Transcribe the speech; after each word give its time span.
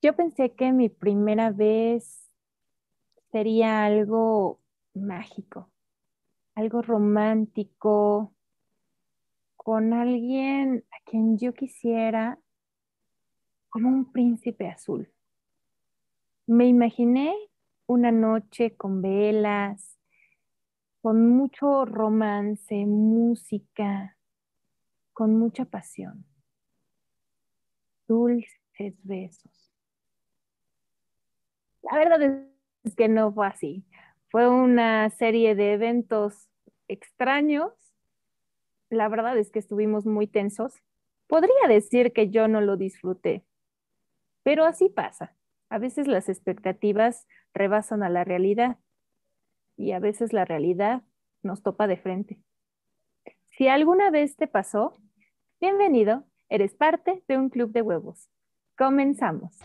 Yo 0.00 0.14
pensé 0.14 0.54
que 0.54 0.72
mi 0.72 0.88
primera 0.88 1.50
vez 1.50 2.30
sería 3.32 3.84
algo 3.84 4.60
mágico, 4.94 5.72
algo 6.54 6.82
romántico, 6.82 8.32
con 9.56 9.92
alguien 9.92 10.84
a 10.92 11.04
quien 11.04 11.36
yo 11.36 11.52
quisiera 11.52 12.38
como 13.70 13.88
un 13.88 14.12
príncipe 14.12 14.68
azul. 14.68 15.12
Me 16.46 16.68
imaginé 16.68 17.34
una 17.86 18.12
noche 18.12 18.76
con 18.76 19.02
velas, 19.02 19.98
con 21.02 21.28
mucho 21.28 21.84
romance, 21.84 22.86
música, 22.86 24.16
con 25.12 25.36
mucha 25.36 25.64
pasión, 25.64 26.24
dulces 28.06 28.94
besos. 29.02 29.57
La 31.90 31.98
verdad 31.98 32.44
es 32.84 32.94
que 32.94 33.08
no 33.08 33.32
fue 33.32 33.46
así. 33.46 33.84
Fue 34.28 34.48
una 34.48 35.08
serie 35.10 35.54
de 35.54 35.72
eventos 35.72 36.48
extraños. 36.86 37.72
La 38.90 39.08
verdad 39.08 39.38
es 39.38 39.50
que 39.50 39.58
estuvimos 39.58 40.04
muy 40.04 40.26
tensos. 40.26 40.74
Podría 41.26 41.68
decir 41.68 42.12
que 42.12 42.30
yo 42.30 42.48
no 42.48 42.60
lo 42.60 42.76
disfruté, 42.76 43.44
pero 44.42 44.64
así 44.64 44.88
pasa. 44.88 45.34
A 45.68 45.78
veces 45.78 46.06
las 46.06 46.30
expectativas 46.30 47.26
rebasan 47.52 48.02
a 48.02 48.08
la 48.08 48.24
realidad 48.24 48.78
y 49.76 49.92
a 49.92 49.98
veces 49.98 50.32
la 50.32 50.46
realidad 50.46 51.02
nos 51.42 51.62
topa 51.62 51.86
de 51.86 51.98
frente. 51.98 52.38
Si 53.56 53.68
alguna 53.68 54.10
vez 54.10 54.36
te 54.36 54.46
pasó, 54.46 54.94
bienvenido, 55.60 56.24
eres 56.48 56.74
parte 56.74 57.22
de 57.28 57.36
un 57.36 57.50
club 57.50 57.72
de 57.72 57.82
huevos. 57.82 58.30
Comenzamos. 58.76 59.58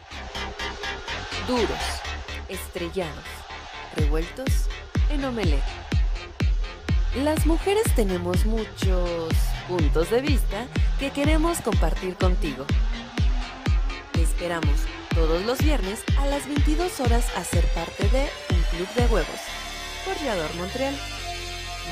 Duros, 1.47 2.02
estrellados, 2.53 3.25
revueltos 3.95 4.69
en 5.09 5.25
omelette. 5.25 5.63
Las 7.15 7.45
mujeres 7.45 7.83
tenemos 7.95 8.45
muchos 8.45 9.33
puntos 9.67 10.09
de 10.11 10.21
vista 10.21 10.67
que 10.99 11.11
queremos 11.11 11.61
compartir 11.61 12.15
contigo. 12.15 12.65
Te 14.11 14.21
esperamos 14.21 14.75
todos 15.13 15.43
los 15.45 15.59
viernes 15.59 16.03
a 16.19 16.25
las 16.27 16.47
22 16.47 16.99
horas 16.99 17.25
a 17.35 17.43
ser 17.43 17.65
parte 17.73 18.07
de 18.09 18.29
Un 18.49 18.61
Club 18.71 18.89
de 18.95 19.13
Huevos 19.13 19.41
por 20.05 20.17
Yador 20.23 20.53
Montreal. 20.55 20.95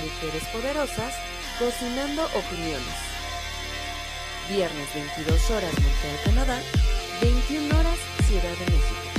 Mujeres 0.01 0.47
poderosas 0.49 1.13
cocinando 1.59 2.23
opiniones. 2.35 2.97
Viernes 4.49 4.87
22 4.93 5.51
horas 5.51 5.73
Montreal, 5.73 6.17
Canadá, 6.25 6.59
21 7.21 7.79
horas 7.79 7.97
Ciudad 8.27 8.57
de 8.57 8.71
México. 8.71 9.10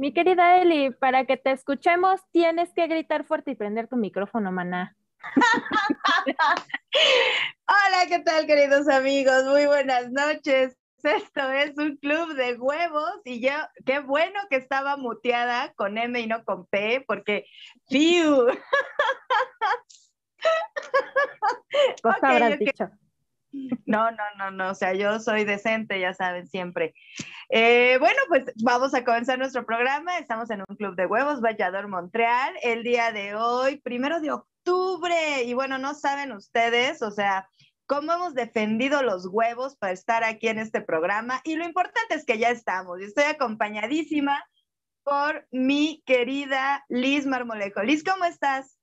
Mi 0.00 0.14
querida 0.14 0.56
Eli, 0.56 0.92
para 0.92 1.26
que 1.26 1.36
te 1.36 1.50
escuchemos 1.50 2.22
tienes 2.32 2.72
que 2.72 2.86
gritar 2.86 3.26
fuerte 3.26 3.50
y 3.50 3.54
prender 3.54 3.86
tu 3.86 3.96
micrófono, 3.96 4.50
maná. 4.50 4.96
Hola, 7.68 8.06
¿qué 8.08 8.20
tal, 8.20 8.46
queridos 8.46 8.88
amigos? 8.88 9.44
Muy 9.44 9.66
buenas 9.66 10.10
noches. 10.10 10.74
Esto 11.02 11.50
es 11.50 11.76
un 11.76 11.98
club 11.98 12.32
de 12.32 12.54
huevos 12.54 13.20
y 13.26 13.42
yo, 13.42 13.52
qué 13.84 13.98
bueno 13.98 14.40
que 14.48 14.56
estaba 14.56 14.96
muteada 14.96 15.74
con 15.74 15.98
M 15.98 16.18
y 16.18 16.26
no 16.26 16.46
con 16.46 16.64
P, 16.64 17.04
porque 17.06 17.44
¡fiu! 17.90 18.46
Cosa 22.02 22.16
Ok, 22.16 22.24
habrás 22.24 22.52
ok. 22.54 22.58
dicho. 22.60 22.88
No, 23.86 24.10
no, 24.10 24.24
no, 24.38 24.50
no, 24.50 24.70
o 24.70 24.74
sea, 24.74 24.94
yo 24.94 25.18
soy 25.18 25.44
decente, 25.44 25.98
ya 25.98 26.14
saben, 26.14 26.46
siempre. 26.46 26.94
Eh, 27.48 27.96
bueno, 27.98 28.18
pues 28.28 28.44
vamos 28.62 28.94
a 28.94 29.04
comenzar 29.04 29.38
nuestro 29.38 29.66
programa. 29.66 30.18
Estamos 30.18 30.50
en 30.50 30.62
un 30.68 30.76
club 30.76 30.94
de 30.94 31.06
huevos, 31.06 31.40
Vallador 31.40 31.88
Montreal, 31.88 32.54
el 32.62 32.82
día 32.84 33.12
de 33.12 33.34
hoy, 33.34 33.78
primero 33.80 34.20
de 34.20 34.30
octubre. 34.30 35.42
Y 35.44 35.54
bueno, 35.54 35.78
no 35.78 35.94
saben 35.94 36.32
ustedes, 36.32 37.02
o 37.02 37.10
sea, 37.10 37.48
cómo 37.86 38.12
hemos 38.12 38.34
defendido 38.34 39.02
los 39.02 39.26
huevos 39.26 39.76
para 39.76 39.92
estar 39.92 40.22
aquí 40.22 40.46
en 40.46 40.58
este 40.58 40.80
programa. 40.80 41.40
Y 41.42 41.56
lo 41.56 41.64
importante 41.64 42.14
es 42.14 42.24
que 42.24 42.38
ya 42.38 42.50
estamos. 42.50 43.00
y 43.00 43.04
Estoy 43.04 43.24
acompañadísima 43.24 44.44
por 45.02 45.48
mi 45.50 46.02
querida 46.06 46.84
Liz 46.88 47.26
Marmolejo. 47.26 47.82
Liz, 47.82 48.04
¿cómo 48.04 48.24
estás? 48.24 48.79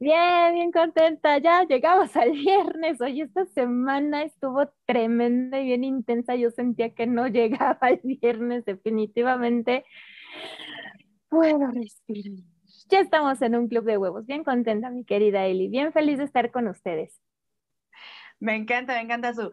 Bien, 0.00 0.54
bien 0.54 0.72
contenta. 0.72 1.38
Ya 1.38 1.64
llegamos 1.64 2.14
al 2.16 2.32
viernes. 2.32 3.00
Hoy 3.00 3.22
esta 3.22 3.46
semana 3.46 4.22
estuvo 4.22 4.68
tremenda 4.86 5.60
y 5.60 5.66
bien 5.66 5.84
intensa. 5.84 6.34
Yo 6.34 6.50
sentía 6.50 6.94
que 6.94 7.06
no 7.06 7.26
llegaba 7.28 7.90
el 7.90 8.00
viernes 8.02 8.64
definitivamente. 8.64 9.84
Puedo 11.28 11.66
respirar. 11.70 12.44
Ya 12.90 13.00
estamos 13.00 13.40
en 13.42 13.56
un 13.56 13.68
club 13.68 13.84
de 13.84 13.98
huevos. 13.98 14.26
Bien 14.26 14.44
contenta, 14.44 14.90
mi 14.90 15.04
querida 15.04 15.46
Eli. 15.46 15.68
Bien 15.68 15.92
feliz 15.92 16.18
de 16.18 16.24
estar 16.24 16.50
con 16.50 16.68
ustedes. 16.68 17.20
Me 18.40 18.56
encanta, 18.56 18.94
me 18.94 19.00
encanta 19.00 19.32
su, 19.32 19.50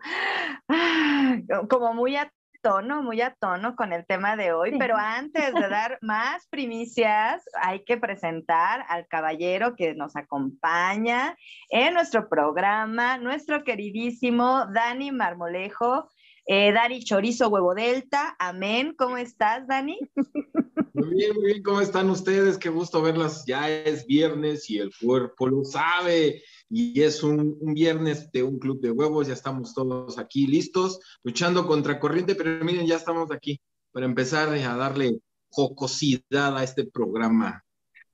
ah, 0.68 1.40
como 1.70 1.94
muy 1.94 2.18
tono, 2.62 3.02
muy 3.04 3.22
a 3.22 3.36
tono 3.40 3.76
con 3.76 3.92
el 3.94 4.06
tema 4.06 4.36
de 4.36 4.54
hoy, 4.54 4.72
Sí. 4.72 4.78
pero 4.80 4.96
antes 4.98 5.54
de 5.54 5.68
dar 5.70 5.98
más 6.02 6.48
primicias, 6.48 7.44
hay 7.62 7.84
que 7.84 7.98
presentar 7.98 8.86
al 8.88 9.08
caballero 9.08 9.76
que 9.76 9.94
nos 9.96 10.16
acompaña 10.16 11.36
en 11.70 11.94
nuestro 11.94 12.30
programa, 12.30 13.18
nuestro 13.18 13.64
queridísimo 13.64 14.66
Dani 14.74 15.12
Marmolejo, 15.12 16.10
eh, 16.46 16.72
Dani 16.72 17.04
Chorizo 17.04 17.50
Huevo 17.50 17.76
Delta, 17.76 18.36
amén, 18.40 18.96
¿cómo 18.98 19.18
estás, 19.18 19.68
Dani? 19.68 20.00
Muy 20.94 21.16
bien, 21.16 21.34
muy 21.36 21.46
bien, 21.46 21.64
¿cómo 21.64 21.82
están 21.82 22.10
ustedes? 22.10 22.58
Qué 22.58 22.70
gusto 22.70 23.02
verlas. 23.02 23.46
Ya 23.46 23.70
es 23.70 24.06
viernes 24.06 24.70
y 24.70 24.78
el 24.80 24.92
cuerpo 25.02 25.48
lo 25.48 25.64
sabe. 25.64 26.42
Y 26.74 27.02
es 27.02 27.22
un, 27.22 27.60
viernes 27.74 28.32
de 28.32 28.44
un 28.44 28.58
club 28.58 28.80
de 28.80 28.92
huevos. 28.92 29.28
Ya 29.28 29.34
estamos 29.34 29.74
todos 29.74 30.18
aquí 30.18 30.48
listos, 30.48 31.00
luchando 31.22 31.68
contra 31.68 32.00
corriente. 32.00 32.34
Pero 32.34 32.64
miren, 32.64 32.88
ya 32.88 32.96
estamos 32.96 33.30
aquí 33.32 33.60
para 33.92 34.06
empezar 34.06 34.48
a 34.50 34.76
darle 34.78 35.20
jocosidad 35.50 36.58
a 36.58 36.64
este 36.64 36.86
programa. 36.86 37.64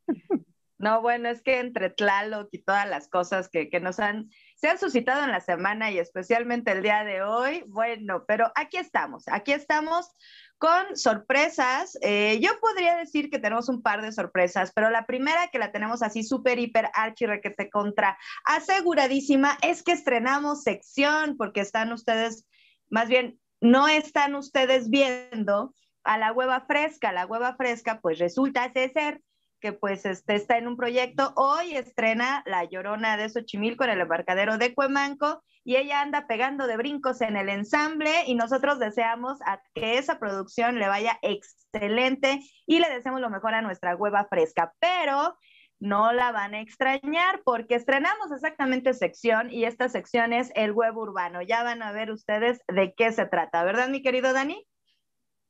No, 0.79 1.01
bueno, 1.01 1.27
es 1.27 1.41
que 1.41 1.59
entre 1.59 1.89
Tlaloc 1.89 2.49
y 2.51 2.59
todas 2.59 2.87
las 2.87 3.09
cosas 3.09 3.49
que, 3.49 3.67
que 3.67 3.79
nos 3.79 3.99
han, 3.99 4.29
se 4.57 4.67
han 4.67 4.79
suscitado 4.79 5.23
en 5.23 5.31
la 5.31 5.39
semana 5.39 5.91
y 5.91 5.99
especialmente 5.99 6.71
el 6.71 6.81
día 6.81 7.03
de 7.03 7.21
hoy, 7.21 7.63
bueno, 7.67 8.25
pero 8.27 8.51
aquí 8.55 8.77
estamos, 8.77 9.27
aquí 9.27 9.51
estamos 9.51 10.09
con 10.57 10.97
sorpresas. 10.97 11.95
Eh, 12.01 12.39
yo 12.41 12.59
podría 12.59 12.97
decir 12.97 13.29
que 13.29 13.37
tenemos 13.37 13.69
un 13.69 13.83
par 13.83 14.01
de 14.01 14.11
sorpresas, 14.11 14.71
pero 14.73 14.89
la 14.89 15.05
primera 15.05 15.49
que 15.49 15.59
la 15.59 15.71
tenemos 15.71 16.01
así 16.01 16.23
súper, 16.23 16.57
hiper, 16.57 16.89
archi, 16.95 17.27
requete 17.27 17.69
contra 17.69 18.17
aseguradísima 18.45 19.59
es 19.61 19.83
que 19.83 19.91
estrenamos 19.91 20.63
sección 20.63 21.37
porque 21.37 21.61
están 21.61 21.93
ustedes, 21.93 22.47
más 22.89 23.09
bien, 23.09 23.39
no 23.61 23.87
están 23.87 24.33
ustedes 24.33 24.89
viendo 24.89 25.75
a 26.03 26.17
la 26.17 26.31
hueva 26.31 26.61
fresca. 26.61 27.11
La 27.11 27.27
hueva 27.27 27.55
fresca, 27.55 27.99
pues 28.01 28.17
resulta 28.17 28.71
ser 28.73 29.21
que 29.59 29.73
pues 29.73 30.05
este, 30.05 30.35
está 30.35 30.57
en 30.57 30.67
un 30.67 30.77
proyecto. 30.77 31.33
Hoy 31.35 31.75
estrena 31.75 32.43
La 32.45 32.63
Llorona 32.63 33.17
de 33.17 33.29
Xochimilco 33.29 33.83
en 33.83 33.91
el 33.91 34.01
embarcadero 34.01 34.57
de 34.57 34.73
Cuemanco 34.73 35.43
y 35.63 35.75
ella 35.75 36.01
anda 36.01 36.27
pegando 36.27 36.67
de 36.67 36.77
brincos 36.77 37.21
en 37.21 37.35
el 37.35 37.49
ensamble 37.49 38.11
y 38.25 38.35
nosotros 38.35 38.79
deseamos 38.79 39.39
que 39.73 39.97
esa 39.97 40.19
producción 40.19 40.79
le 40.79 40.87
vaya 40.87 41.19
excelente 41.21 42.39
y 42.65 42.79
le 42.79 42.89
deseamos 42.89 43.21
lo 43.21 43.29
mejor 43.29 43.53
a 43.53 43.61
nuestra 43.61 43.95
hueva 43.95 44.27
fresca. 44.29 44.73
Pero 44.79 45.37
no 45.79 46.11
la 46.13 46.31
van 46.31 46.53
a 46.53 46.61
extrañar 46.61 47.41
porque 47.43 47.75
estrenamos 47.75 48.31
exactamente 48.31 48.93
sección 48.93 49.51
y 49.51 49.65
esta 49.65 49.89
sección 49.89 50.33
es 50.33 50.51
el 50.55 50.71
web 50.71 50.95
urbano. 50.97 51.41
Ya 51.41 51.63
van 51.63 51.83
a 51.83 51.91
ver 51.91 52.11
ustedes 52.11 52.61
de 52.67 52.93
qué 52.95 53.11
se 53.11 53.25
trata, 53.25 53.63
¿verdad, 53.63 53.89
mi 53.89 54.01
querido 54.01 54.33
Dani? 54.33 54.65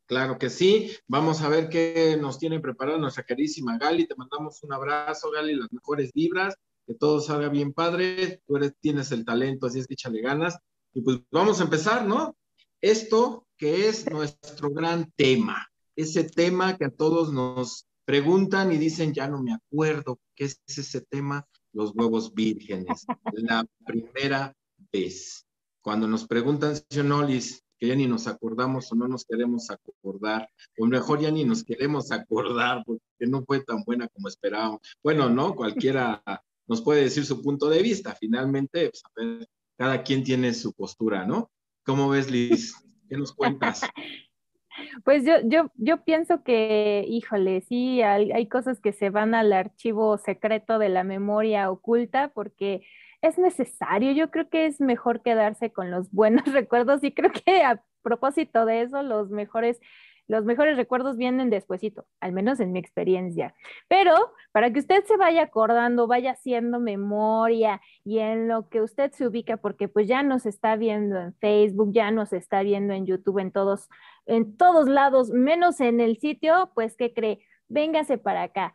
Claro 0.07 0.39
que 0.39 0.50
sí. 0.50 0.92
Vamos 1.07 1.42
a 1.42 1.50
ver 1.50 1.68
qué 1.68 2.18
nos 2.19 2.39
tiene 2.39 2.62
preparada 2.62 2.98
nuestra 2.98 3.25
queridísima 3.25 3.77
Gali. 3.77 4.07
Te 4.07 4.15
mandamos 4.15 4.63
un 4.63 4.74
abrazo, 4.74 5.30
Gali, 5.31 5.54
las 5.54 5.71
mejores 5.71 6.13
vibras, 6.13 6.56
que 6.86 6.94
todo 6.94 7.19
salga 7.19 7.50
bien 7.50 7.74
padre. 7.74 8.42
Tú 8.48 8.56
eres, 8.56 8.74
tienes 8.80 9.12
el 9.12 9.25
talento, 9.25 9.68
así 9.68 9.80
es 9.80 9.88
que 9.88 9.95
échale 9.95 10.21
ganas. 10.21 10.57
Y 10.94 11.01
pues 11.01 11.19
vamos 11.30 11.59
a 11.59 11.65
empezar, 11.65 12.06
¿no? 12.06 12.38
Esto 12.80 13.45
que 13.57 13.89
es 13.89 14.09
nuestro 14.09 14.69
gran 14.69 15.12
tema, 15.15 15.68
ese 15.95 16.24
tema 16.24 16.77
que 16.77 16.86
a 16.86 16.92
todos 16.92 17.33
nos 17.33 17.86
preguntan 18.06 18.71
y 18.71 18.77
dicen, 18.77 19.13
ya 19.13 19.27
no 19.27 19.44
me 19.44 19.53
acuerdo, 19.53 20.19
¿qué 20.36 20.45
es 20.45 20.62
ese 20.68 21.01
tema? 21.01 21.45
Los 21.74 21.92
huevos 21.94 22.33
vírgenes. 22.33 23.06
La 23.33 23.68
primera 23.86 24.56
vez. 24.94 25.45
Cuando 25.81 26.07
nos 26.07 26.25
preguntan, 26.25 26.75
señor 26.89 27.06
Nolis, 27.06 27.63
que 27.79 27.88
ya 27.88 27.95
ni 27.95 28.07
nos 28.07 28.27
acordamos 28.27 28.91
o 28.91 28.95
no 28.95 29.07
nos 29.07 29.25
queremos 29.25 29.69
acordar, 29.69 30.50
o 30.77 30.85
mejor 30.85 31.19
ya 31.19 31.31
ni 31.31 31.44
nos 31.44 31.63
queremos 31.63 32.12
acordar 32.12 32.83
porque 32.85 33.01
no 33.27 33.44
fue 33.44 33.63
tan 33.63 33.83
buena 33.83 34.07
como 34.07 34.27
esperábamos. 34.27 34.79
Bueno, 35.03 35.29
¿no? 35.29 35.56
Cualquiera 35.56 36.21
nos 36.68 36.81
puede 36.81 37.03
decir 37.03 37.25
su 37.25 37.41
punto 37.41 37.69
de 37.69 37.81
vista. 37.81 38.15
Finalmente, 38.15 38.89
pues, 38.89 39.03
a 39.06 39.09
ver, 39.15 39.47
cada 39.77 40.03
quien 40.03 40.24
tiene 40.24 40.53
su 40.53 40.74
postura, 40.74 41.25
¿no? 41.25 41.50
¿Cómo 41.85 42.09
ves, 42.09 42.29
Liz? 42.29 42.75
¿Qué 43.09 43.18
nos 43.18 43.33
cuentas? 43.33 43.81
Pues 45.03 45.25
yo, 45.25 45.33
yo, 45.44 45.71
yo 45.75 46.03
pienso 46.03 46.44
que, 46.44 47.03
híjole, 47.07 47.62
sí, 47.62 48.03
hay, 48.03 48.31
hay, 48.31 48.47
cosas 48.47 48.79
que 48.79 48.94
se 48.94 49.09
van 49.09 49.33
al 49.33 49.51
archivo 49.51 50.19
secreto 50.19 50.77
de 50.77 50.89
la 50.89 51.03
memoria 51.03 51.71
oculta 51.71 52.31
porque 52.33 52.85
es 53.22 53.38
necesario. 53.38 54.12
Yo 54.12 54.31
creo 54.31 54.50
que 54.50 54.66
es 54.66 54.80
mejor 54.81 55.22
quedarse 55.22 55.72
con 55.72 55.92
los 55.92 56.12
buenos 56.12 56.46
recuerdos 56.54 57.04
y 57.04 57.14
creo 57.14 57.31
que 57.31 57.64
a 57.64 57.84
propósito 58.02 58.66
de 58.66 58.84
eso, 58.84 59.04
los 59.04 59.30
mejores 59.30 59.80
los 60.28 60.44
mejores 60.44 60.75
recuerdos 60.75 61.18
vienen 61.18 61.50
despuesito, 61.50 62.06
al 62.19 62.34
menos 62.34 62.60
en 62.60 62.74
mi 62.74 62.80
experiencia. 62.80 63.56
Pero 63.88 64.14
para 64.52 64.72
que 64.72 64.80
usted 64.80 65.04
se 65.06 65.16
vaya 65.16 65.44
acordando, 65.44 66.06
vaya 66.08 66.31
haciendo 66.31 66.80
memoria 66.80 67.81
y 68.04 68.19
en 68.19 68.48
lo 68.48 68.68
que 68.69 68.81
usted 68.81 69.12
se 69.14 69.25
ubica, 69.25 69.58
porque 69.58 69.88
pues 69.88 70.08
ya 70.08 70.24
nos 70.24 70.46
está 70.46 70.75
viendo 70.75 71.18
en 71.20 71.34
Facebook, 71.36 71.94
ya 71.94 72.12
nos 72.12 72.34
está 72.34 72.62
viendo 72.62 72.94
en 72.94 73.06
YouTube, 73.06 73.40
en 73.40 73.52
todos, 73.52 73.90
en 74.25 74.58
todos 74.58 74.90
lados, 74.90 75.30
menos 75.30 75.80
en 75.80 76.02
el 76.02 76.18
sitio, 76.18 76.72
pues 76.75 76.98
¿qué 76.98 77.13
cree? 77.13 77.40
Véngase 77.70 78.18
para 78.18 78.44
acá, 78.44 78.74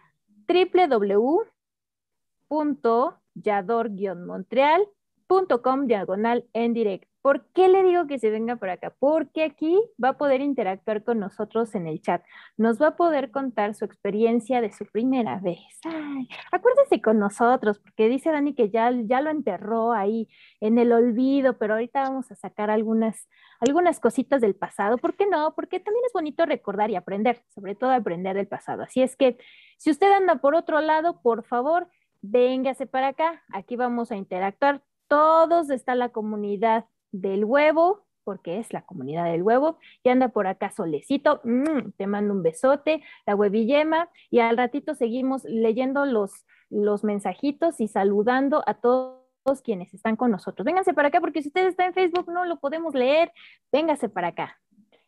www.yador-montreal.com 3.34 5.86
diagonal 5.86 6.44
en 6.52 6.74
directo. 6.74 7.12
¿Por 7.22 7.46
qué 7.52 7.68
le 7.68 7.84
digo 7.84 8.08
que 8.08 8.18
se 8.18 8.30
venga 8.30 8.56
por 8.56 8.68
acá? 8.68 8.92
Porque 8.98 9.44
aquí 9.44 9.80
va 10.02 10.08
a 10.08 10.18
poder 10.18 10.40
interactuar 10.40 11.04
con 11.04 11.20
nosotros 11.20 11.72
en 11.76 11.86
el 11.86 12.02
chat. 12.02 12.20
Nos 12.56 12.82
va 12.82 12.88
a 12.88 12.96
poder 12.96 13.30
contar 13.30 13.76
su 13.76 13.84
experiencia 13.84 14.60
de 14.60 14.72
su 14.72 14.86
primera 14.86 15.38
vez. 15.38 15.60
Ay, 15.84 16.28
acuérdese 16.50 17.00
con 17.00 17.20
nosotros, 17.20 17.78
porque 17.78 18.08
dice 18.08 18.32
Dani 18.32 18.54
que 18.54 18.70
ya, 18.70 18.90
ya 19.04 19.20
lo 19.20 19.30
enterró 19.30 19.92
ahí 19.92 20.28
en 20.60 20.78
el 20.78 20.90
olvido, 20.90 21.58
pero 21.58 21.74
ahorita 21.74 22.02
vamos 22.02 22.32
a 22.32 22.34
sacar 22.34 22.70
algunas, 22.70 23.28
algunas 23.60 24.00
cositas 24.00 24.40
del 24.40 24.56
pasado. 24.56 24.98
¿Por 24.98 25.14
qué 25.14 25.28
no? 25.28 25.54
Porque 25.54 25.78
también 25.78 26.04
es 26.04 26.12
bonito 26.12 26.44
recordar 26.44 26.90
y 26.90 26.96
aprender, 26.96 27.44
sobre 27.54 27.76
todo 27.76 27.90
aprender 27.90 28.34
del 28.34 28.48
pasado. 28.48 28.82
Así 28.82 29.00
es 29.00 29.14
que 29.14 29.38
si 29.78 29.90
usted 29.90 30.12
anda 30.12 30.40
por 30.40 30.56
otro 30.56 30.80
lado, 30.80 31.22
por 31.22 31.44
favor, 31.44 31.88
véngase 32.22 32.86
para 32.86 33.08
acá. 33.08 33.42
Aquí 33.52 33.76
vamos 33.76 34.10
a 34.10 34.16
interactuar. 34.16 34.82
Todos 35.08 35.68
está 35.70 35.94
la 35.94 36.08
comunidad 36.08 36.86
del 37.10 37.44
huevo, 37.44 38.06
porque 38.24 38.58
es 38.58 38.72
la 38.72 38.82
comunidad 38.82 39.24
del 39.24 39.42
huevo, 39.42 39.78
y 40.02 40.08
anda 40.08 40.28
por 40.28 40.46
acá 40.46 40.70
solecito, 40.70 41.40
mm, 41.44 41.90
te 41.96 42.06
mando 42.06 42.32
un 42.32 42.42
besote, 42.42 43.02
la 43.26 43.34
huevillema, 43.34 44.08
y 44.30 44.38
al 44.38 44.56
ratito 44.56 44.94
seguimos 44.94 45.44
leyendo 45.44 46.06
los, 46.06 46.46
los 46.70 47.04
mensajitos 47.04 47.80
y 47.80 47.88
saludando 47.88 48.62
a 48.66 48.74
todos 48.74 49.20
quienes 49.62 49.92
están 49.92 50.16
con 50.16 50.30
nosotros. 50.30 50.64
Vénganse 50.64 50.94
para 50.94 51.08
acá, 51.08 51.20
porque 51.20 51.42
si 51.42 51.48
usted 51.48 51.66
está 51.66 51.84
en 51.84 51.94
Facebook 51.94 52.30
no 52.32 52.44
lo 52.44 52.60
podemos 52.60 52.94
leer, 52.94 53.32
véngase 53.72 54.08
para 54.08 54.28
acá. 54.28 54.58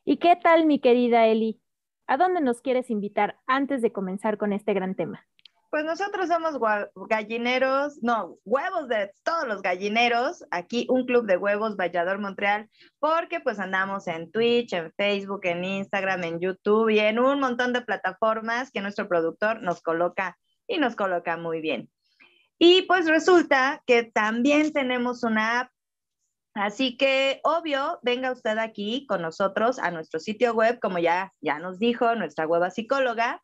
¿Y 0.05 0.19
qué 0.19 0.37
tal, 0.37 0.67
mi 0.67 0.81
querida 0.81 1.27
Eli? 1.27 1.61
¿A 2.07 2.19
dónde 2.19 2.43
nos 2.43 2.61
quieres 2.61 2.91
invitar 2.91 3.39
antes 3.47 3.81
de 3.81 3.93
comenzar 3.93 4.37
con 4.37 4.53
este 4.53 4.75
gran 4.75 4.95
tema? 4.95 5.25
Pues 5.75 5.85
nosotros 5.85 6.29
somos 6.29 6.57
gallineros, 7.09 8.01
no, 8.01 8.39
huevos 8.45 8.87
de 8.87 9.11
todos 9.25 9.49
los 9.49 9.61
gallineros, 9.61 10.45
aquí 10.53 10.87
un 10.89 11.05
club 11.05 11.27
de 11.27 11.37
huevos 11.37 11.75
Vallador 11.75 12.21
Montreal, 12.21 12.71
porque 13.01 13.41
pues 13.41 13.59
andamos 13.59 14.07
en 14.07 14.31
Twitch, 14.31 14.73
en 14.73 14.93
Facebook, 14.93 15.41
en 15.43 15.65
Instagram, 15.65 16.23
en 16.23 16.39
YouTube 16.39 16.91
y 16.91 17.01
en 17.01 17.19
un 17.19 17.41
montón 17.41 17.73
de 17.73 17.81
plataformas 17.81 18.71
que 18.71 18.83
nuestro 18.83 19.09
productor 19.09 19.63
nos 19.63 19.83
coloca 19.83 20.39
y 20.69 20.79
nos 20.79 20.95
coloca 20.95 21.37
muy 21.39 21.61
bien. 21.61 21.91
Y 22.57 22.83
pues 22.83 23.09
resulta 23.09 23.83
que 23.85 24.05
también 24.05 24.73
tenemos 24.73 25.25
una 25.25 25.59
app, 25.59 25.73
así 26.55 26.97
que 26.97 27.41
obvio, 27.43 27.99
venga 28.03 28.31
usted 28.31 28.59
aquí 28.59 29.07
con 29.09 29.23
nosotros 29.23 29.81
a 29.81 29.91
nuestro 29.91 30.21
sitio 30.21 30.55
web, 30.55 30.79
como 30.79 31.01
ya, 31.01 31.33
ya 31.41 31.59
nos 31.59 31.81
dijo 31.81 32.15
nuestra 32.15 32.47
hueva 32.47 32.71
psicóloga, 32.71 33.43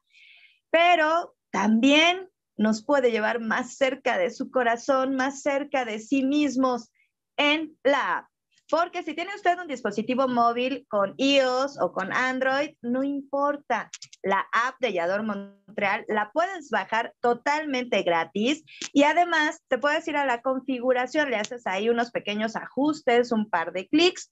pero 0.71 1.35
también 1.51 2.29
nos 2.57 2.85
puede 2.85 3.11
llevar 3.11 3.41
más 3.41 3.77
cerca 3.77 4.19
de 4.19 4.31
su 4.31 4.51
corazón, 4.51 5.17
más 5.17 5.43
cerca 5.43 5.85
de 5.85 5.99
sí 5.99 6.23
mismos 6.23 6.91
en 7.37 7.77
la 7.83 8.19
app. 8.19 8.27
Porque 8.69 9.03
si 9.03 9.15
tiene 9.15 9.35
usted 9.35 9.59
un 9.59 9.67
dispositivo 9.67 10.29
móvil 10.29 10.87
con 10.89 11.15
iOS 11.17 11.81
o 11.81 11.93
con 11.93 12.13
Android, 12.13 12.77
no 12.83 13.03
importa. 13.03 13.91
La 14.23 14.47
app 14.53 14.77
de 14.79 14.93
Yador 14.93 15.25
Montreal 15.25 16.05
la 16.07 16.31
puedes 16.33 16.71
bajar 16.71 17.15
totalmente 17.21 18.03
gratis 18.03 18.63
y 18.93 19.03
además 19.03 19.61
te 19.67 19.79
puedes 19.79 20.07
ir 20.07 20.17
a 20.17 20.27
la 20.27 20.41
configuración, 20.41 21.31
le 21.31 21.37
haces 21.37 21.67
ahí 21.67 21.89
unos 21.89 22.13
pequeños 22.13 22.55
ajustes, 22.55 23.33
un 23.33 23.51
par 23.51 23.73
de 23.73 23.89
clics 23.89 24.31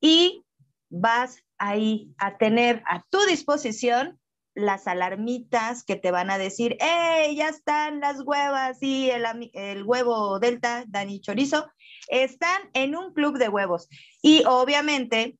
y 0.00 0.44
vas 0.88 1.42
ahí 1.58 2.14
a 2.18 2.36
tener 2.36 2.82
a 2.86 3.02
tu 3.10 3.18
disposición 3.26 4.20
las 4.54 4.86
alarmitas 4.86 5.84
que 5.84 5.96
te 5.96 6.10
van 6.10 6.30
a 6.30 6.38
decir, 6.38 6.76
¡hey! 6.80 7.36
Ya 7.36 7.48
están 7.48 8.00
las 8.00 8.20
huevas 8.22 8.78
y 8.82 9.10
el, 9.10 9.24
el, 9.54 9.84
huevo 9.84 10.38
Delta, 10.38 10.84
Dani 10.88 11.20
Chorizo, 11.20 11.70
están 12.08 12.62
en 12.74 12.96
un 12.96 13.12
club 13.12 13.38
de 13.38 13.48
huevos. 13.48 13.88
Y 14.22 14.42
obviamente 14.46 15.38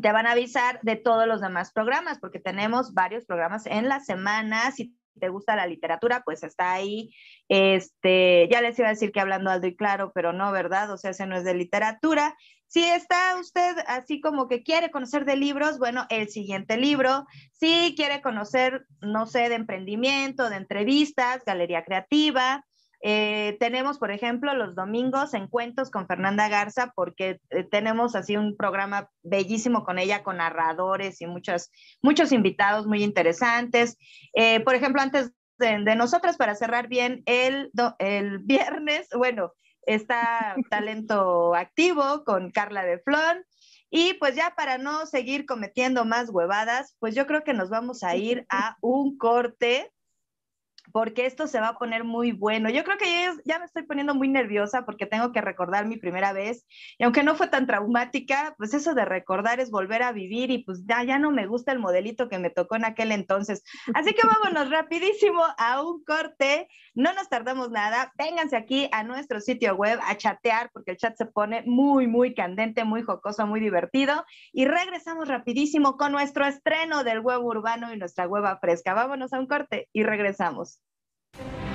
te 0.00 0.12
van 0.12 0.26
a 0.26 0.32
avisar 0.32 0.80
de 0.82 0.96
todos 0.96 1.26
los 1.26 1.40
demás 1.40 1.72
programas, 1.72 2.18
porque 2.18 2.38
tenemos 2.38 2.92
varios 2.92 3.24
programas 3.24 3.66
en 3.66 3.88
la 3.88 4.00
semana. 4.00 4.70
Si 4.72 4.94
te 5.18 5.28
gusta 5.30 5.56
la 5.56 5.66
literatura, 5.66 6.22
pues 6.24 6.42
está 6.42 6.72
ahí. 6.72 7.14
Este, 7.48 8.48
ya 8.50 8.60
les 8.60 8.78
iba 8.78 8.88
a 8.88 8.92
decir 8.92 9.12
que 9.12 9.20
hablando 9.20 9.50
alto 9.50 9.66
y 9.66 9.76
claro, 9.76 10.12
pero 10.14 10.32
no, 10.32 10.52
¿verdad? 10.52 10.90
O 10.92 10.98
sea, 10.98 11.12
ese 11.12 11.26
no 11.26 11.36
es 11.36 11.44
de 11.44 11.54
literatura. 11.54 12.36
Si 12.68 12.84
está 12.84 13.36
usted 13.38 13.76
así 13.86 14.20
como 14.20 14.48
que 14.48 14.62
quiere 14.62 14.90
conocer 14.90 15.24
de 15.24 15.36
libros, 15.36 15.78
bueno, 15.78 16.06
el 16.10 16.28
siguiente 16.28 16.76
libro. 16.76 17.26
Si 17.52 17.94
quiere 17.96 18.20
conocer, 18.20 18.86
no 19.00 19.26
sé, 19.26 19.48
de 19.48 19.54
emprendimiento, 19.54 20.50
de 20.50 20.56
entrevistas, 20.56 21.44
galería 21.44 21.84
creativa. 21.84 22.64
Eh, 23.02 23.56
tenemos, 23.60 23.98
por 23.98 24.10
ejemplo, 24.10 24.54
los 24.54 24.74
domingos 24.74 25.34
en 25.34 25.48
Cuentos 25.48 25.90
con 25.90 26.06
Fernanda 26.06 26.48
Garza, 26.48 26.92
porque 26.94 27.40
eh, 27.50 27.64
tenemos 27.70 28.16
así 28.16 28.36
un 28.36 28.56
programa 28.56 29.08
bellísimo 29.22 29.84
con 29.84 29.98
ella, 29.98 30.22
con 30.22 30.38
narradores 30.38 31.20
y 31.20 31.26
muchos, 31.26 31.70
muchos 32.02 32.32
invitados 32.32 32.86
muy 32.86 33.04
interesantes. 33.04 33.96
Eh, 34.34 34.60
por 34.60 34.74
ejemplo, 34.74 35.02
antes 35.02 35.30
de, 35.58 35.84
de, 35.84 35.94
nosotros, 35.94 36.36
para 36.36 36.54
cerrar 36.54 36.88
bien, 36.88 37.22
el, 37.26 37.70
el 37.98 38.38
viernes, 38.38 39.08
bueno, 39.16 39.52
está 39.86 40.54
Talento 40.68 41.54
Activo 41.54 42.24
con 42.24 42.50
Carla 42.50 42.84
de 42.84 42.98
Flon. 42.98 43.44
Y 43.88 44.14
pues 44.14 44.34
ya 44.34 44.54
para 44.56 44.78
no 44.78 45.06
seguir 45.06 45.46
cometiendo 45.46 46.04
más 46.04 46.28
huevadas, 46.30 46.96
pues 46.98 47.14
yo 47.14 47.26
creo 47.26 47.44
que 47.44 47.54
nos 47.54 47.70
vamos 47.70 48.02
a 48.02 48.16
ir 48.16 48.44
a 48.50 48.76
un 48.80 49.16
corte 49.16 49.92
porque 50.96 51.26
esto 51.26 51.46
se 51.46 51.60
va 51.60 51.68
a 51.68 51.78
poner 51.78 52.04
muy 52.04 52.32
bueno. 52.32 52.70
Yo 52.70 52.82
creo 52.82 52.96
que 52.96 53.28
ya, 53.44 53.58
me 53.58 53.66
estoy 53.66 53.82
poniendo 53.82 54.14
muy 54.14 54.28
nerviosa 54.28 54.86
porque 54.86 55.04
tengo 55.04 55.30
que 55.30 55.42
recordar 55.42 55.84
mi 55.84 55.98
primera 55.98 56.32
vez 56.32 56.64
y 56.96 57.04
aunque 57.04 57.22
no 57.22 57.34
fue 57.34 57.48
tan 57.48 57.66
traumática, 57.66 58.54
pues 58.56 58.72
eso 58.72 58.94
de 58.94 59.04
recordar 59.04 59.60
es 59.60 59.70
volver 59.70 60.02
a 60.02 60.12
vivir 60.12 60.50
y 60.50 60.64
pues 60.64 60.86
ya, 60.86 61.04
ya 61.04 61.18
no 61.18 61.32
me 61.32 61.46
gusta 61.46 61.70
el 61.72 61.80
modelito 61.80 62.30
que 62.30 62.38
me 62.38 62.48
tocó 62.48 62.76
en 62.76 62.86
aquel 62.86 63.12
entonces. 63.12 63.62
Así 63.92 64.14
que 64.14 64.26
vámonos 64.26 64.70
rapidísimo 64.70 65.42
a 65.58 65.82
un 65.82 66.02
corte, 66.02 66.66
no 66.94 67.12
nos 67.12 67.28
tardamos 67.28 67.70
nada, 67.70 68.14
vénganse 68.16 68.56
aquí 68.56 68.88
a 68.90 69.04
nuestro 69.04 69.42
sitio 69.42 69.74
web 69.74 69.98
a 70.02 70.16
chatear 70.16 70.70
porque 70.72 70.92
el 70.92 70.96
chat 70.96 71.14
se 71.14 71.26
pone 71.26 71.62
muy, 71.66 72.06
muy 72.06 72.32
candente, 72.32 72.84
muy 72.84 73.02
jocoso, 73.02 73.46
muy 73.46 73.60
divertido 73.60 74.24
y 74.50 74.64
regresamos 74.64 75.28
rapidísimo 75.28 75.98
con 75.98 76.12
nuestro 76.12 76.46
estreno 76.46 77.04
del 77.04 77.20
huevo 77.20 77.46
urbano 77.48 77.92
y 77.92 77.98
nuestra 77.98 78.26
hueva 78.26 78.56
fresca. 78.60 78.94
Vámonos 78.94 79.34
a 79.34 79.40
un 79.40 79.46
corte 79.46 79.90
y 79.92 80.02
regresamos. 80.02 80.80
you 81.38 81.65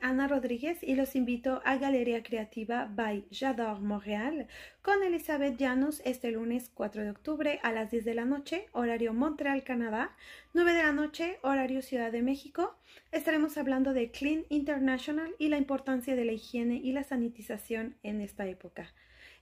Ana 0.00 0.26
Rodríguez 0.26 0.82
y 0.82 0.96
los 0.96 1.14
invito 1.14 1.62
a 1.64 1.76
Galería 1.76 2.24
Creativa 2.24 2.90
by 2.92 3.24
J'adore 3.30 3.78
Montréal 3.80 4.48
con 4.82 5.00
Elizabeth 5.04 5.58
Llanos 5.58 6.02
este 6.04 6.32
lunes 6.32 6.72
4 6.74 7.04
de 7.04 7.10
octubre 7.10 7.60
a 7.62 7.70
las 7.70 7.88
10 7.92 8.04
de 8.04 8.14
la 8.14 8.24
noche, 8.24 8.66
horario 8.72 9.14
Montreal, 9.14 9.62
Canadá, 9.62 10.16
9 10.54 10.72
de 10.72 10.82
la 10.82 10.92
noche, 10.92 11.38
horario 11.42 11.82
Ciudad 11.82 12.10
de 12.10 12.20
México. 12.20 12.74
Estaremos 13.12 13.58
hablando 13.58 13.92
de 13.92 14.10
Clean 14.10 14.44
International 14.48 15.36
y 15.38 15.48
la 15.50 15.58
importancia 15.58 16.16
de 16.16 16.24
la 16.24 16.32
higiene 16.32 16.80
y 16.82 16.90
la 16.90 17.04
sanitización 17.04 17.94
en 18.02 18.22
esta 18.22 18.48
época. 18.48 18.92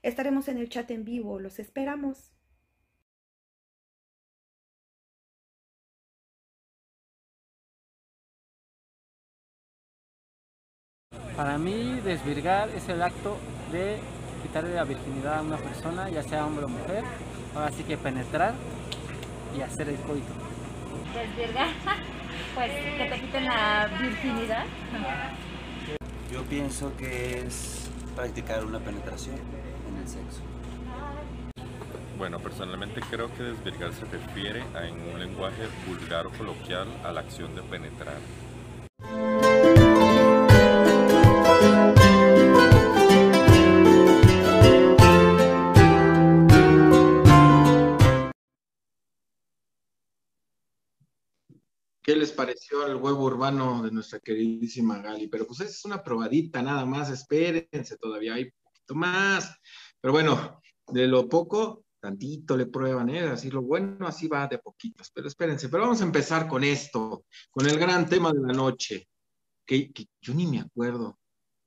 Estaremos 0.03 0.47
en 0.47 0.59
el 0.59 0.69
chat 0.69 0.91
en 0.91 1.05
vivo, 1.05 1.39
los 1.39 1.57
esperamos. 1.57 2.31
Para 11.39 11.57
mí, 11.57 12.01
desvirgar 12.03 12.67
es 12.75 12.89
el 12.89 13.01
acto 13.01 13.37
de 13.71 13.97
quitarle 14.43 14.75
la 14.75 14.83
virginidad 14.83 15.39
a 15.39 15.41
una 15.41 15.55
persona, 15.55 16.09
ya 16.09 16.21
sea 16.21 16.45
hombre 16.45 16.65
o 16.65 16.67
mujer. 16.67 17.05
Ahora 17.55 17.71
sí 17.71 17.83
que 17.83 17.97
penetrar 17.97 18.55
y 19.57 19.61
hacer 19.61 19.87
el 19.87 19.95
coito. 19.99 20.33
Desvirgar, 21.13 21.69
pues 22.55 22.71
que 22.71 23.09
te 23.09 23.21
quiten 23.21 23.45
la 23.45 23.89
virginidad. 24.01 24.65
Yo 26.29 26.43
pienso 26.43 26.91
que 26.97 27.39
es 27.39 27.89
practicar 28.17 28.65
una 28.65 28.79
penetración 28.79 29.37
en 29.37 29.97
el 29.97 30.09
sexo. 30.09 30.41
Bueno, 32.17 32.39
personalmente 32.39 32.99
creo 33.09 33.33
que 33.33 33.43
desvirgar 33.43 33.93
se 33.93 34.03
refiere 34.03 34.61
a, 34.75 34.85
en 34.85 34.95
un 35.13 35.17
lenguaje 35.17 35.69
vulgar 35.87 36.27
o 36.27 36.31
coloquial 36.31 36.89
a 37.05 37.13
la 37.13 37.21
acción 37.21 37.55
de 37.55 37.61
penetrar. 37.61 38.17
Pareció 52.39 52.87
el 52.87 52.95
huevo 52.95 53.25
urbano 53.25 53.83
de 53.83 53.91
nuestra 53.91 54.21
queridísima 54.21 54.99
Gali? 54.99 55.27
Pero 55.27 55.45
pues 55.45 55.59
es 55.59 55.83
una 55.83 56.01
probadita 56.01 56.61
nada 56.61 56.85
más, 56.85 57.09
espérense, 57.09 57.97
todavía 57.97 58.35
hay 58.35 58.49
poquito 58.63 58.95
más. 58.95 59.57
Pero 59.99 60.13
bueno, 60.13 60.61
de 60.87 61.05
lo 61.05 61.27
poco, 61.27 61.83
tantito 61.99 62.55
le 62.55 62.67
prueban, 62.67 63.09
¿eh? 63.09 63.23
Así 63.27 63.51
lo 63.51 63.61
bueno, 63.61 64.07
así 64.07 64.29
va 64.29 64.47
de 64.47 64.57
poquitos. 64.59 65.11
Pero 65.13 65.27
espérense, 65.27 65.67
pero 65.67 65.83
vamos 65.83 65.99
a 65.99 66.05
empezar 66.05 66.47
con 66.47 66.63
esto, 66.63 67.25
con 67.51 67.67
el 67.67 67.77
gran 67.77 68.07
tema 68.07 68.31
de 68.31 68.39
la 68.39 68.53
noche, 68.53 69.09
que 69.65 69.91
yo 70.21 70.33
ni 70.33 70.47
me 70.47 70.61
acuerdo. 70.61 71.19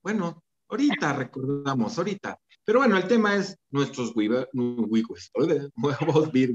Bueno, 0.03 0.43
ahorita 0.69 1.13
recordamos, 1.13 1.99
ahorita. 1.99 2.41
Pero 2.65 2.79
bueno, 2.79 2.97
el 2.97 3.09
tema 3.09 3.35
es 3.35 3.59
nuestros 3.71 4.15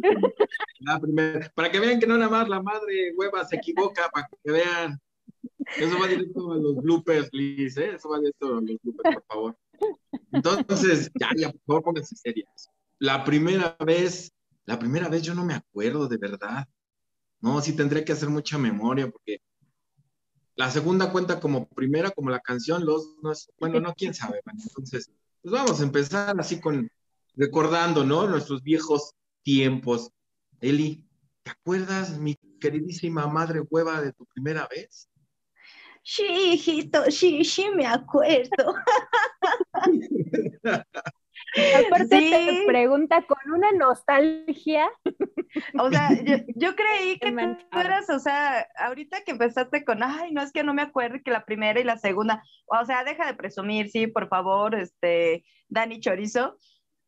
primera, 1.00 1.52
para 1.54 1.72
que 1.72 1.80
vean 1.80 2.00
que 2.00 2.08
no 2.08 2.18
nada 2.18 2.32
más 2.32 2.48
la 2.48 2.62
madre 2.62 3.14
hueva 3.16 3.44
se 3.46 3.58
equivoca, 3.58 4.10
para 4.10 4.28
que 4.44 4.52
vean. 4.52 5.02
Eso 5.76 6.00
va 6.00 6.08
directo 6.08 6.54
a 6.54 6.56
los 6.56 6.76
bloopers, 6.78 7.30
Liz, 7.34 7.76
¿eh? 7.78 7.96
Eso 7.96 8.10
va 8.10 8.20
directo 8.20 8.48
a 8.48 8.62
los 8.62 8.64
bloopers, 8.64 9.16
por 9.16 9.26
favor. 9.28 9.58
Entonces, 10.32 11.12
ya, 11.20 11.30
ya, 11.36 11.52
por 11.52 11.62
favor, 11.66 11.84
pónganse 11.84 12.16
serias. 12.16 12.70
La 13.00 13.26
primera 13.26 13.76
vez, 13.86 14.32
la 14.66 14.80
primera 14.80 15.10
vez 15.10 15.24
yo 15.24 15.36
no 15.36 15.46
me 15.46 15.56
acuerdo 15.56 16.08
de 16.08 16.18
verdad. 16.18 16.68
No, 17.42 17.60
sí 17.62 17.76
tendré 17.76 18.06
que 18.06 18.14
hacer 18.14 18.30
mucha 18.30 18.58
memoria 18.58 19.10
porque 19.10 19.42
la 20.56 20.72
segunda 20.72 21.12
cuenta 21.12 21.40
como 21.40 21.68
primera, 21.68 22.10
como 22.12 22.32
la 22.32 22.40
canción, 22.40 22.84
los, 22.84 23.16
no 23.22 23.32
es, 23.32 23.50
bueno, 23.60 23.80
no, 23.80 23.94
quién 23.94 24.14
sabe. 24.14 24.42
Entonces, 24.46 25.12
pues 25.41 25.51
vamos 25.51 25.79
a 25.79 25.84
empezar 25.84 26.36
así 26.39 26.60
con, 26.60 26.89
recordando, 27.36 28.03
¿no? 28.03 28.27
Nuestros 28.27 28.63
viejos 28.63 29.13
tiempos. 29.44 30.12
Eli, 30.60 31.06
¿te 31.44 31.51
acuerdas, 31.51 32.17
mi 32.17 32.36
queridísima 32.60 33.27
madre 33.27 33.62
hueva, 33.70 34.01
de 34.01 34.13
tu 34.13 34.25
primera 34.25 34.67
vez? 34.67 35.10
Sí, 36.03 36.53
hijito, 36.53 37.12
sí, 37.12 37.44
sí 37.44 37.70
me 37.75 37.86
acuerdo. 37.86 38.75
Aparte 41.86 42.08
te 42.08 42.63
pregunta 42.68 43.22
con 43.24 43.38
una 43.54 43.72
nostalgia. 43.72 44.89
O 45.80 45.89
sea, 45.89 46.10
yo, 46.24 46.38
yo 46.56 46.75
creí 46.75 47.18
que 47.20 47.32
tú 47.32 47.80
eras, 47.80 48.10
o 48.10 48.20
sea, 48.20 48.68
ahorita 48.77 49.22
que 49.22 49.32
empezaste 49.32 49.86
con, 49.86 50.04
ay, 50.04 50.32
no 50.32 50.42
es 50.42 50.51
que 50.51 50.63
no 50.63 50.74
me 50.74 50.82
acuerdo 50.82 51.20
que 51.24 51.32
la 51.32 51.46
primera 51.46 51.80
y 51.80 51.84
la 51.84 51.98
segunda, 51.98 52.44
o 52.66 52.86
sea, 52.86 53.04
deja 53.04 53.25
de 53.25 53.34
presumir, 53.34 53.89
sí, 53.89 54.08
por 54.08 54.27
favor, 54.27 54.75
este, 54.75 55.46
Dani 55.70 56.00
Chorizo. 56.00 56.58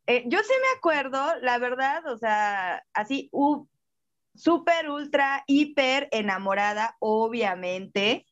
Eh, 0.08 0.24
yo 0.28 0.40
sí 0.40 0.54
me 0.62 0.78
acuerdo, 0.78 1.20
la 1.42 1.58
verdad, 1.60 2.06
o 2.08 2.18
sea, 2.18 2.84
así, 2.94 3.30
uh, 3.32 3.66
súper, 4.34 4.90
ultra, 4.90 5.44
hiper 5.48 6.08
enamorada, 6.12 6.96
obviamente. 7.00 8.26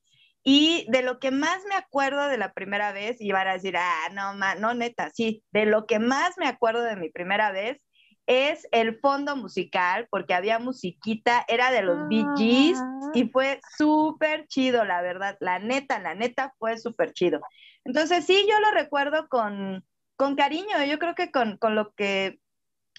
Y 0.49 0.85
de 0.87 1.01
lo 1.01 1.19
que 1.19 1.29
más 1.29 1.57
me 1.67 1.75
acuerdo 1.75 2.29
de 2.29 2.37
la 2.37 2.53
primera 2.53 2.93
vez, 2.93 3.19
y 3.19 3.33
van 3.33 3.49
a 3.49 3.53
decir, 3.55 3.75
ah, 3.75 4.07
no, 4.13 4.33
no, 4.33 4.73
neta, 4.73 5.09
sí, 5.09 5.43
de 5.51 5.65
lo 5.65 5.85
que 5.85 5.99
más 5.99 6.37
me 6.37 6.47
acuerdo 6.47 6.83
de 6.83 6.95
mi 6.95 7.09
primera 7.09 7.51
vez 7.51 7.81
es 8.27 8.65
el 8.71 8.97
fondo 9.01 9.35
musical, 9.35 10.07
porque 10.09 10.33
había 10.33 10.57
musiquita, 10.57 11.43
era 11.49 11.69
de 11.69 11.81
los 11.81 12.07
Bee 12.07 12.25
Gees, 12.37 12.77
y 13.13 13.23
Ah. 13.23 13.29
fue 13.33 13.59
súper 13.77 14.47
chido, 14.47 14.85
la 14.85 15.01
verdad, 15.01 15.35
la 15.41 15.59
neta, 15.59 15.99
la 15.99 16.15
neta 16.15 16.53
fue 16.57 16.77
súper 16.77 17.11
chido. 17.11 17.41
Entonces, 17.83 18.25
sí, 18.25 18.47
yo 18.49 18.57
lo 18.61 18.71
recuerdo 18.71 19.27
con, 19.27 19.83
con 20.15 20.37
cariño, 20.37 20.81
yo 20.87 20.97
creo 20.97 21.13
que 21.13 21.29
con, 21.29 21.57
con 21.57 21.75
lo 21.75 21.93
que 21.93 22.39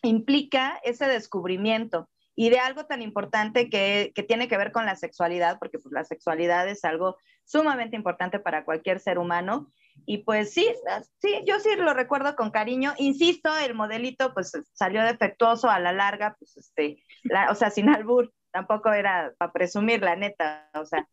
implica 0.02 0.78
ese 0.84 1.06
descubrimiento 1.06 2.10
y 2.36 2.50
de 2.50 2.58
algo 2.58 2.84
tan 2.84 3.00
importante 3.00 3.70
que, 3.70 4.12
que 4.14 4.22
tiene 4.22 4.48
que 4.48 4.58
ver 4.58 4.70
con 4.70 4.84
la 4.84 4.96
sexualidad, 4.96 5.58
porque 5.58 5.78
pues, 5.78 5.92
la 5.92 6.04
sexualidad 6.04 6.68
es 6.68 6.84
algo 6.84 7.16
sumamente 7.48 7.96
importante 7.96 8.38
para 8.38 8.64
cualquier 8.64 9.00
ser 9.00 9.18
humano. 9.18 9.70
Y 10.06 10.18
pues 10.18 10.52
sí, 10.54 10.66
sí, 11.20 11.42
yo 11.46 11.58
sí 11.60 11.70
lo 11.76 11.92
recuerdo 11.94 12.36
con 12.36 12.50
cariño. 12.50 12.94
Insisto, 12.98 13.56
el 13.58 13.74
modelito 13.74 14.32
pues 14.34 14.52
salió 14.72 15.02
defectuoso 15.02 15.68
a 15.70 15.80
la 15.80 15.92
larga, 15.92 16.36
pues 16.38 16.56
este, 16.56 17.02
la- 17.24 17.50
o 17.50 17.54
sea, 17.54 17.70
sin 17.70 17.88
albur, 17.88 18.32
tampoco 18.52 18.92
era 18.92 19.32
para 19.38 19.52
presumir, 19.52 20.02
la 20.02 20.16
neta, 20.16 20.70
o 20.74 20.84
sea, 20.86 21.06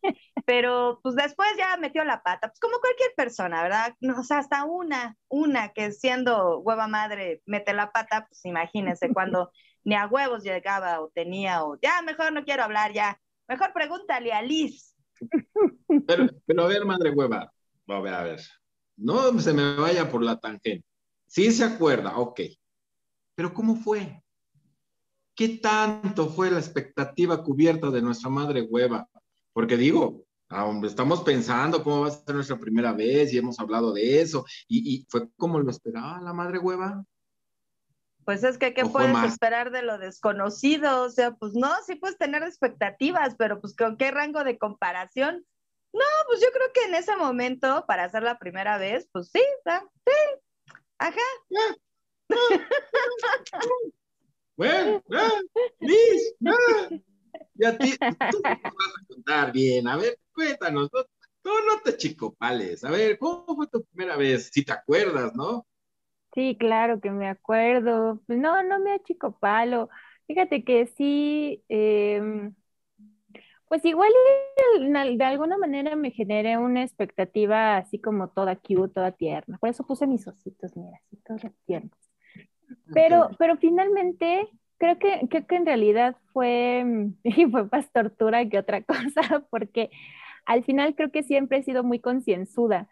pero 0.45 0.99
pues 1.03 1.15
después 1.15 1.49
ya 1.57 1.77
metió 1.77 2.03
la 2.05 2.21
pata, 2.23 2.47
pues 2.49 2.59
como 2.59 2.79
cualquier 2.79 3.11
persona, 3.15 3.63
¿verdad? 3.63 3.95
O 4.19 4.23
sea, 4.23 4.39
hasta 4.39 4.63
una, 4.65 5.15
una 5.29 5.69
que 5.73 5.91
siendo 5.91 6.59
hueva 6.59 6.87
madre 6.87 7.41
mete 7.45 7.73
la 7.73 7.91
pata, 7.91 8.25
pues 8.27 8.45
imagínense 8.45 9.11
cuando 9.13 9.51
ni 9.83 9.95
a 9.95 10.07
huevos 10.07 10.43
llegaba 10.43 11.01
o 11.01 11.09
tenía, 11.09 11.63
o 11.63 11.77
ya, 11.81 12.01
mejor 12.01 12.33
no 12.33 12.43
quiero 12.45 12.63
hablar, 12.63 12.93
ya, 12.93 13.19
mejor 13.47 13.73
pregúntale 13.73 14.33
a 14.33 14.41
Liz. 14.41 14.94
Pero, 16.07 16.27
pero 16.45 16.63
a 16.63 16.67
ver, 16.67 16.85
madre 16.85 17.11
hueva, 17.11 17.51
a 17.87 17.99
ver, 17.99 18.13
a 18.13 18.23
ver, 18.23 18.41
no 18.97 19.39
se 19.39 19.53
me 19.53 19.75
vaya 19.75 20.09
por 20.09 20.23
la 20.23 20.39
tangente. 20.39 20.85
Sí 21.27 21.51
se 21.51 21.63
acuerda, 21.63 22.17
ok. 22.17 22.41
Pero 23.35 23.53
¿cómo 23.53 23.75
fue? 23.75 24.21
¿Qué 25.35 25.49
tanto 25.57 26.29
fue 26.29 26.49
la 26.49 26.59
expectativa 26.59 27.43
cubierta 27.43 27.89
de 27.89 28.01
nuestra 28.01 28.29
madre 28.29 28.61
hueva? 28.61 29.07
Porque 29.51 29.75
digo, 29.75 30.25
aún 30.49 30.83
estamos 30.85 31.23
pensando 31.23 31.83
cómo 31.83 32.01
va 32.01 32.07
a 32.07 32.11
ser 32.11 32.35
nuestra 32.35 32.57
primera 32.57 32.93
vez 32.93 33.33
y 33.33 33.37
hemos 33.37 33.59
hablado 33.59 33.91
de 33.93 34.21
eso, 34.21 34.45
y, 34.67 34.95
y 34.95 35.05
fue 35.09 35.29
como 35.35 35.59
lo 35.59 35.69
esperaba 35.69 36.21
la 36.21 36.33
madre 36.33 36.59
hueva. 36.59 37.03
Pues 38.25 38.43
es 38.43 38.57
que, 38.57 38.73
¿qué 38.73 38.81
¿O 38.81 38.89
fue 38.89 39.03
puedes 39.03 39.13
más? 39.13 39.31
esperar 39.31 39.71
de 39.71 39.83
lo 39.83 39.97
desconocido? 39.97 41.03
O 41.03 41.09
sea, 41.09 41.31
pues 41.35 41.53
no, 41.53 41.71
sí 41.85 41.95
puedes 41.95 42.17
tener 42.17 42.43
expectativas, 42.43 43.35
pero 43.37 43.61
pues 43.61 43.75
¿con 43.75 43.97
qué 43.97 44.11
rango 44.11 44.43
de 44.43 44.57
comparación? 44.57 45.45
No, 45.93 46.03
pues 46.27 46.41
yo 46.41 46.47
creo 46.51 46.73
que 46.73 46.85
en 46.85 46.95
ese 46.95 47.15
momento, 47.15 47.85
para 47.87 48.03
hacer 48.03 48.23
la 48.23 48.37
primera 48.37 48.77
vez, 48.77 49.07
pues 49.13 49.29
sí, 49.31 49.41
sí, 50.05 50.13
ajá. 50.97 51.21
Bueno, 54.57 55.03
ah, 55.11 55.41
Liz, 55.79 56.33
ah, 56.47 56.89
y 57.55 57.65
a 57.65 57.77
ti, 57.77 57.97
tú 58.31 58.41
vas 58.41 58.57
a 58.63 59.05
contar 59.07 59.51
bien. 59.51 59.87
A 59.87 59.97
ver, 59.97 60.17
cuéntanos, 60.33 60.89
no, 60.93 61.05
no, 61.43 61.65
no 61.65 61.81
te 61.81 61.97
chicopales. 61.97 62.83
A 62.83 62.91
ver, 62.91 63.17
¿cómo 63.17 63.55
fue 63.55 63.67
tu 63.67 63.83
primera 63.83 64.15
vez? 64.15 64.49
Si 64.51 64.63
te 64.63 64.71
acuerdas, 64.71 65.33
¿no? 65.35 65.65
Sí, 66.35 66.57
claro 66.59 66.99
que 66.99 67.11
me 67.11 67.27
acuerdo. 67.27 68.21
Pues 68.27 68.37
No, 68.37 68.61
no 68.63 68.79
me 68.79 68.91
achicopalo. 68.93 69.89
Fíjate 70.27 70.63
que 70.63 70.87
sí, 70.87 71.63
em, 71.69 72.53
pues 73.67 73.83
igual 73.85 74.11
de, 75.17 75.23
alguna 75.23 75.57
manera 75.57 75.95
me 75.95 76.11
generé 76.11 76.57
una 76.57 76.83
expectativa 76.83 77.77
así 77.77 77.99
como 77.99 78.29
toda 78.29 78.55
cute, 78.55 78.93
toda 78.93 79.11
tierna. 79.11 79.57
Por 79.57 79.69
eso 79.69 79.85
puse 79.85 80.07
mis 80.07 80.27
ositos, 80.27 80.75
mira, 80.77 80.99
así 81.05 81.17
todos 81.25 81.41
tiernos. 81.65 81.91
Pero, 82.93 83.29
pero 83.39 83.57
finalmente 83.57 84.47
creo 84.77 84.99
que, 84.99 85.27
creo 85.29 85.47
que 85.47 85.55
en 85.55 85.65
realidad 85.65 86.15
fue, 86.33 86.85
y 87.23 87.45
fue 87.47 87.67
más 87.71 87.91
tortura 87.91 88.47
que 88.47 88.59
otra 88.59 88.81
cosa, 88.83 89.45
porque 89.49 89.89
al 90.45 90.63
final 90.63 90.95
creo 90.95 91.11
que 91.11 91.23
siempre 91.23 91.59
he 91.59 91.63
sido 91.63 91.83
muy 91.83 91.99
concienzuda. 91.99 92.87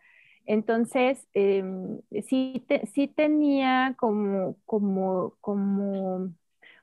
Entonces, 0.46 1.28
em, 1.34 2.00
sí, 2.28 2.66
sí 2.94 3.08
tenía 3.08 3.96
como, 3.98 4.58
como, 4.66 5.36
como, 5.42 6.34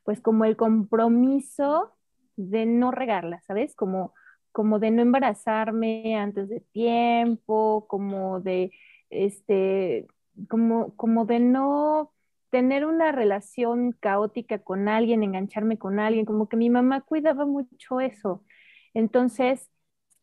pues 0.04 0.20
como 0.20 0.44
el 0.44 0.56
compromiso 0.56 1.92
de 2.36 2.66
no 2.66 2.90
regarla, 2.90 3.40
¿sabes? 3.42 3.74
Como, 3.76 4.14
como 4.52 4.78
de 4.78 4.90
no 4.90 5.02
embarazarme 5.02 6.16
antes 6.16 6.48
de 6.48 6.60
tiempo, 6.72 7.86
como 7.88 8.40
de, 8.40 8.72
este, 9.10 10.06
como, 10.48 10.94
como 10.96 11.26
de 11.26 11.40
no 11.40 12.12
tener 12.50 12.84
una 12.86 13.12
relación 13.12 13.92
caótica 13.92 14.58
con 14.58 14.88
alguien, 14.88 15.22
engancharme 15.22 15.78
con 15.78 16.00
alguien, 16.00 16.24
como 16.26 16.48
que 16.48 16.56
mi 16.56 16.70
mamá 16.70 17.02
cuidaba 17.02 17.46
mucho 17.46 18.00
eso. 18.00 18.42
Entonces, 18.94 19.70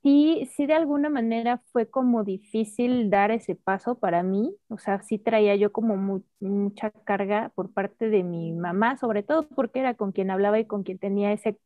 sí, 0.07 0.49
sí 0.55 0.65
de 0.67 0.73
alguna 0.73 1.09
manera 1.09 1.61
fue 1.73 1.89
como 1.89 2.23
difícil 2.23 3.09
dar 3.09 3.29
ese 3.31 3.55
paso 3.55 3.99
para 3.99 4.23
mí, 4.23 4.55
o 4.69 4.77
sea, 4.77 5.01
sí 5.03 5.19
traía 5.19 5.55
yo 5.57 5.73
como 5.73 6.23
mucha 6.39 6.91
carga 6.91 7.51
por 7.55 7.73
parte 7.73 8.09
de 8.09 8.23
mi 8.23 8.53
mamá, 8.53 8.97
sobre 8.97 9.23
todo 9.23 9.47
porque 9.49 9.79
era 9.81 9.95
con 9.95 10.13
quien 10.13 10.31
hablaba 10.31 10.59
y 10.59 10.65
con 10.65 10.83
quien 10.83 10.97
tenía 10.99 11.33
ese, 11.33 11.59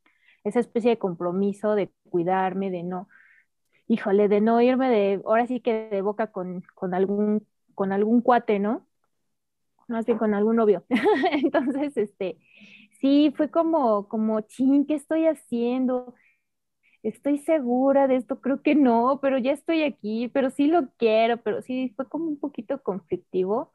esa 0.44 0.60
especie 0.60 0.90
de 0.92 0.98
compromiso 0.98 1.76
de 1.76 1.92
cuidarme, 2.10 2.72
de 2.72 2.84
no, 2.84 3.08
híjole, 3.88 4.28
de 4.30 4.42
no 4.42 4.62
irme 4.62 4.90
de, 4.90 5.22
ahora 5.26 5.48
sí 5.48 5.62
que 5.62 5.90
de 5.90 6.02
boca 6.02 6.32
con, 6.32 6.64
con 6.76 6.94
algún, 6.96 7.48
con 7.76 7.92
algún 7.94 8.22
cuate, 8.22 8.60
¿no? 8.60 8.88
más 9.88 10.06
bien 10.06 10.18
con 10.18 10.34
algún 10.34 10.56
novio. 10.56 10.86
Entonces, 11.32 11.96
este, 11.98 12.38
sí, 13.00 13.34
fue 13.36 13.52
como, 13.52 14.08
como, 14.08 14.42
ching, 14.42 14.86
¿qué 14.86 14.96
estoy 14.96 15.28
haciendo? 15.28 16.16
Estoy 17.04 17.40
segura 17.40 18.08
de 18.08 18.16
esto, 18.18 18.42
creo 18.42 18.62
que 18.62 18.76
no, 18.76 19.20
pero 19.22 19.40
ya 19.40 19.52
estoy 19.52 19.84
aquí, 19.84 20.28
pero 20.28 20.52
sí 20.52 20.68
lo 20.68 20.90
quiero, 20.98 21.38
pero 21.38 21.62
sí, 21.64 21.92
fue 21.96 22.08
como 22.08 22.26
un 22.26 22.40
poquito 22.40 22.84
conflictivo 22.84 23.72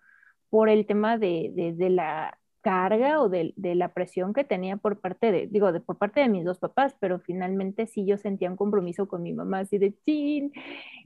por 0.49 0.69
el 0.69 0.87
tema 0.87 1.19
de, 1.19 1.51
de, 1.77 1.91
la 1.91 2.39
carga 2.61 3.21
o 3.21 3.29
de, 3.29 3.53
de, 3.57 3.75
la 3.75 3.93
presión 3.93 4.33
que 4.33 4.45
tenía 4.45 4.77
por 4.77 5.01
parte 5.01 5.33
de, 5.33 5.49
digo, 5.49 5.73
de, 5.73 5.81
por 5.81 5.99
parte 5.99 6.21
de 6.21 6.29
mis 6.29 6.45
dos 6.45 6.61
papás, 6.61 6.97
pero 7.01 7.19
finalmente 7.19 7.89
sí 7.89 8.07
yo 8.07 8.17
sentía 8.17 8.51
un 8.51 8.57
compromiso 8.57 9.09
con 9.09 9.23
mi 9.23 9.33
mamá, 9.33 9.61
así 9.61 9.79
de, 9.79 9.95
chin, 10.05 10.53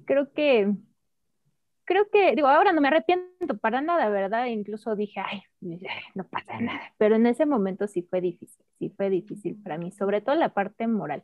creo 0.05 0.31
que, 0.33 0.75
creo 1.85 2.11
que, 2.11 2.35
digo, 2.35 2.49
ahora 2.49 2.73
no 2.73 2.83
me 2.83 2.89
arrepiento 2.89 3.57
para 3.61 3.81
nada, 3.81 4.11
¿verdad? 4.11 4.45
Incluso 4.47 4.95
dije, 4.95 5.21
ay, 5.21 5.43
no 6.15 6.25
pasa 6.25 6.61
nada, 6.61 6.93
pero 6.99 7.17
en 7.17 7.27
ese 7.27 7.47
momento 7.47 7.87
sí 7.87 8.03
fue 8.03 8.21
difícil, 8.21 8.65
sí 8.79 8.91
fue 8.91 9.09
difícil 9.09 9.57
para 9.63 9.79
mí, 9.79 9.91
sobre 9.91 10.21
todo 10.21 10.35
la 10.35 10.51
parte 10.51 10.87
moral. 10.87 11.23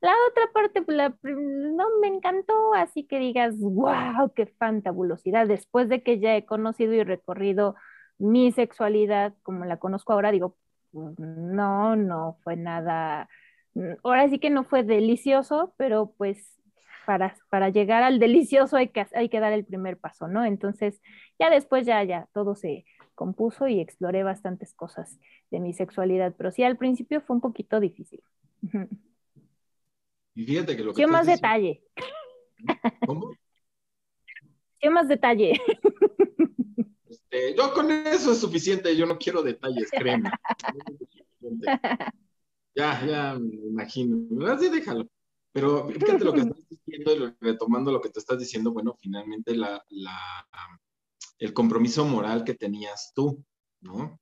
La 0.00 0.12
otra 0.30 0.44
parte, 0.52 0.82
pues, 0.82 0.96
no 1.22 1.84
me 2.00 2.06
encantó, 2.06 2.74
así 2.74 3.04
que 3.04 3.18
digas, 3.18 3.58
wow, 3.58 4.32
qué 4.34 4.46
fantabulosidad. 4.46 5.48
Después 5.48 5.88
de 5.88 6.02
que 6.02 6.20
ya 6.20 6.36
he 6.36 6.46
conocido 6.46 6.92
y 6.92 7.02
recorrido 7.02 7.74
mi 8.18 8.52
sexualidad 8.52 9.34
como 9.42 9.64
la 9.64 9.78
conozco 9.78 10.12
ahora, 10.12 10.30
digo, 10.30 10.56
pues, 10.92 11.18
no, 11.18 11.96
no 11.96 12.38
fue 12.44 12.56
nada, 12.56 13.28
ahora 14.04 14.28
sí 14.28 14.38
que 14.38 14.50
no 14.50 14.64
fue 14.64 14.82
delicioso, 14.84 15.74
pero 15.76 16.14
pues 16.16 16.58
para, 17.50 17.70
llegar 17.70 18.02
al 18.02 18.18
delicioso 18.18 18.76
hay 18.76 18.88
que, 18.88 19.06
hay 19.14 19.28
que 19.28 19.40
dar 19.40 19.52
el 19.52 19.64
primer 19.64 19.96
paso, 19.98 20.28
¿no? 20.28 20.44
Entonces, 20.44 21.00
ya 21.38 21.48
después 21.48 21.86
ya, 21.86 22.04
ya, 22.04 22.28
todo 22.34 22.54
se 22.54 22.84
compuso 23.14 23.66
y 23.66 23.80
exploré 23.80 24.22
bastantes 24.22 24.74
cosas 24.74 25.18
de 25.50 25.58
mi 25.58 25.72
sexualidad, 25.72 26.34
pero 26.36 26.50
sí 26.50 26.62
al 26.64 26.76
principio 26.76 27.20
fue 27.22 27.36
un 27.36 27.40
poquito 27.40 27.80
difícil. 27.80 28.22
Y 30.38 30.44
fíjate 30.44 30.76
que 30.76 30.84
lo 30.84 30.94
que... 30.94 31.02
Sí, 31.02 31.10
más 31.10 31.26
detalle. 31.26 31.82
¿Cómo? 33.04 33.32
Sí, 34.80 34.88
más 34.88 35.08
detalle. 35.08 35.60
Este, 37.10 37.56
yo 37.56 37.74
con 37.74 37.90
eso 37.90 38.30
es 38.30 38.38
suficiente, 38.38 38.96
yo 38.96 39.04
no 39.04 39.18
quiero 39.18 39.42
detalles, 39.42 39.90
créeme. 39.90 40.30
ya, 42.76 43.04
ya 43.04 43.36
me 43.36 43.56
imagino. 43.66 44.46
Así 44.46 44.68
déjalo. 44.68 45.08
Pero 45.50 45.88
fíjate 45.88 46.24
lo 46.24 46.32
que 46.32 46.40
estás 46.42 46.68
diciendo 46.68 47.34
retomando 47.40 47.90
lo 47.90 48.00
que 48.00 48.10
te 48.10 48.20
estás 48.20 48.38
diciendo, 48.38 48.70
bueno, 48.70 48.94
finalmente 49.00 49.56
la, 49.56 49.84
el 51.38 51.52
compromiso 51.52 52.04
moral 52.04 52.44
que 52.44 52.54
tenías 52.54 53.10
tú, 53.12 53.44
¿no? 53.80 54.20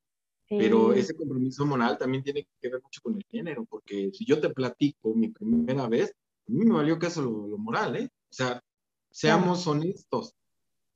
Pero 0.49 0.93
ese 0.93 1.15
compromiso 1.15 1.67
moral 1.67 1.99
también 1.99 2.23
tiene 2.23 2.47
que 2.61 2.69
ver 2.69 2.81
mucho 2.83 3.01
con 3.03 3.17
el 3.17 3.25
género, 3.29 3.65
porque 3.65 4.11
si 4.13 4.25
yo 4.25 4.41
te 4.41 4.51
platico 4.51 5.15
mi 5.15 5.29
primera 5.29 5.89
vez, 5.89 6.15
a 6.49 6.53
mí 6.53 6.65
me 6.65 6.75
valió 6.75 6.99
caso 6.99 7.23
lo, 7.23 7.49
lo 7.49 7.59
moral, 7.59 7.97
¿eh? 7.97 8.09
O 8.31 8.33
sea, 8.33 8.63
seamos 9.11 9.67
honestos. 9.67 10.35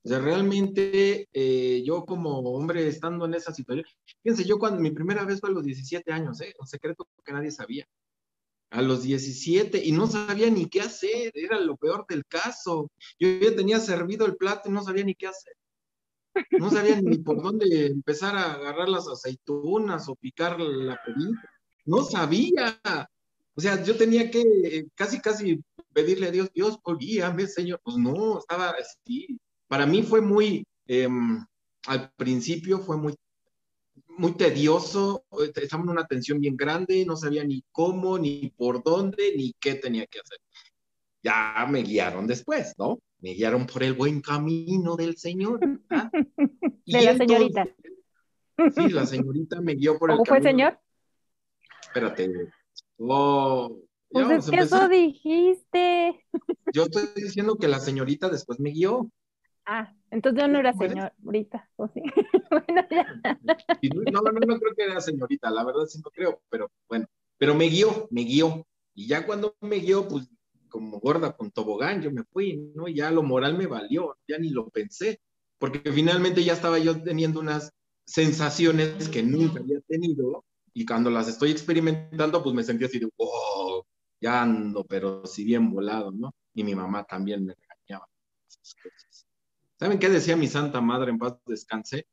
O 0.02 0.08
sea, 0.08 0.18
realmente 0.18 1.28
eh, 1.32 1.82
yo 1.84 2.06
como 2.06 2.38
hombre 2.38 2.86
estando 2.86 3.26
en 3.26 3.34
esa 3.34 3.52
situación, 3.52 3.84
fíjense, 4.22 4.44
yo 4.44 4.58
cuando 4.58 4.80
mi 4.80 4.90
primera 4.92 5.24
vez 5.24 5.40
fue 5.40 5.50
a 5.50 5.52
los 5.52 5.64
17 5.64 6.10
años, 6.12 6.40
¿eh? 6.40 6.54
Un 6.58 6.66
secreto 6.66 7.06
que 7.24 7.32
nadie 7.32 7.50
sabía 7.50 7.86
a 8.70 8.82
los 8.82 9.02
17 9.02 9.84
y 9.84 9.92
no 9.92 10.06
sabía 10.06 10.48
ni 10.48 10.66
qué 10.66 10.80
hacer, 10.80 11.32
era 11.34 11.58
lo 11.60 11.76
peor 11.76 12.06
del 12.08 12.24
caso. 12.24 12.90
Yo 13.18 13.28
ya 13.28 13.54
tenía 13.54 13.80
servido 13.80 14.26
el 14.26 14.36
plato 14.36 14.68
y 14.68 14.72
no 14.72 14.82
sabía 14.82 15.04
ni 15.04 15.14
qué 15.14 15.26
hacer. 15.26 15.54
No 16.58 16.70
sabía 16.70 17.00
ni 17.00 17.18
por 17.18 17.42
dónde 17.42 17.86
empezar 17.86 18.36
a 18.36 18.54
agarrar 18.54 18.88
las 18.88 19.08
aceitunas 19.08 20.08
o 20.08 20.14
picar 20.16 20.60
la 20.60 21.00
perita. 21.04 21.48
No 21.84 22.02
sabía. 22.04 22.80
O 23.54 23.60
sea, 23.60 23.82
yo 23.82 23.96
tenía 23.96 24.30
que 24.30 24.40
eh, 24.40 24.86
casi, 24.94 25.20
casi 25.20 25.60
pedirle 25.92 26.28
a 26.28 26.30
Dios, 26.30 26.50
Dios, 26.54 26.78
guíame, 26.98 27.46
Señor. 27.46 27.80
Pues 27.82 27.96
no, 27.96 28.38
estaba 28.38 28.70
así. 28.70 29.38
Para 29.68 29.86
mí 29.86 30.02
fue 30.02 30.20
muy, 30.20 30.64
em, 30.86 31.44
al 31.86 32.10
principio 32.16 32.78
fue 32.78 32.96
muy 32.96 33.14
muy 34.20 34.32
tedioso, 34.32 35.24
estaba 35.54 35.82
en 35.82 35.88
una 35.88 36.06
tensión 36.06 36.40
bien 36.40 36.54
grande, 36.54 37.06
no 37.06 37.16
sabía 37.16 37.42
ni 37.42 37.64
cómo, 37.72 38.18
ni 38.18 38.52
por 38.54 38.82
dónde, 38.82 39.32
ni 39.34 39.54
qué 39.58 39.76
tenía 39.76 40.06
que 40.06 40.20
hacer. 40.20 40.38
Ya 41.22 41.66
me 41.68 41.82
guiaron 41.82 42.26
después, 42.26 42.74
¿no? 42.78 42.98
Me 43.18 43.30
guiaron 43.30 43.66
por 43.66 43.82
el 43.82 43.92
buen 43.92 44.20
camino 44.20 44.96
del 44.96 45.16
Señor. 45.16 45.60
de 46.86 47.02
la 47.02 47.16
señorita. 47.16 47.68
Sí, 48.74 48.88
la 48.88 49.06
señorita 49.06 49.60
me 49.60 49.74
guió 49.74 49.98
por 49.98 50.10
el 50.10 50.16
camino. 50.16 50.24
¿Cómo 50.24 50.24
fue, 50.24 50.42
señor? 50.42 50.78
Espérate. 51.82 52.30
Oh, 52.98 53.80
pues 54.10 54.30
es 54.30 54.50
que 54.50 54.56
eso 54.56 54.88
dijiste. 54.88 56.24
Yo 56.72 56.84
estoy 56.84 57.04
diciendo 57.14 57.56
que 57.56 57.68
la 57.68 57.78
señorita 57.78 58.28
después 58.28 58.58
me 58.60 58.70
guió. 58.70 59.10
Ah, 59.64 59.94
entonces 60.10 60.42
yo 60.42 60.48
no 60.48 60.58
era 60.58 60.72
señorita, 60.72 61.70
¿o 61.76 61.86
sí? 61.88 62.02
bueno, 62.50 62.86
ya. 62.90 63.38
No, 64.12 64.20
no, 64.20 64.32
no 64.32 64.58
creo 64.58 64.74
que 64.76 64.84
era 64.84 65.00
señorita, 65.00 65.50
la 65.50 65.64
verdad 65.64 65.86
sí 65.86 66.00
no 66.04 66.10
creo, 66.10 66.42
pero 66.50 66.70
bueno, 66.88 67.06
pero 67.38 67.54
me 67.54 67.66
guió, 67.66 68.08
me 68.10 68.22
guió. 68.22 68.66
Y 68.94 69.06
ya 69.06 69.24
cuando 69.24 69.54
me 69.60 69.76
guió, 69.76 70.08
pues 70.08 70.28
como 70.70 71.00
gorda 71.00 71.36
con 71.36 71.50
tobogán, 71.50 72.00
yo 72.00 72.10
me 72.10 72.24
fui, 72.24 72.56
¿no? 72.74 72.88
Y 72.88 72.94
ya 72.94 73.10
lo 73.10 73.22
moral 73.22 73.58
me 73.58 73.66
valió, 73.66 74.16
ya 74.26 74.38
ni 74.38 74.50
lo 74.50 74.70
pensé, 74.70 75.20
porque 75.58 75.92
finalmente 75.92 76.42
ya 76.42 76.54
estaba 76.54 76.78
yo 76.78 77.02
teniendo 77.02 77.40
unas 77.40 77.72
sensaciones 78.06 79.08
que 79.08 79.22
nunca 79.22 79.60
había 79.60 79.80
tenido 79.82 80.44
y 80.72 80.86
cuando 80.86 81.10
las 81.10 81.28
estoy 81.28 81.50
experimentando, 81.50 82.42
pues 82.42 82.54
me 82.54 82.62
sentí 82.62 82.84
así 82.84 82.98
de, 82.98 83.08
oh, 83.16 83.84
ya 84.20 84.42
ando, 84.42 84.84
pero 84.84 85.26
si 85.26 85.44
bien 85.44 85.70
volado, 85.70 86.12
¿no? 86.12 86.34
Y 86.54 86.64
mi 86.64 86.74
mamá 86.74 87.04
también 87.04 87.44
me 87.44 87.54
regañaba. 87.54 88.08
¿Saben 89.78 89.98
qué 89.98 90.08
decía 90.08 90.36
mi 90.36 90.46
santa 90.46 90.80
madre 90.80 91.10
en 91.10 91.18
paz 91.18 91.36
descanse? 91.46 92.06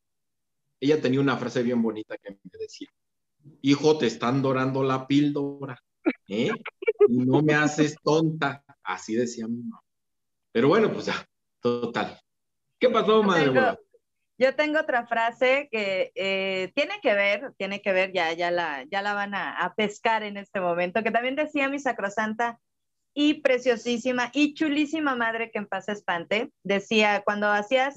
Ella 0.79 1.01
tenía 1.01 1.19
una 1.19 1.37
frase 1.37 1.63
bien 1.63 1.81
bonita 1.81 2.17
que 2.17 2.31
me 2.31 2.59
decía, 2.59 2.89
hijo, 3.61 3.97
te 3.97 4.07
están 4.07 4.41
dorando 4.41 4.83
la 4.83 5.07
píldora, 5.07 5.83
¿eh? 6.27 6.51
Y 7.07 7.17
no 7.17 7.41
me 7.41 7.53
haces 7.53 7.95
tonta. 8.03 8.63
Así 8.83 9.15
decía 9.15 9.47
mi 9.47 9.63
mamá. 9.63 9.81
Pero 10.51 10.69
bueno, 10.69 10.91
pues 10.91 11.05
ya, 11.05 11.25
total. 11.61 12.19
¿Qué 12.79 12.89
pasó, 12.89 13.23
madre? 13.23 13.77
Yo 14.39 14.55
tengo 14.55 14.79
otra 14.79 15.07
frase 15.07 15.67
que 15.71 16.11
eh, 16.13 16.71
tiene 16.75 16.99
que 17.01 17.15
ver, 17.15 17.53
tiene 17.57 17.81
que 17.81 17.91
ver, 17.91 18.13
ya, 18.13 18.33
ya, 18.33 18.51
la, 18.51 18.83
ya 18.83 19.01
la 19.01 19.15
van 19.15 19.33
a, 19.33 19.57
a, 19.57 19.73
pescar 19.73 20.21
en 20.21 20.37
este 20.37 20.61
momento, 20.61 21.01
que 21.01 21.09
también 21.09 21.35
decía 21.35 21.69
mi 21.69 21.79
sacrosanta 21.79 22.59
y 23.15 23.41
preciosísima 23.41 24.29
y 24.33 24.53
chulísima 24.53 25.15
madre 25.15 25.49
que 25.49 25.57
en 25.57 25.65
paz 25.65 25.89
espante, 25.89 26.51
decía, 26.61 27.23
cuando 27.25 27.47
hacías, 27.47 27.95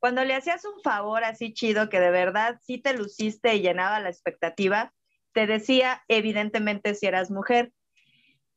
cuando 0.00 0.24
le 0.24 0.34
hacías 0.34 0.64
un 0.64 0.82
favor 0.82 1.22
así 1.22 1.54
chido 1.54 1.88
que 1.88 2.00
de 2.00 2.10
verdad 2.10 2.58
sí 2.64 2.78
te 2.78 2.92
luciste 2.92 3.54
y 3.54 3.60
llenaba 3.60 4.00
la 4.00 4.08
expectativa, 4.08 4.92
te 5.36 5.46
decía 5.46 6.02
evidentemente 6.08 6.94
si 6.94 7.04
eras 7.04 7.30
mujer, 7.30 7.70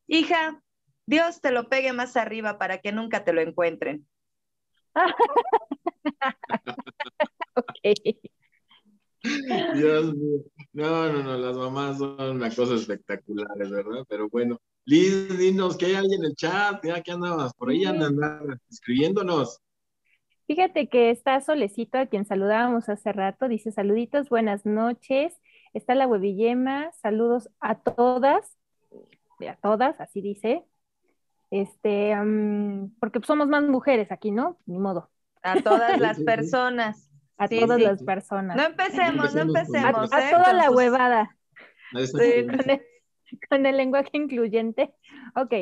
hija, 0.07 0.63
Dios 1.05 1.41
te 1.41 1.51
lo 1.51 1.67
pegue 1.67 1.91
más 1.91 2.15
arriba 2.15 2.57
para 2.57 2.77
que 2.77 2.93
nunca 2.93 3.25
te 3.25 3.33
lo 3.33 3.41
encuentren. 3.41 4.07
Dios 9.75 10.15
mío. 10.15 10.45
No, 10.71 11.11
no, 11.11 11.21
no, 11.21 11.37
las 11.37 11.57
mamás 11.57 11.97
son 11.97 12.37
una 12.37 12.49
cosa 12.49 12.75
espectacular, 12.75 13.49
¿verdad? 13.57 14.05
Pero 14.07 14.29
bueno, 14.29 14.61
Liz, 14.85 15.37
dinos 15.37 15.75
que 15.75 15.87
hay 15.87 15.95
alguien 15.95 16.23
en 16.23 16.27
el 16.27 16.35
chat, 16.35 16.81
ya 16.85 17.01
que 17.01 17.11
andabas, 17.11 17.53
por 17.55 17.71
ahí 17.71 17.83
andan 17.83 18.17
escribiéndonos. 18.69 19.59
Fíjate 20.47 20.87
que 20.87 21.09
está 21.09 21.41
Solecito, 21.41 21.97
a 21.97 22.05
quien 22.05 22.23
saludábamos 22.23 22.87
hace 22.87 23.11
rato, 23.11 23.49
dice 23.49 23.73
saluditos, 23.73 24.29
buenas 24.29 24.65
noches. 24.65 25.33
Está 25.73 25.95
la 25.95 26.07
huevillema, 26.07 26.91
saludos 26.93 27.49
a 27.59 27.75
todas, 27.75 28.57
a 29.47 29.55
todas, 29.55 29.99
así 29.99 30.21
dice. 30.21 30.65
Este, 31.51 32.15
porque 32.99 33.19
somos 33.23 33.47
más 33.47 33.63
mujeres 33.63 34.11
aquí, 34.11 34.31
¿no? 34.31 34.57
Ni 34.65 34.79
modo. 34.79 35.09
A 35.41 35.61
todas 35.61 35.99
las 35.99 36.19
personas. 36.19 37.09
A 37.37 37.47
todas 37.47 37.79
las 37.79 38.03
personas. 38.03 38.57
No 38.57 38.63
empecemos, 38.63 39.33
no 39.33 39.41
empecemos. 39.41 40.11
A, 40.11 40.29
¿eh? 40.29 40.31
toda 40.31 40.53
la 40.53 40.69
huevada. 40.71 41.37
con, 43.49 43.65
el, 43.65 43.77
lenguaje 43.77 44.09
incluyente. 44.13 44.93
Ok. 45.35 45.53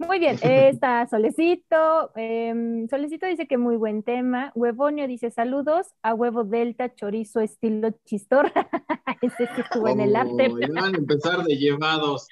Muy 0.00 0.18
bien, 0.18 0.38
está 0.42 1.06
Solecito. 1.06 2.10
Em, 2.16 2.88
Solecito 2.88 3.26
dice 3.26 3.46
que 3.46 3.58
muy 3.58 3.76
buen 3.76 4.02
tema. 4.02 4.50
Huevonio 4.54 5.06
dice 5.06 5.30
saludos 5.30 5.88
a 6.02 6.14
huevo 6.14 6.42
delta, 6.42 6.94
chorizo 6.94 7.40
estilo 7.40 7.90
chistor. 8.06 8.50
Ese 9.20 9.46
que 9.54 9.60
estuvo 9.60 9.88
en 9.88 10.00
el 10.00 10.16
arte. 10.16 10.48
van 10.48 10.94
a 10.94 10.98
empezar 10.98 11.44
de 11.44 11.56
llevados. 11.56 12.26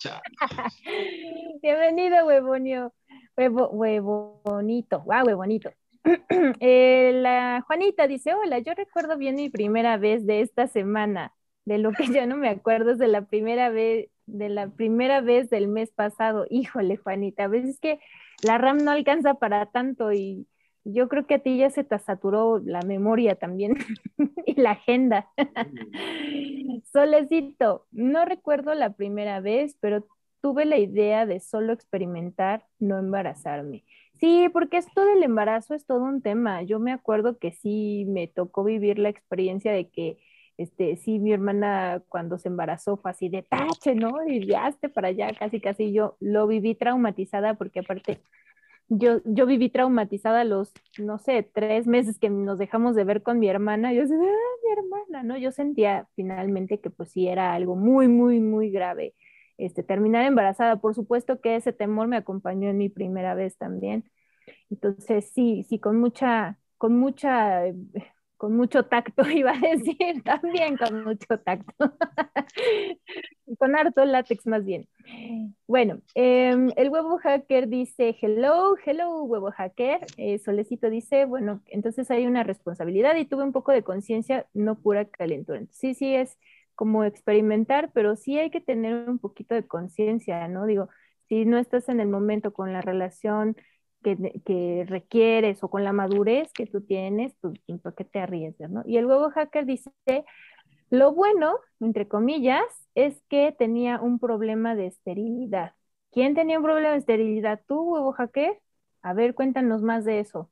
Bienvenido, 1.62 2.26
huevonio. 2.26 2.92
Huevo, 3.36 3.68
huevo 3.68 4.40
bonito. 4.44 5.00
Guau, 5.02 5.24
huevo 5.26 5.38
bonito. 5.38 5.70
Eh, 6.58 7.12
la 7.14 7.62
Juanita 7.64 8.08
dice, 8.08 8.34
hola, 8.34 8.58
yo 8.58 8.74
recuerdo 8.74 9.16
bien 9.16 9.36
mi 9.36 9.48
primera 9.48 9.96
vez 9.96 10.26
de 10.26 10.40
esta 10.40 10.66
semana, 10.66 11.32
de 11.64 11.78
lo 11.78 11.92
que 11.92 12.08
ya 12.08 12.26
no 12.26 12.36
me 12.36 12.48
acuerdo 12.48 12.90
es 12.90 12.98
de 12.98 13.06
la 13.06 13.22
primera 13.22 13.68
vez, 13.68 14.08
de 14.26 14.48
la 14.48 14.68
primera 14.68 15.20
vez 15.20 15.50
del 15.50 15.68
mes 15.68 15.90
pasado. 15.90 16.46
Híjole, 16.50 16.96
Juanita, 16.96 17.44
a 17.44 17.48
veces 17.48 17.78
que 17.80 18.00
la 18.42 18.58
RAM 18.58 18.78
no 18.78 18.90
alcanza 18.90 19.34
para 19.34 19.66
tanto 19.66 20.12
y 20.12 20.46
yo 20.84 21.08
creo 21.08 21.26
que 21.26 21.34
a 21.34 21.38
ti 21.38 21.58
ya 21.58 21.70
se 21.70 21.84
te 21.84 21.98
saturó 21.98 22.58
la 22.58 22.82
memoria 22.82 23.36
también 23.36 23.76
y 24.46 24.60
la 24.60 24.72
agenda. 24.72 25.28
Solecito, 26.92 27.86
no 27.92 28.24
recuerdo 28.24 28.74
la 28.74 28.94
primera 28.94 29.40
vez, 29.40 29.76
pero 29.80 30.06
tuve 30.40 30.64
la 30.64 30.78
idea 30.78 31.24
de 31.24 31.40
solo 31.40 31.72
experimentar 31.72 32.66
no 32.78 32.98
embarazarme. 32.98 33.84
Sí, 34.18 34.48
porque 34.52 34.76
esto 34.76 35.04
del 35.04 35.22
embarazo 35.22 35.74
es 35.74 35.86
todo 35.86 36.04
un 36.04 36.22
tema. 36.22 36.62
Yo 36.62 36.78
me 36.78 36.92
acuerdo 36.92 37.38
que 37.38 37.52
sí 37.52 38.04
me 38.08 38.28
tocó 38.28 38.64
vivir 38.64 38.98
la 38.98 39.08
experiencia 39.08 39.72
de 39.72 39.88
que, 39.88 40.18
este, 40.62 40.96
sí, 40.96 41.18
mi 41.18 41.32
hermana 41.32 42.02
cuando 42.08 42.38
se 42.38 42.48
embarazó 42.48 42.96
fue 42.96 43.10
así 43.10 43.28
de 43.28 43.42
tache, 43.42 43.94
¿no? 43.94 44.26
Y 44.26 44.40
viaste 44.40 44.88
para 44.88 45.08
allá, 45.08 45.32
casi, 45.38 45.60
casi 45.60 45.92
yo 45.92 46.16
lo 46.20 46.46
viví 46.46 46.74
traumatizada 46.74 47.54
porque 47.54 47.80
aparte 47.80 48.20
yo, 48.88 49.20
yo 49.24 49.46
viví 49.46 49.70
traumatizada 49.70 50.44
los, 50.44 50.72
no 50.98 51.18
sé, 51.18 51.42
tres 51.42 51.86
meses 51.86 52.18
que 52.18 52.30
nos 52.30 52.58
dejamos 52.58 52.94
de 52.94 53.04
ver 53.04 53.22
con 53.22 53.38
mi 53.38 53.48
hermana. 53.48 53.92
Yo 53.92 54.02
decía, 54.02 54.16
ah, 54.18 54.56
mi 54.64 54.72
hermana, 54.72 55.22
¿no? 55.22 55.38
Yo 55.38 55.50
sentía 55.52 56.08
finalmente 56.14 56.80
que 56.80 56.90
pues 56.90 57.10
sí 57.10 57.28
era 57.28 57.54
algo 57.54 57.76
muy, 57.76 58.08
muy, 58.08 58.40
muy 58.40 58.70
grave 58.70 59.14
este, 59.58 59.82
terminar 59.82 60.24
embarazada. 60.26 60.76
Por 60.80 60.94
supuesto 60.94 61.40
que 61.40 61.56
ese 61.56 61.72
temor 61.72 62.08
me 62.08 62.16
acompañó 62.16 62.68
en 62.70 62.78
mi 62.78 62.88
primera 62.88 63.34
vez 63.34 63.56
también. 63.56 64.04
Entonces, 64.70 65.30
sí, 65.34 65.64
sí, 65.68 65.78
con 65.78 66.00
mucha, 66.00 66.58
con 66.78 66.98
mucha, 66.98 67.62
con 68.42 68.56
mucho 68.56 68.82
tacto 68.86 69.22
iba 69.30 69.52
a 69.52 69.60
decir, 69.60 70.20
también 70.24 70.76
con 70.76 71.04
mucho 71.04 71.38
tacto. 71.38 71.72
con 73.56 73.76
harto 73.76 74.04
látex 74.04 74.48
más 74.48 74.64
bien. 74.64 74.88
Bueno, 75.68 76.00
em, 76.16 76.72
el 76.74 76.88
huevo 76.88 77.18
hacker 77.18 77.68
dice, 77.68 78.16
hello, 78.20 78.74
hello, 78.84 79.22
huevo 79.22 79.52
hacker. 79.52 80.00
Eh, 80.16 80.40
Solecito 80.40 80.90
dice, 80.90 81.24
bueno, 81.24 81.62
entonces 81.66 82.10
hay 82.10 82.26
una 82.26 82.42
responsabilidad 82.42 83.14
y 83.14 83.26
tuve 83.26 83.44
un 83.44 83.52
poco 83.52 83.70
de 83.70 83.84
conciencia, 83.84 84.48
no 84.54 84.74
pura 84.74 85.04
calentura. 85.04 85.62
sí, 85.70 85.94
sí, 85.94 86.12
es 86.12 86.36
como 86.74 87.04
experimentar, 87.04 87.92
pero 87.94 88.16
sí 88.16 88.40
hay 88.40 88.50
que 88.50 88.60
tener 88.60 89.08
un 89.08 89.20
poquito 89.20 89.54
de 89.54 89.68
conciencia, 89.68 90.48
¿no? 90.48 90.66
Digo, 90.66 90.88
si 91.28 91.44
no 91.44 91.58
estás 91.58 91.88
en 91.88 92.00
el 92.00 92.08
momento 92.08 92.52
con 92.52 92.72
la 92.72 92.80
relación 92.80 93.56
que, 94.02 94.84
requieres 94.88 95.62
o 95.62 95.68
con 95.68 95.84
la 95.84 95.92
madurez 95.92 96.52
que 96.52 96.66
tú 96.66 96.82
tienes, 96.82 97.34
pues, 97.40 97.54
¿por 97.82 97.94
qué 97.94 98.04
te 98.04 98.20
arriesgas, 98.20 98.70
no? 98.70 98.82
Y 98.86 98.96
el 98.96 99.06
huevo 99.06 99.30
hacker 99.30 99.66
dice, 99.66 99.90
lo 100.90 101.12
bueno, 101.12 101.58
entre 101.80 102.08
comillas, 102.08 102.64
es 102.94 103.22
que 103.28 103.54
tenía 103.58 104.00
un 104.00 104.18
problema 104.18 104.74
de 104.74 104.86
esterilidad. 104.86 105.74
¿Quién 106.10 106.34
tenía 106.34 106.58
un 106.58 106.64
problema 106.64 106.90
de 106.90 106.98
esterilidad? 106.98 107.62
¿Tú, 107.66 107.80
huevo 107.80 108.12
hacker? 108.12 108.60
A 109.00 109.14
ver, 109.14 109.34
cuéntanos 109.34 109.82
más 109.82 110.04
de 110.04 110.20
eso. 110.20 110.50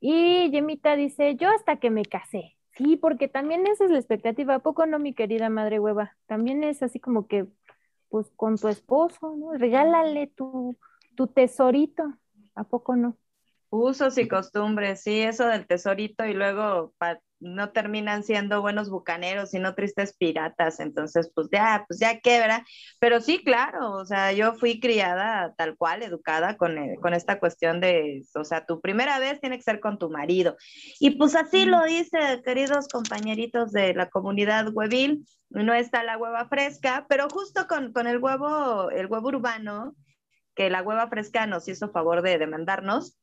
Y 0.00 0.50
Yemita 0.50 0.96
dice, 0.96 1.36
yo 1.36 1.48
hasta 1.50 1.76
que 1.76 1.90
me 1.90 2.04
casé. 2.04 2.56
Sí, 2.72 2.96
porque 2.96 3.28
también 3.28 3.66
esa 3.66 3.84
es 3.84 3.90
la 3.90 3.98
expectativa. 3.98 4.56
¿A 4.56 4.58
poco 4.60 4.86
no, 4.86 4.98
mi 4.98 5.14
querida 5.14 5.48
madre 5.48 5.80
hueva? 5.80 6.16
También 6.26 6.62
es 6.62 6.82
así 6.82 7.00
como 7.00 7.26
que, 7.26 7.46
pues 8.08 8.30
con 8.36 8.56
tu 8.56 8.68
esposo, 8.68 9.34
¿no? 9.36 9.52
Regálale 9.54 10.28
tu, 10.28 10.76
tu 11.16 11.26
tesorito. 11.26 12.04
¿A 12.58 12.64
poco 12.64 12.96
no? 12.96 13.16
Usos 13.70 14.18
y 14.18 14.26
costumbres, 14.26 15.02
sí, 15.02 15.20
eso 15.20 15.46
del 15.46 15.66
tesorito 15.66 16.24
y 16.24 16.32
luego 16.32 16.92
no 17.38 17.70
terminan 17.70 18.24
siendo 18.24 18.62
buenos 18.62 18.90
bucaneros, 18.90 19.50
sino 19.50 19.74
tristes 19.76 20.16
piratas, 20.16 20.80
entonces 20.80 21.30
pues 21.32 21.48
ya, 21.52 21.84
pues 21.86 22.00
ya 22.00 22.18
quebra, 22.18 22.64
pero 22.98 23.20
sí, 23.20 23.44
claro, 23.44 23.92
o 23.92 24.04
sea, 24.04 24.32
yo 24.32 24.54
fui 24.54 24.80
criada 24.80 25.54
tal 25.56 25.76
cual, 25.76 26.02
educada 26.02 26.56
con, 26.56 26.78
eh, 26.78 26.96
con 27.00 27.14
esta 27.14 27.38
cuestión 27.38 27.80
de, 27.80 28.24
o 28.34 28.42
sea, 28.42 28.66
tu 28.66 28.80
primera 28.80 29.20
vez 29.20 29.38
tiene 29.40 29.56
que 29.56 29.62
ser 29.62 29.78
con 29.78 29.98
tu 29.98 30.10
marido, 30.10 30.56
y 30.98 31.10
pues 31.10 31.36
así 31.36 31.64
lo 31.64 31.84
dice, 31.84 32.42
queridos 32.44 32.88
compañeritos 32.88 33.70
de 33.70 33.94
la 33.94 34.08
comunidad 34.08 34.66
huevil, 34.72 35.24
no 35.50 35.74
está 35.74 36.02
la 36.02 36.18
hueva 36.18 36.48
fresca, 36.48 37.06
pero 37.08 37.28
justo 37.30 37.68
con, 37.68 37.92
con 37.92 38.08
el 38.08 38.18
huevo, 38.18 38.90
el 38.90 39.06
huevo 39.06 39.28
urbano, 39.28 39.94
que 40.58 40.70
la 40.70 40.82
hueva 40.82 41.06
fresca 41.06 41.46
nos 41.46 41.68
hizo 41.68 41.88
favor 41.88 42.20
de 42.20 42.36
demandarnos, 42.36 43.16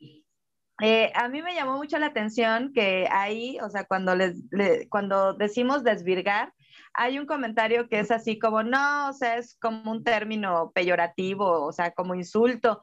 eh, 0.81 1.11
a 1.13 1.27
mí 1.27 1.41
me 1.41 1.53
llamó 1.53 1.75
mucho 1.75 1.99
la 1.99 2.05
atención 2.05 2.71
que 2.73 3.09
ahí, 3.11 3.57
o 3.61 3.69
sea, 3.69 3.83
cuando, 3.83 4.15
les, 4.15 4.41
cuando 4.89 5.33
decimos 5.33 5.83
desvirgar, 5.83 6.53
hay 6.93 7.19
un 7.19 7.25
comentario 7.25 7.89
que 7.89 7.99
es 7.99 8.09
así 8.09 8.39
como, 8.39 8.63
no, 8.63 9.09
o 9.09 9.13
sea, 9.13 9.35
es 9.35 9.57
como 9.59 9.91
un 9.91 10.05
término 10.05 10.71
peyorativo, 10.73 11.65
o 11.65 11.73
sea, 11.73 11.91
como 11.91 12.15
insulto. 12.15 12.81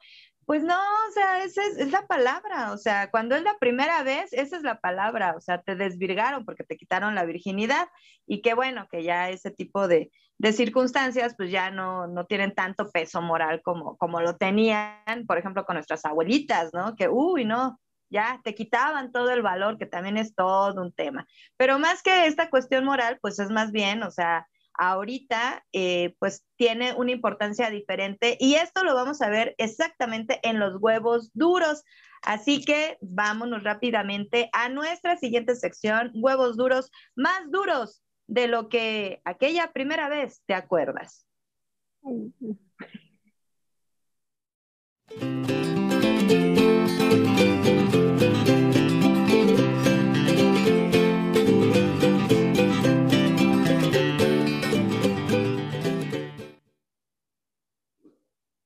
Pues 0.53 0.65
no, 0.65 0.77
o 0.77 1.13
sea, 1.15 1.45
esa 1.45 1.63
es, 1.65 1.91
la 1.91 2.07
palabra, 2.07 2.73
o 2.73 2.77
sea, 2.77 3.11
cuando 3.11 3.35
es 3.35 3.43
la 3.43 3.57
primera 3.59 4.03
vez, 4.03 4.35
esa 4.35 4.59
es 4.59 4.63
la 4.63 4.79
palabra, 4.81 5.35
o 5.35 5.41
sea, 5.41 5.63
te 5.63 5.77
desvirgaron 5.77 6.45
porque 6.45 6.63
te 6.63 6.77
quitaron 6.77 7.15
la 7.15 7.25
virginidad 7.25 7.89
y 8.27 8.43
qué 8.43 8.53
bueno 8.53 8.87
que 8.91 9.03
ya 9.03 9.31
ese 9.31 9.51
tipo 9.51 9.89
de, 9.89 10.13
de 10.37 10.53
circunstancias 10.53 11.33
pues 11.39 11.51
ya 11.51 11.71
no, 11.71 12.07
no 12.07 12.27
tienen 12.27 12.55
tanto 12.55 12.91
peso 12.91 13.23
moral 13.23 13.63
como, 13.63 13.97
como 13.97 14.21
lo 14.21 14.37
tenían, 14.37 15.25
por 15.27 15.39
ejemplo, 15.39 15.65
con 15.65 15.77
nuestras 15.77 16.05
abuelitas, 16.05 16.75
¿no? 16.75 16.97
Que, 16.97 17.09
uy, 17.09 17.47
no, 17.47 17.81
ya 18.11 18.39
te 18.45 18.55
quitaban 18.55 19.11
todo 19.11 19.31
el 19.31 19.41
valor, 19.41 19.79
que 19.79 19.87
también 19.87 20.19
es 20.19 20.35
todo 20.35 20.83
un 20.83 20.93
tema. 20.93 21.27
Pero 21.57 21.79
más 21.79 22.03
que 22.03 22.27
esta 22.27 22.51
cuestión 22.51 22.85
moral, 22.85 23.19
pues 23.23 23.39
es 23.39 23.49
más 23.49 23.73
bien, 23.73 24.03
o 24.03 24.11
sea, 24.11 24.47
ahorita 24.75 25.65
eh, 25.73 26.15
pues 26.19 26.45
tiene 26.57 26.95
una 26.95 27.13
importancia 27.13 27.71
diferente 27.71 28.37
y 28.41 28.55
esto 28.55 28.85
lo 28.85 28.95
vamos 28.95 29.23
a 29.23 29.29
ver 29.29 29.55
exactamente 29.59 30.41
en 30.43 30.59
los 30.59 30.81
huevos 30.81 31.31
duros. 31.35 31.85
Así 32.23 32.65
que 32.65 32.99
vámonos 33.01 33.65
rápidamente 33.65 34.49
a 34.53 34.69
nuestra 34.69 35.17
siguiente 35.17 35.57
sección, 35.57 36.13
huevos 36.15 36.57
duros, 36.57 36.91
más 37.17 37.51
duros 37.51 38.03
de 38.29 38.47
lo 38.47 38.69
que 38.69 39.21
aquella 39.25 39.73
primera 39.73 40.09
vez 40.09 40.43
te 40.47 40.55
acuerdas. 40.55 41.27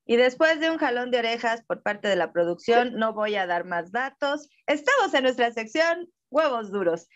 Y 0.07 0.17
después 0.17 0.61
de 0.61 0.71
un 0.71 0.79
jalón 0.79 1.11
de 1.11 1.19
orejas 1.19 1.65
por 1.67 1.83
parte 1.83 2.07
de 2.07 2.17
la 2.17 2.33
producción, 2.33 2.95
no 2.95 3.13
voy 3.13 3.35
a 3.35 3.47
dar 3.47 3.65
más 3.65 3.91
datos. 3.91 4.49
Estamos 4.67 5.13
en 5.15 5.25
nuestra 5.25 5.53
sección 5.53 6.09
huevos 6.31 6.71
duros. 6.71 7.09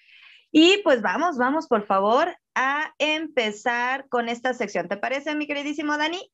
Y 0.50 0.78
pues 0.82 1.00
vamos, 1.00 1.36
vamos 1.38 1.68
por 1.68 1.86
favor 1.86 2.36
a 2.56 2.92
empezar 2.98 4.08
con 4.08 4.28
esta 4.28 4.54
sección. 4.54 4.88
¿Te 4.88 4.96
parece, 4.96 5.36
mi 5.36 5.46
queridísimo 5.46 5.96
Dani? 5.96 6.30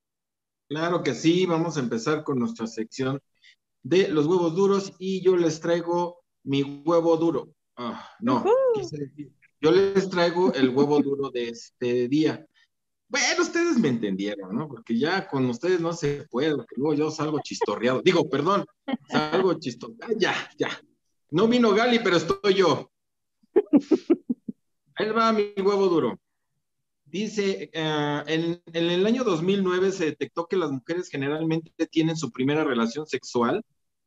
Claro 0.68 1.02
que 1.02 1.14
sí, 1.14 1.44
vamos 1.44 1.76
a 1.76 1.80
empezar 1.80 2.24
con 2.24 2.38
nuestra 2.38 2.66
sección 2.66 3.20
de 3.82 4.08
los 4.08 4.26
huevos 4.26 4.54
duros 4.54 4.92
y 4.98 5.22
yo 5.22 5.36
les 5.36 5.60
traigo 5.60 6.24
mi 6.42 6.82
huevo 6.84 7.16
duro. 7.18 7.50
Ah, 7.76 8.10
no, 8.20 8.44
yo 9.60 9.70
les 9.70 10.08
traigo 10.08 10.52
el 10.54 10.70
huevo 10.70 11.00
duro 11.00 11.30
de 11.30 11.50
este 11.50 12.08
día. 12.08 12.46
Bueno, 13.08 13.42
ustedes 13.42 13.78
me 13.78 13.88
entendieron, 13.88 14.54
¿no? 14.54 14.66
Porque 14.66 14.98
ya 14.98 15.28
con 15.28 15.48
ustedes 15.48 15.80
no 15.80 15.92
se 15.92 16.26
puede, 16.28 16.56
porque 16.56 16.74
luego 16.76 16.94
yo 16.94 17.10
salgo 17.10 17.40
chistorreado. 17.42 18.02
Digo, 18.02 18.28
perdón, 18.28 18.64
salgo 19.08 19.54
chistorreado. 19.54 20.14
Ya, 20.18 20.34
ya. 20.58 20.68
No 21.30 21.46
vino 21.46 21.72
Gali, 21.72 22.00
pero 22.00 22.16
estoy 22.16 22.54
yo. 22.54 22.90
Ahí 24.96 25.10
va 25.10 25.32
mi 25.32 25.52
huevo 25.56 25.88
duro. 25.88 26.18
Dice, 27.04 27.70
eh, 27.72 28.22
en, 28.26 28.60
en, 28.72 28.90
el 28.90 29.06
año 29.06 29.22
2009 29.22 29.92
se 29.92 30.06
detectó 30.06 30.46
que 30.46 30.56
las 30.56 30.72
mujeres 30.72 31.08
generalmente 31.08 31.70
tienen 31.86 32.16
su 32.16 32.32
primera 32.32 32.64
relación 32.64 33.06
sexual 33.06 33.62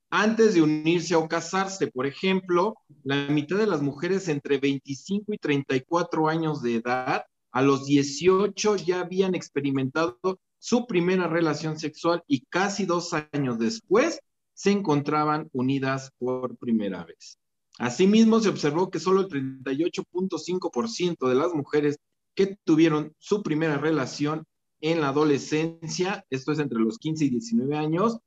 antes 0.09 0.53
de 0.53 0.61
unirse 0.61 1.15
o 1.15 1.27
casarse. 1.27 1.87
Por 1.87 2.05
ejemplo, 2.05 2.75
la 3.03 3.27
mitad 3.29 3.57
de 3.57 3.67
las 3.67 3.81
mujeres 3.81 4.27
entre 4.27 4.57
25 4.57 5.33
y 5.33 5.37
34 5.37 6.27
años 6.27 6.61
de 6.61 6.75
edad, 6.75 7.23
a 7.51 7.61
los 7.61 7.85
18 7.85 8.77
ya 8.77 9.01
habían 9.01 9.35
experimentado 9.35 10.39
su 10.59 10.85
primera 10.85 11.27
relación 11.27 11.79
sexual 11.79 12.23
y 12.27 12.45
casi 12.45 12.85
dos 12.85 13.13
años 13.31 13.57
después 13.59 14.19
se 14.53 14.71
encontraban 14.71 15.49
unidas 15.53 16.11
por 16.19 16.57
primera 16.57 17.05
vez. 17.05 17.39
Asimismo, 17.77 18.41
se 18.41 18.49
observó 18.49 18.89
que 18.89 18.99
solo 18.99 19.21
el 19.21 19.29
38.5% 19.29 21.29
de 21.29 21.35
las 21.35 21.53
mujeres 21.53 21.97
que 22.35 22.57
tuvieron 22.65 23.13
su 23.17 23.41
primera 23.41 23.77
relación 23.77 24.43
en 24.81 24.99
la 24.99 25.09
adolescencia, 25.09 26.25
esto 26.29 26.51
es 26.51 26.59
entre 26.59 26.79
los 26.79 26.97
15 26.97 27.25
y 27.25 27.29
19 27.29 27.77
años, 27.77 28.19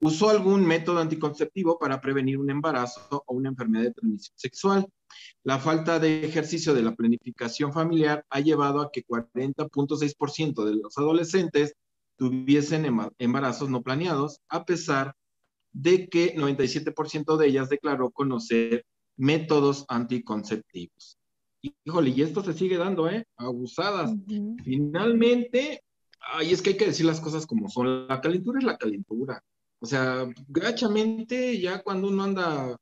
usó 0.00 0.30
algún 0.30 0.64
método 0.64 1.00
anticonceptivo 1.00 1.78
para 1.78 2.00
prevenir 2.00 2.38
un 2.38 2.50
embarazo 2.50 3.24
o 3.26 3.34
una 3.34 3.48
enfermedad 3.48 3.84
de 3.84 3.92
transmisión 3.92 4.34
sexual. 4.36 4.86
La 5.42 5.58
falta 5.58 5.98
de 5.98 6.24
ejercicio 6.24 6.74
de 6.74 6.82
la 6.82 6.94
planificación 6.94 7.72
familiar 7.72 8.24
ha 8.30 8.40
llevado 8.40 8.80
a 8.80 8.90
que 8.90 9.04
40.6% 9.04 10.64
de 10.64 10.76
los 10.76 10.98
adolescentes 10.98 11.74
tuviesen 12.16 12.86
embarazos 13.18 13.68
no 13.68 13.82
planeados, 13.82 14.40
a 14.48 14.64
pesar 14.64 15.14
de 15.72 16.08
que 16.08 16.34
97% 16.34 17.36
de 17.36 17.46
ellas 17.46 17.68
declaró 17.68 18.10
conocer 18.10 18.84
métodos 19.16 19.84
anticonceptivos. 19.88 21.18
Híjole, 21.60 22.10
y 22.10 22.22
esto 22.22 22.42
se 22.42 22.52
sigue 22.52 22.78
dando, 22.78 23.08
¿eh? 23.08 23.26
Abusadas. 23.36 24.12
Finalmente, 24.64 25.82
ay, 26.20 26.52
es 26.52 26.62
que 26.62 26.70
hay 26.70 26.76
que 26.76 26.86
decir 26.86 27.06
las 27.06 27.20
cosas 27.20 27.46
como 27.46 27.68
son. 27.68 28.06
La 28.06 28.20
calentura 28.20 28.58
es 28.58 28.64
la 28.64 28.78
calentura. 28.78 29.42
O 29.78 29.86
sea, 29.86 30.26
gachamente, 30.48 31.60
ya 31.60 31.82
cuando 31.82 32.08
uno 32.08 32.24
anda 32.24 32.76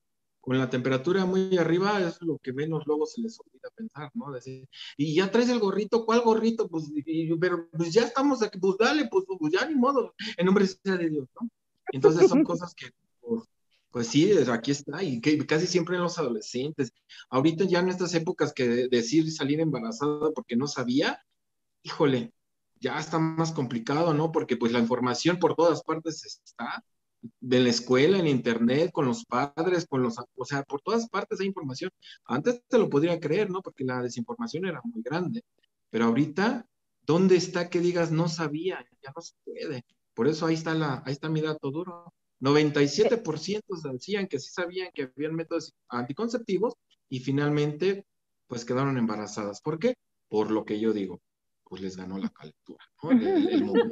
con 0.45 0.59
la 0.59 0.69
temperatura 0.69 1.25
muy 1.25 1.57
arriba, 1.57 1.99
es 2.03 2.21
lo 2.21 2.37
que 2.37 2.53
menos 2.53 2.83
luego 2.85 3.07
se 3.07 3.23
les 3.23 3.41
olvida 3.41 3.71
pensar, 3.75 4.11
¿no? 4.13 4.31
Decir, 4.31 4.69
y 4.99 5.15
ya 5.15 5.31
traes 5.31 5.49
el 5.49 5.59
gorrito, 5.59 6.05
¿cuál 6.05 6.21
gorrito? 6.21 6.69
Pues, 6.69 6.93
pero 7.41 7.67
pues 7.71 7.95
ya 7.95 8.03
estamos 8.03 8.43
aquí, 8.43 8.59
pues 8.59 8.77
dale, 8.79 9.09
pues, 9.11 9.25
pues, 9.39 9.55
ya 9.55 9.67
ni 9.67 9.75
modo, 9.75 10.15
en 10.37 10.45
nombre 10.45 10.67
sea 10.67 10.99
de 10.99 11.09
Dios, 11.09 11.29
¿no? 11.41 11.49
Entonces 11.93 12.29
son 12.29 12.45
cosas 12.45 12.75
que, 12.75 12.91
pues, 13.23 13.45
pues 13.91 14.07
sí, 14.09 14.33
aquí 14.53 14.73
está, 14.73 15.03
y 15.03 15.19
que 15.23 15.47
casi 15.47 15.67
siempre 15.67 15.97
en 15.97 16.03
los 16.03 16.19
adolescentes. 16.19 16.93
Ahorita 17.31 17.65
ya 17.65 17.79
en 17.79 17.89
estas 17.89 18.13
épocas 18.13 18.53
que 18.53 18.89
decir 18.89 19.33
salir 19.33 19.61
embarazada 19.61 20.31
porque 20.35 20.57
no 20.57 20.67
sabía, 20.67 21.25
híjole, 21.83 22.35
ya 22.81 22.99
está 22.99 23.19
más 23.19 23.53
complicado, 23.53 24.13
¿no? 24.13 24.31
Porque 24.31 24.59
pues 24.59 24.73
la 24.73 24.79
información 24.79 25.39
por 25.39 25.55
todas 25.55 25.83
partes 25.85 26.23
está, 26.45 26.85
de 27.41 27.61
la 27.61 27.71
escuela, 27.71 28.19
en 28.19 28.27
internet, 28.27 28.91
con 28.93 29.07
los 29.07 29.25
padres, 29.25 29.87
con 29.87 30.03
los, 30.03 30.17
o 30.19 30.45
sea, 30.45 30.63
por 30.63 30.81
todas 30.83 31.09
partes 31.09 31.41
hay 31.41 31.47
información. 31.47 31.91
Antes 32.25 32.63
te 32.69 32.79
lo 32.79 32.89
podría 32.89 33.19
creer, 33.21 33.51
¿no? 33.51 33.63
Porque 33.63 33.85
la 33.85 34.03
desinformación 34.03 34.67
era 34.67 34.81
muy 34.85 35.03
grande, 35.03 35.43
pero 35.91 36.07
ahorita, 36.07 36.67
¿dónde 37.03 37.37
está 37.37 37.71
que 37.71 37.81
digas 37.81 38.11
no 38.11 38.29
sabía? 38.29 38.85
Ya 39.03 39.13
no 39.15 39.23
se 39.23 39.35
puede. 39.45 39.85
Por 40.15 40.29
eso 40.29 40.47
ahí 40.47 40.55
está 40.55 40.75
la, 40.75 41.03
ahí 41.07 41.13
está 41.13 41.29
mi 41.29 41.41
dato 41.41 41.71
duro. 41.71 42.13
97% 42.41 43.63
decían 43.93 44.27
que 44.27 44.39
sí 44.39 44.51
sabían 44.53 44.91
que 44.93 45.11
habían 45.17 45.35
métodos 45.35 45.73
anticonceptivos 45.89 46.75
y 47.09 47.21
finalmente 47.21 48.05
pues 48.47 48.65
quedaron 48.65 48.99
embarazadas. 48.99 49.61
¿Por 49.61 49.79
qué? 49.79 49.95
Por 50.29 50.51
lo 50.51 50.65
que 50.65 50.79
yo 50.79 50.93
digo, 50.93 51.21
pues 51.65 51.81
les 51.81 51.97
ganó 51.97 52.19
la 52.19 52.29
calentura, 52.29 52.85
¿no? 53.03 53.11
El, 53.13 53.65
pues 53.65 53.85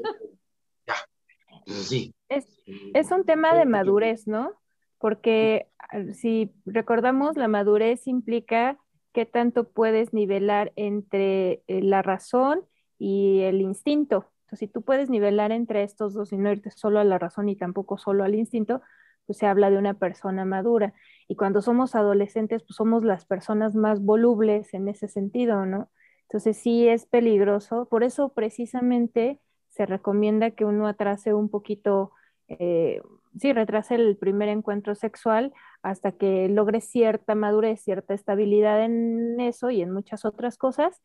sí. 1.67 2.15
Es, 2.29 2.47
es 2.95 3.11
un 3.11 3.25
tema 3.25 3.55
de 3.55 3.65
madurez, 3.65 4.27
¿no? 4.27 4.53
Porque 4.99 5.69
si 6.15 6.53
recordamos, 6.65 7.37
la 7.37 7.49
madurez 7.49 8.07
implica 8.07 8.79
qué 9.13 9.27
tanto 9.27 9.69
puedes 9.69 10.13
nivelar 10.13 10.73
entre 10.77 11.63
eh, 11.67 11.83
la 11.83 12.03
razón 12.03 12.65
y 12.99 13.41
el 13.41 13.61
instinto. 13.61 14.31
Entonces, 14.43 14.61
si 14.61 14.69
tú 14.69 14.83
puedes 14.83 15.11
nivelar 15.11 15.53
entre 15.53 15.83
estos 15.83 16.15
dos 16.15 16.33
y 16.33 16.39
no 16.39 16.51
irte 16.51 16.71
solo 16.71 17.01
a 17.01 17.05
la 17.05 17.19
razón 17.19 17.49
y 17.49 17.57
tampoco 17.57 17.99
solo 17.99 18.25
al 18.25 18.35
instinto, 18.35 18.81
pues 19.27 19.39
se 19.39 19.47
habla 19.47 19.71
de 19.71 19.79
una 19.79 19.95
persona 19.95 20.45
madura. 20.45 20.95
Y 21.29 21.37
cuando 21.37 21.63
somos 21.63 21.95
adolescentes, 21.95 22.63
pues 22.63 22.77
somos 22.77 23.05
las 23.05 23.25
personas 23.25 23.75
más 23.75 24.01
volubles 24.03 24.75
en 24.75 24.89
ese 24.89 25.09
sentido, 25.09 25.67
¿no? 25.67 25.91
Entonces 26.23 26.57
sí 26.57 26.89
es 26.89 27.07
peligroso. 27.07 27.87
Por 27.89 28.03
eso 28.03 28.31
precisamente 28.31 29.41
se 29.73 29.87
recomienda 29.87 30.51
que 30.53 30.65
uno 30.65 30.87
atrase 30.87 31.35
un 31.35 31.49
poquito, 31.49 32.13
eh, 32.49 33.01
sí, 33.39 33.53
retrase 33.53 33.95
el 33.97 34.17
primer 34.17 34.49
encuentro 34.49 34.95
sexual 34.95 35.53
hasta 35.83 36.13
que 36.13 36.49
logre 36.49 36.81
cierta 36.81 37.35
madurez, 37.35 37.81
cierta 37.81 38.15
estabilidad 38.15 38.85
en 38.85 39.41
eso 39.41 39.71
y 39.71 39.83
en 39.83 39.91
muchas 39.91 40.25
otras 40.25 40.59
cosas 40.59 41.01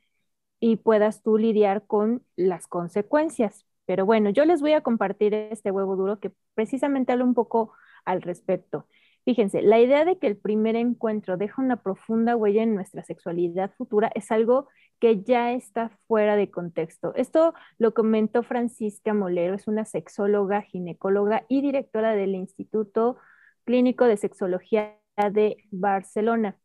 y 0.59 0.77
puedas 0.77 1.23
tú 1.23 1.37
lidiar 1.37 1.85
con 1.87 2.23
las 2.35 2.67
consecuencias. 2.67 3.65
Pero 3.85 4.05
bueno, 4.05 4.29
yo 4.29 4.45
les 4.45 4.61
voy 4.61 4.73
a 4.73 4.81
compartir 4.81 5.33
este 5.33 5.71
huevo 5.71 5.95
duro 5.95 6.19
que 6.19 6.33
precisamente 6.53 7.13
habla 7.13 7.23
un 7.25 7.33
poco 7.33 7.73
al 8.05 8.21
respecto. 8.21 8.85
Fíjense, 9.23 9.61
la 9.61 9.79
idea 9.79 10.05
de 10.05 10.19
que 10.19 10.27
el 10.27 10.37
primer 10.37 10.75
encuentro 10.75 11.37
deja 11.37 11.61
una 11.61 11.81
profunda 11.81 12.35
huella 12.35 12.63
en 12.63 12.75
nuestra 12.75 13.03
sexualidad 13.03 13.71
futura 13.77 14.11
es 14.15 14.31
algo 14.31 14.67
que 14.99 15.23
ya 15.23 15.53
está 15.53 15.89
fuera 16.07 16.35
de 16.35 16.51
contexto. 16.51 17.13
Esto 17.15 17.53
lo 17.77 17.93
comentó 17.93 18.43
Francisca 18.43 19.13
Molero, 19.13 19.55
es 19.55 19.67
una 19.67 19.85
sexóloga, 19.85 20.61
ginecóloga 20.61 21.45
y 21.49 21.61
directora 21.61 22.15
del 22.15 22.35
Instituto 22.35 23.17
Clínico 23.65 24.05
de 24.05 24.17
Sexología 24.17 24.97
de 25.31 25.57
Barcelona 25.71 26.57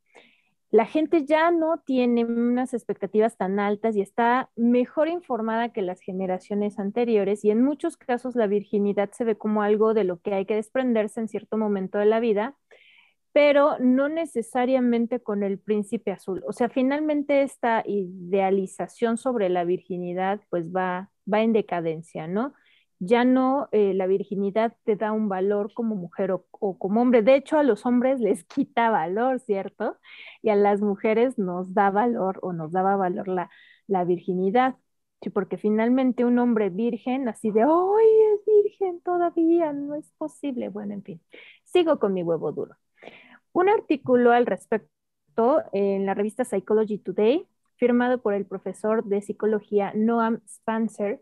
la 0.73 0.87
gente 0.87 1.27
ya 1.27 1.51
no 1.51 1.83
tiene 1.85 2.25
unas 2.25 2.73
expectativas 2.73 3.37
tan 3.37 3.61
altas 3.61 3.95
y 3.95 4.01
está 4.01 4.51
mejor 4.57 5.09
informada 5.09 5.69
que 5.69 5.83
las 5.83 6.01
generaciones 6.01 6.79
anteriores 6.79 7.45
y 7.45 7.51
en 7.51 7.63
muchos 7.63 7.99
casos 7.99 8.35
la 8.37 8.47
virginidad 8.47 9.11
se 9.13 9.25
ve 9.25 9.37
como 9.37 9.63
algo 9.63 9.93
de 9.93 10.05
lo 10.05 10.21
que 10.23 10.33
hay 10.33 10.47
que 10.47 10.55
desprenderse 10.55 11.21
en 11.21 11.29
cierto 11.29 11.59
momento 11.59 11.99
de 11.99 12.07
la 12.07 12.21
vida, 12.21 12.57
pero 13.33 13.79
no 13.81 14.09
necesariamente 14.09 15.21
con 15.21 15.43
el 15.43 15.59
príncipe 15.59 16.13
azul. 16.13 16.43
O 16.47 16.53
sea, 16.53 16.69
finalmente 16.69 17.43
esta 17.43 17.83
idealización 17.87 19.17
sobre 19.17 19.49
la 19.49 19.65
virginidad 19.65 20.41
pues 20.51 20.67
va, 20.67 21.11
va 21.33 21.43
en 21.43 21.53
decadencia, 21.53 22.27
¿no? 22.27 22.53
ya 23.05 23.25
no 23.25 23.69
eh, 23.73 23.95
la 23.95 24.07
virginidad 24.07 24.77
te 24.85 24.95
da 24.97 25.11
un 25.13 25.29
valor 25.29 25.73
como 25.75 25.97
mujer 25.97 26.31
o, 26.33 26.47
como 26.79 27.03
hombre. 27.03 27.23
De 27.23 27.35
hecho, 27.35 27.59
a 27.59 27.65
los 27.65 27.85
hombres 27.85 28.21
les 28.21 28.45
quita 28.45 28.91
valor, 28.91 29.41
¿cierto? 29.41 29.99
Y 30.43 30.51
a 30.51 30.57
las 30.57 30.81
mujeres 30.81 31.37
nos 31.39 31.75
da 31.75 31.91
valor 31.91 32.39
o 32.43 32.53
nos 32.53 32.73
daba 32.73 32.97
valor 32.97 33.27
la, 33.29 33.51
la 33.89 34.05
virginidad. 34.05 34.77
Sí, 35.21 35.31
porque 35.31 35.57
finalmente 35.59 36.25
un 36.25 36.39
hombre 36.39 36.71
virgen, 36.71 37.29
así 37.29 37.51
de, 37.51 37.63
¡ay, 37.63 38.07
es 38.35 38.45
virgen 38.47 39.01
todavía! 39.03 39.73
No 39.73 39.95
es 39.95 40.11
posible. 40.19 40.69
Bueno, 40.69 40.95
en 40.95 41.03
fin, 41.03 41.21
sigo 41.65 41.99
con 41.99 42.13
mi 42.15 42.23
huevo 42.23 42.53
duro. 42.53 42.77
Un 43.53 43.69
artículo 43.69 44.33
al 44.33 44.47
respecto 44.47 45.63
en 45.73 46.07
la 46.07 46.15
revista 46.15 46.45
Psychology 46.45 46.99
Today, 46.99 47.47
firmado 47.77 48.23
por 48.23 48.35
el 48.35 48.47
profesor 48.47 49.05
de 49.05 49.21
psicología 49.21 49.93
Noam 49.95 50.41
Spencer, 50.47 51.21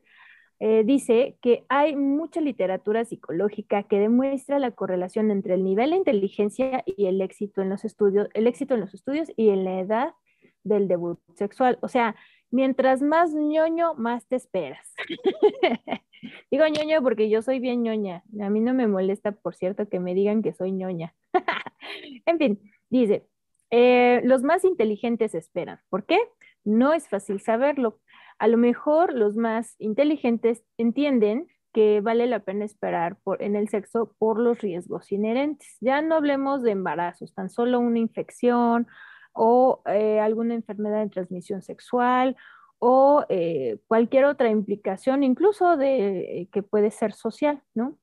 eh, 0.61 0.85
dice 0.85 1.39
que 1.41 1.65
hay 1.71 1.97
mucha 1.97 2.41
literatura 2.41 3.05
psicológica 3.05 3.85
que 3.85 3.99
demuestra 3.99 4.59
la 4.59 4.73
correlación 4.73 5.31
entre 5.31 5.55
el 5.55 5.65
nivel 5.65 5.91
de 5.91 5.97
inteligencia 5.97 6.85
y 6.85 7.07
el 7.07 7.21
éxito 7.23 7.63
en 7.63 7.71
los 7.71 7.85
estudios, 7.85 8.29
el 8.35 8.47
éxito 8.47 8.75
en 8.75 8.81
los 8.81 8.93
estudios 8.93 9.33
y 9.37 9.49
en 9.49 9.65
la 9.65 9.81
edad 9.81 10.15
del 10.63 10.87
debut 10.87 11.19
sexual. 11.35 11.79
O 11.81 11.89
sea, 11.89 12.15
mientras 12.51 13.03
más 13.03 13.33
ñoño, 13.33 13.95
más 13.95 14.27
te 14.27 14.37
esperas. 14.37 14.93
Digo 16.51 16.67
ñoño 16.67 17.03
porque 17.03 17.31
yo 17.31 17.43
soy 17.43 17.61
bien 17.61 17.83
ñoña. 17.83 18.23
A 18.41 18.51
mí 18.51 18.61
no 18.61 18.75
me 18.75 18.87
molesta, 18.87 19.33
por 19.33 19.55
cierto, 19.55 19.89
que 19.89 20.01
me 20.01 20.15
digan 20.15 20.43
que 20.43 20.53
soy 20.53 20.73
ñoña. 20.73 21.15
en 22.27 22.39
fin, 22.39 22.61
dice, 22.91 23.27
eh, 23.71 24.21
los 24.25 24.43
más 24.43 24.65
inteligentes 24.65 25.35
esperan. 25.35 25.81
¿Por 25.89 26.05
qué? 26.05 26.19
No 26.65 26.93
es 26.93 27.09
fácil 27.09 27.41
saberlo 27.41 28.01
a 28.41 28.49
lo 28.49 28.57
mejor 28.57 29.13
los 29.15 29.37
más 29.37 29.77
inteligentes 29.79 30.65
entienden 30.79 31.47
que 31.73 32.01
vale 32.01 32.27
la 32.27 32.41
pena 32.41 32.65
esperar 32.65 33.19
por, 33.23 33.43
en 33.43 33.55
el 33.55 33.69
sexo 33.69 34.17
por 34.19 34.41
los 34.41 34.59
riesgos 34.61 35.13
inherentes. 35.13 35.77
Ya 35.81 36.01
no 36.01 36.17
hablemos 36.17 36.63
de 36.63 36.71
embarazos, 36.71 37.35
tan 37.35 37.51
solo 37.51 37.79
una 37.79 37.99
infección, 37.99 38.89
o 39.33 39.83
eh, 39.87 40.21
alguna 40.21 40.55
enfermedad 40.55 41.03
de 41.03 41.11
transmisión 41.11 41.63
sexual 41.63 42.37
o 42.79 43.25
eh, 43.29 43.79
cualquier 43.89 44.25
otra 44.25 44.49
implicación, 44.51 45.23
incluso 45.23 45.77
de 45.77 46.49
que 46.53 46.63
puede 46.63 46.91
ser 46.91 47.13
social, 47.13 47.63
¿no? 47.75 47.99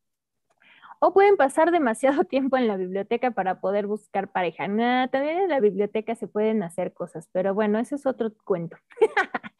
O 1.00 1.13
pueden 1.13 1.38
pasar 1.38 1.72
demasiado 1.72 2.24
tiempo 2.24 2.58
en 2.58 2.68
la 2.68 2.78
biblioteca 2.78 3.32
para 3.32 3.60
poder 3.62 3.88
buscar 3.88 4.32
pareja. 4.32 4.68
Nada, 4.68 5.08
también 5.08 5.40
en 5.40 5.50
la 5.50 5.60
biblioteca 5.60 6.16
se 6.16 6.28
pueden 6.28 6.63
hacer 6.63 6.94
cosas, 6.94 7.30
pero 7.32 7.54
bueno, 7.54 7.80
ese 7.80 7.96
es 7.96 8.06
otro 8.06 8.32
cuento. 8.44 8.78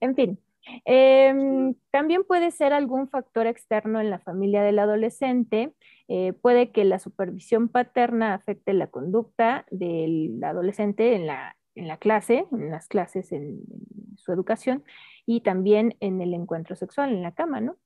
en 0.00 0.14
fin, 0.14 0.40
em, 0.84 1.74
también 1.90 2.24
puede 2.24 2.50
ser 2.50 2.72
algún 2.72 3.08
factor 3.08 3.46
externo 3.46 4.00
en 4.00 4.10
la 4.10 4.18
familia 4.18 4.62
del 4.62 4.78
adolescente. 4.78 5.74
Eh, 6.08 6.32
puede 6.32 6.72
que 6.72 6.84
la 6.84 6.98
supervisión 6.98 7.68
paterna 7.68 8.34
afecte 8.34 8.72
la 8.72 8.88
conducta 8.88 9.66
del 9.70 10.42
adolescente 10.42 11.14
en 11.14 11.26
la, 11.26 11.56
en 11.74 11.88
la 11.88 11.98
clase, 11.98 12.46
en 12.52 12.70
las 12.70 12.88
clases, 12.88 13.32
en, 13.32 13.42
en 13.42 14.16
su 14.16 14.32
educación 14.32 14.84
y 15.26 15.42
también 15.42 15.96
en 16.00 16.20
el 16.20 16.34
encuentro 16.34 16.76
sexual, 16.76 17.12
en 17.12 17.22
la 17.22 17.32
cama, 17.32 17.60
¿no? 17.60 17.76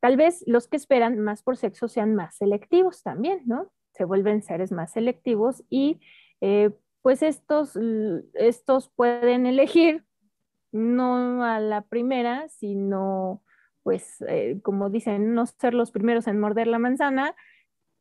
Tal 0.00 0.16
vez 0.16 0.44
los 0.46 0.68
que 0.68 0.76
esperan 0.76 1.18
más 1.18 1.42
por 1.42 1.56
sexo 1.56 1.88
sean 1.88 2.14
más 2.14 2.36
selectivos 2.36 3.02
también, 3.02 3.40
¿no? 3.46 3.72
Se 3.92 4.04
vuelven 4.04 4.42
seres 4.42 4.70
más 4.70 4.92
selectivos 4.92 5.64
y 5.70 6.00
eh, 6.40 6.70
pues 7.02 7.22
estos, 7.22 7.78
estos 8.34 8.90
pueden 8.90 9.46
elegir 9.46 10.04
no 10.74 11.44
a 11.44 11.60
la 11.60 11.82
primera, 11.82 12.48
sino 12.48 13.42
pues 13.84 14.20
eh, 14.28 14.60
como 14.62 14.90
dicen, 14.90 15.34
no 15.34 15.46
ser 15.46 15.74
los 15.74 15.92
primeros 15.92 16.26
en 16.26 16.40
morder 16.40 16.66
la 16.66 16.78
manzana, 16.78 17.36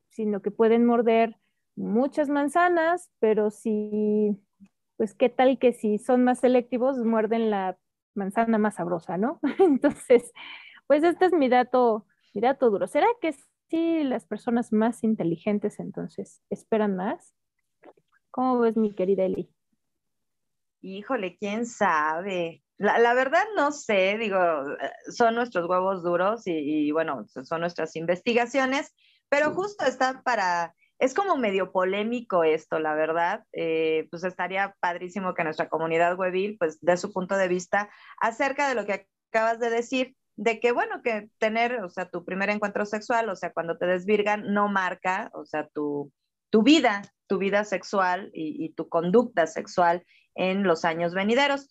sino 0.09 0.41
que 0.41 0.49
pueden 0.49 0.85
morder 0.85 1.37
muchas 1.75 2.29
manzanas, 2.29 3.11
pero 3.19 3.51
si, 3.51 4.39
pues 4.97 5.13
qué 5.13 5.29
tal 5.29 5.59
que 5.59 5.73
si 5.73 5.97
son 5.97 6.23
más 6.23 6.39
selectivos, 6.39 6.97
muerden 6.99 7.49
la 7.49 7.77
manzana 8.15 8.57
más 8.57 8.75
sabrosa, 8.75 9.17
¿no? 9.17 9.39
Entonces, 9.59 10.31
pues 10.87 11.03
este 11.03 11.25
es 11.25 11.33
mi 11.33 11.49
dato, 11.49 12.07
mi 12.33 12.41
dato 12.41 12.69
duro. 12.69 12.87
¿Será 12.87 13.07
que 13.21 13.35
sí 13.69 14.03
las 14.03 14.25
personas 14.25 14.71
más 14.71 15.03
inteligentes 15.03 15.79
entonces 15.79 16.41
esperan 16.49 16.95
más? 16.95 17.35
¿Cómo 18.31 18.59
ves, 18.59 18.77
mi 18.77 18.93
querida 18.93 19.25
Eli? 19.25 19.49
Híjole, 20.81 21.37
quién 21.37 21.65
sabe. 21.65 22.62
La, 22.77 23.13
verdad 23.13 23.43
no 23.55 23.71
sé, 23.71 24.17
digo, 24.17 24.39
son 25.09 25.35
nuestros 25.35 25.69
huevos 25.69 26.03
duros 26.03 26.43
y, 26.45 26.91
bueno, 26.91 27.25
son 27.27 27.61
nuestras 27.61 27.95
investigaciones, 27.95 28.93
pero 29.29 29.53
justo 29.53 29.85
está 29.85 30.21
para, 30.23 30.73
es 30.99 31.13
como 31.13 31.37
medio 31.37 31.71
polémico 31.71 32.43
esto, 32.43 32.79
la 32.79 32.95
verdad. 32.95 33.43
Eh, 33.53 34.07
pues 34.09 34.23
estaría 34.23 34.75
padrísimo 34.79 35.33
que 35.33 35.43
nuestra 35.43 35.69
comunidad 35.69 36.17
webil, 36.17 36.57
pues, 36.57 36.79
dé 36.81 36.97
su 36.97 37.13
punto 37.13 37.37
de 37.37 37.47
vista 37.47 37.89
acerca 38.19 38.67
de 38.67 38.75
lo 38.75 38.85
que 38.85 39.07
acabas 39.31 39.59
de 39.59 39.69
decir 39.69 40.15
de 40.35 40.59
que, 40.59 40.71
bueno, 40.71 41.01
que 41.03 41.29
tener, 41.37 41.83
o 41.83 41.89
sea, 41.89 42.09
tu 42.09 42.25
primer 42.25 42.49
encuentro 42.49 42.85
sexual, 42.85 43.29
o 43.29 43.35
sea, 43.35 43.53
cuando 43.53 43.77
te 43.77 43.85
desvirgan, 43.85 44.53
no 44.53 44.67
marca, 44.67 45.29
o 45.33 45.45
sea, 45.45 45.67
tu, 45.67 46.11
tu 46.49 46.63
vida, 46.63 47.03
tu 47.27 47.37
vida 47.37 47.63
sexual 47.63 48.31
y, 48.33 48.73
tu 48.73 48.89
conducta 48.89 49.47
sexual 49.47 50.03
en 50.35 50.63
los 50.63 50.85
años 50.85 51.13
venideros. 51.13 51.69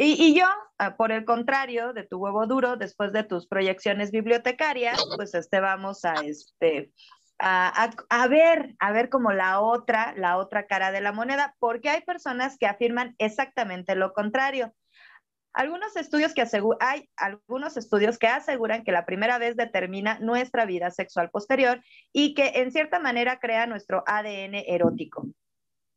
Y, 0.00 0.32
yo, 0.32 0.46
ah, 0.78 0.96
por 0.96 1.10
el 1.10 1.24
contrario, 1.24 1.92
de 1.92 2.04
tu 2.04 2.18
huevo 2.18 2.46
duro, 2.46 2.76
después 2.76 3.12
de 3.12 3.24
tus 3.24 3.48
proyecciones 3.48 4.12
bibliotecarias, 4.12 4.96
pues 5.16 5.34
este 5.34 5.58
vamos 5.58 6.04
a 6.04 6.14
este 6.24 6.92
a, 7.40 7.90
a, 8.08 8.28
ver, 8.28 8.76
a 8.78 8.92
ver 8.92 9.08
como 9.08 9.32
la 9.32 9.60
otra, 9.60 10.14
la 10.16 10.36
otra 10.36 10.66
cara 10.66 10.92
de 10.92 11.00
la 11.00 11.10
moneda, 11.10 11.56
porque 11.58 11.88
hay 11.88 12.02
personas 12.02 12.56
que 12.58 12.66
afirman 12.66 13.16
exactamente 13.18 13.96
lo 13.96 14.12
contrario. 14.12 14.72
Algunos 15.52 15.96
estudios 15.96 16.32
que 16.32 16.46
hay 16.78 17.08
algunos 17.16 17.76
estudios 17.76 18.18
que 18.18 18.28
aseguran 18.28 18.84
que 18.84 18.92
la 18.92 19.04
primera 19.04 19.38
vez 19.38 19.56
determina 19.56 20.20
nuestra 20.20 20.64
vida 20.64 20.92
sexual 20.92 21.30
posterior 21.30 21.82
y 22.12 22.34
que 22.34 22.52
en 22.56 22.70
cierta 22.70 23.00
manera 23.00 23.40
crea 23.40 23.66
nuestro 23.66 24.04
ADN 24.06 24.62
erótico. 24.68 25.26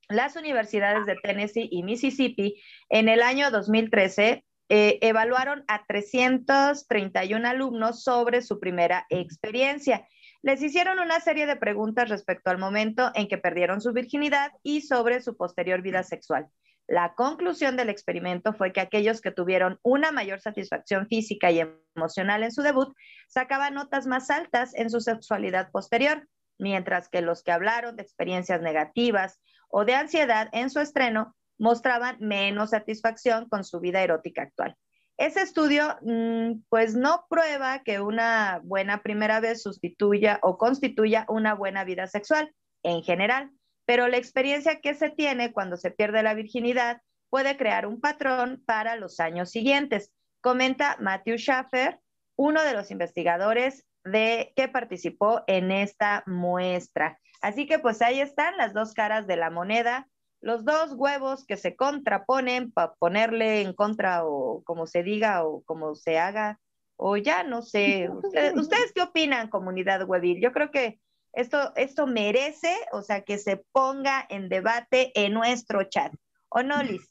Las 0.09 0.35
universidades 0.35 1.05
de 1.05 1.15
Tennessee 1.23 1.69
y 1.71 1.83
Mississippi 1.83 2.61
en 2.89 3.07
el 3.09 3.21
año 3.21 3.49
2013 3.51 4.43
eh, 4.69 4.99
evaluaron 5.01 5.63
a 5.67 5.85
331 5.85 7.47
alumnos 7.47 8.03
sobre 8.03 8.41
su 8.41 8.59
primera 8.59 9.05
experiencia. 9.09 10.07
Les 10.43 10.61
hicieron 10.61 10.99
una 10.99 11.19
serie 11.19 11.45
de 11.45 11.55
preguntas 11.55 12.09
respecto 12.09 12.49
al 12.49 12.57
momento 12.57 13.11
en 13.13 13.27
que 13.27 13.37
perdieron 13.37 13.81
su 13.81 13.93
virginidad 13.93 14.51
y 14.63 14.81
sobre 14.81 15.21
su 15.21 15.37
posterior 15.37 15.81
vida 15.81 16.03
sexual. 16.03 16.47
La 16.87 17.13
conclusión 17.15 17.77
del 17.77 17.89
experimento 17.89 18.53
fue 18.53 18.73
que 18.73 18.81
aquellos 18.81 19.21
que 19.21 19.31
tuvieron 19.31 19.79
una 19.83 20.11
mayor 20.11 20.41
satisfacción 20.41 21.07
física 21.07 21.51
y 21.51 21.61
emocional 21.95 22.43
en 22.43 22.51
su 22.51 22.61
debut 22.63 22.93
sacaban 23.29 23.75
notas 23.75 24.07
más 24.07 24.29
altas 24.29 24.73
en 24.75 24.89
su 24.89 24.99
sexualidad 24.99 25.71
posterior, 25.71 26.27
mientras 26.61 27.09
que 27.09 27.21
los 27.21 27.43
que 27.43 27.51
hablaron 27.51 27.95
de 27.95 28.03
experiencias 28.03 28.61
negativas 28.61 29.41
o 29.67 29.83
de 29.83 29.95
ansiedad 29.95 30.47
en 30.53 30.69
su 30.69 30.79
estreno 30.79 31.35
mostraban 31.57 32.17
menos 32.19 32.69
satisfacción 32.69 33.49
con 33.49 33.63
su 33.63 33.79
vida 33.79 34.01
erótica 34.01 34.43
actual. 34.43 34.77
Ese 35.17 35.41
estudio, 35.41 35.97
mm, 36.01 36.63
pues 36.69 36.95
no 36.95 37.25
prueba 37.29 37.83
que 37.83 37.99
una 37.99 38.61
buena 38.63 39.01
primera 39.03 39.39
vez 39.39 39.61
sustituya 39.61 40.39
o 40.41 40.57
constituya 40.57 41.25
una 41.27 41.53
buena 41.53 41.83
vida 41.83 42.07
sexual 42.07 42.53
en 42.83 43.03
general, 43.03 43.51
pero 43.85 44.07
la 44.07 44.17
experiencia 44.17 44.79
que 44.81 44.93
se 44.93 45.09
tiene 45.09 45.51
cuando 45.51 45.77
se 45.77 45.91
pierde 45.91 46.23
la 46.23 46.33
virginidad 46.33 47.01
puede 47.29 47.57
crear 47.57 47.85
un 47.85 47.99
patrón 47.99 48.63
para 48.65 48.95
los 48.95 49.19
años 49.19 49.51
siguientes, 49.51 50.11
comenta 50.41 50.97
Matthew 50.99 51.37
Schaffer, 51.37 51.99
uno 52.35 52.63
de 52.63 52.73
los 52.73 52.91
investigadores 52.91 53.85
de 54.03 54.53
que 54.55 54.67
participó 54.67 55.43
en 55.47 55.71
esta 55.71 56.23
muestra. 56.25 57.19
Así 57.41 57.65
que 57.67 57.79
pues 57.79 58.01
ahí 58.01 58.21
están 58.21 58.57
las 58.57 58.73
dos 58.73 58.93
caras 58.93 59.27
de 59.27 59.37
la 59.37 59.49
moneda, 59.49 60.07
los 60.41 60.65
dos 60.65 60.93
huevos 60.93 61.45
que 61.45 61.57
se 61.57 61.75
contraponen 61.75 62.71
para 62.71 62.93
ponerle 62.95 63.61
en 63.61 63.73
contra 63.73 64.25
o 64.25 64.63
como 64.63 64.87
se 64.87 65.03
diga 65.03 65.45
o 65.45 65.61
como 65.63 65.95
se 65.95 66.17
haga 66.17 66.59
o 66.97 67.17
ya 67.17 67.43
no 67.43 67.61
sé. 67.61 68.09
¿Ustedes, 68.23 68.55
¿ustedes 68.55 68.91
qué 68.93 69.01
opinan, 69.01 69.49
comunidad 69.49 70.07
huevil? 70.07 70.41
Yo 70.41 70.51
creo 70.51 70.71
que 70.71 70.99
esto, 71.33 71.73
esto 71.75 72.07
merece, 72.07 72.75
o 72.91 73.01
sea, 73.01 73.21
que 73.21 73.37
se 73.37 73.57
ponga 73.71 74.25
en 74.29 74.49
debate 74.49 75.11
en 75.15 75.33
nuestro 75.33 75.83
chat. 75.85 76.13
¿O 76.49 76.61
no, 76.61 76.83
Liz? 76.83 77.09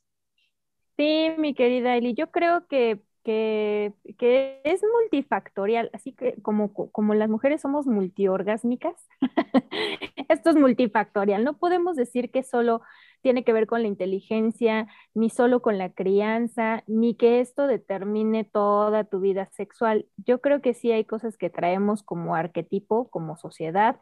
Sí, 0.97 1.31
mi 1.39 1.55
querida 1.55 1.97
Eli, 1.97 2.15
yo 2.15 2.31
creo 2.31 2.67
que, 2.67 3.01
que, 3.23 3.93
que 4.19 4.61
es 4.65 4.83
multifactorial, 4.83 5.91
así 5.93 6.13
que 6.13 6.41
como, 6.43 6.73
como 6.73 7.15
las 7.15 7.29
mujeres 7.29 7.61
somos 7.61 7.87
multiorgásmicas, 7.87 9.09
esto 10.29 10.51
es 10.51 10.57
multifactorial. 10.57 11.45
No 11.45 11.59
podemos 11.59 11.97
decir 11.97 12.31
que 12.31 12.43
solo 12.43 12.83
tiene 13.23 13.45
que 13.45 13.53
ver 13.53 13.67
con 13.67 13.83
la 13.83 13.89
inteligencia, 13.89 14.87
ni 15.15 15.31
solo 15.31 15.61
con 15.61 15.79
la 15.79 15.91
crianza, 15.91 16.83
ni 16.87 17.15
que 17.15 17.41
esto 17.41 17.67
determine 17.67 18.45
toda 18.45 19.05
tu 19.05 19.21
vida 19.21 19.49
sexual. 19.53 20.07
Yo 20.17 20.41
creo 20.41 20.63
que 20.63 20.75
sí 20.75 20.93
hay 20.93 21.05
cosas 21.05 21.37
que 21.37 21.51
traemos 21.51 22.03
como 22.03 22.35
arquetipo, 22.35 23.11
como 23.11 23.37
sociedad, 23.37 24.01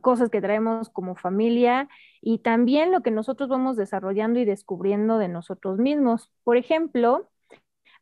cosas 0.00 0.30
que 0.30 0.40
traemos 0.40 0.88
como 0.88 1.16
familia 1.16 1.88
y 2.20 2.38
también 2.38 2.92
lo 2.92 3.02
que 3.02 3.10
nosotros 3.10 3.48
vamos 3.48 3.76
desarrollando 3.76 4.38
y 4.38 4.44
descubriendo 4.44 5.18
de 5.18 5.28
nosotros 5.28 5.78
mismos. 5.78 6.30
Por 6.44 6.56
ejemplo, 6.56 7.28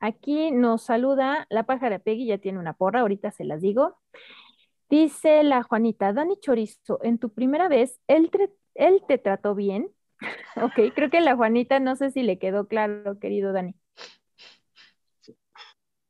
aquí 0.01 0.51
nos 0.51 0.83
saluda 0.83 1.47
la 1.51 1.65
pájara 1.65 1.99
Peggy, 1.99 2.27
ya 2.27 2.39
tiene 2.39 2.59
una 2.59 2.75
porra, 2.75 3.01
ahorita 3.01 3.31
se 3.31 3.45
las 3.45 3.61
digo. 3.61 3.99
Dice 4.91 5.43
la 5.43 5.63
Juanita, 5.63 6.13
Dani 6.13 6.39
Chorizo, 6.41 6.99
en 7.03 7.19
tu 7.19 7.33
primera 7.33 7.69
vez, 7.69 8.01
¿él, 8.07 8.31
él 8.75 9.03
te 9.07 9.19
trató 9.19 9.55
bien? 9.55 9.91
Ok, 10.57 10.93
creo 10.97 11.11
que 11.11 11.21
la 11.21 11.37
Juanita 11.37 11.79
no 11.79 11.95
sé 11.95 12.11
si 12.11 12.23
le 12.23 12.41
quedó 12.41 12.67
claro, 12.67 13.21
querido 13.21 13.53
Dani. 13.53 13.77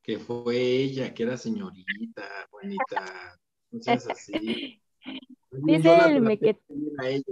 Que 0.03 0.19
fue 0.19 0.57
ella, 0.57 1.13
que 1.13 1.25
era 1.25 1.37
señorita, 1.37 2.23
Juanita. 2.51 3.39
No 3.71 3.83
seas 3.83 4.09
así. 4.09 4.81
Dice 5.51 5.95
el 6.07 6.23
mequetrefe. 6.23 7.23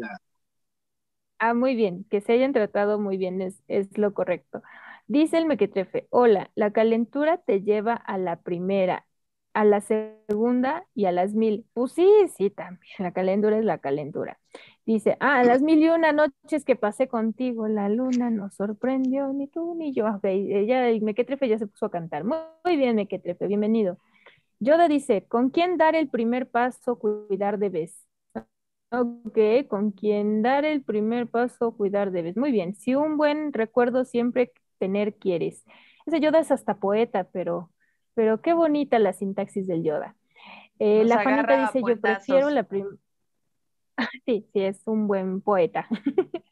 Ah, 1.39 1.55
muy 1.55 1.75
bien, 1.75 2.05
que 2.11 2.21
se 2.21 2.33
hayan 2.33 2.53
tratado 2.53 2.99
muy 2.99 3.17
bien, 3.17 3.41
es, 3.43 3.63
es 3.69 3.97
lo 3.97 4.15
correcto. 4.15 4.63
Dice 5.09 5.39
el 5.39 5.47
mequetrefe, 5.47 6.09
hola, 6.11 6.51
la 6.57 6.73
calentura 6.73 7.39
te 7.39 7.63
lleva 7.63 7.95
a 7.95 8.19
la 8.19 8.41
primera, 8.43 9.07
a 9.55 9.65
la 9.65 9.81
segunda 9.81 10.85
y 10.95 11.05
a 11.07 11.13
las 11.13 11.35
mil. 11.35 11.65
Pues 11.75 11.93
sí, 11.93 12.09
sí, 12.37 12.51
también, 12.51 12.83
la 12.99 13.13
calentura 13.13 13.57
es 13.59 13.65
la 13.65 13.79
calentura. 13.79 14.41
Dice, 14.85 15.17
ah, 15.21 15.45
las 15.45 15.63
mil 15.63 15.81
y 15.81 15.89
una 15.89 16.13
noches 16.13 16.65
que 16.65 16.75
pasé 16.77 17.07
contigo, 17.09 17.69
la 17.69 17.89
luna 17.89 18.31
nos 18.31 18.55
sorprendió, 18.55 19.33
ni 19.33 19.47
tú 19.49 19.75
ni 19.77 19.93
yo. 19.95 20.07
Ok, 20.09 20.25
ya 20.67 20.89
el 20.89 21.03
Mequetrefe 21.03 21.49
ya 21.49 21.59
se 21.59 21.67
puso 21.69 21.87
a 21.87 21.91
cantar. 21.91 22.25
Muy, 22.25 22.77
bien, 22.77 22.97
Mequetrefe, 22.97 23.47
bienvenido. 23.47 23.99
Yoda 24.61 24.89
dice, 24.89 25.25
¿con 25.27 25.51
quién 25.51 25.77
dar 25.79 25.95
el 25.97 26.09
primer 26.09 26.49
paso, 26.51 26.99
cuidar 26.99 27.59
de 27.59 27.69
vez? 27.71 28.07
Ok, 28.91 29.39
con 29.69 29.91
quien 29.91 30.43
dar 30.43 30.65
el 30.65 30.83
primer 30.83 31.29
paso, 31.29 31.73
cuidar 31.77 32.13
debes. 32.13 32.37
Muy 32.37 32.53
bien, 32.53 32.75
si 32.77 32.95
un 32.95 33.17
buen 33.17 33.53
recuerdo 33.53 34.05
siempre 34.05 34.53
tener 34.79 35.15
quieres. 35.17 35.65
Ese 36.07 36.21
Yoda 36.21 36.41
es 36.41 36.51
hasta 36.51 36.79
poeta, 36.79 37.25
pero, 37.25 37.71
pero 38.15 38.41
qué 38.41 38.53
bonita 38.53 38.99
la 38.99 39.13
sintaxis 39.13 39.67
del 39.67 39.83
Yoda. 39.83 40.17
Eh, 40.79 41.05
la 41.05 41.23
Juanita 41.23 41.61
dice, 41.61 41.81
yo 41.87 42.01
prefiero 42.01 42.51
la 42.51 42.63
primera... 42.65 42.97
Sí, 44.27 44.47
sí, 44.53 44.61
es 44.61 44.83
un 44.87 45.09
buen 45.09 45.41
poeta. 45.41 45.89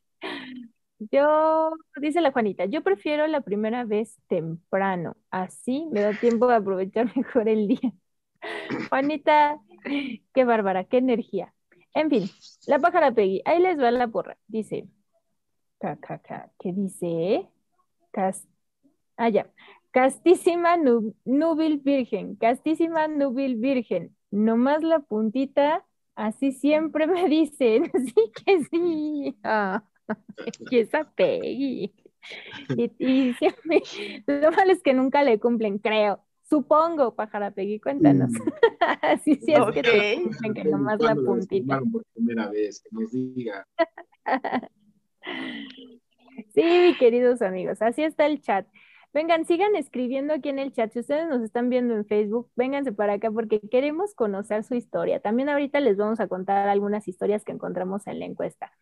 Yo, 1.11 1.73
dice 2.01 2.21
la 2.21 2.33
Juanita, 2.33 2.65
yo 2.67 2.83
prefiero 2.83 3.27
la 3.27 3.41
primera 3.41 3.85
vez 3.85 4.17
temprano, 4.29 5.17
así 5.31 5.87
me 5.91 6.01
da 6.01 6.13
tiempo 6.19 6.47
de 6.47 6.55
aprovechar 6.55 7.13
mejor 7.17 7.49
el 7.49 7.69
día. 7.69 7.93
Juanita, 8.89 9.61
qué 10.33 10.45
bárbara, 10.45 10.85
qué 10.85 10.99
energía. 10.99 11.53
En 11.95 12.11
fin, 12.11 12.31
la 12.67 12.79
pájara 12.79 13.13
Peggy, 13.13 13.43
ahí 13.45 13.61
les 13.61 13.79
va 13.79 13.91
la 13.91 14.09
porra. 14.09 14.37
Dice, 14.47 14.89
¿qué 16.59 16.73
dice? 16.73 17.49
Cas, 18.15 18.47
ah, 19.17 19.29
ya. 19.29 19.51
Castísima 19.91 20.77
nu- 20.77 21.15
núbil 21.25 21.79
virgen, 21.79 22.37
castísima 22.37 23.09
núbil 23.09 23.57
virgen, 23.57 24.15
nomás 24.31 24.83
la 24.83 25.01
puntita, 25.01 25.85
así 26.15 26.53
siempre 26.53 27.07
me 27.07 27.29
dicen, 27.29 27.91
sí 28.07 28.15
que 28.45 28.65
sí. 28.71 29.37
Ah, 29.43 29.83
y 30.71 30.79
esa 30.79 31.11
Peggy. 31.17 31.93
Y, 32.77 32.91
y 32.99 33.35
siempre, 33.35 33.83
lo 34.27 34.51
malo 34.53 34.73
es 34.73 34.83
que 34.83 34.95
nunca 34.95 35.23
le 35.25 35.39
cumplen, 35.39 35.79
creo. 35.79 36.21
Supongo, 36.49 37.15
pájara 37.15 37.51
Peggy, 37.51 37.81
cuéntanos. 37.81 38.31
Sí, 39.25 39.37
sí, 39.37 39.53
es 39.53 39.65
que 39.75 39.83
te 39.83 40.15
cumplen, 40.23 40.55
que 40.55 40.65
nomás 40.65 41.01
la 41.01 41.15
¿Cuándo 41.15 41.23
lo 41.23 41.29
puntita. 41.29 41.81
por 41.91 42.05
primera 42.15 42.51
vez? 42.51 42.81
Que 42.83 42.89
nos 42.93 43.11
diga. 43.13 43.67
Sí, 46.55 46.95
queridos 47.01 47.43
amigos, 47.43 47.83
así 47.83 48.05
está 48.05 48.27
el 48.27 48.41
chat. 48.41 48.67
Vengan, 49.13 49.45
sigan 49.45 49.75
escribiendo 49.77 50.35
aquí 50.35 50.49
en 50.49 50.59
el 50.59 50.73
chat. 50.73 50.93
Si 50.93 51.01
ustedes 51.01 51.29
nos 51.29 51.43
están 51.43 51.69
viendo 51.69 51.95
en 51.95 52.05
Facebook, 52.05 52.51
vénganse 52.57 52.93
para 52.93 53.15
acá 53.15 53.31
porque 53.31 53.61
queremos 53.61 54.15
conocer 54.15 54.65
su 54.65 54.75
historia. 54.75 55.21
También 55.21 55.49
ahorita 55.49 55.81
les 55.81 55.97
vamos 55.97 56.21
a 56.21 56.29
contar 56.29 56.69
algunas 56.69 57.07
historias 57.09 57.45
que 57.45 57.53
encontramos 57.53 58.07
en 58.07 58.19
la 58.21 58.25
encuesta. 58.25 58.73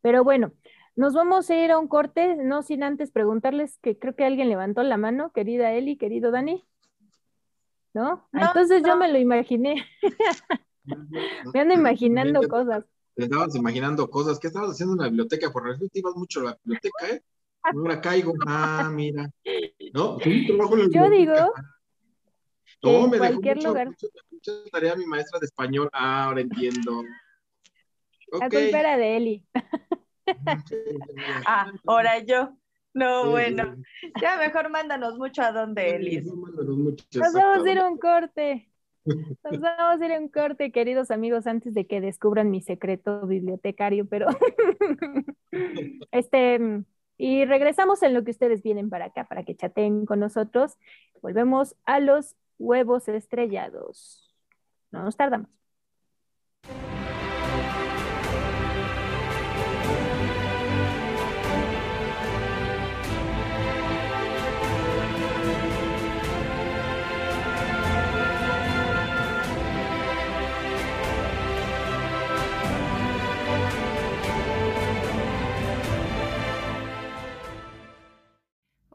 Pero 0.00 0.24
bueno, 0.24 0.52
nos 0.96 1.14
vamos 1.14 1.50
a 1.50 1.56
ir 1.56 1.70
a 1.70 1.78
un 1.78 1.88
corte, 1.88 2.36
no 2.36 2.62
sin 2.62 2.82
antes 2.82 3.10
preguntarles 3.10 3.78
que 3.78 3.98
creo 3.98 4.14
que 4.14 4.24
alguien 4.24 4.48
levantó 4.48 4.82
la 4.82 4.96
mano, 4.96 5.32
querida 5.32 5.72
Eli, 5.72 5.96
querido 5.96 6.30
Dani. 6.30 6.64
¿No? 7.94 8.28
No, 8.32 8.46
Entonces 8.46 8.82
yo 8.84 8.96
me 8.96 9.10
lo 9.10 9.18
imaginé. 9.18 9.84
Me 11.54 11.60
ando 11.60 11.74
imaginando 11.74 12.40
cosas. 12.48 12.84
Te 13.14 13.24
estabas 13.24 13.54
imaginando 13.56 14.08
cosas. 14.08 14.38
¿Qué 14.38 14.46
estabas 14.48 14.70
haciendo 14.70 14.94
en 14.94 15.00
la 15.00 15.06
biblioteca? 15.08 15.50
Por 15.50 15.64
realidad 15.64 15.88
ibas 15.92 16.14
mucho 16.16 16.40
a 16.40 16.44
la 16.44 16.58
biblioteca, 16.64 17.08
¿eh? 17.10 17.22
Ahora 17.62 18.00
caigo. 18.00 18.32
Ah, 18.46 18.90
mira. 18.92 19.30
No, 19.92 20.16
un 20.24 20.46
trabajo 20.46 20.74
en 20.78 20.80
la 20.80 20.88
Yo 20.90 21.10
digo 21.10 21.34
No, 22.82 22.90
en 23.04 23.10
me 23.10 23.18
dejó 23.18 23.18
cualquier 23.32 23.56
mucho- 23.56 23.68
lugar. 23.68 23.86
mucho- 23.88 24.06
mucha 24.30 24.52
tarea 24.72 24.96
mi 24.96 25.06
maestra 25.06 25.38
de 25.40 25.46
español. 25.46 25.90
Ah, 25.92 26.24
ahora 26.26 26.40
entiendo. 26.40 27.02
La 28.32 28.38
Ok. 28.46 28.52
culpa 28.52 28.80
era 28.80 28.96
de 28.96 29.16
Eli. 29.16 29.46
Ah, 31.46 31.72
ahora 31.86 32.18
yo. 32.24 32.56
No, 32.94 33.24
Sí, 33.24 33.30
bueno. 33.30 33.76
Ya 34.20 34.36
mejor 34.38 34.70
mándanos 34.70 35.16
mucho 35.18 35.42
a 35.42 35.52
donde, 35.52 36.22
mucho, 36.76 37.04
Nos 37.20 37.32
vamos 37.32 37.66
a 37.66 37.70
ir 37.70 37.78
a 37.78 37.88
un 37.88 37.98
corte. 37.98 38.69
Nos 39.04 39.60
vamos 39.60 40.00
a 40.00 40.06
ir 40.06 40.20
un 40.20 40.28
corte, 40.28 40.72
queridos 40.72 41.10
amigos, 41.10 41.46
antes 41.46 41.74
de 41.74 41.86
que 41.86 42.00
descubran 42.00 42.50
mi 42.50 42.60
secreto 42.60 43.26
bibliotecario, 43.26 44.06
pero 44.06 44.28
este, 46.12 46.84
y 47.16 47.44
regresamos 47.44 48.02
en 48.02 48.14
lo 48.14 48.24
que 48.24 48.30
ustedes 48.30 48.62
vienen 48.62 48.90
para 48.90 49.06
acá, 49.06 49.24
para 49.28 49.44
que 49.44 49.56
chateen 49.56 50.06
con 50.06 50.20
nosotros. 50.20 50.78
Volvemos 51.22 51.76
a 51.84 52.00
los 52.00 52.34
huevos 52.58 53.08
estrellados. 53.08 54.34
No 54.90 55.02
nos 55.02 55.16
tardamos. 55.16 55.59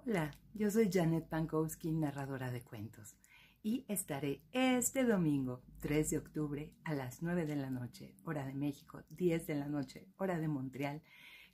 Hola, 0.07 0.29
yo 0.53 0.69
soy 0.69 0.91
Janet 0.91 1.27
Pankowski, 1.29 1.91
narradora 1.91 2.51
de 2.51 2.61
cuentos, 2.61 3.15
y 3.63 3.85
estaré 3.87 4.43
este 4.51 5.03
domingo, 5.03 5.63
3 5.79 6.11
de 6.11 6.17
octubre, 6.19 6.71
a 6.83 6.93
las 6.93 7.23
9 7.23 7.47
de 7.47 7.55
la 7.55 7.71
noche, 7.71 8.13
hora 8.23 8.45
de 8.45 8.53
México, 8.53 9.01
10 9.09 9.47
de 9.47 9.55
la 9.55 9.67
noche, 9.67 10.07
hora 10.17 10.37
de 10.37 10.47
Montreal, 10.47 11.01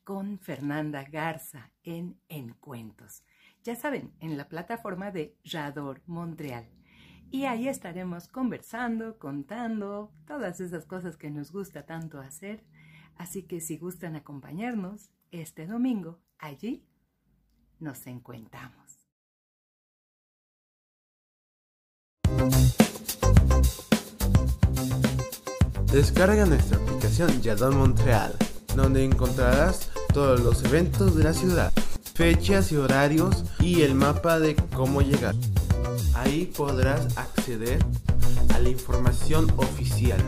con 0.03 0.37
Fernanda 0.37 1.05
Garza 1.09 1.71
en 1.83 2.19
Encuentos. 2.27 3.23
Ya 3.63 3.77
saben, 3.77 4.11
en 4.19 4.35
la 4.35 4.49
plataforma 4.49 5.11
de 5.11 5.37
Rador 5.45 6.01
Montreal. 6.05 6.67
Y 7.29 7.45
ahí 7.45 7.69
estaremos 7.69 8.27
conversando, 8.27 9.17
contando, 9.17 10.11
todas 10.27 10.59
esas 10.59 10.85
cosas 10.85 11.15
que 11.15 11.31
nos 11.31 11.53
gusta 11.53 11.85
tanto 11.85 12.19
hacer. 12.19 12.65
Así 13.15 13.43
que 13.43 13.61
si 13.61 13.77
gustan 13.77 14.17
acompañarnos 14.17 15.09
este 15.31 15.67
domingo, 15.67 16.19
allí 16.37 16.85
nos 17.81 18.05
encontramos. 18.07 18.75
Descarga 25.91 26.45
nuestra 26.45 26.77
aplicación 26.77 27.41
Yadon 27.41 27.77
Montreal, 27.77 28.33
donde 28.75 29.03
encontrarás 29.03 29.89
todos 30.13 30.39
los 30.39 30.63
eventos 30.63 31.17
de 31.17 31.25
la 31.25 31.33
ciudad, 31.33 31.73
fechas 32.13 32.71
y 32.71 32.77
horarios 32.77 33.43
y 33.59 33.81
el 33.81 33.95
mapa 33.95 34.39
de 34.39 34.55
cómo 34.55 35.01
llegar. 35.01 35.35
Ahí 36.13 36.45
podrás 36.45 37.17
acceder 37.17 37.83
a 38.53 38.59
la 38.59 38.69
información 38.69 39.51
oficial. 39.57 40.21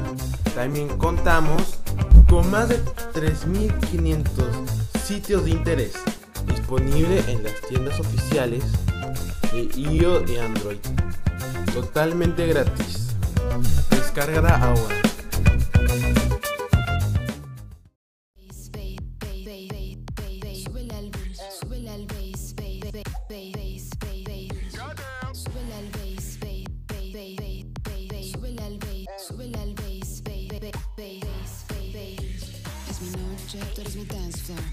También 0.53 0.89
contamos 0.97 1.79
con 2.29 2.49
más 2.51 2.67
de 2.67 2.83
3.500 3.13 4.27
sitios 5.05 5.45
de 5.45 5.51
interés 5.51 5.93
disponible 6.45 7.23
en 7.27 7.43
las 7.43 7.53
tiendas 7.67 7.99
oficiales 7.99 8.63
de 9.51 9.69
iOS 9.79 10.29
y 10.29 10.37
Android. 10.37 10.77
Totalmente 11.73 12.47
gratis. 12.47 13.15
Descárgala 13.89 14.55
ahora. 14.55 15.12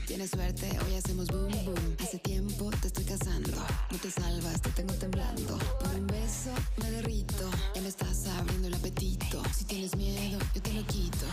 Tienes 0.04 0.30
suerte, 0.30 0.68
hoy 0.84 0.96
hacemos 0.96 1.28
boom 1.28 1.52
boom. 1.64 1.96
Hace 2.00 2.18
tiempo 2.18 2.70
te 2.80 2.88
estoy 2.88 3.04
cazando, 3.04 3.56
no 3.90 3.98
te 3.98 4.10
salvas, 4.10 4.60
te 4.60 4.70
tengo 4.70 4.92
temblando. 4.94 5.58
Por 5.78 5.94
un 5.94 6.08
beso 6.08 6.50
me 6.78 6.90
derrito, 6.90 7.48
ya 7.76 7.80
me 7.80 7.88
estás 7.88 8.26
abriendo 8.26 8.66
el 8.66 8.74
apetito. 8.74 9.40
Si 9.56 9.64
tienes 9.66 9.94
miedo, 9.94 10.40
yo 10.54 10.60
te 10.60 10.72
lo 10.72 10.84
quito. 10.86 11.26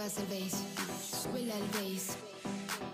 Subas 0.00 0.16
el 0.18 0.26
bass. 0.26 0.54
Súbele 1.22 1.52
al 1.52 1.62
bass. 1.74 2.16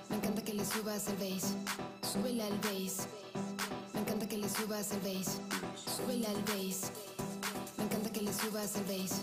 Me 0.08 0.16
encanta 0.16 0.42
que 0.42 0.54
le 0.54 0.64
subas 0.64 1.06
el 1.06 1.16
bass. 1.16 1.54
Súbele 2.02 2.42
al 2.42 2.58
bass. 2.58 3.06
Me 3.94 4.00
encanta 4.00 4.26
que 4.28 4.38
le 4.38 4.48
subas 4.48 4.90
el 4.90 5.00
bass. 5.00 5.38
Súbele 5.96 6.26
al 6.26 6.42
bass. 6.42 6.90
Me 7.78 7.84
encanta 7.84 8.10
que 8.10 8.22
le 8.22 8.32
subas 8.32 8.74
el 8.74 8.82
bass. 8.84 9.20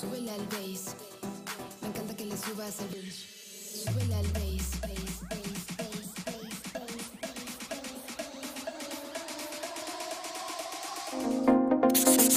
Súbele 0.00 0.30
al 0.30 0.46
bass. 0.46 0.94
Me 1.82 1.88
encanta 1.88 2.14
que 2.16 2.26
le 2.26 2.36
subas 2.36 2.78
el 2.80 2.86
bass. 2.94 3.24
Súbele 3.84 4.14
al 4.14 4.26
bass, 4.28 4.80
bass, 4.82 4.92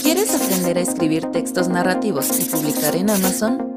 ¿Quieres 0.01 0.33
aprender 0.33 0.77
a 0.79 0.81
escribir 0.81 1.25
textos 1.31 1.67
narrativos 1.69 2.39
y 2.39 2.45
publicar 2.45 2.95
en 2.95 3.11
Amazon? 3.11 3.68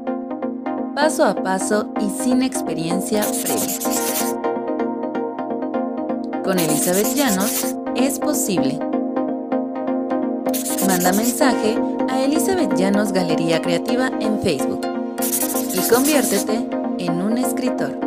Paso 1.03 1.25
a 1.25 1.35
paso 1.35 1.87
y 1.99 2.09
sin 2.23 2.41
experiencia 2.43 3.25
previa. 3.43 3.77
Con 6.45 6.57
Elizabeth 6.57 7.13
Llanos 7.13 7.75
es 7.93 8.19
posible. 8.19 8.79
Manda 10.87 11.11
mensaje 11.11 11.77
a 12.09 12.23
Elizabeth 12.23 12.73
Llanos 12.75 13.11
Galería 13.11 13.61
Creativa 13.61 14.11
en 14.21 14.39
Facebook 14.39 14.79
y 15.73 15.89
conviértete 15.89 16.69
en 16.99 17.21
un 17.21 17.37
escritor. 17.37 17.99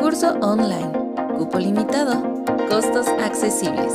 Curso 0.00 0.32
online. 0.40 0.90
Cupo 1.38 1.60
limitado. 1.60 2.42
Costos 2.68 3.06
accesibles. 3.22 3.94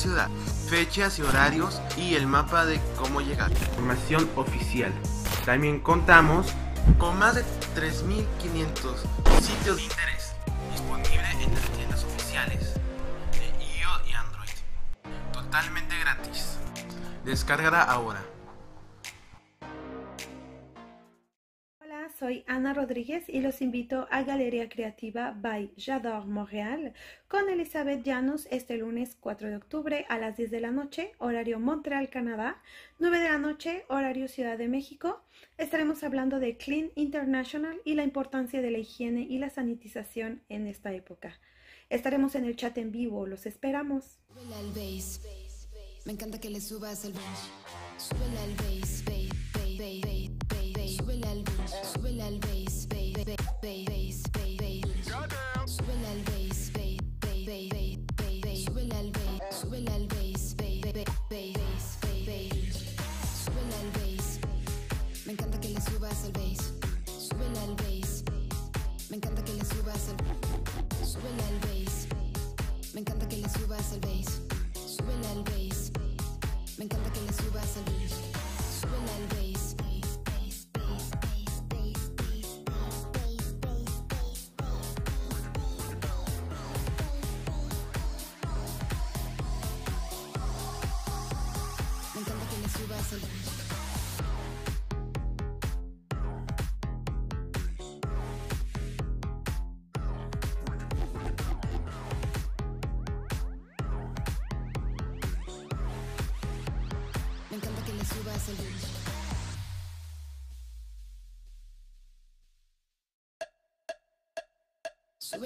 Ciudad, 0.00 0.30
fechas 0.70 1.18
y 1.18 1.22
horarios 1.22 1.82
y 1.98 2.14
el 2.14 2.26
mapa 2.26 2.64
de 2.64 2.80
cómo 2.96 3.20
llegar. 3.20 3.50
Información 3.50 4.30
oficial. 4.34 4.92
También 5.44 5.80
contamos 5.80 6.54
con 6.98 7.18
más 7.18 7.34
de 7.34 7.42
3.500 7.76 8.24
sitios 9.42 9.76
de 9.76 9.82
interés 9.82 10.34
disponibles 10.72 11.34
en 11.34 11.54
las 11.54 11.70
tiendas 11.76 12.04
oficiales 12.04 12.74
de 13.32 13.48
iOS 13.78 14.08
y 14.08 14.12
Android. 14.14 14.50
Totalmente 15.32 15.94
gratis. 16.00 16.56
Descárgala 17.26 17.82
ahora. 17.82 18.24
Hola, 21.82 22.08
soy 22.18 22.42
Ana 22.48 22.72
Rodríguez 22.72 23.24
y 23.28 23.40
los 23.40 23.60
invito 23.60 24.08
a 24.10 24.22
Galería 24.50 24.68
Creativa 24.68 25.30
by 25.30 25.72
J'adore 25.76 26.26
Montréal 26.26 26.92
con 27.28 27.48
Elizabeth 27.48 28.02
Llanos 28.02 28.48
este 28.50 28.76
lunes 28.78 29.16
4 29.20 29.48
de 29.48 29.54
octubre 29.54 30.06
a 30.08 30.18
las 30.18 30.36
10 30.36 30.50
de 30.50 30.60
la 30.60 30.72
noche, 30.72 31.12
horario 31.18 31.60
Montreal, 31.60 32.10
Canadá, 32.10 32.60
9 32.98 33.20
de 33.20 33.28
la 33.28 33.38
noche, 33.38 33.84
horario 33.88 34.26
Ciudad 34.26 34.58
de 34.58 34.66
México. 34.66 35.22
Estaremos 35.56 36.02
hablando 36.02 36.40
de 36.40 36.56
Clean 36.56 36.90
International 36.96 37.80
y 37.84 37.94
la 37.94 38.02
importancia 38.02 38.60
de 38.60 38.72
la 38.72 38.78
higiene 38.78 39.20
y 39.22 39.38
la 39.38 39.50
sanitización 39.50 40.42
en 40.48 40.66
esta 40.66 40.92
época. 40.92 41.38
Estaremos 41.88 42.34
en 42.34 42.44
el 42.44 42.56
chat 42.56 42.76
en 42.78 42.90
vivo, 42.90 43.28
los 43.28 43.46
esperamos. 43.46 44.18
Me 46.04 46.12
encanta 46.12 46.40
que 46.40 46.50
le 46.50 46.60
subas 46.60 47.04
al 47.04 47.12
bass, 47.12 47.52
el 73.92 74.00
bass. 74.00 74.40
Súbele 74.74 75.26
al 75.28 75.42
bass. 75.44 75.90
Me 76.78 76.84
encanta 76.84 77.12
que 77.12 77.20
le 77.22 77.32
subas 77.32 77.76
el 77.76 77.84
bass. 77.84 78.09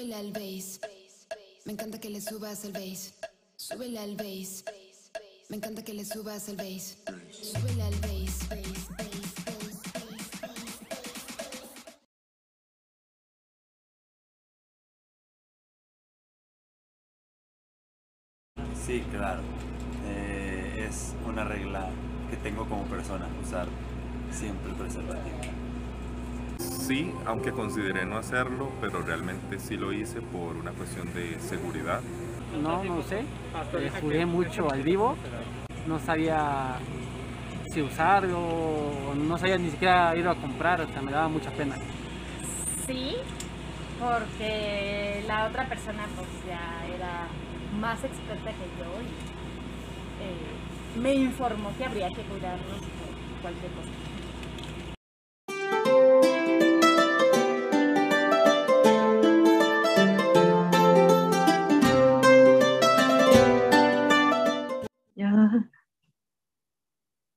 Súbele 0.04 0.16
al 0.16 0.32
bass. 0.32 0.80
Me 1.64 1.72
encanta 1.72 1.98
que 1.98 2.10
le 2.10 2.20
subas 2.20 2.62
el 2.66 2.72
bass. 2.72 3.14
Súbele 3.56 3.98
al 3.98 4.16
bass. 4.16 4.62
Me 5.48 5.56
encanta 5.56 5.82
que 5.82 5.94
le 5.94 6.04
subas 6.04 6.46
el 6.50 6.56
bass. 6.56 6.98
Súbele 7.32 7.82
al 7.82 7.94
bass. 8.00 8.40
Sí, 18.84 19.02
claro. 19.10 19.40
Eh, 20.04 20.86
es 20.86 21.14
una 21.26 21.44
regla 21.44 21.88
que 22.28 22.36
tengo 22.36 22.68
como 22.68 22.84
persona, 22.84 23.26
usar 23.42 23.68
siempre 24.30 24.70
el 24.70 24.76
preservativo. 24.76 25.63
Sí, 26.58 27.12
aunque 27.26 27.50
consideré 27.50 28.04
no 28.04 28.18
hacerlo, 28.18 28.70
pero 28.80 29.02
realmente 29.02 29.58
sí 29.58 29.76
lo 29.76 29.92
hice 29.92 30.20
por 30.20 30.56
una 30.56 30.70
cuestión 30.72 31.12
de 31.14 31.38
seguridad. 31.40 32.00
No, 32.62 32.84
no 32.84 33.02
sé. 33.02 33.20
Eh, 33.20 33.90
jugué 34.00 34.26
mucho 34.26 34.70
al 34.70 34.82
vivo. 34.82 35.16
No 35.86 35.98
sabía 35.98 36.76
si 37.72 37.82
usarlo, 37.82 38.38
o 38.38 39.14
no 39.14 39.36
sabía 39.36 39.58
ni 39.58 39.70
siquiera 39.70 40.14
ir 40.16 40.28
a 40.28 40.34
comprar, 40.34 40.80
o 40.80 40.86
sea, 40.86 41.02
me 41.02 41.10
daba 41.10 41.28
mucha 41.28 41.50
pena. 41.50 41.76
Sí, 42.86 43.16
porque 44.00 45.24
la 45.26 45.46
otra 45.46 45.68
persona 45.68 46.06
pues 46.14 46.28
ya 46.46 46.84
era 46.94 47.26
más 47.80 48.02
experta 48.04 48.50
que 48.50 48.66
yo 48.78 49.02
y 49.02 49.34
eh, 50.22 51.00
me 51.00 51.14
informó 51.14 51.70
que 51.76 51.84
habría 51.84 52.08
que 52.08 52.22
cuidarnos 52.22 52.78
por 52.78 53.42
cualquier 53.42 53.72
cosa. 53.72 53.90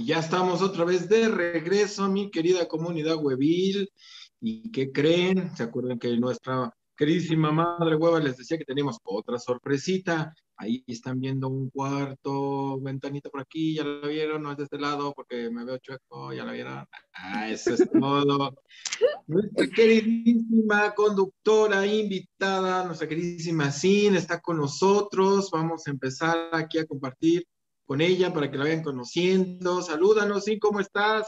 Ya 0.08 0.20
estamos 0.20 0.62
otra 0.62 0.86
vez 0.86 1.10
de 1.10 1.28
regreso, 1.28 2.08
mi 2.08 2.32
querida 2.32 2.66
comunidad 2.66 3.18
huevil. 3.18 3.90
¿Y 4.40 4.72
qué 4.72 4.90
creen? 4.94 5.54
¿Se 5.58 5.64
acuerdan 5.64 6.00
que 6.00 6.16
nuestra 6.16 6.72
Queridísima 6.96 7.52
madre 7.52 7.96
hueva, 7.96 8.20
les 8.20 8.38
decía 8.38 8.58
que 8.58 8.64
tenemos 8.64 8.98
otra 9.04 9.38
sorpresita. 9.38 10.34
Ahí 10.56 10.84
están 10.88 11.20
viendo 11.20 11.50
un 11.50 11.70
cuarto, 11.70 12.80
ventanita 12.80 13.30
por 13.30 13.42
aquí, 13.42 13.76
ya 13.76 13.84
la 13.84 14.08
vieron, 14.08 14.42
no 14.42 14.52
es 14.52 14.58
de 14.58 14.64
este 14.64 14.80
lado 14.80 15.14
porque 15.14 15.52
me 15.52 15.64
veo 15.64 15.78
chueco, 15.78 16.34
ya 16.34 16.44
la 16.44 16.54
vieron. 16.54 16.88
Ah, 17.14 17.52
eso 17.52 17.76
es 17.76 17.88
todo. 17.92 18.56
Nuestra 19.28 19.68
queridísima 19.68 20.96
conductora 20.96 21.86
invitada, 21.86 22.86
nuestra 22.86 23.08
queridísima 23.08 23.72
Sin, 23.72 24.16
está 24.16 24.40
con 24.40 24.58
nosotros. 24.58 25.52
Vamos 25.52 25.86
a 25.86 25.92
empezar 25.92 26.50
aquí 26.54 26.80
a 26.80 26.88
compartir 26.88 27.46
con 27.88 28.02
ella 28.02 28.34
para 28.34 28.52
que 28.52 28.58
la 28.58 28.66
vayan 28.66 28.84
conociendo. 28.84 29.82
Salúdanos, 29.82 30.44
Sin, 30.44 30.60
¿cómo 30.60 30.82
estás? 30.82 31.26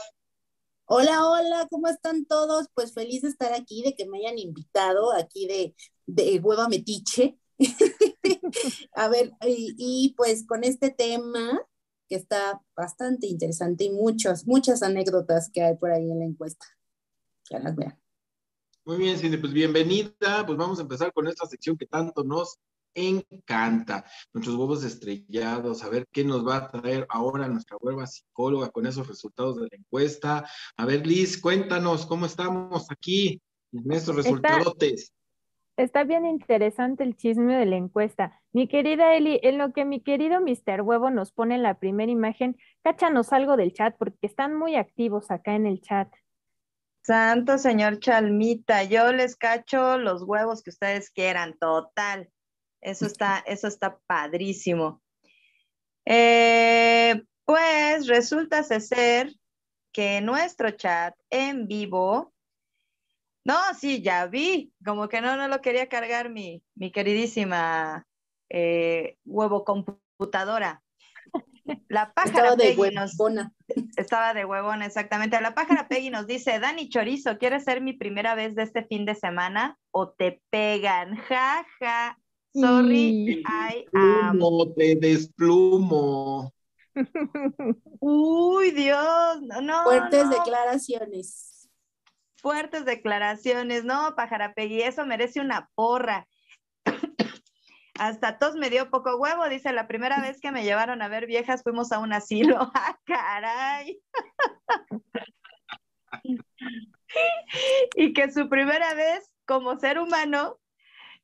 Hola, 0.84 1.26
hola, 1.26 1.66
¿cómo 1.70 1.88
están 1.88 2.26
todos? 2.26 2.66
Pues 2.74 2.92
feliz 2.92 3.22
de 3.22 3.28
estar 3.28 3.54
aquí, 3.54 3.82
de 3.82 3.94
que 3.94 4.06
me 4.06 4.18
hayan 4.18 4.38
invitado 4.38 5.12
aquí 5.12 5.46
de, 5.46 5.74
de 6.06 6.38
Hueva 6.38 6.68
Metiche. 6.68 7.38
A 8.94 9.08
ver, 9.08 9.32
y, 9.46 9.74
y, 9.78 10.14
pues 10.16 10.46
con 10.46 10.62
este 10.62 10.90
tema 10.90 11.60
que 12.08 12.16
está 12.16 12.60
bastante 12.76 13.26
interesante 13.26 13.84
y 13.84 13.90
muchas, 13.90 14.46
muchas 14.46 14.82
anécdotas 14.82 15.50
que 15.50 15.62
hay 15.62 15.76
por 15.76 15.92
ahí 15.92 16.10
en 16.10 16.18
la 16.18 16.24
encuesta. 16.26 16.66
Ya 17.48 17.58
las 17.60 17.74
vean. 17.74 17.98
Muy 18.84 18.98
bien, 18.98 19.16
Cindy, 19.16 19.38
pues 19.38 19.52
bienvenida. 19.52 20.44
Pues 20.44 20.58
vamos 20.58 20.78
a 20.78 20.82
empezar 20.82 21.12
con 21.12 21.26
esta 21.26 21.46
sección 21.46 21.78
que 21.78 21.86
tanto 21.86 22.22
nos 22.22 22.58
encanta. 22.94 24.04
Nuestros 24.32 24.56
huevos 24.56 24.84
estrellados, 24.84 25.82
a 25.82 25.88
ver 25.88 26.06
qué 26.12 26.24
nos 26.24 26.46
va 26.46 26.56
a 26.56 26.68
traer 26.68 27.06
ahora 27.08 27.48
nuestra 27.48 27.76
hueva 27.80 28.06
psicóloga 28.06 28.70
con 28.70 28.86
esos 28.86 29.06
resultados 29.08 29.56
de 29.56 29.68
la 29.70 29.76
encuesta. 29.76 30.48
A 30.76 30.86
ver, 30.86 31.06
Liz, 31.06 31.40
cuéntanos 31.40 32.06
cómo 32.06 32.26
estamos 32.26 32.90
aquí 32.90 33.40
en 33.72 33.92
estos 33.92 34.16
resultados. 34.16 34.74
Está, 34.80 35.12
está, 35.76 36.04
bien 36.04 36.26
interesante 36.26 37.04
el 37.04 37.16
chisme 37.16 37.56
de 37.56 37.66
la 37.66 37.76
encuesta. 37.76 38.40
Mi 38.52 38.68
querida 38.68 39.14
Eli, 39.14 39.40
en 39.42 39.58
lo 39.58 39.72
que 39.72 39.84
mi 39.84 40.00
querido 40.00 40.40
Mr. 40.40 40.82
Huevo 40.82 41.10
nos 41.10 41.32
pone 41.32 41.54
en 41.54 41.62
la 41.62 41.78
primera 41.78 42.10
imagen, 42.10 42.56
cáchanos 42.82 43.32
algo 43.32 43.56
del 43.56 43.72
chat 43.72 43.96
porque 43.98 44.26
están 44.26 44.54
muy 44.56 44.76
activos 44.76 45.30
acá 45.30 45.54
en 45.54 45.66
el 45.66 45.80
chat. 45.80 46.08
Santo 47.02 47.56
señor 47.56 47.98
Chalmita, 47.98 48.84
yo 48.84 49.12
les 49.12 49.34
cacho 49.34 49.96
los 49.96 50.22
huevos 50.22 50.62
que 50.62 50.70
ustedes 50.70 51.10
quieran, 51.10 51.56
total. 51.58 52.30
Eso 52.80 53.06
está, 53.06 53.38
eso 53.46 53.68
está 53.68 53.98
padrísimo. 54.06 55.02
Eh, 56.04 57.22
pues 57.44 58.06
resulta 58.06 58.62
ser 58.62 59.34
que 59.92 60.20
nuestro 60.20 60.70
chat 60.70 61.14
en 61.30 61.66
vivo, 61.66 62.32
no, 63.44 63.56
sí, 63.78 64.02
ya 64.02 64.26
vi, 64.26 64.72
como 64.84 65.08
que 65.08 65.20
no, 65.20 65.36
no 65.36 65.48
lo 65.48 65.60
quería 65.60 65.88
cargar 65.88 66.30
mi, 66.30 66.62
mi 66.74 66.92
queridísima 66.92 68.06
eh, 68.48 69.16
huevo 69.24 69.64
computadora. 69.64 70.82
La 71.88 72.12
pájara 72.12 72.50
estaba 72.50 72.56
de 72.56 72.74
Peggy 72.74 72.94
nos, 72.94 73.18
huevona. 73.18 73.52
estaba 73.96 74.34
de 74.34 74.44
huevona, 74.44 74.86
exactamente. 74.86 75.40
La 75.40 75.54
pájara 75.54 75.88
Peggy 75.88 76.10
nos 76.10 76.26
dice, 76.26 76.58
Dani 76.58 76.88
Chorizo, 76.88 77.38
¿quieres 77.38 77.64
ser 77.64 77.80
mi 77.80 77.92
primera 77.92 78.34
vez 78.34 78.54
de 78.54 78.62
este 78.62 78.84
fin 78.84 79.04
de 79.04 79.14
semana? 79.14 79.78
¿O 79.90 80.10
te 80.10 80.42
pegan? 80.50 81.16
Ja, 81.16 81.66
ja. 81.78 82.18
Sorry, 82.52 83.44
I 83.46 83.86
am. 83.94 84.38
Plumo, 84.38 84.72
te 84.74 84.96
desplumo. 84.96 86.52
Uy, 88.00 88.70
Dios, 88.72 89.42
no, 89.42 89.60
no. 89.60 89.84
Fuertes 89.84 90.24
no. 90.24 90.30
declaraciones. 90.30 91.68
Fuertes 92.36 92.84
declaraciones, 92.84 93.84
no, 93.84 94.14
pajarapegui, 94.16 94.82
eso 94.82 95.06
merece 95.06 95.40
una 95.40 95.70
porra. 95.74 96.26
Hasta 97.98 98.38
tos 98.38 98.56
me 98.56 98.70
dio 98.70 98.90
poco 98.90 99.16
huevo, 99.16 99.48
dice, 99.48 99.72
la 99.72 99.86
primera 99.86 100.20
vez 100.20 100.40
que 100.40 100.50
me 100.50 100.64
llevaron 100.64 101.02
a 101.02 101.08
ver 101.08 101.26
viejas 101.26 101.62
fuimos 101.62 101.92
a 101.92 101.98
un 101.98 102.12
asilo. 102.12 102.72
¡Ah, 102.74 102.98
caray! 103.04 104.00
y 107.94 108.12
que 108.12 108.32
su 108.32 108.48
primera 108.48 108.94
vez 108.94 109.30
como 109.44 109.78
ser 109.78 109.98
humano 109.98 110.58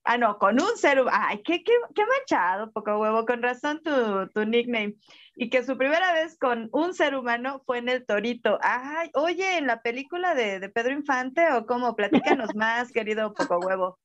Ah, 0.09 0.18
no, 0.18 0.38
con 0.38 0.61
un 0.62 0.76
ser 0.76 1.00
humano. 1.00 1.18
Ay, 1.20 1.42
qué, 1.42 1.64
qué, 1.64 1.72
qué 1.92 2.02
manchado, 2.07 2.70
poco 2.70 2.96
huevo, 2.96 3.26
con 3.26 3.42
razón 3.42 3.82
tu, 3.82 4.28
tu, 4.28 4.44
nickname. 4.44 4.94
Y 5.34 5.50
que 5.50 5.64
su 5.64 5.76
primera 5.76 6.12
vez 6.12 6.38
con 6.38 6.68
un 6.72 6.94
ser 6.94 7.16
humano 7.16 7.61
fue 7.66 7.78
en 7.78 7.88
el 7.88 8.07
Torito. 8.07 8.59
Ay, 8.62 9.11
oye, 9.14 9.59
en 9.59 9.66
la 9.66 9.82
película 9.82 10.36
de, 10.36 10.61
de 10.61 10.68
Pedro 10.68 10.92
Infante 10.92 11.52
o 11.52 11.66
cómo, 11.66 11.96
platícanos 11.96 12.50
más, 12.54 12.92
querido 12.92 13.34
poco 13.34 13.59
huevo. 13.59 13.98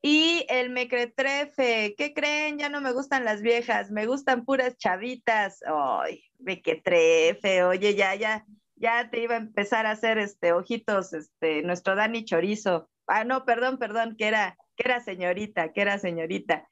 Y 0.00 0.46
el 0.48 0.70
mequetrefe, 0.70 1.94
¿qué 1.98 2.14
creen? 2.14 2.58
Ya 2.58 2.70
no 2.70 2.80
me 2.80 2.92
gustan 2.92 3.26
las 3.26 3.42
viejas, 3.42 3.90
me 3.90 4.06
gustan 4.06 4.46
puras 4.46 4.78
chavitas. 4.78 5.62
Ay, 5.66 6.24
mequetrefe, 6.38 7.64
oye, 7.64 7.94
ya, 7.94 8.14
ya, 8.14 8.46
ya 8.76 9.10
te 9.10 9.20
iba 9.20 9.34
a 9.34 9.38
empezar 9.38 9.84
a 9.84 9.90
hacer 9.90 10.16
este 10.16 10.52
ojitos, 10.52 11.12
este, 11.12 11.62
nuestro 11.62 11.96
Dani 11.96 12.24
Chorizo. 12.24 12.88
Ah, 13.06 13.24
no, 13.24 13.44
perdón, 13.44 13.78
perdón, 13.78 14.16
que 14.16 14.26
era, 14.26 14.56
que 14.76 14.84
era 14.86 15.00
señorita, 15.00 15.72
que 15.72 15.82
era 15.82 15.98
señorita. 15.98 16.68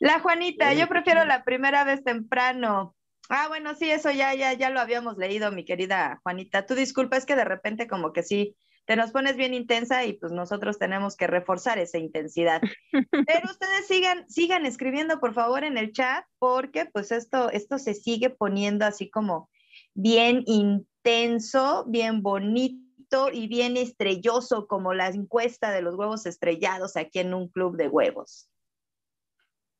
La 0.00 0.20
Juanita, 0.20 0.72
yo 0.74 0.88
prefiero 0.88 1.24
la 1.24 1.44
primera 1.44 1.84
vez 1.84 2.04
temprano. 2.04 2.94
Ah, 3.28 3.48
bueno, 3.48 3.74
sí, 3.74 3.90
eso 3.90 4.10
ya, 4.10 4.34
ya, 4.34 4.52
ya 4.52 4.70
lo 4.70 4.80
habíamos 4.80 5.18
leído, 5.18 5.50
mi 5.52 5.64
querida 5.64 6.20
Juanita. 6.22 6.66
Tú 6.66 6.74
disculpa, 6.74 7.16
es 7.16 7.26
que 7.26 7.36
de 7.36 7.44
repente 7.44 7.86
como 7.86 8.12
que 8.12 8.22
sí, 8.22 8.56
te 8.86 8.96
nos 8.96 9.10
pones 9.10 9.36
bien 9.36 9.52
intensa 9.52 10.06
y 10.06 10.14
pues 10.14 10.32
nosotros 10.32 10.78
tenemos 10.78 11.14
que 11.14 11.26
reforzar 11.26 11.78
esa 11.78 11.98
intensidad. 11.98 12.62
Pero 12.90 13.10
ustedes 13.50 13.86
sigan, 13.86 14.28
sigan 14.30 14.64
escribiendo, 14.64 15.20
por 15.20 15.34
favor, 15.34 15.64
en 15.64 15.76
el 15.76 15.92
chat, 15.92 16.24
porque 16.38 16.86
pues 16.86 17.12
esto, 17.12 17.50
esto 17.50 17.78
se 17.78 17.92
sigue 17.92 18.30
poniendo 18.30 18.86
así 18.86 19.10
como 19.10 19.50
bien 19.92 20.42
intenso, 20.46 21.84
bien 21.86 22.22
bonito 22.22 22.87
y 23.32 23.48
bien 23.48 23.76
estrelloso 23.76 24.66
como 24.66 24.92
la 24.92 25.08
encuesta 25.08 25.70
de 25.70 25.82
los 25.82 25.94
huevos 25.94 26.26
estrellados 26.26 26.96
aquí 26.96 27.20
en 27.20 27.34
un 27.34 27.48
club 27.48 27.76
de 27.76 27.88
huevos. 27.88 28.50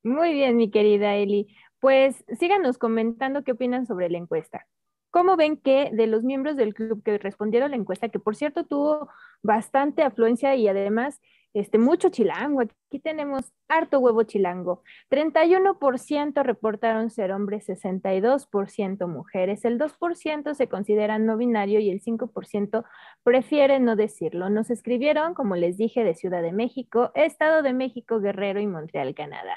Muy 0.03 0.33
bien, 0.33 0.57
mi 0.57 0.71
querida 0.71 1.15
Eli. 1.15 1.55
Pues 1.81 2.25
síganos 2.39 2.79
comentando 2.79 3.45
qué 3.45 3.53
opinan 3.53 3.87
sobre 3.87 4.09
la 4.09 4.19
encuesta. 4.19 4.67
¿Cómo 5.11 5.37
ven 5.37 5.57
que 5.57 5.91
de 5.93 6.07
los 6.07 6.23
miembros 6.23 6.57
del 6.57 6.75
club 6.75 7.03
que 7.03 7.19
respondieron 7.19 7.69
a 7.69 7.71
la 7.71 7.77
encuesta, 7.77 8.09
que 8.09 8.19
por 8.19 8.35
cierto 8.35 8.65
tuvo 8.65 9.09
bastante 9.43 10.03
afluencia 10.03 10.55
y 10.55 10.69
además 10.69 11.21
este, 11.55 11.79
mucho 11.79 12.09
chilango. 12.11 12.61
Aquí 12.61 12.99
tenemos 13.01 13.53
harto 13.69 13.99
huevo 14.01 14.23
chilango. 14.23 14.83
31% 15.11 16.43
reportaron 16.43 17.11
ser 17.11 17.33
hombres, 17.33 17.69
62% 17.69 19.09
mujeres, 19.09 19.65
el 19.65 19.79
2% 19.79 20.55
se 20.55 20.69
considera 20.69 21.19
no 21.19 21.37
binario 21.37 21.81
y 21.81 21.91
el 21.91 22.01
5% 22.01 22.85
prefiere 23.29 23.79
no 23.79 23.95
decirlo. 23.95 24.49
Nos 24.49 24.71
escribieron, 24.71 25.35
como 25.35 25.55
les 25.55 25.77
dije, 25.77 26.03
de 26.03 26.15
Ciudad 26.15 26.41
de 26.41 26.51
México, 26.51 27.11
Estado 27.15 27.61
de 27.61 27.75
México, 27.75 28.21
Guerrero 28.21 28.59
y 28.59 28.67
Montreal, 28.67 29.15
Canadá. 29.15 29.55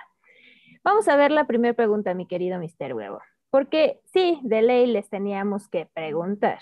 Vamos 0.83 1.07
a 1.07 1.15
ver 1.15 1.31
la 1.31 1.47
primera 1.47 1.73
pregunta, 1.73 2.13
mi 2.13 2.27
querido 2.27 2.59
Mister 2.59 2.93
Huevo. 2.93 3.21
Porque 3.49 4.01
sí, 4.11 4.41
de 4.43 4.61
ley 4.61 4.87
les 4.87 5.09
teníamos 5.09 5.69
que 5.69 5.85
preguntar, 5.93 6.59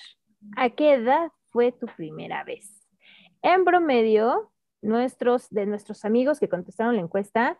¿a 0.56 0.70
qué 0.70 0.94
edad 0.94 1.32
fue 1.50 1.72
tu 1.72 1.88
primera 1.88 2.44
vez? 2.44 2.86
En 3.42 3.66
promedio, 3.66 4.52
nuestros, 4.84 5.50
de 5.50 5.66
nuestros 5.66 6.06
amigos 6.06 6.40
que 6.40 6.48
contestaron 6.48 6.96
la 6.96 7.02
encuesta, 7.02 7.60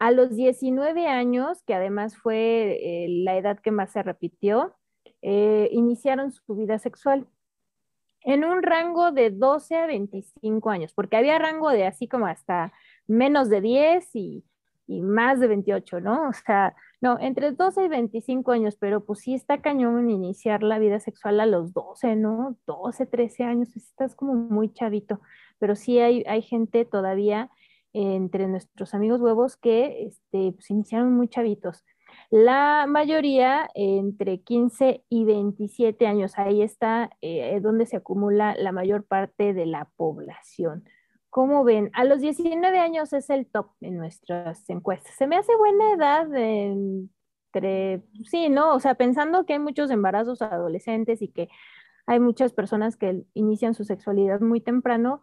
a 0.00 0.10
los 0.10 0.34
19 0.34 1.06
años, 1.06 1.62
que 1.62 1.74
además 1.74 2.16
fue 2.16 2.80
eh, 2.82 3.06
la 3.08 3.36
edad 3.36 3.60
que 3.60 3.70
más 3.70 3.92
se 3.92 4.02
repitió, 4.02 4.74
eh, 5.20 5.68
iniciaron 5.70 6.32
su 6.32 6.56
vida 6.56 6.80
sexual 6.80 7.28
en 8.24 8.44
un 8.44 8.62
rango 8.62 9.12
de 9.12 9.30
12 9.30 9.76
a 9.76 9.86
25 9.86 10.70
años, 10.70 10.92
porque 10.94 11.16
había 11.16 11.38
rango 11.38 11.70
de 11.70 11.86
así 11.86 12.08
como 12.08 12.26
hasta 12.26 12.72
menos 13.06 13.48
de 13.48 13.60
10 13.60 14.14
y, 14.14 14.44
y 14.86 15.02
más 15.02 15.40
de 15.40 15.48
28, 15.48 16.00
¿no? 16.00 16.28
O 16.28 16.32
sea, 16.32 16.74
no, 17.00 17.18
entre 17.20 17.52
12 17.52 17.84
y 17.84 17.88
25 17.88 18.52
años, 18.52 18.76
pero 18.78 19.04
pues 19.04 19.20
sí 19.20 19.34
está 19.34 19.60
cañón 19.60 20.10
iniciar 20.10 20.62
la 20.62 20.78
vida 20.78 21.00
sexual 21.00 21.40
a 21.40 21.46
los 21.46 21.72
12, 21.72 22.16
¿no? 22.16 22.56
12, 22.66 23.06
13 23.06 23.44
años, 23.44 23.76
estás 23.76 24.14
como 24.14 24.34
muy 24.34 24.72
chavito 24.72 25.20
pero 25.62 25.76
sí 25.76 26.00
hay, 26.00 26.24
hay 26.26 26.42
gente 26.42 26.84
todavía 26.84 27.48
entre 27.92 28.48
nuestros 28.48 28.94
amigos 28.94 29.20
huevos 29.20 29.56
que 29.56 30.06
este, 30.08 30.50
pues, 30.50 30.68
iniciaron 30.70 31.12
muy 31.12 31.28
chavitos. 31.28 31.84
La 32.32 32.86
mayoría 32.88 33.68
entre 33.74 34.40
15 34.40 35.04
y 35.10 35.24
27 35.26 36.06
años, 36.06 36.38
ahí 36.38 36.62
está 36.62 37.10
eh, 37.20 37.60
donde 37.60 37.84
se 37.84 37.98
acumula 37.98 38.54
la 38.56 38.72
mayor 38.72 39.04
parte 39.04 39.52
de 39.52 39.66
la 39.66 39.90
población. 39.96 40.82
¿Cómo 41.28 41.62
ven? 41.62 41.90
A 41.92 42.04
los 42.04 42.22
19 42.22 42.78
años 42.78 43.12
es 43.12 43.28
el 43.28 43.46
top 43.50 43.72
en 43.82 43.98
nuestras 43.98 44.66
encuestas. 44.70 45.14
Se 45.14 45.26
me 45.26 45.36
hace 45.36 45.54
buena 45.56 45.92
edad 45.92 46.34
entre, 46.34 48.02
sí, 48.24 48.48
¿no? 48.48 48.76
O 48.76 48.80
sea, 48.80 48.94
pensando 48.94 49.44
que 49.44 49.52
hay 49.52 49.58
muchos 49.58 49.90
embarazos 49.90 50.40
adolescentes 50.40 51.20
y 51.20 51.28
que 51.28 51.50
hay 52.06 52.18
muchas 52.18 52.54
personas 52.54 52.96
que 52.96 53.24
inician 53.34 53.74
su 53.74 53.84
sexualidad 53.84 54.40
muy 54.40 54.62
temprano, 54.62 55.20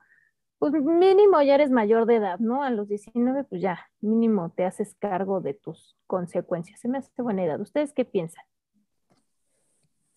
pues 0.59 0.73
mínimo 0.73 1.41
ya 1.41 1.55
eres 1.55 1.71
mayor 1.71 2.05
de 2.05 2.17
edad, 2.17 2.37
¿no? 2.39 2.63
A 2.63 2.69
los 2.69 2.89
19, 2.89 3.45
pues 3.45 3.61
ya, 3.61 3.89
mínimo 4.01 4.51
te 4.55 4.65
haces 4.65 4.93
cargo 4.99 5.39
de 5.39 5.53
tus 5.53 5.97
consecuencias. 6.05 6.81
Se 6.81 6.89
me 6.89 6.97
hace 6.97 7.09
buena 7.21 7.45
edad. 7.45 7.61
¿Ustedes 7.61 7.93
qué 7.93 8.03
piensan? 8.03 8.43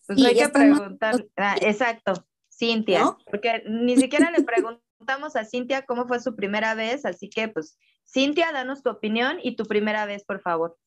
Pues 0.05 0.19
Sí, 0.19 0.25
hay 0.25 0.35
que 0.35 0.49
preguntar, 0.49 1.25
ah, 1.37 1.55
exacto, 1.61 2.13
Cintia, 2.49 3.15
porque 3.31 3.63
ni 3.65 3.95
siquiera 3.95 4.31
le 4.31 4.43
preguntamos 4.43 5.37
a 5.37 5.45
Cintia 5.45 5.85
cómo 5.85 6.07
fue 6.07 6.19
su 6.19 6.35
primera 6.35 6.75
vez, 6.75 7.05
así 7.05 7.29
que 7.29 7.47
pues, 7.47 7.79
Cintia, 8.05 8.51
danos 8.51 8.83
tu 8.83 8.89
opinión 8.89 9.37
y 9.41 9.55
tu 9.55 9.63
primera 9.63 10.05
vez, 10.05 10.25
por 10.25 10.41
favor. 10.41 10.77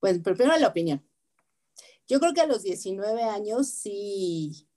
Pues 0.00 0.18
primero 0.18 0.56
la 0.58 0.66
opinión. 0.66 1.08
Yo 2.08 2.18
creo 2.18 2.34
que 2.34 2.40
a 2.40 2.46
los 2.46 2.64
19 2.64 3.22
años 3.22 3.70
sí, 3.70 4.68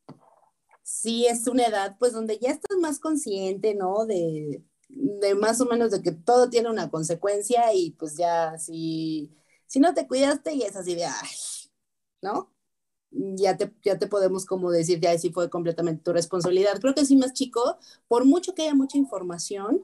sí 0.86 1.25
es 1.25 1.47
una 1.47 1.65
edad 1.65 1.97
pues 1.99 2.13
donde 2.13 2.38
ya 2.39 2.51
estás 2.51 2.77
más 2.79 2.99
consciente, 2.99 3.73
¿no? 3.75 4.05
De, 4.05 4.63
de 4.89 5.36
más 5.36 5.59
o 5.61 5.65
menos 5.65 5.91
de 5.91 6.01
que 6.03 6.11
todo 6.11 6.49
tiene 6.49 6.69
una 6.69 6.91
consecuencia 6.91 7.73
y 7.73 7.91
pues 7.91 8.17
ya 8.17 8.57
si, 8.59 9.33
si 9.65 9.79
no 9.79 9.93
te 9.95 10.07
cuidaste 10.07 10.55
ya 10.57 10.67
es 10.67 10.75
así 10.75 10.93
de, 10.95 11.05
ay, 11.05 11.29
¿no? 12.21 12.51
Ya 13.11 13.57
te, 13.57 13.73
ya 13.83 13.97
te 13.97 14.07
podemos 14.07 14.45
como 14.45 14.71
decir, 14.71 14.99
ya 14.99 15.17
sí 15.17 15.31
fue 15.31 15.49
completamente 15.49 16.03
tu 16.03 16.13
responsabilidad. 16.13 16.79
Creo 16.81 16.93
que 16.93 17.05
sí 17.05 17.15
más 17.15 17.33
chico, 17.33 17.77
por 18.07 18.25
mucho 18.25 18.53
que 18.53 18.63
haya 18.63 18.75
mucha 18.75 18.97
información, 18.97 19.83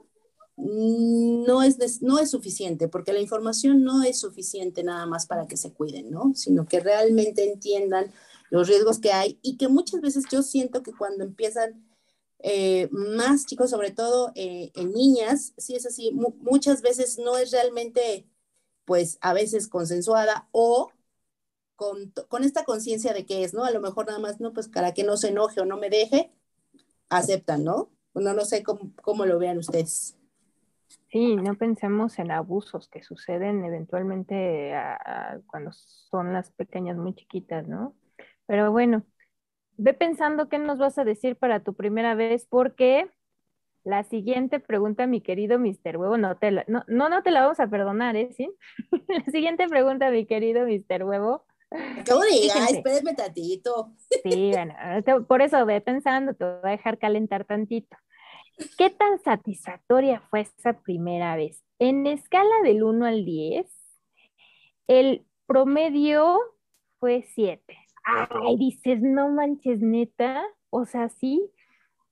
mm, 0.57 1.45
no 1.45 1.63
es, 1.63 2.01
no 2.01 2.19
es 2.19 2.31
suficiente, 2.31 2.87
porque 2.89 3.13
la 3.13 3.21
información 3.21 3.83
no 3.83 4.03
es 4.03 4.19
suficiente 4.19 4.83
nada 4.83 5.05
más 5.07 5.25
para 5.25 5.47
que 5.47 5.57
se 5.57 5.73
cuiden, 5.73 6.11
¿no? 6.11 6.33
Sino 6.35 6.67
que 6.67 6.79
realmente 6.81 7.51
entiendan 7.51 8.11
los 8.51 8.69
riesgos 8.69 8.99
que 9.01 9.13
hay 9.13 9.39
y 9.43 9.57
que 9.57 9.69
muchas 9.69 10.01
veces 10.01 10.25
yo 10.31 10.43
siento 10.43 10.83
que 10.83 10.93
cuando 10.93 11.25
empiezan 11.25 11.85
eh, 12.39 12.89
más 12.91 13.47
chicos, 13.47 13.71
sobre 13.71 13.91
todo 13.91 14.31
eh, 14.35 14.71
en 14.75 14.93
niñas, 14.93 15.53
sí 15.57 15.75
es 15.75 15.87
así, 15.87 16.11
mu- 16.13 16.35
muchas 16.41 16.83
veces 16.83 17.19
no 17.19 17.37
es 17.39 17.51
realmente, 17.51 18.27
pues 18.85 19.17
a 19.21 19.33
veces 19.33 19.67
consensuada 19.69 20.49
o 20.53 20.91
con, 21.75 22.13
con 22.29 22.43
esta 22.43 22.63
conciencia 22.65 23.13
de 23.13 23.25
que 23.25 23.43
es, 23.43 23.53
¿no? 23.53 23.65
A 23.65 23.71
lo 23.71 23.81
mejor 23.81 24.07
nada 24.07 24.19
más, 24.19 24.39
no, 24.41 24.53
pues 24.53 24.67
para 24.69 24.93
que 24.93 25.03
no 25.03 25.17
se 25.17 25.29
enoje 25.29 25.61
o 25.61 25.65
no 25.65 25.77
me 25.77 25.89
deje, 25.89 26.31
aceptan, 27.09 27.63
¿no? 27.65 27.91
Bueno, 28.13 28.33
no 28.33 28.45
sé 28.45 28.63
cómo, 28.63 28.91
cómo 29.03 29.25
lo 29.25 29.39
vean 29.39 29.59
ustedes. 29.59 30.17
Sí, 31.11 31.35
no 31.35 31.55
pensemos 31.55 32.17
en 32.19 32.31
abusos 32.31 32.87
que 32.89 33.03
suceden 33.03 33.63
eventualmente 33.65 34.73
a- 34.75 35.39
cuando 35.47 35.71
son 35.73 36.33
las 36.33 36.51
pequeñas 36.51 36.97
muy 36.97 37.13
chiquitas, 37.13 37.67
¿no? 37.67 37.93
Pero 38.51 38.69
bueno, 38.69 39.05
ve 39.77 39.93
pensando 39.93 40.49
qué 40.49 40.59
nos 40.59 40.77
vas 40.77 40.97
a 40.97 41.05
decir 41.05 41.37
para 41.37 41.63
tu 41.63 41.73
primera 41.73 42.15
vez, 42.15 42.45
porque 42.49 43.09
la 43.85 44.03
siguiente 44.03 44.59
pregunta, 44.59 45.07
mi 45.07 45.21
querido 45.21 45.57
Mr. 45.57 45.95
Huevo, 45.95 46.17
no 46.17 46.35
te 46.35 46.51
la, 46.51 46.65
no, 46.67 46.83
no, 46.87 47.07
no 47.07 47.23
te 47.23 47.31
la 47.31 47.43
vamos 47.43 47.61
a 47.61 47.67
perdonar, 47.67 48.17
¿eh? 48.17 48.33
¿Sí? 48.35 48.51
La 49.07 49.23
siguiente 49.31 49.69
pregunta, 49.69 50.11
mi 50.11 50.25
querido 50.25 50.67
Mr. 50.67 51.05
Huevo. 51.05 51.45
¿Cómo 52.05 52.23
diga? 52.23 52.55
Fíjense. 52.55 52.77
Espérenme 52.79 53.13
tantito. 53.13 53.93
Sí, 54.21 54.51
bueno, 54.51 54.75
por 55.29 55.41
eso 55.41 55.65
ve 55.65 55.79
pensando, 55.79 56.33
te 56.33 56.43
voy 56.43 56.59
a 56.63 56.71
dejar 56.71 56.97
calentar 56.97 57.45
tantito. 57.45 57.95
¿Qué 58.77 58.89
tan 58.89 59.17
satisfactoria 59.23 60.19
fue 60.29 60.41
esa 60.41 60.73
primera 60.81 61.37
vez? 61.37 61.63
En 61.79 62.05
escala 62.05 62.61
del 62.65 62.83
1 62.83 63.05
al 63.05 63.23
10, 63.23 63.65
el 64.87 65.25
promedio 65.47 66.37
fue 66.99 67.21
7. 67.33 67.80
Ay, 68.03 68.57
dices, 68.57 69.01
no 69.01 69.29
manches, 69.29 69.79
neta. 69.81 70.43
O 70.69 70.85
sea, 70.85 71.09
sí, 71.09 71.51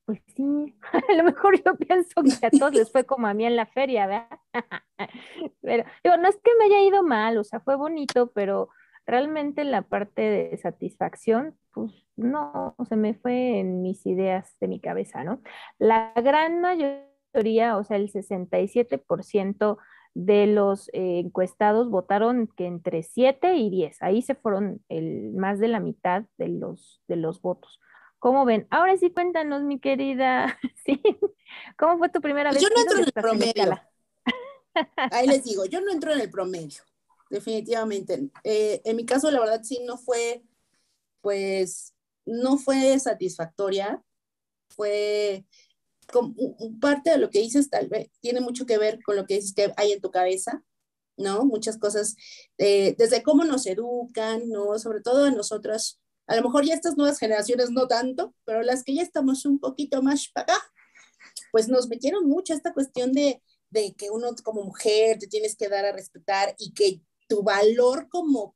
pues 0.05 0.21
sí. 0.35 0.75
A 1.09 1.13
lo 1.13 1.23
mejor 1.23 1.63
yo 1.63 1.75
pienso 1.75 2.23
que 2.23 2.45
a 2.47 2.49
todos 2.49 2.73
les 2.73 2.91
fue 2.91 3.05
como 3.05 3.27
a 3.27 3.33
mí 3.33 3.45
en 3.45 3.55
la 3.55 3.67
feria, 3.67 4.07
¿verdad? 4.07 4.39
Pero 5.61 5.83
digo, 6.03 6.17
no 6.17 6.27
es 6.27 6.37
que 6.37 6.51
me 6.57 6.65
haya 6.65 6.81
ido 6.81 7.03
mal, 7.03 7.37
o 7.37 7.43
sea, 7.43 7.59
fue 7.59 7.75
bonito, 7.75 8.31
pero 8.31 8.69
realmente 9.05 9.63
la 9.63 9.83
parte 9.83 10.21
de 10.21 10.57
satisfacción, 10.57 11.55
pues 11.71 11.91
no, 12.15 12.75
se 12.87 12.95
me 12.95 13.13
fue 13.13 13.59
en 13.59 13.81
mis 13.81 14.05
ideas 14.05 14.57
de 14.59 14.67
mi 14.67 14.79
cabeza, 14.79 15.23
¿no? 15.23 15.41
La 15.77 16.11
gran 16.15 16.59
mayoría, 16.59 17.77
o 17.77 17.83
sea, 17.83 17.97
el 17.97 18.11
67% 18.11 19.77
de 20.13 20.47
los 20.47 20.89
eh, 20.89 21.19
encuestados 21.19 21.89
votaron 21.89 22.47
que 22.57 22.65
entre 22.65 23.03
7 23.03 23.55
y 23.55 23.69
10, 23.69 24.01
ahí 24.01 24.21
se 24.21 24.35
fueron 24.35 24.83
el, 24.89 25.31
más 25.33 25.59
de 25.59 25.67
la 25.67 25.79
mitad 25.79 26.23
de 26.37 26.49
los, 26.49 27.01
de 27.07 27.15
los 27.15 27.41
votos. 27.41 27.79
¿Cómo 28.17 28.43
ven? 28.43 28.67
Ahora 28.69 28.97
sí, 28.97 29.11
cuéntanos, 29.11 29.63
mi 29.63 29.79
querida, 29.79 30.57
sí, 30.85 31.01
¿cómo 31.77 31.97
fue 31.97 32.09
tu 32.09 32.21
primera 32.21 32.51
vez? 32.51 32.61
Yo 32.61 32.69
no 32.69 32.75
¿Qué 32.75 32.81
entro 32.81 32.97
en 32.97 33.05
el 33.05 33.11
promedio. 33.11 33.81
Ahí 35.11 35.27
les 35.27 35.43
digo, 35.43 35.65
yo 35.65 35.81
no 35.81 35.91
entro 35.91 36.11
en 36.13 36.21
el 36.21 36.29
promedio, 36.29 36.83
definitivamente. 37.29 38.29
Eh, 38.43 38.81
en 38.83 38.95
mi 38.95 39.05
caso, 39.05 39.31
la 39.31 39.39
verdad, 39.39 39.61
sí, 39.63 39.79
no 39.85 39.97
fue, 39.97 40.43
pues, 41.21 41.95
no 42.25 42.57
fue 42.57 42.99
satisfactoria. 42.99 44.01
Fue 44.69 45.45
como 46.11 46.35
parte 46.79 47.11
de 47.11 47.17
lo 47.17 47.29
que 47.29 47.39
dices, 47.39 47.69
tal 47.69 47.87
vez, 47.87 48.09
tiene 48.19 48.41
mucho 48.41 48.65
que 48.65 48.77
ver 48.77 48.99
con 49.03 49.15
lo 49.15 49.25
que 49.25 49.35
dices 49.35 49.53
que 49.53 49.73
hay 49.77 49.91
en 49.91 50.01
tu 50.01 50.11
cabeza, 50.11 50.63
¿no? 51.17 51.45
Muchas 51.45 51.77
cosas, 51.77 52.15
eh, 52.57 52.95
desde 52.97 53.23
cómo 53.23 53.43
nos 53.43 53.65
educan, 53.67 54.49
¿no? 54.49 54.79
Sobre 54.79 55.01
todo 55.01 55.25
a 55.25 55.31
nosotras, 55.31 55.99
a 56.27 56.35
lo 56.35 56.43
mejor 56.43 56.65
ya 56.65 56.73
estas 56.73 56.97
nuevas 56.97 57.19
generaciones 57.19 57.71
no 57.71 57.87
tanto, 57.87 58.33
pero 58.45 58.61
las 58.61 58.83
que 58.83 58.95
ya 58.95 59.01
estamos 59.01 59.45
un 59.45 59.59
poquito 59.59 60.01
más 60.01 60.29
para 60.29 60.53
acá, 60.53 60.63
pues 61.51 61.67
nos 61.67 61.87
metieron 61.87 62.27
mucho 62.27 62.53
esta 62.53 62.73
cuestión 62.73 63.11
de, 63.13 63.41
de 63.69 63.93
que 63.95 64.09
uno 64.09 64.29
como 64.43 64.63
mujer 64.63 65.19
te 65.19 65.27
tienes 65.27 65.55
que 65.55 65.67
dar 65.67 65.85
a 65.85 65.91
respetar 65.91 66.55
y 66.57 66.73
que 66.73 67.01
tu 67.27 67.43
valor 67.43 68.07
como, 68.09 68.55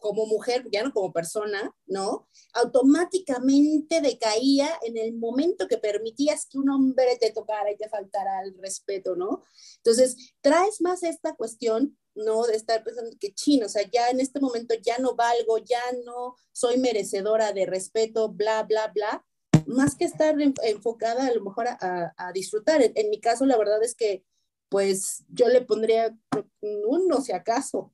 como 0.00 0.26
mujer, 0.26 0.66
ya 0.72 0.82
no 0.82 0.92
como 0.92 1.12
persona, 1.12 1.74
¿no? 1.86 2.28
Automáticamente 2.52 4.00
decaía 4.00 4.68
en 4.82 4.96
el 4.96 5.14
momento 5.14 5.68
que 5.68 5.78
permitías 5.78 6.46
que 6.46 6.58
un 6.58 6.70
hombre 6.70 7.16
te 7.20 7.30
tocara 7.30 7.70
y 7.70 7.76
te 7.76 7.88
faltara 7.88 8.42
el 8.42 8.56
respeto, 8.58 9.16
¿no? 9.16 9.44
Entonces, 9.76 10.34
traes 10.40 10.80
más 10.80 11.02
esta 11.02 11.34
cuestión, 11.34 11.98
¿no? 12.14 12.44
De 12.44 12.56
estar 12.56 12.82
pensando 12.84 13.10
que 13.18 13.32
chino, 13.32 13.66
o 13.66 13.68
sea, 13.68 13.82
ya 13.90 14.10
en 14.10 14.20
este 14.20 14.40
momento 14.40 14.74
ya 14.82 14.98
no 14.98 15.14
valgo, 15.14 15.58
ya 15.58 15.82
no 16.04 16.36
soy 16.52 16.78
merecedora 16.78 17.52
de 17.52 17.66
respeto, 17.66 18.28
bla, 18.28 18.62
bla, 18.64 18.88
bla, 18.88 19.24
más 19.66 19.94
que 19.94 20.04
estar 20.04 20.40
en- 20.40 20.54
enfocada 20.62 21.26
a 21.26 21.32
lo 21.32 21.42
mejor 21.42 21.66
a, 21.68 22.32
disfrutar. 22.32 22.82
En, 22.82 22.92
en 22.94 23.10
mi 23.10 23.20
caso, 23.20 23.44
la 23.46 23.58
verdad 23.58 23.82
es 23.82 23.94
que, 23.94 24.24
pues, 24.68 25.24
yo 25.28 25.48
le 25.48 25.62
pondría 25.62 26.16
un 26.60 26.82
uno, 26.86 27.20
si 27.20 27.32
acaso, 27.32 27.92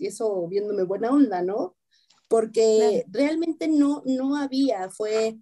y 0.00 0.06
eso 0.06 0.46
viéndome 0.48 0.84
buena 0.84 1.10
onda, 1.10 1.42
¿no? 1.42 1.76
Porque 2.28 3.04
realmente 3.08 3.68
no, 3.68 4.02
no 4.06 4.36
había, 4.36 4.90
fue 4.90 5.38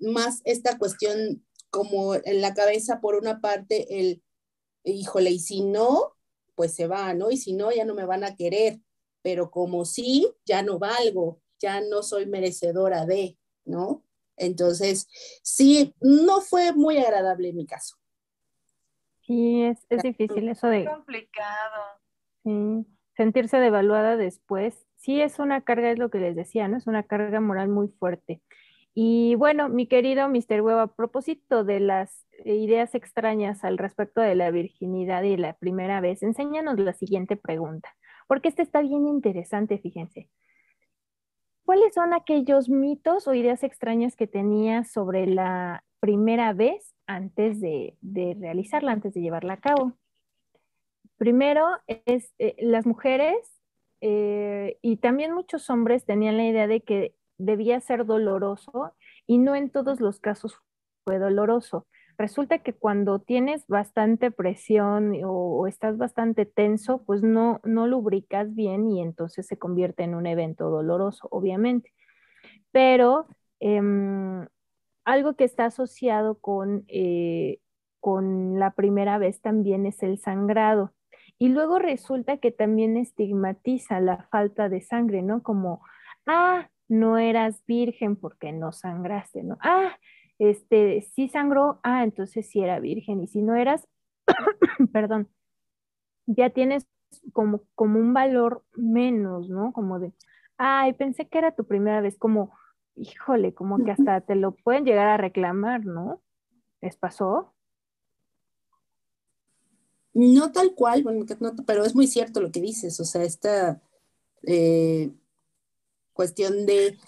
más 0.00 0.40
esta 0.44 0.78
cuestión 0.78 1.44
como 1.70 2.14
en 2.14 2.40
la 2.40 2.54
cabeza, 2.54 3.00
por 3.00 3.14
una 3.14 3.40
parte, 3.40 3.98
el, 3.98 4.22
híjole, 4.84 5.30
y 5.30 5.38
si 5.38 5.62
no, 5.62 6.14
pues 6.54 6.74
se 6.74 6.86
va, 6.86 7.14
¿no? 7.14 7.30
Y 7.30 7.38
si 7.38 7.54
no, 7.54 7.72
ya 7.72 7.84
no 7.84 7.94
me 7.94 8.04
van 8.04 8.24
a 8.24 8.36
querer, 8.36 8.80
pero 9.22 9.50
como 9.50 9.84
sí, 9.84 10.32
ya 10.44 10.62
no 10.62 10.78
valgo, 10.78 11.40
ya 11.58 11.80
no 11.80 12.02
soy 12.02 12.26
merecedora 12.26 13.06
de, 13.06 13.38
¿no? 13.64 14.04
Entonces, 14.36 15.08
sí, 15.42 15.94
no 16.00 16.40
fue 16.40 16.72
muy 16.72 16.98
agradable 16.98 17.50
en 17.50 17.56
mi 17.56 17.66
caso. 17.66 17.96
Sí, 19.26 19.62
es, 19.62 19.78
es 19.88 20.02
difícil 20.02 20.48
eso 20.48 20.66
de 20.66 20.84
complicado. 20.84 21.82
sí, 22.42 22.86
sentirse 23.16 23.58
devaluada 23.58 24.16
después. 24.16 24.86
Sí, 24.96 25.20
es 25.20 25.38
una 25.38 25.62
carga, 25.62 25.90
es 25.90 25.98
lo 25.98 26.10
que 26.10 26.18
les 26.18 26.36
decía, 26.36 26.68
¿no? 26.68 26.76
Es 26.76 26.86
una 26.86 27.02
carga 27.02 27.40
moral 27.40 27.68
muy 27.68 27.88
fuerte. 27.88 28.40
Y 28.94 29.36
bueno, 29.36 29.68
mi 29.68 29.86
querido 29.86 30.28
Mr. 30.28 30.60
Webb, 30.60 30.78
a 30.78 30.94
propósito 30.94 31.64
de 31.64 31.80
las 31.80 32.26
ideas 32.44 32.94
extrañas 32.94 33.64
al 33.64 33.78
respecto 33.78 34.20
de 34.20 34.34
la 34.34 34.50
virginidad 34.50 35.22
y 35.22 35.36
la 35.36 35.54
primera 35.54 36.00
vez, 36.00 36.22
enséñanos 36.22 36.78
la 36.78 36.92
siguiente 36.92 37.36
pregunta, 37.36 37.88
porque 38.28 38.48
esta 38.48 38.62
está 38.62 38.82
bien 38.82 39.06
interesante, 39.08 39.78
fíjense. 39.78 40.28
¿Cuáles 41.64 41.94
son 41.94 42.12
aquellos 42.12 42.68
mitos 42.68 43.26
o 43.28 43.34
ideas 43.34 43.62
extrañas 43.62 44.14
que 44.14 44.26
tenías 44.26 44.90
sobre 44.90 45.26
la 45.26 45.84
primera 46.00 46.52
vez 46.52 46.94
antes 47.06 47.60
de, 47.60 47.96
de 48.00 48.36
realizarla, 48.38 48.92
antes 48.92 49.14
de 49.14 49.22
llevarla 49.22 49.54
a 49.54 49.60
cabo? 49.60 49.96
Primero, 51.22 51.68
es, 51.86 52.34
eh, 52.40 52.56
las 52.58 52.84
mujeres 52.84 53.36
eh, 54.00 54.76
y 54.82 54.96
también 54.96 55.32
muchos 55.32 55.70
hombres 55.70 56.04
tenían 56.04 56.36
la 56.36 56.46
idea 56.46 56.66
de 56.66 56.80
que 56.80 57.14
debía 57.38 57.78
ser 57.78 58.06
doloroso 58.06 58.92
y 59.28 59.38
no 59.38 59.54
en 59.54 59.70
todos 59.70 60.00
los 60.00 60.18
casos 60.18 60.58
fue 61.04 61.20
doloroso. 61.20 61.86
Resulta 62.18 62.58
que 62.58 62.72
cuando 62.72 63.20
tienes 63.20 63.64
bastante 63.68 64.32
presión 64.32 65.12
o, 65.24 65.68
estás 65.68 65.96
bastante 65.96 66.44
tenso, 66.44 67.04
pues 67.04 67.22
no, 67.22 67.60
no 67.62 67.86
lubricas 67.86 68.52
bien 68.56 68.90
y 68.90 69.00
entonces 69.00 69.46
se 69.46 69.56
convierte 69.56 70.02
en 70.02 70.16
un 70.16 70.26
evento 70.26 70.70
doloroso, 70.70 71.28
obviamente. 71.30 71.92
Pero 72.72 73.28
em, 73.60 74.48
algo 75.04 75.36
que 75.36 75.44
está 75.44 75.66
asociado 75.66 76.40
con, 76.40 76.84
eh, 76.88 77.60
con 78.00 78.58
la 78.58 78.72
primera 78.72 79.18
vez 79.18 79.40
también 79.40 79.86
es 79.86 80.02
el 80.02 80.18
sangrado. 80.18 80.92
Y 81.42 81.48
luego 81.48 81.80
resulta 81.80 82.36
que 82.36 82.52
también 82.52 82.96
estigmatiza 82.96 83.98
la 83.98 84.28
falta 84.30 84.68
de 84.68 84.80
sangre, 84.80 85.22
¿no? 85.22 85.42
Como, 85.42 85.84
ah, 86.24 86.70
no 86.86 87.18
eras 87.18 87.66
virgen 87.66 88.14
porque 88.14 88.52
no 88.52 88.70
sangraste, 88.70 89.42
¿no? 89.42 89.58
Ah, 89.60 89.98
este, 90.38 91.00
sí 91.00 91.28
sangró, 91.28 91.80
ah, 91.82 92.04
entonces 92.04 92.48
sí 92.48 92.62
era 92.62 92.78
virgen. 92.78 93.24
Y 93.24 93.26
si 93.26 93.42
no 93.42 93.56
eras, 93.56 93.88
perdón, 94.92 95.28
ya 96.26 96.50
tienes 96.50 96.86
como, 97.32 97.64
como 97.74 97.98
un 97.98 98.14
valor 98.14 98.64
menos, 98.76 99.48
¿no? 99.48 99.72
Como 99.72 99.98
de, 99.98 100.12
ay, 100.58 100.92
pensé 100.92 101.26
que 101.26 101.38
era 101.38 101.56
tu 101.56 101.66
primera 101.66 102.00
vez, 102.00 102.18
como, 102.18 102.54
híjole, 102.94 103.52
como 103.52 103.84
que 103.84 103.90
hasta 103.90 104.20
te 104.20 104.36
lo 104.36 104.54
pueden 104.54 104.84
llegar 104.84 105.08
a 105.08 105.16
reclamar, 105.16 105.84
¿no? 105.84 106.22
¿Les 106.80 106.96
pasó? 106.96 107.51
No 110.14 110.52
tal 110.52 110.74
cual, 110.74 111.02
bueno, 111.02 111.24
no- 111.40 111.56
pero 111.66 111.84
es 111.84 111.94
muy 111.94 112.06
cierto 112.06 112.40
lo 112.40 112.50
que 112.52 112.60
dices, 112.60 113.00
o 113.00 113.04
sea, 113.04 113.22
esta 113.24 113.80
eh, 114.44 115.12
cuestión 116.12 116.66
de 116.66 116.98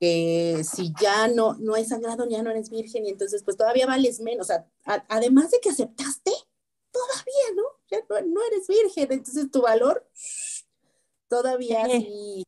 que 0.00 0.62
si 0.64 0.92
ya 1.00 1.28
no, 1.28 1.54
no 1.54 1.74
hay 1.74 1.84
sangrado, 1.84 2.28
ya 2.28 2.42
no 2.42 2.50
eres 2.50 2.70
virgen, 2.70 3.06
y 3.06 3.10
entonces 3.10 3.42
pues 3.44 3.56
todavía 3.56 3.86
vales 3.86 4.20
menos, 4.20 4.46
o 4.46 4.48
sea, 4.48 4.68
a- 4.86 5.04
además 5.08 5.50
de 5.50 5.60
que 5.60 5.70
aceptaste, 5.70 6.32
todavía, 6.92 7.56
¿no? 7.56 7.62
Ya 7.90 7.98
no, 8.08 8.34
no 8.34 8.40
eres 8.52 8.68
virgen, 8.68 9.12
entonces 9.12 9.50
tu 9.50 9.62
valor 9.62 10.06
todavía 11.28 11.84
sí 11.86 12.44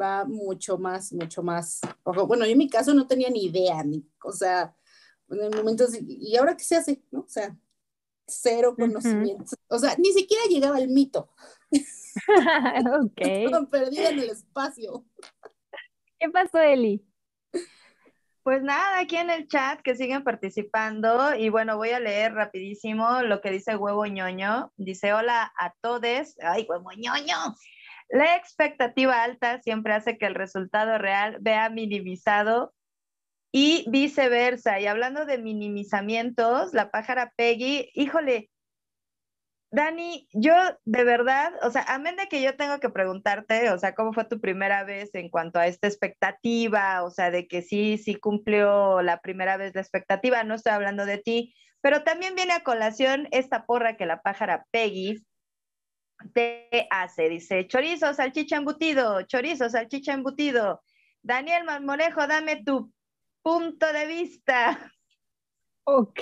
va 0.00 0.24
mucho 0.24 0.78
más, 0.78 1.12
mucho 1.12 1.42
más. 1.42 1.80
Bueno, 2.04 2.44
yo 2.44 2.52
en 2.52 2.58
mi 2.58 2.68
caso 2.68 2.92
no 2.94 3.06
tenía 3.06 3.30
ni 3.30 3.44
idea, 3.46 3.82
ni, 3.82 4.04
o 4.22 4.32
sea, 4.32 4.76
en 5.30 5.42
el 5.42 5.56
momento, 5.56 5.86
¿y 6.06 6.36
ahora 6.36 6.56
qué 6.56 6.64
se 6.64 6.76
hace? 6.76 7.02
¿No? 7.10 7.20
O 7.20 7.28
sea, 7.28 7.56
cero 8.26 8.74
conocimiento. 8.76 9.56
O 9.68 9.78
sea, 9.78 9.94
ni 9.98 10.12
siquiera 10.12 10.44
llegaba 10.48 10.76
al 10.76 10.88
mito. 10.88 11.30
ok. 13.02 13.12
Estaba 13.16 13.66
perdida 13.66 14.10
en 14.10 14.18
el 14.20 14.30
espacio. 14.30 15.04
¿Qué 16.18 16.30
pasó, 16.30 16.58
Eli? 16.58 17.04
Pues 18.42 18.62
nada, 18.62 19.00
aquí 19.00 19.16
en 19.16 19.28
el 19.28 19.48
chat 19.48 19.80
que 19.82 19.96
siguen 19.96 20.22
participando 20.22 21.34
y 21.34 21.48
bueno, 21.48 21.76
voy 21.76 21.90
a 21.90 21.98
leer 21.98 22.32
rapidísimo 22.32 23.22
lo 23.22 23.40
que 23.40 23.50
dice 23.50 23.74
Huevo 23.76 24.06
ñoño. 24.06 24.72
Dice, 24.76 25.12
hola 25.12 25.52
a 25.58 25.74
todos. 25.80 26.36
Ay, 26.40 26.64
Huevo 26.68 26.92
ñoño. 26.92 27.56
La 28.08 28.36
expectativa 28.36 29.24
alta 29.24 29.60
siempre 29.62 29.94
hace 29.94 30.16
que 30.16 30.26
el 30.26 30.36
resultado 30.36 30.96
real 30.96 31.38
vea 31.40 31.68
minimizado 31.70 32.72
y 33.58 33.86
viceversa. 33.88 34.78
Y 34.80 34.86
hablando 34.86 35.24
de 35.24 35.38
minimizamientos, 35.38 36.74
la 36.74 36.90
pájara 36.90 37.32
Peggy, 37.36 37.90
híjole, 37.94 38.50
Dani, 39.70 40.28
yo 40.34 40.52
de 40.84 41.04
verdad, 41.04 41.54
o 41.62 41.70
sea, 41.70 41.82
amén 41.88 42.16
de 42.16 42.28
que 42.28 42.42
yo 42.42 42.54
tengo 42.56 42.80
que 42.80 42.90
preguntarte, 42.90 43.70
o 43.70 43.78
sea, 43.78 43.94
¿cómo 43.94 44.12
fue 44.12 44.26
tu 44.26 44.42
primera 44.42 44.84
vez 44.84 45.14
en 45.14 45.30
cuanto 45.30 45.58
a 45.58 45.68
esta 45.68 45.86
expectativa? 45.88 47.02
O 47.02 47.10
sea, 47.10 47.30
de 47.30 47.48
que 47.48 47.62
sí, 47.62 47.96
sí 47.96 48.16
cumplió 48.16 49.00
la 49.00 49.22
primera 49.22 49.56
vez 49.56 49.74
la 49.74 49.80
expectativa, 49.80 50.44
no 50.44 50.54
estoy 50.54 50.72
hablando 50.72 51.06
de 51.06 51.16
ti, 51.16 51.54
pero 51.80 52.02
también 52.04 52.34
viene 52.34 52.52
a 52.52 52.62
colación 52.62 53.26
esta 53.30 53.64
porra 53.64 53.96
que 53.96 54.04
la 54.04 54.20
pájara 54.20 54.66
Peggy 54.70 55.24
te 56.34 56.88
hace. 56.90 57.30
Dice, 57.30 57.66
chorizo, 57.68 58.12
salchicha 58.12 58.56
embutido, 58.56 59.22
chorizo, 59.22 59.70
salchicha 59.70 60.12
embutido. 60.12 60.82
Daniel 61.22 61.64
Marmolejo, 61.64 62.26
dame 62.26 62.62
tu 62.62 62.92
punto 63.46 63.86
de 63.92 64.06
vista. 64.08 64.92
Ok. 65.84 66.20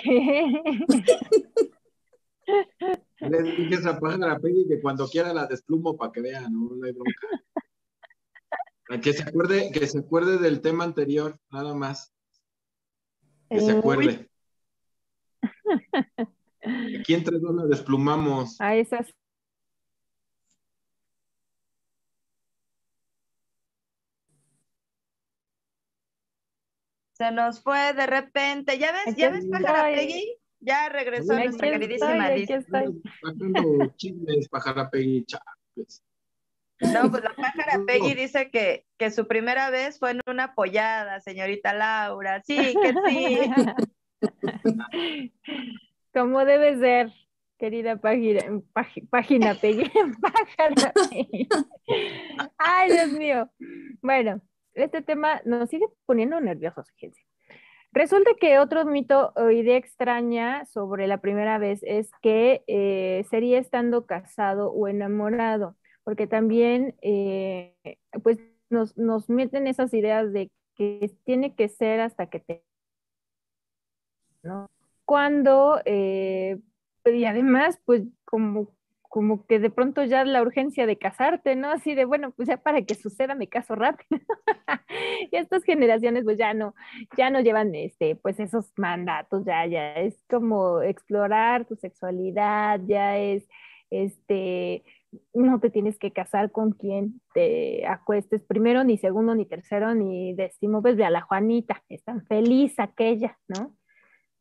Le 3.21 3.43
dije 3.43 3.77
a 3.77 3.79
esa 3.79 3.99
pájara 3.99 4.39
Peggy 4.39 4.69
que 4.69 4.83
cuando 4.83 5.09
quiera 5.09 5.33
la 5.33 5.47
desplumo 5.47 5.97
para 5.97 6.13
que 6.13 6.21
vea, 6.21 6.43
no, 6.43 6.69
no 6.77 6.85
hay 6.85 6.93
bronca. 6.93 7.13
A 8.91 9.01
Que 9.01 9.15
se 9.15 9.23
acuerde, 9.23 9.71
que 9.73 9.87
se 9.87 10.01
acuerde 10.01 10.37
del 10.37 10.61
tema 10.61 10.85
anterior, 10.85 11.41
nada 11.51 11.75
más. 11.75 12.13
Que 13.49 13.61
se 13.61 13.71
acuerde. 13.71 14.29
Aquí 17.01 17.15
entre 17.15 17.39
dos 17.39 17.55
la 17.55 17.65
desplumamos. 17.65 18.61
A 18.61 18.77
esas. 18.77 19.15
Se 27.15 27.31
nos 27.31 27.63
fue 27.63 27.93
de 27.95 28.07
repente. 28.07 28.79
¿Ya 28.79 28.93
ves? 28.93 29.17
¿Ya 29.17 29.31
ves, 29.31 29.47
pájara 29.51 29.85
Peggy? 29.95 30.37
Ya 30.61 30.89
regresó 30.89 31.33
Aquí 31.35 31.45
nuestra 31.45 31.69
estoy, 31.69 31.81
queridísima 31.81 32.27
aquí 32.27 32.41
Liz. 32.47 32.49
Sacando 33.23 33.93
chismes, 33.97 34.49
pájara 34.49 34.91
Peggy, 34.91 35.25
chapes. 35.25 36.03
No, 36.81 37.11
pues 37.11 37.23
la 37.23 37.33
pájara 37.35 37.81
Peggy 37.87 38.15
dice 38.15 38.51
que, 38.51 38.85
que 38.99 39.11
su 39.11 39.27
primera 39.29 39.71
vez 39.71 39.99
fue 39.99 40.11
en 40.11 40.21
una 40.27 40.45
apoyada, 40.45 41.21
señorita 41.21 41.73
Laura. 41.73 42.43
Sí, 42.45 42.75
que 42.83 42.95
sí. 43.09 43.39
Como 46.13 46.45
debe 46.45 46.79
ser, 46.79 47.13
querida 47.59 47.97
página, 47.97 48.41
pági- 48.73 49.09
página 49.09 49.55
Peggy, 49.55 49.91
pájara 50.21 50.93
Peggy. 51.11 51.49
Ay, 52.59 52.91
Dios 52.93 53.13
mío. 53.13 53.51
Bueno, 54.03 54.41
este 54.75 55.03
tema 55.03 55.41
nos 55.45 55.71
sigue 55.71 55.87
poniendo 56.07 56.41
nerviosos, 56.41 56.91
fíjense. 56.93 57.23
Resulta 57.93 58.31
que 58.41 58.59
otro 58.59 58.85
mito 58.85 59.33
o 59.37 59.51
idea 59.51 59.77
extraña 59.77 60.65
sobre 60.65 61.07
la 61.07 61.19
primera 61.19 61.59
vez 61.59 61.81
es 61.85 62.11
que 62.23 62.65
eh, 62.67 63.25
sería 63.31 63.59
estando 63.59 64.05
casado 64.07 64.73
o 64.73 64.89
enamorado, 64.89 65.77
porque 66.03 66.27
también 66.27 66.97
eh, 67.03 67.77
pues 68.23 68.39
nos, 68.69 68.97
nos 68.97 69.29
meten 69.29 69.69
esas 69.69 69.95
ideas 69.95 70.33
de 70.33 70.51
que 70.75 71.09
tiene 71.25 71.55
que 71.55 71.69
ser 71.69 72.01
hasta 72.01 72.27
que 72.27 72.41
te 72.41 72.65
¿no? 74.45 74.69
Cuando, 75.05 75.81
eh, 75.85 76.61
y 77.05 77.25
además, 77.25 77.81
pues 77.85 78.03
como, 78.25 78.74
como 79.15 79.47
que 79.47 79.61
de 79.61 79.71
pronto 79.71 80.03
ya 80.03 80.25
la 80.25 80.43
urgencia 80.43 80.89
de 80.89 80.99
casarte, 80.99 81.55
¿no? 81.55 81.71
Así 81.71 81.95
de, 81.95 82.05
bueno, 82.05 82.33
pues 82.33 82.49
ya 82.49 82.57
para 82.57 82.83
que 82.83 82.97
suceda 82.97 83.37
me 83.37 83.47
caso 83.47 83.77
rápido. 83.77 84.09
y 85.31 85.37
estas 85.37 85.63
generaciones 85.63 86.25
pues 86.25 86.37
ya 86.37 86.53
no, 86.53 86.75
ya 87.17 87.31
no 87.31 87.39
llevan 87.39 87.77
este, 87.77 88.17
pues 88.17 88.41
esos 88.41 88.73
mandatos, 88.77 89.45
ya, 89.45 89.67
ya 89.67 89.95
es 89.95 90.21
como 90.29 90.83
explorar 90.83 91.65
tu 91.65 91.77
sexualidad, 91.77 92.81
ya 92.89 93.17
es, 93.17 93.47
este, 93.89 94.83
no 95.33 95.61
te 95.61 95.71
tienes 95.71 95.97
que 95.97 96.11
casar 96.11 96.51
con 96.51 96.73
quien 96.73 97.21
te 97.35 97.87
acuestes 97.87 98.43
primero, 98.43 98.83
ni 98.83 98.99
segundo, 98.99 99.37
ni 99.37 99.47
tercero, 99.47 99.95
ni 99.95 100.35
décimo, 100.35 100.83
pues 100.83 100.97
ve 100.97 101.05
a 101.05 101.11
la 101.11 101.21
Juanita, 101.21 101.85
es 101.89 102.03
tan 102.03 102.27
feliz 102.27 102.81
aquella, 102.81 103.39
¿no? 103.47 103.77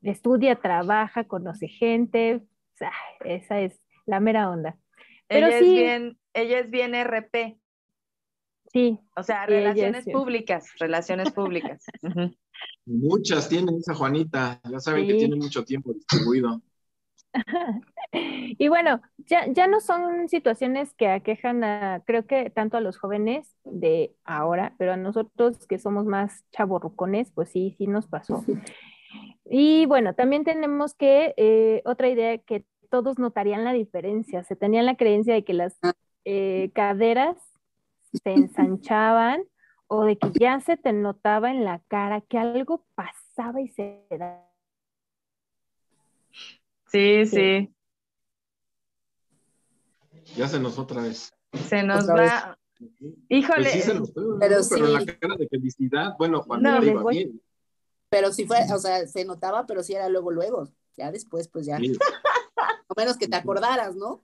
Estudia, 0.01 0.55
trabaja, 0.55 1.25
conoce 1.25 1.67
gente, 1.67 2.37
o 2.37 2.75
sea, 2.75 2.91
esa 3.23 3.61
es 3.61 3.82
la 4.05 4.19
mera 4.19 4.49
onda. 4.49 4.77
Pero 5.27 5.47
ella 5.47 5.59
sí, 5.59 5.65
es 5.65 5.71
bien, 5.71 6.17
ella 6.33 6.59
es 6.59 6.69
bien 6.69 6.95
RP. 6.95 7.57
Sí. 8.71 8.99
O 9.15 9.23
sea, 9.23 9.45
relaciones 9.45 10.05
públicas, 10.05 10.67
relaciones 10.79 11.31
públicas. 11.31 11.85
Muchas 12.85 13.49
tienen 13.49 13.75
esa 13.77 13.93
Juanita, 13.93 14.59
ya 14.69 14.79
saben 14.79 15.07
que 15.07 15.15
tiene 15.15 15.35
mucho 15.35 15.63
tiempo 15.63 15.93
distribuido. 15.93 16.61
Y 18.15 18.67
bueno, 18.67 19.01
ya, 19.17 19.51
ya 19.51 19.65
no 19.65 19.81
son 19.81 20.29
situaciones 20.29 20.93
que 20.93 21.07
aquejan 21.07 21.63
a, 21.63 22.03
creo 22.05 22.27
que 22.27 22.51
tanto 22.51 22.77
a 22.77 22.81
los 22.81 22.99
jóvenes 22.99 23.57
de 23.63 24.15
ahora, 24.23 24.75
pero 24.77 24.93
a 24.93 24.97
nosotros 24.97 25.65
que 25.65 25.79
somos 25.79 26.05
más 26.05 26.45
chavorrucones, 26.51 27.31
pues 27.31 27.49
sí, 27.49 27.73
sí 27.75 27.87
nos 27.87 28.05
pasó. 28.05 28.45
Y 29.45 29.87
bueno, 29.87 30.13
también 30.13 30.43
tenemos 30.43 30.93
que, 30.93 31.33
eh, 31.37 31.81
otra 31.85 32.07
idea 32.07 32.37
que 32.37 32.65
todos 32.93 33.17
notarían 33.17 33.63
la 33.63 33.73
diferencia, 33.73 34.43
se 34.43 34.55
tenían 34.55 34.85
la 34.85 34.95
creencia 34.95 35.33
de 35.33 35.43
que 35.43 35.53
las 35.53 35.79
eh, 36.25 36.69
caderas 36.75 37.37
se 38.23 38.33
ensanchaban 38.33 39.41
o 39.87 40.03
de 40.03 40.15
que 40.15 40.29
ya 40.39 40.59
se 40.59 40.77
te 40.77 40.93
notaba 40.93 41.49
en 41.49 41.63
la 41.65 41.79
cara 41.87 42.21
que 42.21 42.37
algo 42.37 42.85
pasaba 42.93 43.61
y 43.61 43.69
se 43.69 44.05
da. 44.11 44.47
Sí, 46.85 47.25
sí. 47.25 47.73
Ya 50.35 50.47
se 50.47 50.59
nos 50.59 50.77
otra 50.77 51.01
vez. 51.01 51.33
Se 51.67 51.81
nos 51.81 52.03
Otra 52.03 52.15
va. 52.15 52.59
Híjole. 53.27 53.63
Pues 53.63 53.71
sí 53.71 53.81
se 53.81 53.95
nos 53.95 54.15
¿no? 54.15 54.37
Pero 54.39 54.57
pero, 54.69 54.85
sí. 54.99 55.05
la 55.05 55.17
cara 55.17 55.35
de 55.35 55.47
felicidad, 55.47 56.13
bueno, 56.19 56.37
No, 56.37 56.43
Juanita 56.43 56.79
les 56.79 56.91
iba 56.91 57.01
voy- 57.01 57.15
bien. 57.17 57.41
Pero 58.09 58.31
sí 58.31 58.45
fue, 58.45 58.59
o 58.71 58.77
sea, 58.77 59.07
se 59.07 59.25
notaba, 59.25 59.65
pero 59.65 59.81
sí 59.81 59.93
era 59.95 60.09
luego, 60.09 60.29
luego. 60.29 60.69
Ya 60.95 61.11
después, 61.11 61.47
pues 61.47 61.65
ya. 61.65 61.77
Sí. 61.79 61.97
A 62.95 63.01
menos 63.01 63.17
que 63.17 63.27
te 63.27 63.35
acordaras, 63.35 63.95
¿no? 63.95 64.23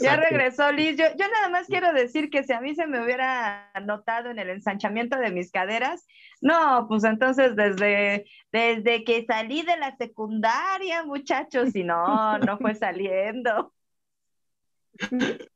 Ya 0.00 0.16
regresó 0.16 0.72
Liz. 0.72 0.96
Yo, 0.96 1.04
yo 1.16 1.28
nada 1.28 1.48
más 1.48 1.66
quiero 1.66 1.92
decir 1.92 2.30
que 2.30 2.42
si 2.42 2.52
a 2.52 2.60
mí 2.60 2.74
se 2.74 2.86
me 2.86 3.02
hubiera 3.02 3.70
notado 3.84 4.30
en 4.30 4.38
el 4.38 4.50
ensanchamiento 4.50 5.16
de 5.18 5.30
mis 5.30 5.50
caderas, 5.52 6.06
no, 6.40 6.86
pues 6.88 7.04
entonces 7.04 7.54
desde, 7.54 8.26
desde 8.52 9.04
que 9.04 9.24
salí 9.26 9.62
de 9.62 9.76
la 9.76 9.96
secundaria, 9.96 11.04
muchachos, 11.04 11.74
y 11.76 11.84
no, 11.84 12.38
no 12.38 12.58
fue 12.58 12.74
saliendo. 12.74 13.72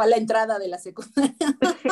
A 0.00 0.06
la 0.06 0.16
entrada 0.16 0.58
de 0.58 0.68
la 0.68 0.78
secundaria. 0.78 1.34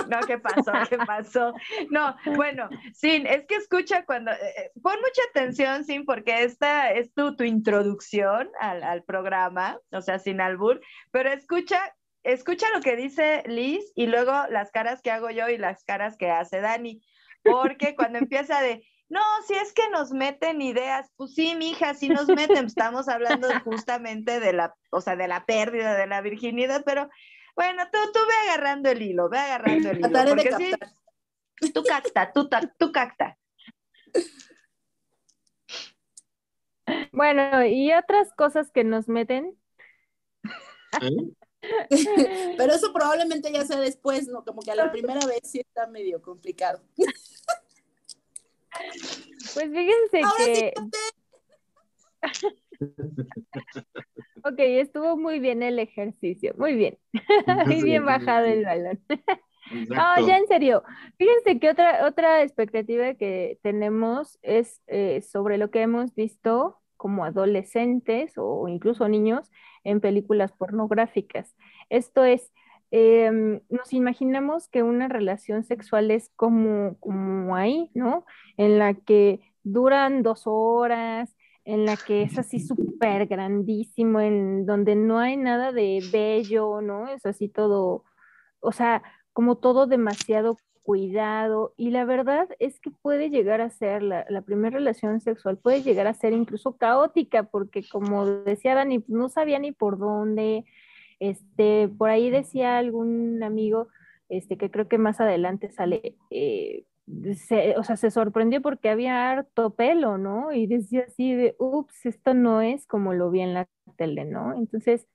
No, 0.09 0.21
¿qué 0.27 0.39
pasó? 0.39 0.73
¿Qué 0.89 0.99
pasó? 0.99 1.53
No, 1.91 2.15
bueno, 2.37 2.69
Sin, 2.93 3.27
es 3.27 3.47
que 3.47 3.57
escucha 3.57 4.05
cuando, 4.05 4.31
eh, 4.33 4.37
eh, 4.57 4.73
pon 4.83 4.97
mucha 4.97 5.23
atención, 5.31 5.85
Sin, 5.85 6.05
porque 6.05 6.43
esta 6.43 6.93
es 6.93 7.13
tu, 7.15 7.37
tu 7.37 7.45
introducción 7.45 8.51
al, 8.61 8.83
al 8.83 9.03
programa, 9.03 9.79
o 9.91 10.01
sea, 10.03 10.19
sin 10.19 10.41
albur, 10.41 10.81
pero 11.11 11.33
escucha, 11.33 11.81
escucha 12.23 12.67
lo 12.75 12.81
que 12.81 12.97
dice 12.97 13.43
Liz 13.47 13.93
y 13.95 14.07
luego 14.07 14.33
las 14.51 14.71
caras 14.71 15.01
que 15.03 15.11
hago 15.11 15.31
yo 15.31 15.49
y 15.49 15.59
las 15.59 15.85
caras 15.85 16.17
que 16.17 16.31
hace 16.31 16.61
Dani, 16.61 17.03
porque 17.43 17.95
cuando 17.95 18.19
empieza 18.19 18.61
de, 18.61 18.87
no, 19.09 19.21
si 19.47 19.55
es 19.55 19.73
que 19.73 19.89
nos 19.91 20.13
meten 20.13 20.63
ideas, 20.63 21.11
pues 21.17 21.35
sí, 21.35 21.55
mija, 21.55 21.95
sí 21.95 22.09
nos 22.09 22.27
meten, 22.27 22.67
estamos 22.67 23.09
hablando 23.09 23.49
justamente 23.65 24.41
de 24.41 24.53
la, 24.53 24.75
o 24.91 25.01
sea, 25.01 25.15
de 25.17 25.29
la 25.29 25.45
pérdida 25.45 25.95
de 25.95 26.07
la 26.07 26.21
virginidad, 26.21 26.83
pero 26.85 27.09
bueno, 27.55 27.85
tú, 27.93 27.99
tú 28.13 28.19
ve 28.27 28.35
agarrando 28.51 28.91
el 28.91 29.03
hilo, 29.03 29.29
ve 29.29 29.39
agarrando 29.39 29.91
el 29.91 29.99
hilo, 29.99 30.09
Trataré 30.11 30.31
de 30.31 30.51
porque 30.51 30.77
sí, 31.61 31.73
tú 31.73 31.83
capta, 31.85 32.33
tú, 32.33 32.49
ta- 32.49 32.75
tú 32.79 32.93
capta. 32.93 33.39
Bueno, 37.13 37.65
y 37.65 37.93
otras 37.93 38.33
cosas 38.33 38.71
que 38.71 38.85
nos 38.85 39.09
meten. 39.09 39.59
Pero 42.59 42.75
eso 42.75 42.93
probablemente 42.93 43.51
ya 43.53 43.65
sea 43.65 43.81
después, 43.81 44.29
¿no? 44.29 44.45
Como 44.45 44.61
que 44.63 44.71
a 44.73 44.75
la 44.75 44.91
primera 44.93 45.25
vez 45.27 45.41
sí 45.45 45.61
está 45.61 45.87
medio 45.87 46.21
complicado. 46.21 46.83
Pues 49.55 49.71
fíjense 49.71 50.21
Ahora 50.23 50.45
sí 50.45 50.53
que. 50.53 50.75
Ok, 54.45 54.59
estuvo 54.59 55.17
muy 55.17 55.41
bien 55.41 55.63
el 55.63 55.79
ejercicio, 55.79 56.55
muy 56.59 56.75
bien, 56.75 56.99
muy 57.67 57.83
bien 57.83 58.05
bajado 58.05 58.45
el 58.47 58.65
balón. 58.65 59.01
Ya 60.27 60.37
en 60.37 60.47
serio, 60.47 60.83
fíjense 61.17 61.59
que 61.59 61.71
otra, 61.71 62.07
otra 62.07 62.43
expectativa 62.43 63.15
que 63.15 63.59
tenemos 63.63 64.39
es 64.43 64.83
eh, 64.87 65.23
sobre 65.23 65.57
lo 65.57 65.71
que 65.71 65.81
hemos 65.83 66.15
visto 66.15 66.79
como 66.97 67.25
adolescentes 67.25 68.35
o 68.37 68.69
incluso 68.69 69.09
niños 69.09 69.51
en 69.85 70.01
películas 70.01 70.53
pornográficas. 70.53 71.55
Esto 71.91 72.25
es, 72.25 72.53
em, 72.91 73.61
nos 73.69 73.93
imaginamos 73.93 74.69
que 74.69 74.83
una 74.83 75.09
relación 75.09 75.65
sexual 75.65 76.11
es 76.11 76.31
como, 76.37 76.99
como 77.01 77.57
ahí, 77.57 77.91
¿no? 77.95 78.25
En 78.57 78.79
la 78.79 78.95
que 78.95 79.41
duran 79.63 80.23
dos 80.23 80.43
horas, 80.47 81.35
en 81.65 81.87
la 81.87 81.97
que 81.97 82.23
es 82.23 82.39
así 82.39 82.61
súper 82.61 83.27
grandísimo, 83.27 84.21
en 84.21 84.67
donde 84.67 84.95
no 84.97 85.19
hay 85.19 85.37
nada 85.37 85.73
de 85.73 86.03
bello, 86.13 86.81
¿no? 86.81 87.09
Es 87.09 87.25
así 87.27 87.49
todo, 87.49 88.05
o 88.61 88.73
sea, 88.73 89.03
como 89.33 89.57
todo 89.57 89.87
demasiado 89.87 90.59
cuidado. 90.85 91.75
Y 91.77 91.91
la 91.91 92.05
verdad 92.05 92.49
es 92.61 92.79
que 92.81 92.91
puede 92.91 93.31
llegar 93.31 93.61
a 93.61 93.71
ser, 93.71 94.03
la, 94.03 94.43
primera 94.43 94.79
relación 94.79 95.21
sexual 95.21 95.59
puede 95.59 95.83
llegar 95.83 96.07
a 96.07 96.15
ser 96.15 96.33
incluso 96.33 96.77
caótica, 96.77 97.45
porque 97.45 97.83
como 97.91 98.27
decía 98.27 98.75
Dani, 98.75 99.05
no 99.09 99.29
sabía 99.29 99.59
ni 99.59 99.73
por 99.73 99.99
dónde. 99.99 100.65
Este, 101.19 101.89
por 101.89 102.11
ahí 102.11 102.31
decía 102.31 102.79
algún 102.79 103.43
amigo, 103.43 103.89
este, 104.29 104.59
que 104.59 104.71
creo 104.71 104.89
que 104.89 104.99
más 104.99 105.21
adelante 105.21 105.71
sale, 105.71 106.17
eh, 106.31 106.85
se- 107.37 107.77
o 107.79 107.85
sea, 107.85 107.97
se 107.97 108.11
sorprendió 108.11 108.63
porque 108.63 108.89
había 108.91 109.31
harto 109.31 109.75
pelo, 109.75 110.19
¿no? 110.19 110.53
Y 110.53 110.67
decía 110.67 111.05
así 111.09 111.35
de, 111.35 111.55
ups, 111.59 112.07
esto 112.07 112.35
no 112.35 112.61
es 112.63 112.87
como 112.87 113.13
lo 113.15 113.31
vi 113.31 113.41
en 113.41 113.55
la 113.55 113.69
tele, 113.97 114.25
¿no? 114.25 114.55
Entonces, 114.57 115.07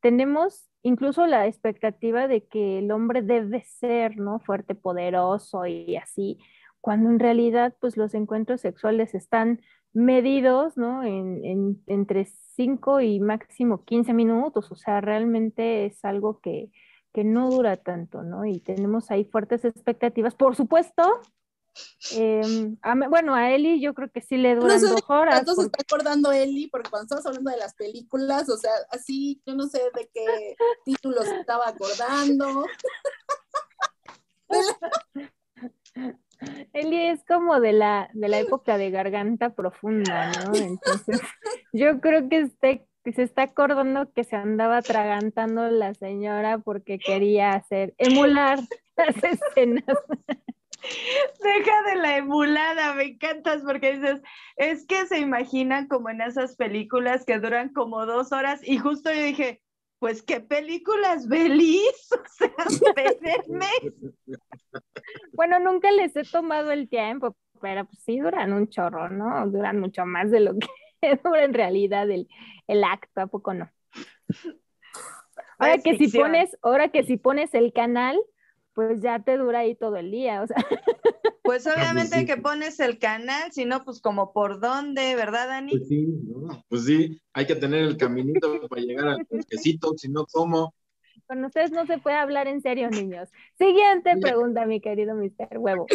tenemos 0.00 0.68
incluso 0.82 1.26
la 1.26 1.46
expectativa 1.46 2.28
de 2.28 2.46
que 2.46 2.78
el 2.78 2.90
hombre 2.92 3.22
debe 3.22 3.62
ser, 3.64 4.16
¿no? 4.18 4.40
Fuerte, 4.40 4.74
poderoso 4.74 5.66
y 5.66 5.96
así, 5.96 6.38
cuando 6.80 7.10
en 7.10 7.18
realidad, 7.18 7.74
pues 7.80 7.96
los 7.96 8.14
encuentros 8.14 8.60
sexuales 8.60 9.14
están 9.14 9.60
medidos, 9.92 10.76
¿no? 10.76 11.02
En, 11.04 11.44
en- 11.44 11.82
entre 11.86 12.26
5 12.26 13.00
y 13.00 13.20
máximo 13.20 13.84
15 13.84 14.12
minutos, 14.12 14.70
o 14.72 14.76
sea, 14.76 15.00
realmente 15.00 15.86
es 15.86 16.04
algo 16.04 16.40
que, 16.40 16.70
que 17.14 17.24
no 17.24 17.48
dura 17.48 17.76
tanto, 17.78 18.22
¿no? 18.24 18.44
Y 18.44 18.58
tenemos 18.58 19.10
ahí 19.10 19.24
fuertes 19.24 19.64
expectativas. 19.64 20.34
Por 20.34 20.56
supuesto, 20.56 21.20
em, 22.16 22.76
a 22.82 22.94
bueno, 23.08 23.34
a 23.36 23.52
Eli 23.52 23.80
yo 23.80 23.94
creo 23.94 24.10
que 24.10 24.20
sí 24.20 24.36
le 24.36 24.54
No 24.56 24.62
duran 24.62 24.80
sé 24.80 24.86
de 24.86 24.92
dos 24.92 25.04
horas. 25.08 25.36
tanto 25.36 25.52
se 25.52 25.62
porque- 25.62 25.80
está 25.80 25.94
acordando 25.94 26.32
Eli, 26.32 26.66
porque 26.68 26.90
cuando 26.90 27.04
estabas 27.04 27.26
hablando 27.26 27.50
de 27.52 27.56
las 27.56 27.74
películas, 27.74 28.48
o 28.50 28.56
sea, 28.56 28.72
así, 28.90 29.40
yo 29.46 29.54
no 29.54 29.66
sé 29.68 29.78
de 29.94 30.10
qué 30.12 30.56
títulos 30.84 31.26
estaba 31.28 31.68
acordando. 31.68 32.66
Eli 36.72 37.06
es 37.06 37.24
como 37.24 37.60
de 37.60 37.72
la, 37.72 38.10
de 38.12 38.28
la 38.28 38.38
época 38.40 38.76
de 38.76 38.90
garganta 38.90 39.54
profunda, 39.54 40.30
¿no? 40.32 40.54
Entonces, 40.54 41.20
yo 41.72 42.00
creo 42.00 42.28
que, 42.28 42.40
este, 42.40 42.86
que 43.04 43.12
se 43.12 43.22
está 43.22 43.42
acordando 43.42 44.10
que 44.12 44.24
se 44.24 44.34
andaba 44.34 44.78
atragantando 44.78 45.68
la 45.70 45.92
señora 45.94 46.58
porque 46.58 46.98
quería 46.98 47.52
hacer, 47.52 47.94
emular 47.98 48.58
las 48.96 49.22
escenas. 49.22 49.84
Deja 51.42 51.82
de 51.82 51.96
la 51.96 52.16
emulada, 52.16 52.94
me 52.94 53.04
encantas 53.04 53.62
porque 53.62 53.94
dices, 53.94 54.22
es 54.56 54.86
que 54.86 55.06
se 55.06 55.18
imaginan 55.18 55.86
como 55.86 56.10
en 56.10 56.22
esas 56.22 56.56
películas 56.56 57.24
que 57.24 57.38
duran 57.38 57.70
como 57.70 58.06
dos 58.06 58.32
horas 58.32 58.60
y 58.62 58.78
justo 58.78 59.12
yo 59.12 59.22
dije, 59.22 59.62
pues 59.98 60.22
qué 60.22 60.40
películas, 60.40 61.28
Belis, 61.28 62.08
o 62.12 62.22
sea. 62.28 62.50
Bueno, 65.32 65.58
nunca 65.58 65.90
les 65.90 66.16
he 66.16 66.24
tomado 66.24 66.72
el 66.72 66.88
tiempo, 66.88 67.36
pero 67.60 67.84
pues 67.84 67.98
sí 68.02 68.18
duran 68.18 68.52
un 68.52 68.68
chorro, 68.68 69.08
¿no? 69.08 69.46
Duran 69.46 69.80
mucho 69.80 70.04
más 70.04 70.30
de 70.30 70.40
lo 70.40 70.58
que 70.58 70.68
dura 71.24 71.44
en 71.44 71.54
realidad 71.54 72.10
el, 72.10 72.28
el 72.66 72.84
acto, 72.84 73.20
¿a 73.20 73.26
poco 73.26 73.54
no? 73.54 73.70
Ahora 75.58 75.74
Es 75.74 75.84
que 75.84 75.96
si 75.96 76.08
pones, 76.08 76.56
ahora 76.62 76.88
que 76.88 77.04
si 77.04 77.16
pones 77.16 77.54
el 77.54 77.72
canal, 77.72 78.18
pues 78.72 79.00
ya 79.00 79.20
te 79.20 79.36
dura 79.36 79.60
ahí 79.60 79.74
todo 79.76 79.96
el 79.96 80.10
día, 80.10 80.42
o 80.42 80.46
sea. 80.46 80.56
Pues 81.44 81.66
obviamente 81.66 82.20
sí. 82.20 82.24
que 82.24 82.38
pones 82.38 82.80
el 82.80 82.98
canal, 82.98 83.52
si 83.52 83.66
no, 83.66 83.84
pues 83.84 84.00
como 84.00 84.32
por 84.32 84.60
dónde, 84.60 85.14
¿verdad, 85.14 85.48
Dani? 85.48 85.72
Pues 85.72 85.88
sí, 85.88 86.06
¿no? 86.06 86.64
Pues 86.70 86.86
sí, 86.86 87.20
hay 87.34 87.46
que 87.46 87.54
tener 87.54 87.82
el 87.82 87.98
caminito 87.98 88.66
para 88.66 88.80
llegar 88.80 89.08
al 89.08 89.26
quesito, 89.46 89.92
si 89.94 90.08
no, 90.08 90.24
¿cómo? 90.32 90.72
Con 91.26 91.44
ustedes 91.44 91.70
no 91.70 91.84
se 91.84 91.98
puede 91.98 92.16
hablar 92.16 92.48
en 92.48 92.62
serio, 92.62 92.88
niños. 92.88 93.28
Siguiente 93.58 94.16
pregunta, 94.16 94.64
mi 94.64 94.80
querido 94.80 95.14
Mr. 95.14 95.58
Huevo. 95.58 95.86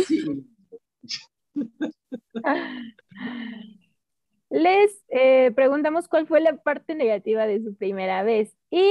Les 4.50 5.04
eh, 5.10 5.52
preguntamos 5.56 6.08
cuál 6.08 6.28
fue 6.28 6.42
la 6.42 6.58
parte 6.58 6.96
negativa 6.96 7.46
de 7.46 7.62
su 7.62 7.76
primera 7.76 8.24
vez 8.24 8.56
y 8.72 8.84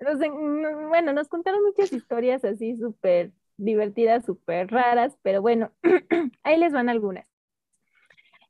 bueno, 0.00 1.12
nos 1.12 1.28
contaron 1.28 1.62
muchas 1.64 1.92
historias 1.92 2.44
así 2.44 2.76
súper 2.76 3.32
divertidas, 3.56 4.24
súper 4.24 4.70
raras, 4.70 5.18
pero 5.22 5.42
bueno, 5.42 5.72
ahí 6.44 6.56
les 6.56 6.72
van 6.72 6.88
algunas. 6.88 7.26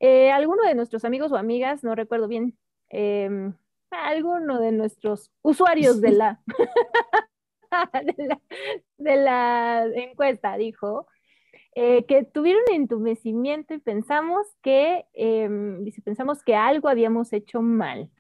Eh, 0.01 0.31
alguno 0.31 0.63
de 0.63 0.75
nuestros 0.75 1.05
amigos 1.05 1.33
o 1.33 1.37
amigas, 1.37 1.83
no 1.83 1.95
recuerdo 1.95 2.29
bien, 2.29 2.57
em, 2.91 3.55
alguno 3.91 4.61
de 4.61 4.73
nuestros 4.73 5.33
usuarios 5.43 6.01
de 6.01 6.11
la, 6.13 6.41
de 8.99 9.17
la 9.17 9.87
encuesta 9.95 10.57
dijo 10.57 11.07
eh, 11.75 12.05
que 12.07 12.25
tuvieron 12.25 12.63
entumecimiento 12.73 13.75
y 13.75 13.79
pensamos 13.79 14.47
que, 14.63 15.07
em, 15.15 15.85
dice, 15.85 16.03
pensamos 16.03 16.43
que 16.43 16.55
algo 16.57 16.89
habíamos 16.89 17.33
hecho 17.33 17.63
mal. 17.63 18.11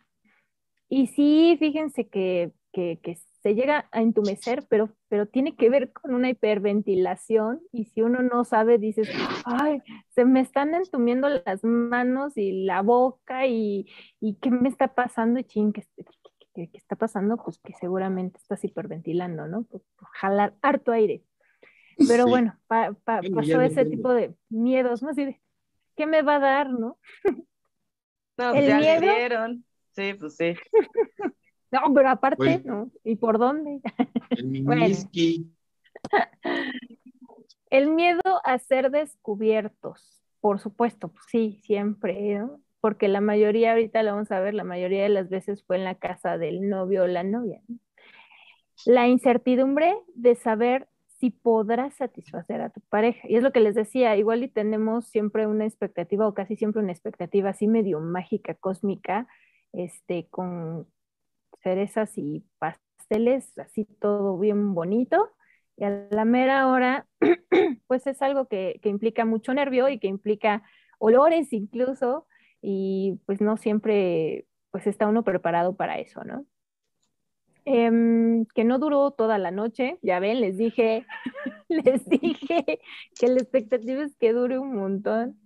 Y 0.88 1.08
sí, 1.08 1.56
fíjense 1.58 2.08
que, 2.08 2.52
que, 2.72 2.98
que 3.02 3.16
se 3.42 3.54
llega 3.54 3.88
a 3.92 4.00
entumecer, 4.02 4.66
pero, 4.68 4.90
pero 5.08 5.26
tiene 5.26 5.54
que 5.56 5.70
ver 5.70 5.92
con 5.92 6.14
una 6.14 6.30
hiperventilación 6.30 7.60
y 7.72 7.84
si 7.86 8.02
uno 8.02 8.22
no 8.22 8.44
sabe, 8.44 8.78
dices, 8.78 9.08
ay, 9.44 9.82
se 10.10 10.24
me 10.24 10.40
están 10.40 10.74
entumiendo 10.74 11.28
las 11.28 11.62
manos 11.64 12.36
y 12.36 12.64
la 12.64 12.82
boca 12.82 13.46
y, 13.46 13.86
y 14.20 14.34
¿qué 14.36 14.50
me 14.50 14.68
está 14.68 14.94
pasando? 14.94 15.40
Ching, 15.42 15.72
¿qué, 15.72 15.82
qué- 15.96 16.04
qué- 16.54 16.70
qué 16.70 16.78
está 16.78 16.96
pasando? 16.96 17.36
Pues 17.36 17.58
que 17.58 17.72
seguramente 17.74 18.38
estás 18.38 18.64
hiperventilando, 18.64 19.46
¿no? 19.46 19.66
Jalar 20.20 20.54
harto 20.62 20.90
aire. 20.92 21.22
Pero 22.06 22.24
Sí. 22.24 22.30
bueno, 22.30 22.56
pa- 22.68 22.92
pa- 23.04 23.20
Bueno, 23.20 23.36
pasó 23.36 23.60
ese 23.60 23.84
tipo 23.84 24.12
de 24.12 24.34
miedos, 24.48 25.02
¿no? 25.02 25.10
Así 25.10 25.24
de, 25.24 25.40
¿qué 25.96 26.06
me 26.06 26.22
va 26.22 26.36
a 26.36 26.38
dar, 26.40 26.70
no? 26.70 26.98
No, 28.38 28.54
El 28.54 28.66
ya 28.68 28.78
le 28.78 29.00
miedo. 29.00 29.14
dieron. 29.16 29.64
Sí, 29.96 30.14
pues 30.14 30.36
sí. 30.36 30.54
No, 31.70 31.80
pero 31.92 32.08
aparte, 32.08 32.36
Pues- 32.36 32.64
¿no? 32.64 32.90
¿Y 33.04 33.16
por 33.16 33.38
dónde? 33.38 33.80
El 34.30 34.62
Bueno. 34.64 34.86
El 37.70 37.88
miedo 37.90 38.20
a 38.44 38.58
ser 38.58 38.90
descubiertos, 38.90 40.22
por 40.40 40.58
supuesto, 40.60 41.08
pues 41.08 41.24
sí, 41.28 41.60
siempre, 41.64 42.38
¿no? 42.38 42.60
Porque 42.80 43.08
la 43.08 43.20
mayoría, 43.20 43.72
ahorita 43.72 44.02
lo 44.02 44.12
vamos 44.12 44.30
a 44.30 44.40
ver, 44.40 44.54
la 44.54 44.64
mayoría 44.64 45.02
de 45.02 45.08
las 45.10 45.28
veces 45.28 45.64
fue 45.64 45.76
en 45.76 45.84
la 45.84 45.96
casa 45.96 46.38
del 46.38 46.68
novio 46.68 47.02
o 47.02 47.06
la 47.06 47.24
novia. 47.24 47.60
¿no? 47.68 47.76
La 48.86 49.08
incertidumbre 49.08 49.94
de 50.14 50.36
saber 50.36 50.87
si 51.18 51.30
podrás 51.30 51.94
satisfacer 51.94 52.60
a 52.60 52.70
tu 52.70 52.80
pareja. 52.82 53.26
Y 53.28 53.36
es 53.36 53.42
lo 53.42 53.52
que 53.52 53.60
les 53.60 53.74
decía, 53.74 54.16
igual 54.16 54.42
y 54.44 54.48
tenemos 54.48 55.06
siempre 55.06 55.46
una 55.46 55.66
expectativa 55.66 56.26
o 56.26 56.34
casi 56.34 56.56
siempre 56.56 56.82
una 56.82 56.92
expectativa 56.92 57.50
así 57.50 57.66
medio 57.66 58.00
mágica, 58.00 58.54
cósmica, 58.54 59.26
este, 59.72 60.28
con 60.28 60.86
cerezas 61.62 62.16
y 62.16 62.44
pasteles, 62.58 63.58
así 63.58 63.84
todo 64.00 64.38
bien 64.38 64.74
bonito. 64.74 65.30
Y 65.76 65.84
a 65.84 66.06
la 66.10 66.24
mera 66.24 66.68
hora, 66.68 67.06
pues 67.88 68.06
es 68.06 68.22
algo 68.22 68.46
que, 68.48 68.80
que 68.82 68.88
implica 68.88 69.24
mucho 69.24 69.54
nervio 69.54 69.88
y 69.88 69.98
que 69.98 70.08
implica 70.08 70.62
olores 70.98 71.52
incluso, 71.52 72.26
y 72.60 73.20
pues 73.26 73.40
no 73.40 73.56
siempre 73.56 74.46
pues 74.70 74.86
está 74.86 75.06
uno 75.06 75.24
preparado 75.24 75.76
para 75.76 75.98
eso, 75.98 76.24
¿no? 76.24 76.44
Em, 77.70 78.46
que 78.54 78.64
no 78.64 78.78
duró 78.78 79.10
toda 79.10 79.36
la 79.36 79.50
noche, 79.50 79.98
ya 80.00 80.20
ven, 80.20 80.40
les 80.40 80.56
dije, 80.56 81.04
les 81.68 82.02
dije 82.08 82.80
que 83.20 83.28
la 83.28 83.40
expectativa 83.40 84.02
es 84.04 84.16
que 84.16 84.32
dure 84.32 84.58
un 84.58 84.74
montón. 84.74 85.38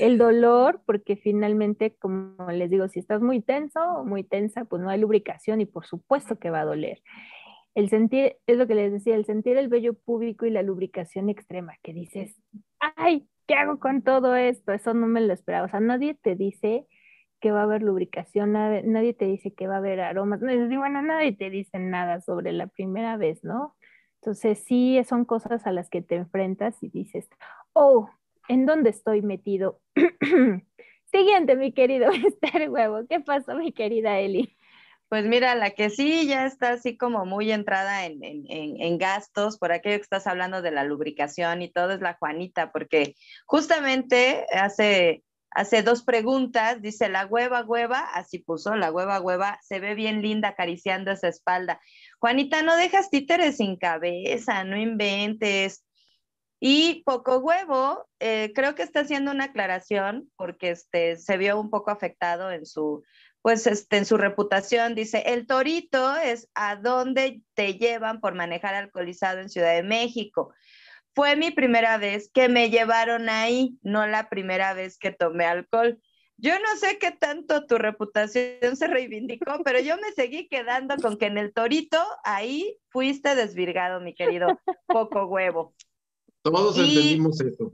El 0.00 0.18
dolor, 0.18 0.82
porque 0.84 1.14
finalmente, 1.14 1.94
como 1.94 2.50
les 2.50 2.70
digo, 2.70 2.88
si 2.88 2.98
estás 2.98 3.22
muy 3.22 3.40
tenso 3.40 3.78
o 3.80 4.04
muy 4.04 4.24
tensa, 4.24 4.64
pues 4.64 4.82
no 4.82 4.90
hay 4.90 4.98
lubricación 4.98 5.60
y 5.60 5.66
por 5.66 5.86
supuesto 5.86 6.40
que 6.40 6.50
va 6.50 6.62
a 6.62 6.64
doler. 6.64 7.02
El 7.76 7.88
sentir, 7.88 8.38
es 8.48 8.56
lo 8.56 8.66
que 8.66 8.74
les 8.74 8.90
decía, 8.90 9.14
el 9.14 9.24
sentir 9.24 9.58
el 9.58 9.68
vello 9.68 9.94
púbico 9.94 10.44
y 10.44 10.50
la 10.50 10.62
lubricación 10.62 11.28
extrema, 11.28 11.74
que 11.84 11.92
dices, 11.92 12.34
ay, 12.96 13.28
¿qué 13.46 13.54
hago 13.54 13.78
con 13.78 14.02
todo 14.02 14.34
esto? 14.34 14.72
Eso 14.72 14.92
no 14.92 15.06
me 15.06 15.20
lo 15.20 15.32
esperaba. 15.34 15.66
O 15.66 15.70
sea, 15.70 15.78
nadie 15.78 16.14
te 16.14 16.34
dice 16.34 16.88
que 17.40 17.52
va 17.52 17.60
a 17.60 17.64
haber 17.64 17.82
lubricación, 17.82 18.52
nadie, 18.52 19.14
te 19.14 19.26
dice 19.26 19.54
que 19.54 19.66
va 19.66 19.74
a 19.76 19.78
haber 19.78 20.00
aromas, 20.00 20.40
bueno, 20.40 21.02
nadie 21.02 21.32
te 21.32 21.50
dice 21.50 21.78
nada 21.78 22.20
sobre 22.20 22.52
la 22.52 22.66
primera 22.66 23.16
vez, 23.16 23.44
¿no? 23.44 23.76
Entonces 24.20 24.64
sí 24.66 25.00
son 25.08 25.24
cosas 25.24 25.66
a 25.66 25.72
las 25.72 25.88
que 25.90 26.02
te 26.02 26.16
enfrentas 26.16 26.82
y 26.82 26.88
dices, 26.88 27.28
oh, 27.72 28.10
¿en 28.48 28.66
dónde 28.66 28.90
estoy 28.90 29.22
metido? 29.22 29.80
Siguiente, 31.12 31.56
mi 31.56 31.72
querido 31.72 32.10
Esther 32.42 32.68
Huevo, 32.70 33.06
¿qué 33.08 33.20
pasó, 33.20 33.54
mi 33.54 33.72
querida 33.72 34.18
Eli? 34.18 34.56
Pues 35.08 35.24
mira, 35.24 35.54
la 35.54 35.70
que 35.70 35.88
sí 35.88 36.26
ya 36.26 36.44
está 36.44 36.72
así 36.72 36.98
como 36.98 37.24
muy 37.24 37.50
entrada 37.50 38.04
en, 38.04 38.22
en, 38.22 38.44
en, 38.50 38.80
en 38.82 38.98
gastos, 38.98 39.56
por 39.56 39.72
aquello 39.72 39.96
que 39.96 40.02
estás 40.02 40.26
hablando 40.26 40.60
de 40.60 40.70
la 40.70 40.84
lubricación 40.84 41.62
y 41.62 41.72
todo, 41.72 41.92
es 41.92 42.02
la 42.02 42.14
Juanita, 42.14 42.72
porque 42.72 43.14
justamente 43.46 44.44
hace, 44.52 45.24
hace 45.50 45.82
dos 45.82 46.02
preguntas, 46.02 46.82
dice 46.82 47.08
la 47.08 47.26
hueva, 47.26 47.62
hueva, 47.62 48.00
así 48.00 48.38
puso, 48.38 48.74
la 48.76 48.92
hueva, 48.92 49.20
hueva, 49.20 49.58
se 49.62 49.80
ve 49.80 49.94
bien 49.94 50.22
linda 50.22 50.48
acariciando 50.48 51.10
esa 51.10 51.28
espalda. 51.28 51.80
Juanita, 52.20 52.62
no 52.62 52.76
dejas 52.76 53.10
títeres 53.10 53.56
sin 53.56 53.76
cabeza, 53.76 54.64
no 54.64 54.76
inventes. 54.76 55.84
Y 56.60 57.02
Poco 57.04 57.38
Huevo, 57.38 58.08
eh, 58.18 58.52
creo 58.54 58.74
que 58.74 58.82
está 58.82 59.00
haciendo 59.00 59.30
una 59.30 59.44
aclaración 59.44 60.30
porque 60.36 60.70
este, 60.70 61.16
se 61.16 61.36
vio 61.36 61.60
un 61.60 61.70
poco 61.70 61.92
afectado 61.92 62.50
en 62.50 62.66
su, 62.66 63.04
pues 63.42 63.66
este, 63.68 63.98
en 63.98 64.04
su 64.04 64.16
reputación. 64.16 64.96
Dice, 64.96 65.22
el 65.26 65.46
torito 65.46 66.16
es 66.16 66.48
a 66.54 66.76
dónde 66.76 67.42
te 67.54 67.74
llevan 67.74 68.20
por 68.20 68.34
manejar 68.34 68.74
alcoholizado 68.74 69.40
en 69.40 69.48
Ciudad 69.48 69.74
de 69.74 69.84
México. 69.84 70.52
Fue 71.14 71.36
mi 71.36 71.50
primera 71.50 71.98
vez 71.98 72.30
que 72.32 72.48
me 72.48 72.70
llevaron 72.70 73.28
ahí, 73.28 73.76
no 73.82 74.06
la 74.06 74.28
primera 74.28 74.74
vez 74.74 74.98
que 74.98 75.10
tomé 75.10 75.44
alcohol. 75.44 76.00
Yo 76.36 76.52
no 76.60 76.76
sé 76.78 76.98
qué 76.98 77.10
tanto 77.10 77.66
tu 77.66 77.78
reputación 77.78 78.76
se 78.76 78.86
reivindicó, 78.86 79.44
pero 79.64 79.80
yo 79.80 79.96
me 79.96 80.12
seguí 80.12 80.48
quedando 80.48 80.96
con 80.96 81.18
que 81.18 81.26
en 81.26 81.38
el 81.38 81.52
torito 81.52 81.98
ahí 82.22 82.78
fuiste 82.90 83.34
desvirgado, 83.34 84.00
mi 84.00 84.14
querido 84.14 84.60
Poco 84.86 85.26
Huevo. 85.26 85.74
Todos 86.42 86.76
Y- 86.78 86.80
entendimos 86.96 87.40
eso. 87.40 87.72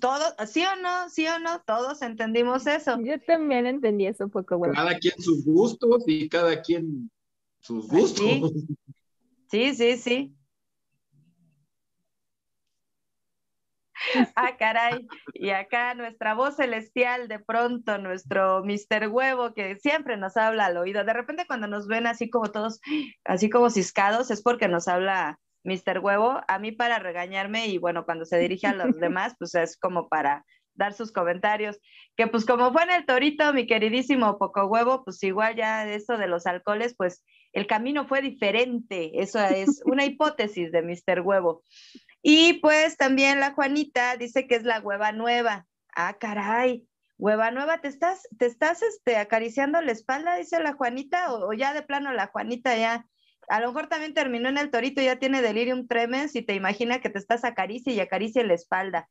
Todos, 0.00 0.34
sí 0.50 0.64
o 0.64 0.74
no, 0.80 1.10
sí 1.10 1.26
o 1.26 1.38
no, 1.38 1.60
todos 1.66 2.00
entendimos 2.02 2.66
eso. 2.66 2.98
Yo 3.02 3.20
también 3.20 3.66
entendí 3.66 4.06
eso, 4.06 4.28
Poco 4.28 4.56
Huevo. 4.56 4.74
Cada 4.74 4.98
quien 4.98 5.20
sus 5.20 5.44
gustos 5.44 6.04
y 6.06 6.28
cada 6.28 6.62
quien 6.62 7.10
sus 7.60 7.88
gustos. 7.88 8.52
Sí, 9.50 9.74
sí, 9.74 9.98
sí. 9.98 10.34
Ah, 14.36 14.56
caray. 14.56 15.06
Y 15.34 15.50
acá 15.50 15.94
nuestra 15.94 16.34
voz 16.34 16.56
celestial, 16.56 17.28
de 17.28 17.38
pronto, 17.38 17.98
nuestro 17.98 18.64
Mr. 18.64 19.08
Huevo, 19.08 19.54
que 19.54 19.76
siempre 19.76 20.16
nos 20.16 20.36
habla 20.36 20.66
al 20.66 20.76
oído. 20.76 21.04
De 21.04 21.12
repente, 21.12 21.46
cuando 21.46 21.66
nos 21.66 21.86
ven 21.86 22.06
así 22.06 22.30
como 22.30 22.50
todos, 22.50 22.80
así 23.24 23.50
como 23.50 23.70
ciscados, 23.70 24.30
es 24.30 24.42
porque 24.42 24.68
nos 24.68 24.88
habla 24.88 25.38
Mr. 25.64 26.00
Huevo. 26.00 26.40
A 26.48 26.58
mí 26.58 26.72
para 26.72 26.98
regañarme 26.98 27.68
y 27.68 27.78
bueno, 27.78 28.04
cuando 28.04 28.24
se 28.24 28.38
dirige 28.38 28.66
a 28.66 28.74
los 28.74 28.98
demás, 28.98 29.34
pues 29.38 29.54
es 29.54 29.78
como 29.78 30.08
para 30.08 30.44
dar 30.74 30.94
sus 30.94 31.12
comentarios. 31.12 31.78
Que 32.16 32.26
pues 32.26 32.44
como 32.44 32.72
fue 32.72 32.82
en 32.82 32.90
el 32.90 33.06
torito, 33.06 33.52
mi 33.52 33.66
queridísimo 33.66 34.38
Poco 34.38 34.66
Huevo, 34.66 35.04
pues 35.04 35.22
igual 35.22 35.56
ya 35.56 35.88
eso 35.88 36.16
de 36.16 36.28
los 36.28 36.46
alcoholes, 36.46 36.94
pues 36.96 37.24
el 37.52 37.66
camino 37.66 38.06
fue 38.06 38.22
diferente. 38.22 39.10
Eso 39.20 39.38
es 39.44 39.82
una 39.84 40.04
hipótesis 40.04 40.72
de 40.72 40.82
Mr. 40.82 41.20
Huevo. 41.20 41.62
Y 42.22 42.54
pues 42.54 42.96
también 42.96 43.40
la 43.40 43.52
Juanita 43.52 44.16
dice 44.16 44.46
que 44.46 44.54
es 44.54 44.62
la 44.62 44.80
hueva 44.80 45.10
nueva. 45.12 45.66
Ah, 45.94 46.16
caray. 46.18 46.86
Hueva 47.18 47.50
nueva, 47.50 47.80
¿te 47.80 47.88
estás, 47.88 48.28
te 48.38 48.46
estás 48.46 48.82
este, 48.82 49.16
acariciando 49.16 49.80
la 49.80 49.92
espalda? 49.92 50.36
Dice 50.36 50.60
la 50.60 50.72
Juanita, 50.72 51.32
o, 51.32 51.52
ya 51.52 51.74
de 51.74 51.82
plano 51.82 52.12
la 52.12 52.28
Juanita 52.28 52.76
ya. 52.76 53.06
A 53.48 53.60
lo 53.60 53.68
mejor 53.68 53.88
también 53.88 54.14
terminó 54.14 54.48
en 54.48 54.58
el 54.58 54.70
torito, 54.70 55.02
ya 55.02 55.18
tiene 55.18 55.42
delirium 55.42 55.86
tremens 55.86 56.34
y 56.36 56.42
te 56.42 56.54
imagina 56.54 57.00
que 57.00 57.10
te 57.10 57.18
estás 57.18 57.44
acaricia 57.44 57.92
y 57.92 58.00
acaricia 58.00 58.44
la 58.44 58.54
espalda. 58.54 59.08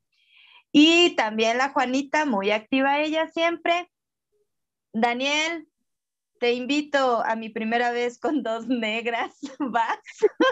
Y 0.72 1.16
también 1.16 1.58
la 1.58 1.70
Juanita, 1.70 2.26
muy 2.26 2.52
activa 2.52 3.00
ella 3.00 3.28
siempre. 3.28 3.92
Daniel, 4.94 5.68
te 6.40 6.54
invito 6.54 7.24
a 7.24 7.36
mi 7.36 7.50
primera 7.50 7.92
vez 7.92 8.20
con 8.20 8.42
dos 8.42 8.68
negras. 8.68 9.38
¿Vas? 9.60 10.00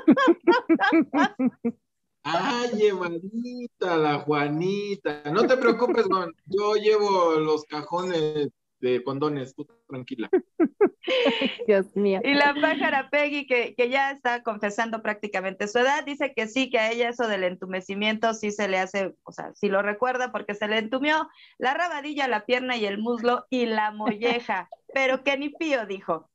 Ay, 2.24 2.88
Evadita, 2.88 3.98
la 3.98 4.20
Juanita. 4.20 5.24
No 5.32 5.48
te 5.48 5.58
preocupes, 5.58 6.06
Juan. 6.06 6.32
Yo 6.46 6.76
llevo 6.76 7.40
los 7.40 7.64
cajones 7.66 8.50
de 8.80 9.04
condones, 9.04 9.56
tú 9.56 9.68
tranquila. 9.88 10.30
Dios 11.68 11.96
mío. 11.96 12.22
Y 12.24 12.34
la 12.34 12.54
pájara 12.54 13.10
Peggy, 13.10 13.46
que, 13.46 13.76
que 13.76 13.90
ya 13.90 14.12
está 14.12 14.44
confesando 14.44 15.02
prácticamente 15.02 15.68
su 15.68 15.80
edad, 15.80 16.06
dice 16.06 16.34
que 16.36 16.48
sí, 16.48 16.70
que 16.70 16.80
a 16.80 16.92
ella 16.92 17.10
eso 17.10 17.28
del 17.28 17.44
entumecimiento 17.44 18.34
sí 18.34 18.52
se 18.52 18.68
le 18.68 18.78
hace, 18.78 19.16
o 19.24 19.32
sea, 19.32 19.54
sí 19.56 19.70
lo 19.70 19.82
recuerda 19.82 20.32
porque 20.32 20.54
se 20.56 20.68
le 20.68 20.78
entumió 20.78 21.28
la 21.58 21.74
rabadilla, 21.74 22.28
la 22.28 22.46
pierna 22.46 22.78
y 22.78 22.86
el 22.86 23.00
muslo 23.00 23.46
y 23.50 23.66
la 23.66 23.92
molleja, 23.92 24.70
pero 24.94 25.24
que 25.24 25.38
ni 25.38 25.50
pío 25.50 25.86
dijo. 25.86 26.30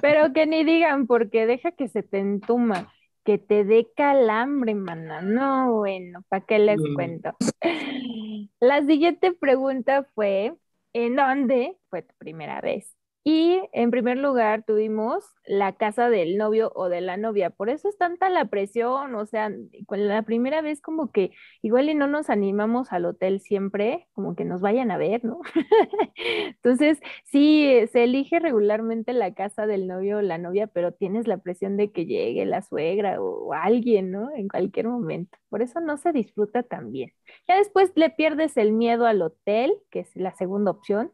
Pero 0.00 0.32
que 0.32 0.46
ni 0.46 0.64
digan, 0.64 1.06
porque 1.06 1.46
deja 1.46 1.72
que 1.72 1.88
se 1.88 2.02
te 2.02 2.18
entuma, 2.18 2.92
que 3.24 3.38
te 3.38 3.64
dé 3.64 3.88
calambre, 3.96 4.74
mana. 4.74 5.20
No, 5.22 5.72
bueno, 5.78 6.22
¿para 6.28 6.44
qué 6.46 6.58
les 6.58 6.82
Mm. 6.82 6.92
cuento? 6.92 7.32
La 8.60 8.82
siguiente 8.86 9.32
pregunta 9.34 10.04
fue, 10.14 10.54
¿en 10.92 11.16
dónde 11.16 11.76
fue 11.90 12.02
tu 12.02 12.14
primera 12.18 12.60
vez? 12.60 12.96
Y 13.24 13.60
en 13.72 13.92
primer 13.92 14.18
lugar 14.18 14.64
tuvimos 14.64 15.24
la 15.46 15.76
casa 15.76 16.10
del 16.10 16.36
novio 16.36 16.72
o 16.74 16.88
de 16.88 17.00
la 17.00 17.16
novia. 17.16 17.50
Por 17.50 17.70
eso 17.70 17.88
es 17.88 17.96
tanta 17.96 18.28
la 18.28 18.46
presión, 18.46 19.14
o 19.14 19.26
sea, 19.26 19.48
la 19.90 20.22
primera 20.22 20.60
vez 20.60 20.80
como 20.80 21.12
que 21.12 21.30
igual 21.62 21.88
y 21.88 21.94
no 21.94 22.08
nos 22.08 22.30
animamos 22.30 22.92
al 22.92 23.04
hotel 23.04 23.40
siempre, 23.40 24.08
como 24.12 24.34
que 24.34 24.44
nos 24.44 24.60
vayan 24.60 24.90
a 24.90 24.96
ver, 24.98 25.24
¿no? 25.24 25.40
Entonces, 26.16 26.98
sí, 27.24 27.72
se 27.92 28.04
elige 28.04 28.40
regularmente 28.40 29.12
la 29.12 29.34
casa 29.34 29.66
del 29.66 29.86
novio 29.86 30.18
o 30.18 30.22
la 30.22 30.38
novia, 30.38 30.66
pero 30.66 30.92
tienes 30.92 31.28
la 31.28 31.38
presión 31.38 31.76
de 31.76 31.92
que 31.92 32.06
llegue 32.06 32.44
la 32.44 32.62
suegra 32.62 33.20
o 33.22 33.52
alguien, 33.52 34.10
¿no? 34.10 34.30
En 34.34 34.48
cualquier 34.48 34.88
momento. 34.88 35.38
Por 35.48 35.62
eso 35.62 35.80
no 35.80 35.96
se 35.96 36.12
disfruta 36.12 36.64
tan 36.64 36.90
bien. 36.90 37.12
Ya 37.46 37.56
después 37.56 37.92
le 37.94 38.10
pierdes 38.10 38.56
el 38.56 38.72
miedo 38.72 39.06
al 39.06 39.22
hotel, 39.22 39.72
que 39.90 40.00
es 40.00 40.16
la 40.16 40.34
segunda 40.34 40.72
opción. 40.72 41.12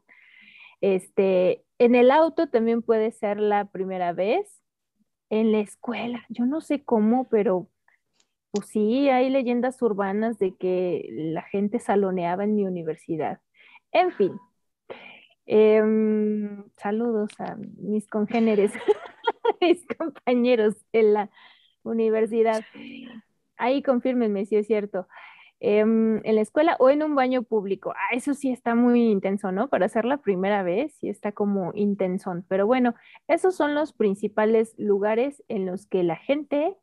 Este, 0.80 1.64
en 1.78 1.94
el 1.94 2.10
auto 2.10 2.48
también 2.48 2.82
puede 2.82 3.12
ser 3.12 3.40
la 3.40 3.66
primera 3.66 4.12
vez. 4.12 4.62
En 5.30 5.52
la 5.52 5.58
escuela, 5.60 6.24
yo 6.30 6.46
no 6.46 6.62
sé 6.62 6.84
cómo, 6.84 7.28
pero 7.28 7.68
pues 8.50 8.68
sí, 8.68 9.10
hay 9.10 9.28
leyendas 9.30 9.80
urbanas 9.82 10.38
de 10.38 10.56
que 10.56 11.06
la 11.10 11.42
gente 11.42 11.78
saloneaba 11.80 12.44
en 12.44 12.54
mi 12.56 12.64
universidad. 12.64 13.40
En 13.92 14.12
fin, 14.12 14.32
em, 15.46 16.64
saludos 16.76 17.30
a 17.38 17.56
mis 17.56 18.08
congéneres, 18.08 18.72
mis 19.60 19.86
compañeros 19.98 20.76
en 20.92 21.14
la 21.14 21.30
universidad. 21.82 22.64
Ahí 23.56 23.82
confírmenme 23.82 24.46
si 24.46 24.56
es 24.56 24.66
cierto. 24.66 25.08
Em, 25.60 26.24
en 26.24 26.36
la 26.36 26.40
escuela 26.40 26.76
o 26.78 26.88
en 26.88 27.02
un 27.02 27.16
baño 27.16 27.42
público. 27.42 27.92
Ah, 27.96 28.14
eso 28.14 28.34
sí 28.34 28.50
está 28.50 28.76
muy 28.76 29.10
intenso, 29.10 29.50
¿no? 29.50 29.68
Para 29.68 29.86
hacer 29.86 30.04
la 30.04 30.18
primera 30.18 30.62
vez, 30.62 30.94
sí 31.00 31.08
está 31.08 31.32
como 31.32 31.72
intensón. 31.74 32.44
Pero 32.48 32.66
bueno, 32.66 32.94
esos 33.26 33.56
son 33.56 33.74
los 33.74 33.92
principales 33.92 34.74
lugares 34.78 35.42
en 35.48 35.66
los 35.66 35.86
que 35.86 36.04
la 36.04 36.16
gente, 36.16 36.76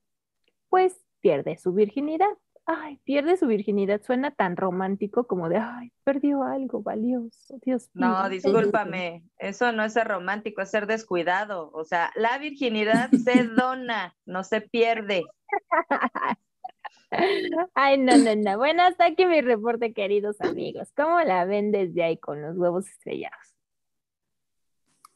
pues, 0.70 1.06
pierde 1.22 1.58
su 1.58 1.74
virginidad. 1.74 2.28
Ay, 2.66 3.00
pierde 3.06 3.38
su 3.38 3.48
virginidad. 3.48 4.02
Suena 4.02 4.32
tan 4.32 4.58
romántico 4.58 5.26
como 5.26 5.48
de, 5.48 5.58
ay, 5.58 5.94
perdió 6.04 6.44
algo 6.44 6.82
valioso. 6.82 7.58
Dios 7.62 7.90
mío. 7.94 8.08
No, 8.08 8.28
discúlpame, 8.28 9.24
eso 9.38 9.72
no 9.72 9.86
es 9.86 9.94
ser 9.94 10.08
romántico, 10.08 10.62
es 10.62 10.72
ser 10.72 10.86
descuidado. 10.86 11.72
O 11.74 11.86
sea, 11.86 12.12
la 12.16 12.38
virginidad 12.40 13.10
se 13.12 13.44
dona, 13.56 14.18
no 14.26 14.44
se 14.44 14.60
pierde. 14.60 15.24
Ay, 17.74 17.98
no, 17.98 18.18
no, 18.18 18.36
no. 18.36 18.58
Bueno, 18.58 18.84
hasta 18.84 19.06
aquí 19.06 19.26
mi 19.26 19.42
reporte, 19.42 19.94
queridos 19.94 20.42
amigos. 20.42 20.92
¿Cómo 20.96 21.20
la 21.22 21.46
ven 21.46 21.72
desde 21.72 22.04
ahí 22.04 22.18
con 22.18 22.42
los 22.42 22.58
huevos 22.58 22.88
estrellados? 22.88 23.56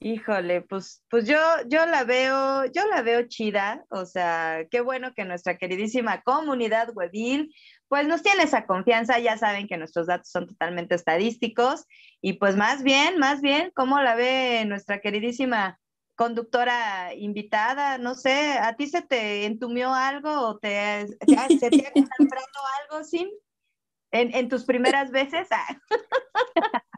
Híjole, 0.02 0.62
pues, 0.62 1.04
pues 1.10 1.28
yo, 1.28 1.38
yo 1.68 1.86
la 1.86 2.06
veo, 2.06 2.64
yo 2.68 2.88
la 2.88 3.02
veo 3.02 3.28
chida, 3.28 3.86
o 3.90 4.06
sea, 4.06 4.66
qué 4.72 4.80
bueno 4.80 5.14
que 5.14 5.26
nuestra 5.26 5.58
queridísima 5.58 6.22
comunidad 6.22 6.96
webil, 6.96 7.54
pues 7.90 8.08
nos 8.08 8.24
tiene 8.24 8.44
esa 8.44 8.66
confianza, 8.66 9.20
ya 9.20 9.38
saben 9.38 9.68
que 9.68 9.76
nuestros 9.76 10.08
datos 10.08 10.30
son 10.30 10.48
totalmente 10.48 10.96
estadísticos, 10.96 11.86
y 12.22 12.34
pues 12.34 12.56
más 12.56 12.82
bien, 12.82 13.18
más 13.18 13.42
bien, 13.42 13.74
¿cómo 13.76 14.00
la 14.00 14.16
ve 14.16 14.64
nuestra 14.66 15.02
queridísima 15.02 15.78
conductora 16.20 17.14
invitada? 17.16 17.98
No 17.98 18.14
sé, 18.14 18.58
¿a 18.60 18.76
ti 18.76 18.88
se 18.88 19.02
te 19.02 19.46
entumió 19.46 19.94
algo 19.94 20.30
o 20.30 20.58
te, 20.58 21.08
se, 21.08 21.58
se 21.58 21.70
te 21.70 21.88
ha 21.88 21.94
calambrado 21.94 22.60
algo, 22.82 23.06
Sim? 23.06 23.30
¿En, 24.12 24.36
en 24.36 24.50
tus 24.50 24.66
primeras 24.66 25.12
veces? 25.12 25.48
Ah. 25.50 25.82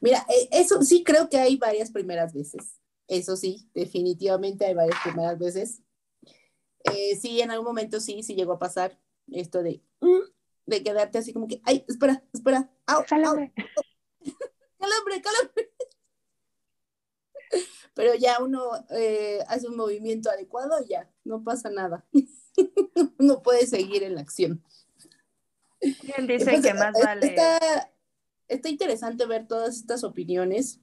Mira, 0.00 0.26
eh, 0.28 0.48
eso 0.50 0.82
sí 0.82 1.04
creo 1.04 1.28
que 1.28 1.38
hay 1.38 1.56
varias 1.56 1.92
primeras 1.92 2.34
veces. 2.34 2.80
Eso 3.06 3.36
sí, 3.36 3.70
definitivamente 3.72 4.66
hay 4.66 4.74
varias 4.74 4.98
primeras 5.04 5.38
veces. 5.38 5.82
Eh, 6.84 7.14
sí, 7.20 7.40
en 7.40 7.52
algún 7.52 7.66
momento 7.66 8.00
sí, 8.00 8.24
sí 8.24 8.34
llegó 8.34 8.54
a 8.54 8.58
pasar 8.58 8.98
esto 9.30 9.62
de, 9.62 9.80
mm, 10.00 10.22
de 10.66 10.82
quedarte 10.82 11.18
así 11.18 11.32
como 11.32 11.46
que, 11.46 11.60
ay, 11.64 11.84
espera, 11.86 12.24
espera, 12.32 12.68
au, 12.86 13.04
calambre, 13.04 13.52
calambre, 14.76 15.22
calambre. 15.22 15.70
Pero 17.94 18.14
ya 18.14 18.42
uno 18.42 18.62
eh, 18.90 19.40
hace 19.48 19.68
un 19.68 19.76
movimiento 19.76 20.30
adecuado 20.30 20.82
y 20.84 20.88
ya, 20.88 21.10
no 21.24 21.42
pasa 21.42 21.70
nada. 21.70 22.04
uno 23.18 23.42
puede 23.42 23.66
seguir 23.66 24.02
en 24.02 24.14
la 24.14 24.20
acción. 24.20 24.62
¿Quién 25.80 26.26
dice 26.26 26.44
pues, 26.44 26.62
que 26.62 26.74
más 26.74 26.92
vale? 27.02 27.26
Está, 27.26 27.90
está 28.48 28.68
interesante 28.68 29.26
ver 29.26 29.46
todas 29.46 29.76
estas 29.76 30.04
opiniones 30.04 30.80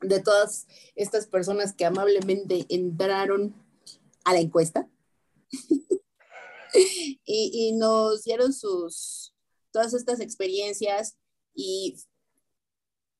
de 0.00 0.20
todas 0.20 0.66
estas 0.96 1.26
personas 1.26 1.74
que 1.74 1.84
amablemente 1.84 2.66
entraron 2.68 3.54
a 4.24 4.32
la 4.32 4.40
encuesta 4.40 4.88
y, 6.72 7.20
y, 7.24 7.72
nos 7.72 8.24
dieron 8.24 8.52
sus, 8.52 9.34
todas 9.70 9.94
estas 9.94 10.20
experiencias 10.20 11.16
y, 11.54 11.96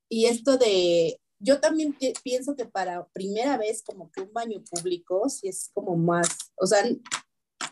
y 0.09 0.27
esto 0.27 0.57
de, 0.57 1.21
yo 1.43 1.61
también 1.61 1.97
pienso 2.23 2.55
que 2.55 2.67
para 2.67 3.05
primera 3.09 3.57
vez 3.59 3.83
como 3.83 4.11
que 4.13 4.23
un 4.23 4.33
baño 4.33 4.63
público, 4.71 5.29
si 5.29 5.49
es 5.49 5.71
como 5.75 5.97
más, 5.97 6.29
o 6.55 6.67
sea, 6.67 6.85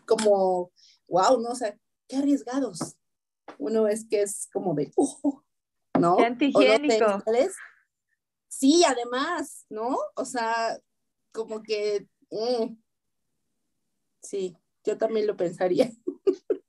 como, 0.06 0.72
wow, 1.06 1.40
¿no? 1.40 1.51
O 1.51 1.55
sea, 1.55 1.78
qué 2.09 2.16
arriesgados. 2.16 2.97
Uno 3.59 3.86
es 3.86 4.06
que 4.09 4.22
es 4.22 4.48
como 4.52 4.74
de, 4.74 4.90
oh, 4.97 5.42
¿no? 5.98 6.16
Qué 6.16 6.24
antihigiénico. 6.24 7.22
Sí, 8.48 8.82
además, 8.84 9.66
¿no? 9.70 9.97
O 10.16 10.24
sea, 10.24 10.76
como 11.32 11.62
que, 11.62 12.09
mm, 12.30 12.76
sí, 14.20 14.56
yo 14.84 14.98
también 14.98 15.28
lo 15.28 15.36
pensaría. 15.36 15.92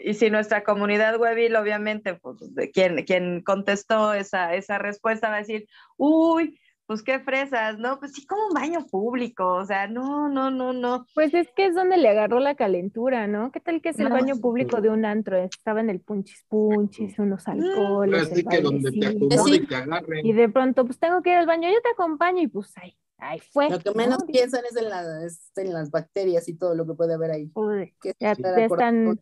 Y 0.00 0.14
si 0.14 0.30
nuestra 0.30 0.64
comunidad 0.64 1.18
webil, 1.20 1.54
obviamente, 1.56 2.14
pues 2.14 2.38
quien, 2.72 3.04
quien 3.04 3.42
contestó 3.42 4.14
esa, 4.14 4.54
esa 4.54 4.78
respuesta 4.78 5.28
va 5.28 5.36
a 5.36 5.38
decir, 5.38 5.66
uy, 5.96 6.58
pues 6.86 7.02
qué 7.02 7.20
fresas, 7.20 7.78
¿no? 7.78 7.98
Pues 7.98 8.12
sí, 8.12 8.26
como 8.26 8.46
un 8.48 8.54
baño 8.54 8.86
público, 8.90 9.56
o 9.56 9.64
sea, 9.66 9.88
no, 9.88 10.30
no, 10.30 10.50
no, 10.50 10.72
no. 10.72 11.04
Pues 11.14 11.34
es 11.34 11.46
que 11.54 11.66
es 11.66 11.74
donde 11.74 11.98
le 11.98 12.08
agarró 12.08 12.40
la 12.40 12.54
calentura, 12.54 13.26
¿no? 13.26 13.52
¿Qué 13.52 13.60
tal 13.60 13.82
que 13.82 13.90
es 13.90 13.98
el 13.98 14.08
No, 14.08 14.14
baño 14.14 14.34
sí. 14.34 14.40
público 14.40 14.80
de 14.80 14.88
un 14.88 15.04
antro? 15.04 15.36
Estaba 15.36 15.80
en 15.80 15.90
el 15.90 16.00
punchis 16.00 16.46
punchis, 16.48 17.18
unos 17.18 17.46
alcoholes, 17.46 18.32
Así 18.32 18.42
que 18.42 18.60
donde 18.62 18.90
te 18.90 19.06
acomode 19.06 19.56
y 19.56 19.66
te 19.66 19.76
agarren. 19.76 20.26
Y 20.26 20.32
de 20.32 20.48
pronto, 20.48 20.86
pues 20.86 20.98
tengo 20.98 21.20
que 21.20 21.30
ir 21.30 21.36
al 21.36 21.46
baño, 21.46 21.68
yo 21.68 21.80
te 21.82 21.90
acompaño 21.90 22.40
y 22.42 22.48
pues 22.48 22.72
ahí, 22.78 22.96
ahí 23.18 23.40
fue. 23.40 23.68
Lo 23.68 23.80
que 23.80 23.90
menos 23.94 24.24
piensan 24.24 24.64
es 24.64 24.74
en, 24.74 24.88
la- 24.88 25.26
es 25.26 25.52
en 25.56 25.74
las 25.74 25.90
bacterias 25.90 26.48
y 26.48 26.54
todo 26.56 26.74
lo 26.74 26.86
que 26.86 26.94
puede 26.94 27.12
haber 27.12 27.32
ahí. 27.32 27.50
Uy, 27.54 27.94
Que 28.00 28.14
ya, 28.18 28.34
ya 28.34 28.64
están 28.64 29.18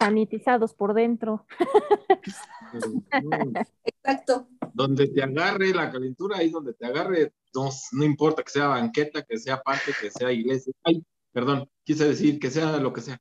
sanitizados 0.00 0.74
por 0.74 0.94
dentro. 0.94 1.46
Exacto. 3.84 4.48
Donde 4.72 5.08
te 5.08 5.22
agarre 5.22 5.74
la 5.74 5.90
calentura, 5.90 6.38
ahí 6.38 6.50
donde 6.50 6.72
te 6.72 6.86
agarre, 6.86 7.32
no, 7.54 7.68
no 7.92 8.04
importa 8.04 8.42
que 8.42 8.50
sea 8.50 8.68
banqueta, 8.68 9.22
que 9.22 9.38
sea 9.38 9.60
parque, 9.60 9.92
que 10.00 10.10
sea 10.10 10.32
iglesia. 10.32 10.72
Ay, 10.84 11.04
perdón, 11.32 11.68
quise 11.84 12.08
decir 12.08 12.38
que 12.38 12.50
sea 12.50 12.78
lo 12.78 12.94
que 12.94 13.02
sea. 13.02 13.18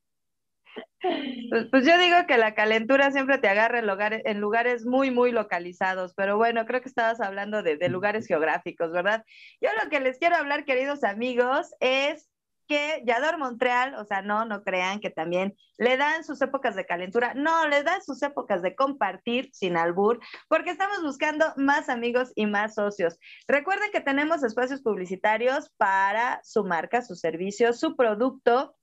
Pues, 1.49 1.67
pues 1.69 1.85
yo 1.85 1.97
digo 1.97 2.15
que 2.27 2.37
la 2.37 2.55
calentura 2.55 3.11
siempre 3.11 3.39
te 3.39 3.49
agarra 3.49 3.79
en 3.79 3.87
lugares, 3.87 4.21
en 4.25 4.39
lugares 4.39 4.85
muy, 4.85 5.11
muy 5.11 5.31
localizados, 5.31 6.13
pero 6.15 6.37
bueno, 6.37 6.65
creo 6.65 6.81
que 6.81 6.89
estabas 6.89 7.19
hablando 7.19 7.61
de, 7.61 7.75
de 7.75 7.89
lugares 7.89 8.25
geográficos, 8.25 8.91
¿verdad? 8.91 9.25
Yo 9.59 9.69
lo 9.83 9.89
que 9.89 9.99
les 9.99 10.17
quiero 10.17 10.37
hablar, 10.37 10.63
queridos 10.63 11.03
amigos, 11.03 11.73
es 11.79 12.29
que 12.69 13.01
Yador 13.03 13.39
Montreal, 13.39 13.95
o 13.95 14.05
sea, 14.05 14.21
no, 14.21 14.45
no 14.45 14.63
crean 14.63 14.99
que 14.99 15.09
también 15.09 15.57
le 15.79 15.97
dan 15.97 16.23
sus 16.23 16.39
épocas 16.41 16.75
de 16.75 16.85
calentura, 16.85 17.33
no, 17.33 17.67
le 17.67 17.81
dan 17.81 18.01
sus 18.03 18.21
épocas 18.21 18.61
de 18.61 18.75
compartir 18.75 19.49
sin 19.51 19.75
albur, 19.75 20.19
porque 20.47 20.69
estamos 20.69 21.01
buscando 21.01 21.51
más 21.57 21.89
amigos 21.89 22.31
y 22.35 22.45
más 22.45 22.75
socios. 22.75 23.17
Recuerden 23.47 23.89
que 23.91 24.01
tenemos 24.01 24.43
espacios 24.43 24.81
publicitarios 24.83 25.71
para 25.77 26.39
su 26.43 26.63
marca, 26.63 27.01
su 27.01 27.15
servicio, 27.15 27.73
su 27.73 27.95
producto. 27.95 28.75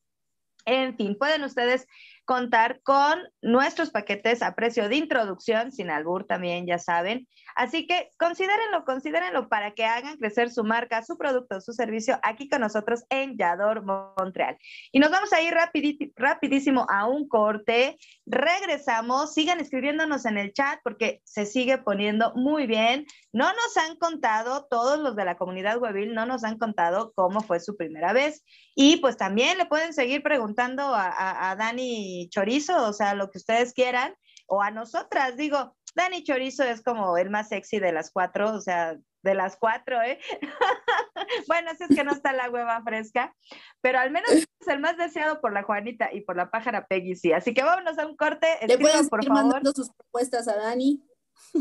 En 0.65 0.97
fin, 0.97 1.17
pueden 1.17 1.45
ustedes 1.45 1.87
contar 2.27 2.81
con 2.83 3.19
nuestros 3.41 3.91
paquetes 3.91 4.43
a 4.43 4.55
precio 4.55 4.89
de 4.91 4.97
introducción, 4.97 5.73
sin 5.73 5.89
albur 5.91 6.27
también, 6.27 6.67
ya 6.67 6.79
saben. 6.79 7.27
Así 7.55 7.87
que 7.87 8.11
considérenlo, 8.19 8.85
considérenlo 8.85 9.49
para 9.49 9.73
que 9.73 9.87
hagan 9.87 10.19
crecer 10.19 10.51
su 10.51 10.63
marca, 10.65 11.03
su 11.03 11.17
producto, 11.17 11.61
su 11.63 11.73
servicio 11.73 12.19
aquí 12.23 12.51
con 12.51 12.61
nosotros 12.61 13.05
en 13.09 13.39
Yador 13.39 13.83
Montreal. 13.85 14.59
Y 14.93 14.99
nos 14.99 15.11
vamos 15.11 15.33
a 15.33 15.41
ir 15.41 15.55
rapidí- 15.55 16.13
rapidísimo 16.17 16.87
a 16.91 17.07
un 17.07 17.27
corte. 17.29 17.97
Regresamos, 18.27 19.33
sigan 19.33 19.61
escribiéndonos 19.61 20.27
en 20.27 20.37
el 20.37 20.53
chat 20.53 20.79
porque 20.85 21.21
se 21.25 21.47
sigue 21.47 21.79
poniendo 21.79 22.33
muy 22.35 22.67
bien. 22.67 23.07
No 23.33 23.47
nos 23.49 23.77
han 23.77 23.97
contado, 23.97 24.67
todos 24.69 24.99
los 24.99 25.17
de 25.17 25.25
la 25.25 25.37
comunidad 25.37 25.79
Webil 25.81 26.13
no 26.15 26.27
nos 26.27 26.45
han 26.45 26.59
contado 26.59 27.13
cómo 27.15 27.41
fue 27.41 27.61
su 27.61 27.77
primera 27.77 28.13
vez. 28.13 28.45
Y 28.75 28.99
pues 28.99 29.17
también 29.17 29.57
le 29.59 29.67
pueden 29.67 29.93
seguir 29.95 30.23
preguntando 30.23 30.83
a, 30.95 31.07
a- 31.09 31.51
a 31.51 31.57
Dani 31.57 32.16
Chorizo, 32.31 32.87
o 32.89 32.93
sea, 32.93 33.15
lo 33.15 33.31
que 33.31 33.39
ustedes 33.39 33.73
quieran, 33.73 34.15
o 34.47 34.63
a 34.63 34.71
nosotras, 34.71 35.37
digo, 35.37 35.77
Dani 35.95 36.23
Chorizo 36.23 36.63
es 36.63 36.83
como 36.83 37.17
el 37.17 37.31
más 37.31 37.49
sexy 37.49 37.79
de 37.79 37.93
las 37.93 38.11
cuatro, 38.11 38.53
o 38.53 38.61
sea, 38.61 38.97
de 39.23 39.35
las 39.35 39.57
cuatro, 39.57 40.01
¿eh? 40.03 40.19
bueno, 41.49 41.71
así 41.71 41.85
es 41.89 41.97
que 41.97 42.05
no 42.05 42.13
está 42.13 42.33
la 42.33 42.51
hueva 42.51 42.83
fresca, 42.83 43.35
pero 43.81 43.99
al 43.99 44.11
menos 44.11 44.31
es 44.31 44.47
el 44.69 44.79
más 44.79 44.97
deseado 44.97 45.41
por 45.41 45.53
la 45.53 45.63
Juanita 45.63 46.11
y 46.13 46.21
por 46.21 46.37
la 46.37 46.51
pájara 46.51 46.87
Peggy, 46.87 47.17
sí. 47.17 47.33
Así 47.33 47.55
que 47.55 47.63
vámonos 47.63 47.99
a 47.99 48.07
un 48.07 48.17
corte, 48.17 48.47
Le 48.67 48.75
escriban 48.75 49.09
por 49.09 49.23
seguir 49.23 49.35
favor. 49.35 49.45
mandando 49.45 49.73
sus 49.73 49.91
propuestas 49.91 50.49
a 50.49 50.57
Dani. 50.57 51.03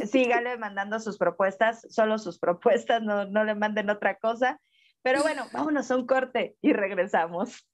Sígale 0.05 0.57
mandando 0.57 0.99
sus 0.99 1.17
propuestas, 1.17 1.85
solo 1.89 2.17
sus 2.17 2.39
propuestas, 2.39 3.01
no, 3.01 3.25
no 3.25 3.43
le 3.43 3.55
manden 3.55 3.89
otra 3.89 4.17
cosa. 4.17 4.59
Pero 5.01 5.21
bueno, 5.21 5.45
vámonos 5.53 5.89
a 5.91 5.95
un 5.95 6.07
corte 6.07 6.57
y 6.61 6.73
regresamos. 6.73 7.65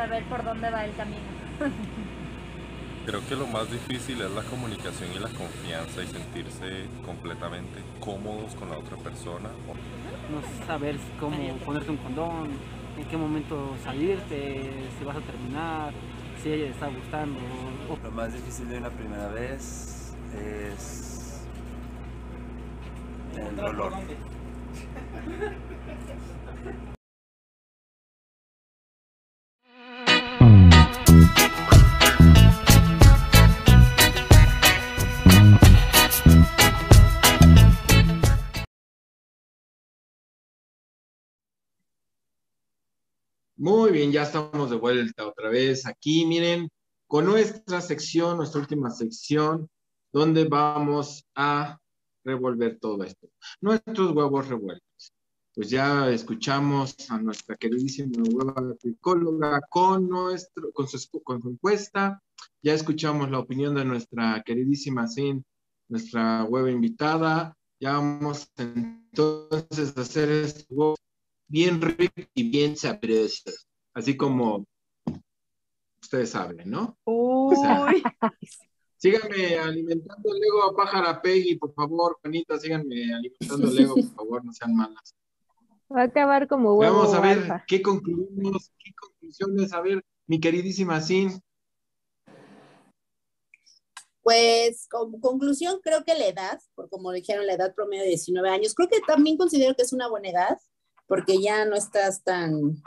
Saber 0.00 0.24
por 0.24 0.42
dónde 0.42 0.70
va 0.70 0.86
el 0.86 0.94
camino. 0.94 1.20
Creo 3.06 3.20
que 3.28 3.36
lo 3.36 3.46
más 3.46 3.70
difícil 3.70 4.20
es 4.22 4.30
la 4.30 4.42
comunicación 4.42 5.10
y 5.14 5.18
la 5.18 5.28
confianza 5.28 6.02
y 6.02 6.06
sentirse 6.06 6.86
completamente 7.04 7.82
cómodos 7.98 8.54
con 8.54 8.70
la 8.70 8.78
otra 8.78 8.96
persona. 8.96 9.50
No 10.30 10.66
saber 10.66 10.96
cómo 11.18 11.36
ponerte 11.66 11.90
un 11.90 11.98
condón, 11.98 12.48
en 12.96 13.04
qué 13.04 13.16
momento 13.16 13.76
salirte, 13.84 14.70
si 14.98 15.04
vas 15.04 15.16
a 15.16 15.20
terminar, 15.20 15.92
si 16.42 16.50
ella 16.50 16.64
le 16.64 16.70
está 16.70 16.88
gustando. 16.88 17.40
Lo 18.02 18.10
más 18.10 18.32
difícil 18.32 18.68
de 18.68 18.78
una 18.78 18.90
primera 18.90 19.28
vez 19.28 20.14
es 20.34 21.44
el 23.36 23.56
dolor. 23.56 23.92
Muy 43.60 43.90
bien, 43.92 44.10
ya 44.10 44.22
estamos 44.22 44.70
de 44.70 44.76
vuelta 44.76 45.28
otra 45.28 45.50
vez 45.50 45.84
aquí, 45.84 46.24
miren, 46.24 46.70
con 47.06 47.26
nuestra 47.26 47.82
sección, 47.82 48.38
nuestra 48.38 48.58
última 48.58 48.88
sección, 48.88 49.68
donde 50.10 50.44
vamos 50.44 51.26
a 51.34 51.78
revolver 52.24 52.78
todo 52.80 53.04
esto. 53.04 53.28
Nuestros 53.60 54.16
huevos 54.16 54.48
revueltos. 54.48 55.12
Pues 55.54 55.68
ya 55.68 56.08
escuchamos 56.08 56.96
a 57.10 57.18
nuestra 57.18 57.54
queridísima 57.54 58.22
hueva 58.32 58.74
psicóloga 58.80 59.60
con, 59.68 60.08
nuestro, 60.08 60.72
con, 60.72 60.88
su, 60.88 60.98
encuesta. 61.44 62.18
Ya 62.62 62.72
escuchamos 62.72 63.30
la 63.30 63.40
opinión 63.40 63.74
de 63.74 63.84
nuestra 63.84 64.42
queridísima 64.42 65.06
Sin, 65.06 65.44
nuestra 65.86 66.44
hueva 66.44 66.70
invitada. 66.70 67.54
Ya 67.78 67.92
vamos 67.92 68.50
entonces 68.56 69.94
a 69.98 70.00
hacer 70.00 70.50
huevo 70.70 70.96
bien 71.50 71.80
rico 71.80 72.22
y 72.34 72.48
bien 72.48 72.76
sabroso. 72.76 73.50
Así 73.92 74.16
como 74.16 74.64
ustedes 76.00 76.30
saben, 76.30 76.70
¿no? 76.70 76.96
Uy. 77.04 77.56
O 77.56 77.60
sea, 77.60 77.86
síganme 78.96 79.58
alimentando 79.58 80.34
el 80.34 80.42
ego 80.42 80.64
a 80.64 80.76
pájara 80.76 81.20
Peggy, 81.20 81.56
por 81.56 81.74
favor, 81.74 82.18
Juanita, 82.22 82.56
síganme 82.58 83.12
alimentando 83.12 83.68
el 83.68 83.78
ego, 83.78 83.94
por 83.96 84.14
favor, 84.14 84.44
no 84.44 84.52
sean 84.52 84.74
malas. 84.76 85.14
Va 85.92 86.02
a 86.02 86.04
acabar 86.04 86.46
como 86.46 86.74
huevo. 86.74 86.98
Vamos 86.98 87.14
a 87.14 87.20
ver 87.20 87.38
alfa. 87.38 87.64
qué 87.66 87.82
concluimos, 87.82 88.72
qué 88.78 88.92
conclusiones. 88.94 89.72
A 89.72 89.80
ver, 89.80 90.04
mi 90.28 90.38
queridísima 90.38 91.00
Sin. 91.00 91.42
Pues 94.22 94.86
como 94.88 95.18
conclusión, 95.18 95.80
creo 95.82 96.04
que 96.04 96.14
la 96.14 96.28
edad, 96.28 96.60
por 96.76 96.88
como 96.88 97.10
dijeron, 97.10 97.46
la 97.46 97.54
edad 97.54 97.74
promedio 97.74 98.04
de 98.04 98.10
19 98.10 98.48
años, 98.50 98.74
creo 98.74 98.88
que 98.88 99.00
también 99.00 99.36
considero 99.36 99.74
que 99.74 99.82
es 99.82 99.92
una 99.92 100.08
buena 100.08 100.28
edad, 100.28 100.58
porque 101.10 101.42
ya 101.42 101.64
no 101.64 101.74
estás 101.74 102.22
tan, 102.22 102.80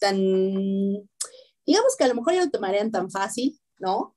tan, 0.00 0.16
digamos 1.64 1.96
que 1.96 2.02
a 2.02 2.08
lo 2.08 2.16
mejor 2.16 2.34
ya 2.34 2.44
no 2.44 2.50
te 2.50 2.58
marean 2.58 2.90
tan 2.90 3.12
fácil, 3.12 3.60
¿no? 3.78 4.16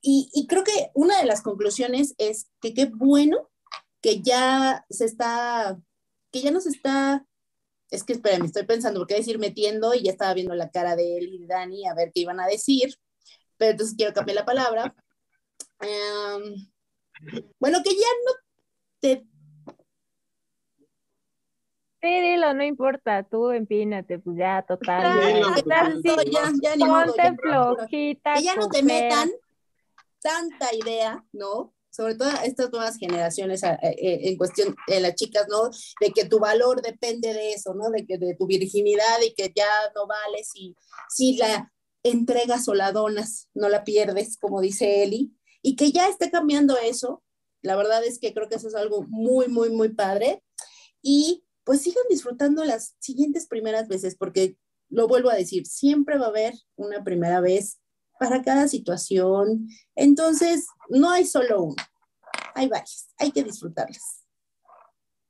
Y, 0.00 0.28
y 0.34 0.48
creo 0.48 0.64
que 0.64 0.90
una 0.92 1.20
de 1.20 1.24
las 1.24 1.40
conclusiones 1.40 2.16
es 2.18 2.50
que 2.60 2.74
qué 2.74 2.86
bueno 2.86 3.48
que 4.02 4.22
ya 4.22 4.84
se 4.90 5.04
está, 5.04 5.78
que 6.32 6.40
ya 6.40 6.50
no 6.50 6.60
se 6.60 6.70
está, 6.70 7.24
es 7.92 8.02
que 8.02 8.14
espérame, 8.14 8.46
estoy 8.46 8.66
pensando, 8.66 8.98
porque 8.98 9.14
decir 9.14 9.38
metiendo 9.38 9.94
y 9.94 10.02
ya 10.02 10.10
estaba 10.10 10.34
viendo 10.34 10.56
la 10.56 10.70
cara 10.70 10.96
de 10.96 11.18
él 11.18 11.28
y 11.28 11.38
de 11.38 11.46
Dani 11.46 11.86
a 11.86 11.94
ver 11.94 12.10
qué 12.12 12.22
iban 12.22 12.40
a 12.40 12.48
decir, 12.48 12.92
pero 13.56 13.70
entonces 13.70 13.94
quiero 13.96 14.12
cambiar 14.12 14.34
la 14.34 14.44
palabra. 14.44 14.96
Em, 15.78 16.68
bueno, 17.60 17.78
que 17.84 17.90
ya 17.94 18.08
no 18.26 18.32
te 18.98 19.24
dilo, 22.08 22.54
no 22.54 22.64
importa, 22.64 23.22
tú 23.22 23.50
empínate, 23.50 24.18
pues 24.18 24.36
ya, 24.36 24.64
total. 24.66 25.20
Dilo, 25.20 25.54
ya, 25.66 25.92
sí, 26.02 26.30
ya, 26.30 26.52
ya, 26.62 26.76
ni 26.76 26.84
modo, 26.84 27.06
ponte 27.06 27.22
ya. 27.22 27.36
flojita. 27.36 28.34
que 28.34 28.42
ya 28.42 28.56
no 28.56 28.68
te 28.68 28.82
metan 28.82 29.30
tanta 30.20 30.74
idea, 30.74 31.24
¿no? 31.32 31.74
Sobre 31.90 32.14
todo 32.14 32.28
estas 32.44 32.70
nuevas 32.70 32.96
generaciones 32.96 33.62
eh, 33.62 33.76
en 33.82 34.36
cuestión 34.36 34.76
de 34.86 35.00
las 35.00 35.14
chicas, 35.14 35.46
¿no? 35.48 35.70
De 36.00 36.12
que 36.12 36.26
tu 36.26 36.38
valor 36.38 36.82
depende 36.82 37.32
de 37.32 37.52
eso, 37.52 37.74
¿no? 37.74 37.90
De 37.90 38.06
que 38.06 38.18
de 38.18 38.34
tu 38.34 38.46
virginidad 38.46 39.20
y 39.24 39.34
que 39.34 39.52
ya 39.54 39.68
no 39.94 40.06
vales 40.06 40.50
si, 40.52 40.76
si 41.08 41.36
la 41.36 41.72
entregas 42.02 42.68
o 42.68 42.74
la 42.74 42.92
donas, 42.92 43.48
no 43.54 43.68
la 43.68 43.84
pierdes, 43.84 44.36
como 44.38 44.60
dice 44.60 45.02
Eli, 45.02 45.32
y 45.62 45.76
que 45.76 45.90
ya 45.90 46.08
esté 46.08 46.30
cambiando 46.30 46.76
eso. 46.76 47.22
La 47.62 47.74
verdad 47.74 48.04
es 48.04 48.18
que 48.20 48.32
creo 48.32 48.48
que 48.48 48.56
eso 48.56 48.68
es 48.68 48.74
algo 48.74 49.02
muy, 49.08 49.48
muy, 49.48 49.70
muy 49.70 49.88
padre. 49.88 50.42
Y 51.02 51.44
pues 51.68 51.82
sigan 51.82 52.04
disfrutando 52.08 52.64
las 52.64 52.96
siguientes 52.98 53.46
primeras 53.46 53.88
veces, 53.88 54.16
porque 54.16 54.56
lo 54.88 55.06
vuelvo 55.06 55.28
a 55.28 55.34
decir, 55.34 55.66
siempre 55.66 56.16
va 56.16 56.24
a 56.24 56.30
haber 56.30 56.54
una 56.76 57.04
primera 57.04 57.42
vez 57.42 57.78
para 58.18 58.40
cada 58.40 58.68
situación. 58.68 59.68
Entonces, 59.94 60.66
no 60.88 61.10
hay 61.10 61.26
solo 61.26 61.64
uno, 61.64 61.76
hay 62.54 62.68
varias, 62.68 63.12
hay 63.18 63.32
que 63.32 63.44
disfrutarlas. 63.44 64.24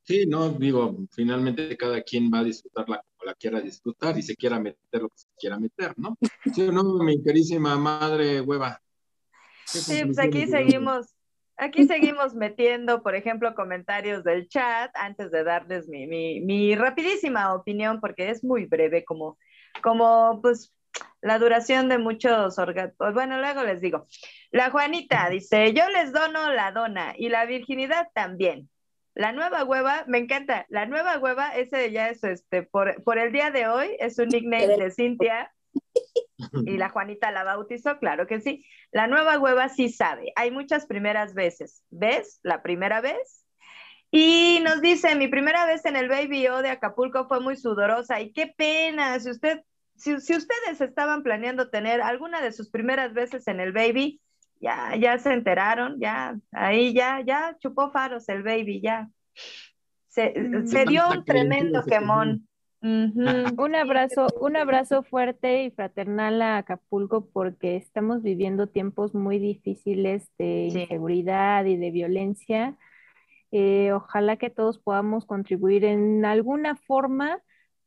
Sí, 0.04 0.26
no, 0.26 0.50
digo, 0.50 0.96
finalmente 1.10 1.76
cada 1.76 2.00
quien 2.02 2.30
va 2.32 2.38
a 2.38 2.44
disfrutarla 2.44 3.02
como 3.16 3.28
la 3.28 3.34
quiera 3.34 3.60
disfrutar 3.60 4.16
y 4.16 4.22
se 4.22 4.36
quiera 4.36 4.60
meter 4.60 5.02
lo 5.02 5.08
que 5.08 5.18
se 5.18 5.26
quiera 5.36 5.58
meter, 5.58 5.92
¿no? 5.98 6.16
Sí, 6.54 6.62
o 6.62 6.70
no, 6.70 6.84
mi 7.02 7.20
querísima 7.20 7.76
madre 7.76 8.40
hueva. 8.42 8.80
¿Qué 9.72 9.80
Sí, 9.80 10.04
pues 10.04 10.20
aquí 10.20 10.46
seguimos, 10.46 11.08
aquí 11.58 11.86
seguimos 11.86 12.34
metiendo, 12.34 13.02
por 13.02 13.14
ejemplo, 13.14 13.54
comentarios 13.54 14.24
del 14.24 14.48
chat 14.48 14.90
antes 14.94 15.30
de 15.30 15.44
darles 15.44 15.88
mi, 15.88 16.06
mi, 16.06 16.40
mi 16.40 16.74
rapidísima 16.74 17.54
opinión, 17.54 18.00
porque 18.00 18.30
es 18.30 18.42
muy 18.44 18.66
breve, 18.66 19.04
como, 19.04 19.38
como 19.82 20.40
pues 20.40 20.72
la 21.20 21.38
duración 21.38 21.88
de 21.88 21.98
muchos 21.98 22.58
orgasmos. 22.58 23.12
Bueno, 23.12 23.38
luego 23.38 23.62
les 23.64 23.80
digo. 23.80 24.06
La 24.50 24.70
Juanita 24.70 25.28
dice, 25.28 25.72
yo 25.74 25.88
les 25.88 26.12
dono 26.12 26.52
la 26.52 26.72
dona 26.72 27.14
y 27.16 27.28
la 27.28 27.44
virginidad 27.44 28.08
también. 28.14 28.68
La 29.14 29.32
nueva 29.32 29.64
hueva, 29.64 30.04
me 30.06 30.18
encanta, 30.18 30.64
la 30.68 30.86
nueva 30.86 31.18
hueva, 31.18 31.48
ese 31.56 31.90
ya 31.90 32.08
es 32.08 32.22
este, 32.22 32.62
por, 32.62 33.02
por 33.02 33.18
el 33.18 33.32
día 33.32 33.50
de 33.50 33.66
hoy, 33.66 33.96
es 33.98 34.18
un 34.18 34.28
nickname 34.28 34.76
de 34.76 34.90
Cintia. 34.92 35.52
Y 36.66 36.76
la 36.76 36.88
Juanita 36.90 37.30
la 37.30 37.44
bautizó, 37.44 37.98
claro 37.98 38.26
que 38.26 38.40
sí. 38.40 38.64
La 38.92 39.06
nueva 39.06 39.38
hueva 39.38 39.68
sí 39.68 39.88
sabe. 39.88 40.32
Hay 40.36 40.50
muchas 40.50 40.86
primeras 40.86 41.34
veces. 41.34 41.84
¿Ves? 41.90 42.40
La 42.42 42.62
primera 42.62 43.00
vez. 43.00 43.44
Y 44.10 44.60
nos 44.64 44.80
dice, 44.80 45.14
mi 45.16 45.28
primera 45.28 45.66
vez 45.66 45.84
en 45.84 45.96
el 45.96 46.08
Baby 46.08 46.48
O 46.48 46.62
de 46.62 46.70
Acapulco 46.70 47.26
fue 47.28 47.40
muy 47.40 47.56
sudorosa. 47.56 48.20
Y 48.20 48.32
qué 48.32 48.46
pena, 48.56 49.18
si 49.20 49.30
usted, 49.30 49.60
si, 49.96 50.18
si 50.20 50.34
ustedes 50.34 50.80
estaban 50.80 51.22
planeando 51.22 51.68
tener 51.68 52.00
alguna 52.00 52.40
de 52.40 52.52
sus 52.52 52.70
primeras 52.70 53.12
veces 53.12 53.46
en 53.48 53.60
el 53.60 53.72
Baby, 53.72 54.20
ya, 54.60 54.96
ya 54.96 55.18
se 55.18 55.32
enteraron, 55.32 56.00
ya, 56.00 56.36
ahí 56.52 56.92
ya, 56.92 57.20
ya 57.24 57.56
chupó 57.60 57.90
faros 57.90 58.28
el 58.28 58.42
Baby, 58.42 58.80
ya. 58.80 59.08
Se, 60.08 60.32
se 60.66 60.84
dio 60.86 61.08
un 61.10 61.24
tremendo 61.24 61.84
quemón. 61.84 62.47
Un 62.80 63.74
abrazo, 63.74 64.28
un 64.40 64.56
abrazo 64.56 65.02
fuerte 65.02 65.64
y 65.64 65.70
fraternal 65.70 66.40
a 66.42 66.58
Acapulco 66.58 67.26
porque 67.32 67.76
estamos 67.76 68.22
viviendo 68.22 68.68
tiempos 68.68 69.14
muy 69.14 69.38
difíciles 69.38 70.30
de 70.38 70.68
Sí. 70.72 70.80
inseguridad 70.82 71.64
y 71.64 71.76
de 71.76 71.90
violencia. 71.90 72.76
Eh, 73.50 73.92
ojalá 73.92 74.36
que 74.36 74.50
todos 74.50 74.78
podamos 74.78 75.24
contribuir 75.26 75.84
en 75.84 76.24
alguna 76.24 76.76
forma 76.76 77.40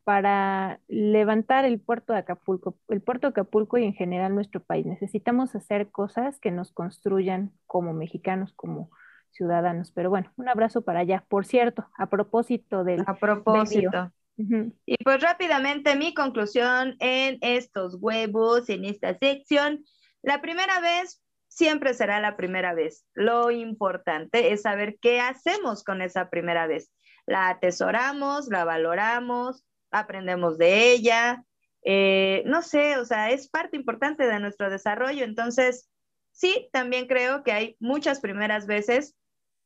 para 0.04 0.80
levantar 0.88 1.64
el 1.64 1.80
puerto 1.80 2.12
de 2.14 2.20
Acapulco, 2.20 2.76
el 2.90 3.02
puerto 3.02 3.28
de 3.28 3.32
Acapulco 3.32 3.78
y 3.78 3.86
en 3.86 3.94
general 3.94 4.34
nuestro 4.34 4.62
país. 4.62 4.86
Necesitamos 4.86 5.56
hacer 5.56 5.92
cosas 5.92 6.40
que 6.40 6.52
nos 6.52 6.72
construyan 6.72 7.52
como 7.68 7.94
mexicanos, 7.94 8.54
como 8.54 8.90
ciudadanos. 9.30 9.92
Pero 9.92 10.10
bueno, 10.10 10.32
un 10.38 10.50
abrazo 10.50 10.82
para 10.82 11.02
allá. 11.02 11.24
Por 11.30 11.46
cierto, 11.46 11.88
a 11.98 12.10
propósito 12.10 12.84
del 12.84 13.04
A 13.06 13.14
propósito. 13.14 13.92
Baby 13.92 14.12
Y 14.38 14.98
pues 15.04 15.22
rápidamente 15.22 15.96
mi 15.96 16.14
conclusión 16.14 16.96
en 17.00 17.38
estos 17.42 17.98
huevos, 18.00 18.70
en 18.70 18.86
esta 18.86 19.16
sección. 19.18 19.86
La 20.24 20.42
primera 20.42 20.80
vez 20.80 21.22
siempre 21.48 21.94
será 21.94 22.20
la 22.20 22.38
primera 22.38 22.74
vez. 22.74 23.06
Lo 23.14 23.52
importante 23.52 24.52
es 24.52 24.64
saber 24.64 24.98
qué 25.00 25.20
hacemos 25.20 25.84
con 25.84 26.02
esa 26.02 26.30
primera 26.30 26.66
vez. 26.66 26.92
La 27.28 27.50
atesoramos, 27.50 28.48
la 28.48 28.66
valoramos, 28.66 29.64
aprendemos 29.92 30.58
de 30.58 30.92
ella. 30.92 31.44
eh, 31.84 32.44
no 32.46 32.62
sé, 32.62 32.98
o 32.98 33.06
sea, 33.06 33.32
es 33.32 33.50
parte 33.50 33.76
importante 33.76 34.28
de 34.28 34.40
nuestro 34.40 34.70
desarrollo. 34.70 35.24
Entonces, 35.24 35.90
sí, 36.32 36.70
también 36.72 37.08
creo 37.08 37.44
que 37.44 37.52
hay 37.52 37.76
muchas 37.80 38.20
primeras 38.20 38.66
veces 38.68 39.16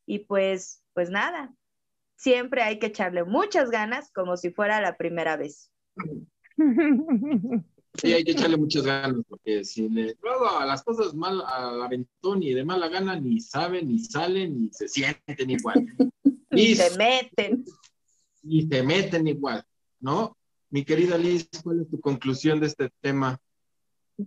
y 0.05 0.19
pues, 0.19 0.83
pues 0.93 1.09
nada, 1.09 1.53
siempre 2.15 2.63
hay 2.63 2.79
que 2.79 2.87
echarle 2.87 3.23
muchas 3.23 3.69
ganas 3.69 4.11
como 4.11 4.37
si 4.37 4.51
fuera 4.51 4.81
la 4.81 4.97
primera 4.97 5.37
vez. 5.37 5.71
Sí, 7.97 8.13
hay 8.13 8.23
que 8.23 8.31
echarle 8.31 8.57
muchas 8.57 8.83
ganas, 8.83 9.21
porque 9.27 9.63
si 9.63 9.87
le 9.89 10.15
luego 10.21 10.49
a 10.49 10.65
las 10.65 10.83
cosas 10.83 11.13
mal, 11.13 11.41
al 11.45 11.81
aventón 11.81 12.43
y 12.43 12.53
de 12.53 12.65
mala 12.65 12.89
gana, 12.89 13.19
ni 13.19 13.39
saben, 13.39 13.87
ni 13.87 13.99
salen, 13.99 14.61
ni 14.61 14.69
se 14.71 14.87
sienten 14.87 15.49
igual. 15.49 15.85
Y 16.51 16.75
se 16.75 16.97
meten. 16.97 17.65
Y 18.43 18.65
se 18.67 18.81
meten 18.81 19.27
igual, 19.27 19.65
¿no? 19.99 20.37
Mi 20.69 20.85
querida 20.85 21.17
Liz, 21.17 21.49
¿cuál 21.61 21.81
es 21.81 21.89
tu 21.89 21.99
conclusión 21.99 22.61
de 22.61 22.67
este 22.67 22.89
tema? 23.01 23.37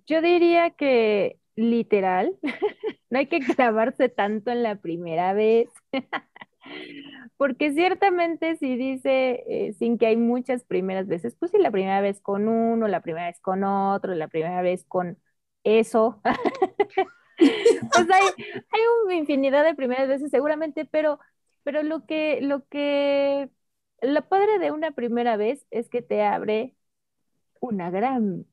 Yo 0.07 0.21
diría 0.21 0.71
que 0.73 1.39
literal, 1.57 2.37
no 3.11 3.19
hay 3.19 3.27
que 3.29 3.41
clavarse 3.41 4.09
tanto 4.09 4.51
en 4.51 4.63
la 4.63 4.77
primera 4.77 5.33
vez, 5.33 5.71
porque 7.39 7.73
ciertamente 7.75 8.57
si 8.59 8.77
dice 8.77 9.45
eh, 9.49 9.75
sin 9.75 9.99
que 9.99 10.09
hay 10.09 10.19
muchas 10.19 10.65
primeras 10.65 11.09
veces, 11.09 11.37
pues 11.37 11.53
si 11.53 11.59
la 11.59 11.73
primera 11.73 12.03
vez 12.03 12.21
con 12.23 12.49
uno, 12.49 12.89
la 12.89 13.03
primera 13.03 13.29
vez 13.29 13.41
con 13.41 13.65
otro, 13.65 14.15
la 14.17 14.29
primera 14.29 14.63
vez 14.63 14.85
con 14.87 15.19
eso, 15.65 16.23
pues 17.93 18.07
hay, 18.11 18.25
hay 18.71 18.81
una 19.05 19.15
infinidad 19.15 19.65
de 19.65 19.75
primeras 19.75 20.09
veces 20.09 20.31
seguramente, 20.31 20.85
pero, 20.85 21.19
pero 21.63 21.83
lo 21.83 22.07
que, 22.07 22.41
lo 22.43 22.67
que, 22.69 23.51
lo 24.03 24.29
padre 24.29 24.59
de 24.59 24.71
una 24.73 24.93
primera 24.93 25.37
vez 25.37 25.67
es 25.71 25.89
que 25.89 26.03
te 26.03 26.23
abre 26.25 26.75
una 27.61 27.91
gran 27.91 28.47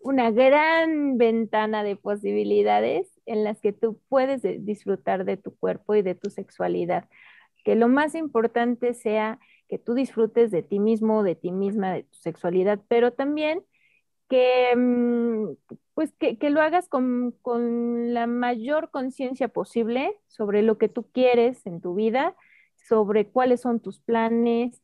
una 0.00 0.30
gran 0.32 1.18
ventana 1.18 1.84
de 1.84 1.96
posibilidades 1.96 3.08
en 3.26 3.44
las 3.44 3.60
que 3.60 3.72
tú 3.72 4.00
puedes 4.08 4.42
de- 4.42 4.58
disfrutar 4.60 5.24
de 5.26 5.36
tu 5.38 5.56
cuerpo 5.58 5.94
y 5.96 6.02
de 6.02 6.14
tu 6.14 6.30
sexualidad. 6.30 7.08
Que 7.64 7.74
lo 7.76 7.88
más 7.88 8.14
importante 8.14 8.94
sea 8.94 9.38
que 9.68 9.78
tú 9.78 9.94
disfrutes 9.94 10.50
de 10.50 10.62
ti 10.62 10.78
mismo, 10.80 11.22
de 11.22 11.34
ti 11.36 11.52
misma, 11.52 11.92
de 11.94 12.02
tu 12.04 12.18
sexualidad, 12.18 12.80
pero 12.88 13.12
también 13.12 13.64
que, 14.28 14.74
mm, 14.76 15.54
pues 15.94 16.12
que, 16.18 16.38
que 16.38 16.50
lo 16.50 16.60
hagas 16.62 16.88
con, 16.88 17.32
con 17.42 18.14
la 18.14 18.26
mayor 18.26 18.90
conciencia 18.90 19.48
posible 19.48 20.16
sobre 20.28 20.62
lo 20.62 20.78
que 20.78 20.88
tú 20.88 21.10
quieres 21.12 21.66
en 21.66 21.80
tu 21.80 21.94
vida, 21.94 22.36
sobre 22.88 23.26
cuáles 23.28 23.60
son 23.62 23.80
tus 23.80 24.00
planes. 24.00 24.82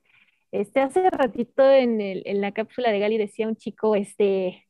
Este, 0.53 0.81
hace 0.81 1.09
ratito 1.11 1.69
en, 1.70 2.01
el- 2.01 2.23
en 2.27 2.40
la 2.40 2.53
cápsula 2.53 2.90
de 2.93 3.01
Gali 3.01 3.19
decía 3.19 3.48
un 3.48 3.57
chico, 3.57 3.94
este, 3.97 4.65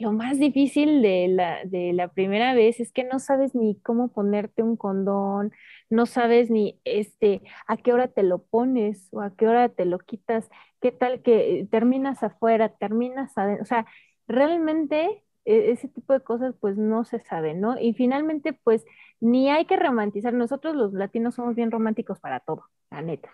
lo 0.00 0.12
más 0.12 0.38
difícil 0.38 1.02
de 1.02 1.28
la, 1.28 1.64
de 1.64 1.92
la 1.92 2.08
primera 2.08 2.54
vez 2.54 2.80
es 2.80 2.90
que 2.90 3.04
no 3.04 3.18
sabes 3.18 3.54
ni 3.54 3.78
cómo 3.80 4.08
ponerte 4.08 4.62
un 4.62 4.76
condón, 4.76 5.52
no 5.90 6.06
sabes 6.06 6.50
ni 6.50 6.80
este, 6.84 7.42
a 7.66 7.76
qué 7.76 7.92
hora 7.92 8.08
te 8.08 8.22
lo 8.22 8.42
pones 8.42 9.08
o 9.12 9.20
a 9.20 9.36
qué 9.36 9.46
hora 9.46 9.68
te 9.68 9.84
lo 9.84 9.98
quitas, 9.98 10.48
qué 10.80 10.90
tal 10.90 11.22
que 11.22 11.68
terminas 11.70 12.22
afuera, 12.22 12.70
terminas 12.70 13.36
adentro, 13.36 13.62
o 13.62 13.66
sea, 13.66 13.86
realmente 14.26 15.22
eh, 15.44 15.70
ese 15.72 15.88
tipo 15.88 16.14
de 16.14 16.20
cosas 16.20 16.54
pues 16.58 16.78
no 16.78 17.04
se 17.04 17.20
sabe, 17.20 17.54
¿no? 17.54 17.78
Y 17.78 17.92
finalmente 17.92 18.54
pues 18.54 18.84
ni 19.20 19.50
hay 19.50 19.66
que 19.66 19.76
romantizar, 19.76 20.32
nosotros 20.32 20.74
los 20.74 20.94
latinos 20.94 21.34
somos 21.34 21.54
bien 21.54 21.70
románticos 21.70 22.18
para 22.20 22.40
todo, 22.40 22.64
la 22.90 23.02
neta, 23.02 23.30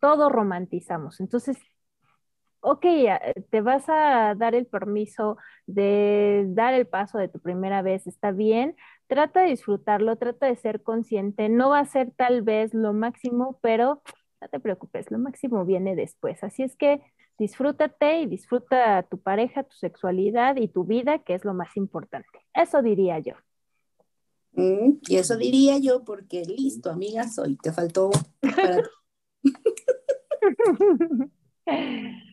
todo 0.00 0.28
romantizamos, 0.28 1.20
entonces 1.20 1.56
ok, 2.60 2.84
a- 3.10 3.20
te 3.50 3.60
vas 3.60 3.84
a 3.88 4.34
dar 4.36 4.54
el 4.54 4.66
permiso 4.66 5.36
de 5.66 6.44
dar 6.48 6.74
el 6.74 6.86
paso 6.86 7.18
de 7.18 7.28
tu 7.28 7.40
primera 7.40 7.82
vez, 7.82 8.06
está 8.06 8.32
bien, 8.32 8.76
trata 9.06 9.40
de 9.42 9.50
disfrutarlo, 9.50 10.16
trata 10.16 10.46
de 10.46 10.56
ser 10.56 10.82
consciente, 10.82 11.48
no 11.48 11.70
va 11.70 11.80
a 11.80 11.84
ser 11.86 12.10
tal 12.16 12.42
vez 12.42 12.74
lo 12.74 12.92
máximo, 12.92 13.58
pero 13.62 14.02
no 14.40 14.48
te 14.48 14.60
preocupes, 14.60 15.10
lo 15.10 15.18
máximo 15.18 15.64
viene 15.64 15.94
después. 15.96 16.42
Así 16.44 16.62
es 16.62 16.76
que 16.76 17.00
disfrútate 17.38 18.20
y 18.20 18.26
disfruta 18.26 18.98
a 18.98 19.02
tu 19.02 19.18
pareja, 19.18 19.62
tu 19.64 19.74
sexualidad 19.76 20.56
y 20.56 20.68
tu 20.68 20.84
vida, 20.84 21.18
que 21.20 21.34
es 21.34 21.44
lo 21.44 21.54
más 21.54 21.76
importante. 21.76 22.28
Eso 22.54 22.82
diría 22.82 23.18
yo. 23.18 23.34
Mm, 24.52 24.98
y 25.08 25.16
eso 25.16 25.36
diría 25.36 25.78
yo 25.78 26.04
porque 26.04 26.44
listo, 26.44 26.90
amiga, 26.90 27.28
soy. 27.28 27.56
Te 27.56 27.72
faltó 27.72 28.10
para- 28.40 28.82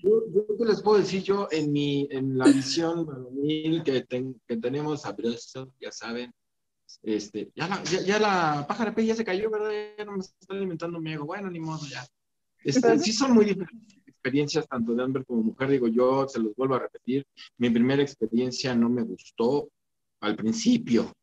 Yo, 0.04 0.22
yo 0.34 0.46
qué 0.58 0.66
les 0.66 0.82
puedo 0.82 1.00
decir 1.00 1.24
yo 1.24 1.48
en 1.52 1.72
mi, 1.72 2.08
en 2.12 2.38
la 2.38 2.46
visión 2.48 3.06
varonil 3.06 3.84
que, 3.84 4.02
ten- 4.04 4.40
que 4.48 4.58
tenemos 4.58 5.02
sabroso, 5.02 5.72
ya 5.82 5.92
saben, 5.92 6.32
este, 7.04 7.52
ya 7.56 7.68
la, 7.68 7.84
ya, 7.84 8.02
ya 8.02 8.20
la 8.20 8.66
pájara 8.68 8.94
P 8.94 9.06
ya 9.06 9.16
se 9.16 9.26
cayó, 9.26 9.50
¿verdad? 9.50 9.72
Ya 9.98 10.06
no 10.06 10.14
me 10.14 10.20
está 10.20 10.54
alimentando 10.54 11.00
mi 11.00 11.14
ego. 11.14 11.26
Bueno, 11.26 11.50
ni 11.50 11.60
modo, 11.60 11.86
ya. 11.88 12.06
Este, 12.64 12.98
sí 13.00 13.12
son 13.14 13.34
muy 13.34 13.46
diferentes 13.46 13.98
experiencias, 14.08 14.68
tanto 14.68 14.94
de 14.94 15.04
hombre 15.04 15.24
como 15.26 15.42
mujer, 15.44 15.70
digo 15.70 15.88
yo, 15.88 16.28
se 16.28 16.40
los 16.40 16.56
vuelvo 16.56 16.76
a 16.76 16.80
repetir, 16.80 17.26
mi 17.58 17.70
primera 17.70 18.02
experiencia 18.02 18.74
no 18.76 18.90
me 18.90 19.04
gustó 19.04 19.70
al 20.22 20.36
principio. 20.36 21.14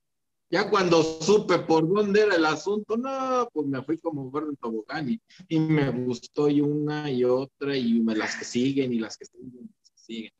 Ya 0.54 0.70
cuando 0.70 1.02
supe 1.02 1.58
por 1.58 1.88
dónde 1.92 2.20
era 2.22 2.36
el 2.36 2.46
asunto, 2.46 2.96
no, 2.96 3.48
pues 3.52 3.66
me 3.66 3.82
fui 3.82 3.98
como 3.98 4.30
gordo 4.30 4.50
en 4.50 4.56
tobogán 4.56 5.10
y, 5.10 5.20
y 5.48 5.58
me 5.58 5.90
gustó 5.90 6.48
y 6.48 6.60
una 6.60 7.10
y 7.10 7.24
otra 7.24 7.76
y 7.76 8.00
me- 8.00 8.14
las 8.14 8.36
que 8.36 8.44
siguen 8.44 8.92
y 8.92 9.00
las 9.00 9.16
que 9.16 9.24
siguen, 9.24 9.68
las 9.80 9.90
que 9.90 9.98
siguen. 9.98 10.32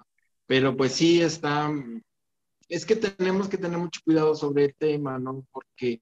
Pero 0.47 0.77
pues 0.77 0.93
sí 0.93 1.21
está, 1.21 1.69
es 2.69 2.87
que 2.87 2.95
tenemos 2.95 3.49
que 3.49 3.59
tener 3.59 3.77
mucho 3.77 4.01
cuidado 4.05 4.37
sobre 4.37 4.67
el 4.67 4.75
tema, 4.77 5.19
¿no? 5.19 5.45
Porque 5.51 6.01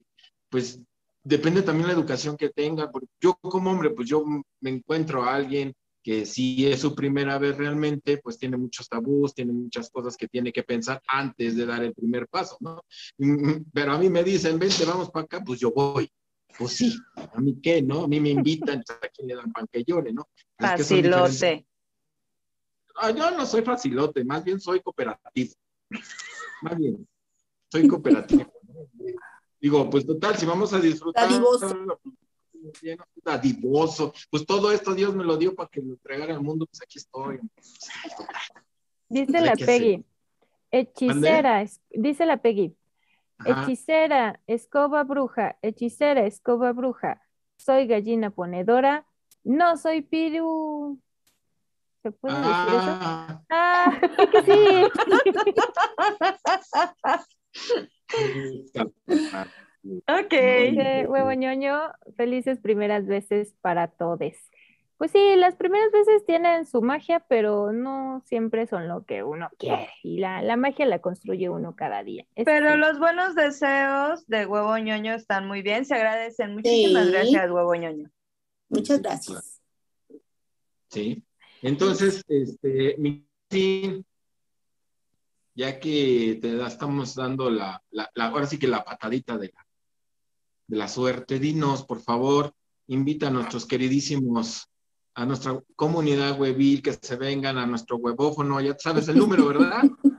pues 0.49 0.79
depende 1.23 1.63
también 1.63 1.87
la 1.87 1.93
educación 1.93 2.37
que 2.37 2.49
tenga. 2.49 2.91
porque 2.91 3.07
yo 3.19 3.33
como 3.41 3.71
hombre, 3.71 3.89
pues 3.89 4.07
yo 4.07 4.23
me 4.61 4.69
encuentro 4.69 5.23
a 5.23 5.33
alguien 5.33 5.73
que 6.03 6.25
si 6.25 6.67
es 6.67 6.81
su 6.81 6.93
primera 6.93 7.39
vez 7.39 7.57
realmente, 7.57 8.17
pues 8.17 8.37
tiene 8.37 8.57
muchos 8.57 8.89
tabús, 8.89 9.33
tiene 9.33 9.53
muchas 9.53 9.89
cosas 9.89 10.17
que 10.17 10.27
tiene 10.27 10.51
que 10.51 10.63
pensar 10.63 11.01
antes 11.07 11.55
de 11.55 11.65
dar 11.65 11.81
el 11.83 11.93
primer 11.93 12.27
paso, 12.27 12.57
¿no? 12.59 12.83
Mm, 13.17 13.63
Pero 13.73 13.93
a 13.93 13.97
mí 13.97 14.09
me 14.09 14.23
dicen, 14.23 14.59
vente, 14.59 14.85
vamos 14.85 15.09
para 15.09 15.23
acá, 15.25 15.41
pues 15.43 15.59
yo 15.59 15.71
voy. 15.71 16.11
Pues 16.57 16.73
sí, 16.73 16.95
a 17.15 17.39
mí 17.39 17.59
qué, 17.63 17.81
¿no? 17.81 18.03
A 18.03 18.07
mí 18.07 18.19
me 18.19 18.29
invitan, 18.29 18.83
a 18.87 19.07
quién 19.07 19.27
le 19.27 19.35
dan 19.35 19.51
pan 19.51 19.65
que 19.71 19.83
llore, 19.83 20.13
¿no? 20.13 20.27
Es 20.59 20.71
que 20.71 20.83
Facilote. 20.83 21.65
Ah, 22.95 23.09
yo 23.09 23.31
no 23.31 23.45
soy 23.45 23.63
facilote, 23.63 24.23
más 24.23 24.43
bien 24.43 24.59
soy 24.59 24.79
cooperativo. 24.81 25.53
Más 26.61 26.77
bien, 26.77 27.07
soy 27.71 27.87
cooperativo. 27.87 28.53
¿no? 28.67 28.73
Digo, 29.59 29.89
pues 29.89 30.05
total, 30.05 30.35
si 30.35 30.45
vamos 30.45 30.73
a 30.73 30.79
disfrutar. 30.79 31.29
Dadivoso. 33.23 34.13
Pues 34.29 34.45
todo 34.45 34.71
esto 34.71 34.93
Dios 34.93 35.15
me 35.15 35.23
lo 35.23 35.37
dio 35.37 35.53
para 35.55 35.69
que 35.69 35.81
lo 35.81 35.93
entregara 35.93 36.33
al 36.35 36.41
mundo, 36.41 36.65
pues 36.65 36.81
aquí 36.81 36.99
estoy. 36.99 37.39
Dice 39.09 39.41
la 39.41 39.53
Peggy, 39.55 40.03
hechicera, 40.71 41.61
es- 41.61 41.81
dice 41.91 42.25
la 42.25 42.37
Peggy, 42.37 42.75
Ajá. 43.39 43.63
hechicera, 43.63 44.39
escoba 44.47 45.03
bruja, 45.03 45.57
hechicera, 45.61 46.25
escoba 46.25 46.71
bruja, 46.71 47.21
soy 47.57 47.85
gallina 47.87 48.29
ponedora, 48.31 49.05
no 49.43 49.77
soy 49.77 50.01
piru. 50.01 50.99
¿Se 52.01 52.11
puede 52.11 52.35
decir 52.37 52.49
eso? 52.49 52.97
Ah, 52.99 53.43
Ah, 53.49 53.99
sí. 54.45 54.83
Ok. 59.83 60.31
Dice 60.31 61.05
Huevo 61.07 61.31
ñoño, 61.33 61.91
felices 62.15 62.59
primeras 62.59 63.05
veces 63.05 63.53
para 63.61 63.87
todes. 63.89 64.37
Pues 64.97 65.11
sí, 65.11 65.35
las 65.35 65.55
primeras 65.55 65.91
veces 65.91 66.25
tienen 66.25 66.65
su 66.65 66.81
magia, 66.81 67.19
pero 67.27 67.73
no 67.73 68.21
siempre 68.25 68.67
son 68.67 68.87
lo 68.87 69.05
que 69.05 69.23
uno 69.23 69.49
quiere. 69.59 69.89
Y 70.01 70.19
la, 70.19 70.41
la 70.41 70.55
magia 70.55 70.85
la 70.85 70.99
construye 70.99 71.49
uno 71.49 71.75
cada 71.75 72.03
día. 72.03 72.25
Es 72.35 72.45
Pero 72.45 72.77
los 72.77 72.99
buenos 72.99 73.35
deseos 73.35 74.25
de 74.27 74.45
Huevo 74.45 74.77
Ñoño 74.77 75.13
están 75.13 75.45
muy 75.47 75.61
bien, 75.61 75.83
se 75.85 75.95
agradecen. 75.95 76.53
Muchísimas 76.53 77.07
Sí. 77.07 77.11
gracias, 77.11 77.51
Huevo 77.51 77.75
Ñoño. 77.75 78.09
Muchas 78.69 79.01
gracias. 79.01 79.61
Sí. 80.89 81.21
Entonces, 81.61 82.23
este, 82.29 82.95
mi 82.97 83.27
ya 85.55 85.79
que 85.79 86.39
te 86.41 86.65
estamos 86.65 87.13
dando 87.15 87.49
la, 87.49 87.81
la, 87.91 88.09
la- 88.15 88.25
ahora 88.27 88.45
sí 88.45 88.57
que 88.57 88.67
la 88.67 88.83
patadita 88.83 89.37
de 89.37 89.49
la, 89.53 89.62
de 90.73 90.79
la 90.79 90.87
suerte, 90.87 91.39
dinos, 91.39 91.85
por 91.85 92.01
favor, 92.01 92.51
invita 92.87 93.27
a 93.27 93.31
nuestros 93.31 93.65
queridísimos, 93.65 94.67
a 95.13 95.25
nuestra 95.25 95.61
comunidad 95.75 96.39
webil, 96.39 96.81
que 96.81 96.93
se 96.93 97.15
vengan 97.15 97.57
a 97.57 97.67
nuestro 97.67 97.97
webófono, 97.97 98.59
ya 98.59 98.75
sabes 98.77 99.07
el 99.07 99.17
número, 99.17 99.47
¿verdad? 99.47 99.83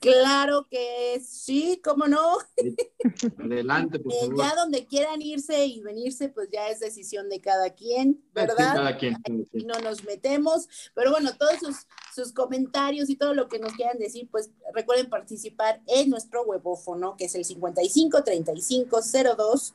Claro 0.00 0.66
que 0.70 1.20
sí, 1.24 1.80
cómo 1.84 2.06
no. 2.06 2.38
Adelante, 3.38 3.98
por 3.98 4.12
Eh, 4.12 4.16
favor. 4.22 4.36
ya 4.38 4.54
donde 4.54 4.86
quieran 4.86 5.20
irse 5.22 5.66
y 5.66 5.80
venirse, 5.80 6.28
pues 6.30 6.48
ya 6.50 6.68
es 6.68 6.80
decisión 6.80 7.28
de 7.28 7.40
cada 7.40 7.70
quien, 7.70 8.22
¿verdad? 8.32 8.74
Cada 8.74 8.96
quien. 8.98 9.16
y 9.52 9.64
no 9.64 9.78
nos 9.80 10.04
metemos. 10.04 10.68
Pero 10.94 11.10
bueno, 11.10 11.30
todos 11.36 11.58
sus, 11.60 11.76
sus 12.14 12.32
comentarios 12.32 13.10
y 13.10 13.16
todo 13.16 13.34
lo 13.34 13.48
que 13.48 13.58
nos 13.58 13.72
quieran 13.74 13.98
decir, 13.98 14.28
pues 14.30 14.50
recuerden 14.74 15.10
participar 15.10 15.80
en 15.86 16.08
nuestro 16.10 16.42
webófono, 16.44 17.16
que 17.16 17.26
es 17.26 17.34
el 17.34 17.44
55 17.44 18.24
35 18.24 19.00
02 19.36 19.74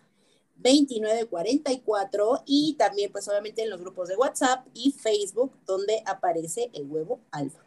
29 0.57 1.25
44 1.25 2.43
y 2.45 2.75
también 2.79 3.11
pues 3.11 3.27
obviamente 3.27 3.61
en 3.63 3.69
los 3.69 3.81
grupos 3.81 4.07
de 4.07 4.15
WhatsApp 4.15 4.65
y 4.73 4.91
Facebook 4.93 5.51
donde 5.65 6.01
aparece 6.05 6.71
el 6.73 6.85
huevo 6.89 7.19
alfa. 7.31 7.64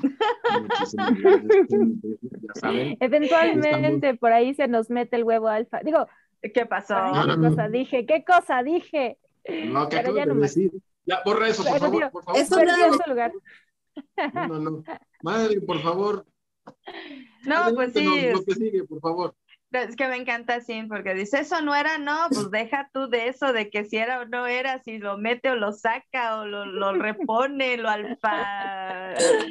Muchísimas 0.00 1.14
gracias. 1.20 1.68
Ya 2.32 2.60
saben. 2.60 2.96
Eventualmente 3.00 4.14
por 4.14 4.32
ahí 4.32 4.54
se 4.54 4.68
nos 4.68 4.90
mete 4.90 5.16
el 5.16 5.24
huevo 5.24 5.48
alfa. 5.48 5.80
Digo, 5.84 6.06
¿qué 6.42 6.66
pasó? 6.66 6.94
ay, 6.96 7.28
¿Qué 7.28 7.36
cosa 7.48 7.68
dije? 7.68 8.06
¿Qué 8.06 8.24
cosa 8.24 8.62
dije? 8.62 9.18
No, 9.66 9.88
que 9.88 9.96
Pero 9.98 10.14
ya 10.14 10.26
no 10.26 10.34
de 10.34 10.40
más. 10.40 10.54
decir. 10.54 10.72
Ya, 11.04 11.20
borra 11.24 11.48
eso, 11.48 11.62
por 11.62 11.72
Pero 11.72 11.84
favor, 11.86 12.10
por 12.10 12.24
favor. 12.24 12.40
Eso 12.40 12.62
no. 12.62 12.92
su 12.92 13.10
lugar. 13.10 13.32
No, 14.34 14.48
no, 14.48 14.58
no. 14.58 14.84
Madre, 15.22 15.60
por 15.60 15.80
favor. 15.80 16.26
No, 17.46 17.74
pues 17.74 17.92
sí. 17.92 18.30
Lo 18.32 18.44
que 18.44 18.54
sigue, 18.54 18.84
por 18.84 19.00
favor. 19.00 19.34
Es 19.72 19.96
que 19.96 20.08
me 20.08 20.16
encanta 20.16 20.60
Sin 20.60 20.88
porque 20.88 21.14
dice, 21.14 21.40
eso 21.40 21.60
no 21.60 21.74
era, 21.74 21.98
no, 21.98 22.28
pues 22.30 22.50
deja 22.50 22.88
tú 22.92 23.08
de 23.08 23.28
eso, 23.28 23.52
de 23.52 23.68
que 23.68 23.84
si 23.84 23.96
era 23.98 24.20
o 24.20 24.24
no 24.24 24.46
era, 24.46 24.78
si 24.82 24.98
lo 24.98 25.18
mete 25.18 25.50
o 25.50 25.56
lo 25.56 25.72
saca 25.72 26.38
o 26.38 26.46
lo, 26.46 26.64
lo 26.64 26.92
repone, 26.94 27.76
lo 27.76 27.88
alfa. 27.90 28.30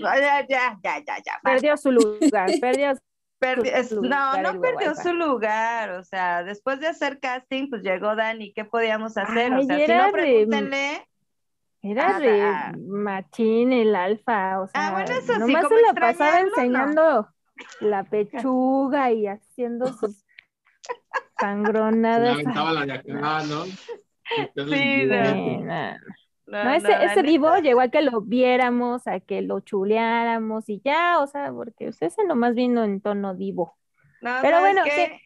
Ya, 0.02 0.48
ya, 0.48 0.78
ya, 0.84 1.02
ya, 1.06 1.18
ya. 1.26 1.40
Perdió 1.44 1.78
su 1.78 1.92
lugar, 1.92 2.50
perdió 2.60 2.94
Perdi- 3.40 3.84
su 3.84 4.02
no, 4.02 4.08
lugar 4.10 4.42
no 4.42 4.50
huevo 4.52 4.62
perdió 4.62 4.90
alfa. 4.92 5.04
su 5.04 5.14
lugar, 5.14 5.92
o 5.92 6.04
sea, 6.04 6.44
después 6.44 6.80
de 6.80 6.88
hacer 6.88 7.20
casting, 7.20 7.70
pues 7.70 7.84
llegó 7.84 8.16
Dani, 8.16 8.54
¿qué 8.54 8.64
podíamos 8.66 9.18
hacer? 9.18 9.52
o 9.52 9.56
Ay, 9.58 9.66
sea, 9.68 9.78
si 9.86 9.94
no, 9.94 10.12
pregúntenle. 10.14 11.08
Era 11.84 12.08
Ah, 12.08 12.20
ah. 12.72 12.74
machín 12.78 13.72
el 13.74 13.96
alfa, 13.96 14.62
o 14.62 14.68
sea, 14.68 14.88
Ah, 14.88 14.92
bueno, 14.94 15.12
eso 15.12 15.34
sí, 15.34 15.40
nomás 15.40 15.68
se 15.68 15.82
la 15.82 15.94
pasaba 15.94 16.42
¿no? 16.88 17.35
La 17.80 18.04
pechuga 18.04 19.12
y 19.12 19.28
haciendo 19.28 19.92
sus 19.94 20.26
sangronadas. 21.40 22.34
aventaba 22.34 22.74
la 22.74 22.86
de 22.86 22.94
acá, 22.94 23.44
¿no? 23.44 23.66
Sí, 24.56 24.56
no. 24.56 24.68
Sí, 24.68 25.06
no. 25.08 25.94
No, 26.48 26.64
No, 26.64 26.72
ese, 26.72 26.90
no, 26.90 27.02
ese 27.02 27.22
vivo 27.22 27.58
llegó 27.58 27.82
a 27.82 27.90
que 27.90 28.02
lo 28.02 28.22
viéramos, 28.22 29.08
a 29.08 29.20
que 29.20 29.42
lo 29.42 29.60
chuleáramos 29.60 30.68
y 30.70 30.82
ya, 30.84 31.20
o 31.20 31.28
sea, 31.28 31.52
porque 31.52 31.88
ese 31.88 32.24
nomás 32.28 32.56
vino 32.56 32.84
en 32.84 33.02
tono 33.02 33.36
divo. 33.36 33.78
No, 34.22 34.38
Pero 34.42 34.58
¿sabes 34.58 34.74
bueno, 34.74 34.82
qué? 34.86 35.22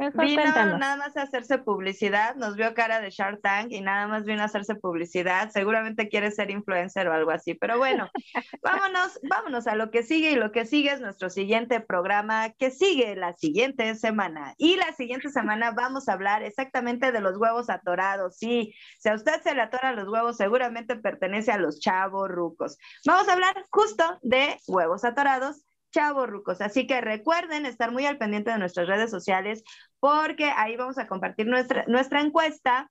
Mejor 0.00 0.24
Vino 0.24 0.42
cuéntanos. 0.42 0.78
nada 0.78 0.96
más 0.96 1.16
a 1.16 1.22
hacerse 1.22 1.58
publicidad, 1.58 2.34
nos 2.36 2.56
vio 2.56 2.74
cara 2.74 3.00
de 3.00 3.10
Shark 3.10 3.40
Tank 3.42 3.70
y 3.70 3.80
nada 3.80 4.06
más 4.06 4.24
vino 4.24 4.42
a 4.42 4.46
hacerse 4.46 4.74
publicidad. 4.74 5.50
Seguramente 5.50 6.08
quiere 6.08 6.30
ser 6.30 6.50
influencer 6.50 7.06
o 7.08 7.12
algo 7.12 7.30
así, 7.30 7.54
pero 7.54 7.78
bueno, 7.78 8.10
vámonos, 8.62 9.20
vámonos 9.28 9.66
a 9.66 9.74
lo 9.74 9.90
que 9.90 10.02
sigue 10.02 10.32
y 10.32 10.36
lo 10.36 10.52
que 10.52 10.64
sigue 10.64 10.92
es 10.92 11.00
nuestro 11.00 11.30
siguiente 11.30 11.80
programa 11.80 12.50
que 12.50 12.70
sigue 12.70 13.14
la 13.14 13.34
siguiente 13.34 13.94
semana. 13.94 14.54
Y 14.56 14.76
la 14.76 14.92
siguiente 14.94 15.28
semana 15.28 15.72
vamos 15.72 16.08
a 16.08 16.14
hablar 16.14 16.42
exactamente 16.42 17.12
de 17.12 17.20
los 17.20 17.36
huevos 17.36 17.68
atorados. 17.70 18.36
Sí, 18.38 18.74
si 18.98 19.08
a 19.08 19.14
usted 19.14 19.42
se 19.42 19.54
le 19.54 19.62
atoran 19.62 19.96
los 19.96 20.08
huevos, 20.08 20.36
seguramente 20.36 20.96
pertenece 20.96 21.52
a 21.52 21.58
los 21.58 21.78
chavos 21.78 22.28
rucos. 22.28 22.78
Vamos 23.06 23.28
a 23.28 23.34
hablar 23.34 23.54
justo 23.70 24.18
de 24.22 24.56
huevos 24.66 25.04
atorados 25.04 25.66
chavos 25.90 26.28
rucos. 26.28 26.60
Así 26.60 26.86
que 26.86 27.00
recuerden 27.00 27.66
estar 27.66 27.90
muy 27.92 28.06
al 28.06 28.18
pendiente 28.18 28.50
de 28.50 28.58
nuestras 28.58 28.86
redes 28.88 29.10
sociales 29.10 29.62
porque 29.98 30.50
ahí 30.56 30.76
vamos 30.76 30.98
a 30.98 31.06
compartir 31.06 31.46
nuestra, 31.46 31.84
nuestra 31.86 32.20
encuesta 32.20 32.90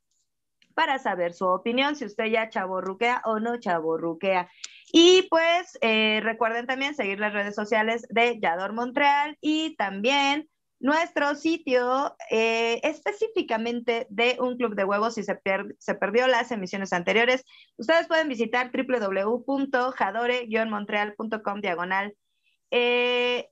para 0.76 1.00
saber 1.00 1.34
su 1.34 1.46
opinión, 1.46 1.96
si 1.96 2.06
usted 2.06 2.26
ya 2.28 2.50
chaborruquea 2.50 3.22
o 3.26 3.40
no 3.40 3.58
chaborruquea. 3.60 4.50
Y 4.94 5.24
pues 5.30 5.78
eh, 5.82 6.22
recuerden 6.24 6.68
también 6.68 6.96
seguir 6.96 7.20
las 7.20 7.34
redes 7.34 7.56
sociales 7.56 8.06
de 8.10 8.40
Yador 8.40 8.74
Montreal 8.74 9.38
y 9.42 9.76
también 9.76 10.48
nuestro 10.80 11.36
sitio 11.36 12.16
eh, 12.30 12.80
específicamente 12.84 14.08
de 14.10 14.38
un 14.40 14.56
club 14.56 14.76
de 14.76 14.86
huevos 14.86 15.16
si 15.16 15.24
se, 15.24 15.36
per- 15.36 15.76
se 15.80 15.96
perdió 15.96 16.28
las 16.28 16.52
emisiones 16.52 16.94
anteriores. 16.94 17.44
Ustedes 17.76 18.08
pueden 18.08 18.30
visitar 18.30 18.72
www.jadore-montreal.com 18.72 21.62
diagonal 21.62 22.16
eh, 22.72 23.50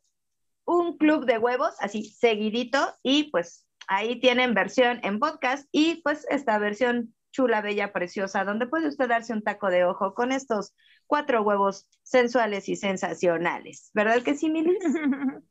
un 0.66 0.98
club 0.98 1.26
de 1.26 1.38
huevos, 1.38 1.76
así 1.80 2.04
seguidito, 2.04 2.80
y 3.04 3.32
pues 3.32 3.66
ahí 3.88 4.20
tienen 4.20 4.54
versión 4.54 5.00
en 5.04 5.20
podcast 5.20 5.68
y 5.72 6.02
pues 6.02 6.26
esta 6.30 6.60
versión 6.60 7.14
chula, 7.32 7.62
bella, 7.62 7.94
preciosa, 7.94 8.44
donde 8.44 8.68
puede 8.68 8.88
usted 8.88 9.08
darse 9.08 9.34
un 9.34 9.44
taco 9.44 9.70
de 9.70 9.86
ojo 9.86 10.14
con 10.14 10.32
estos 10.32 10.74
cuatro 11.06 11.42
huevos 11.42 11.88
sensuales 12.04 12.68
y 12.68 12.76
sensacionales. 12.76 13.92
¿Verdad 13.94 14.24
que 14.24 14.36
sí, 14.36 14.50
Milis? 14.50 14.78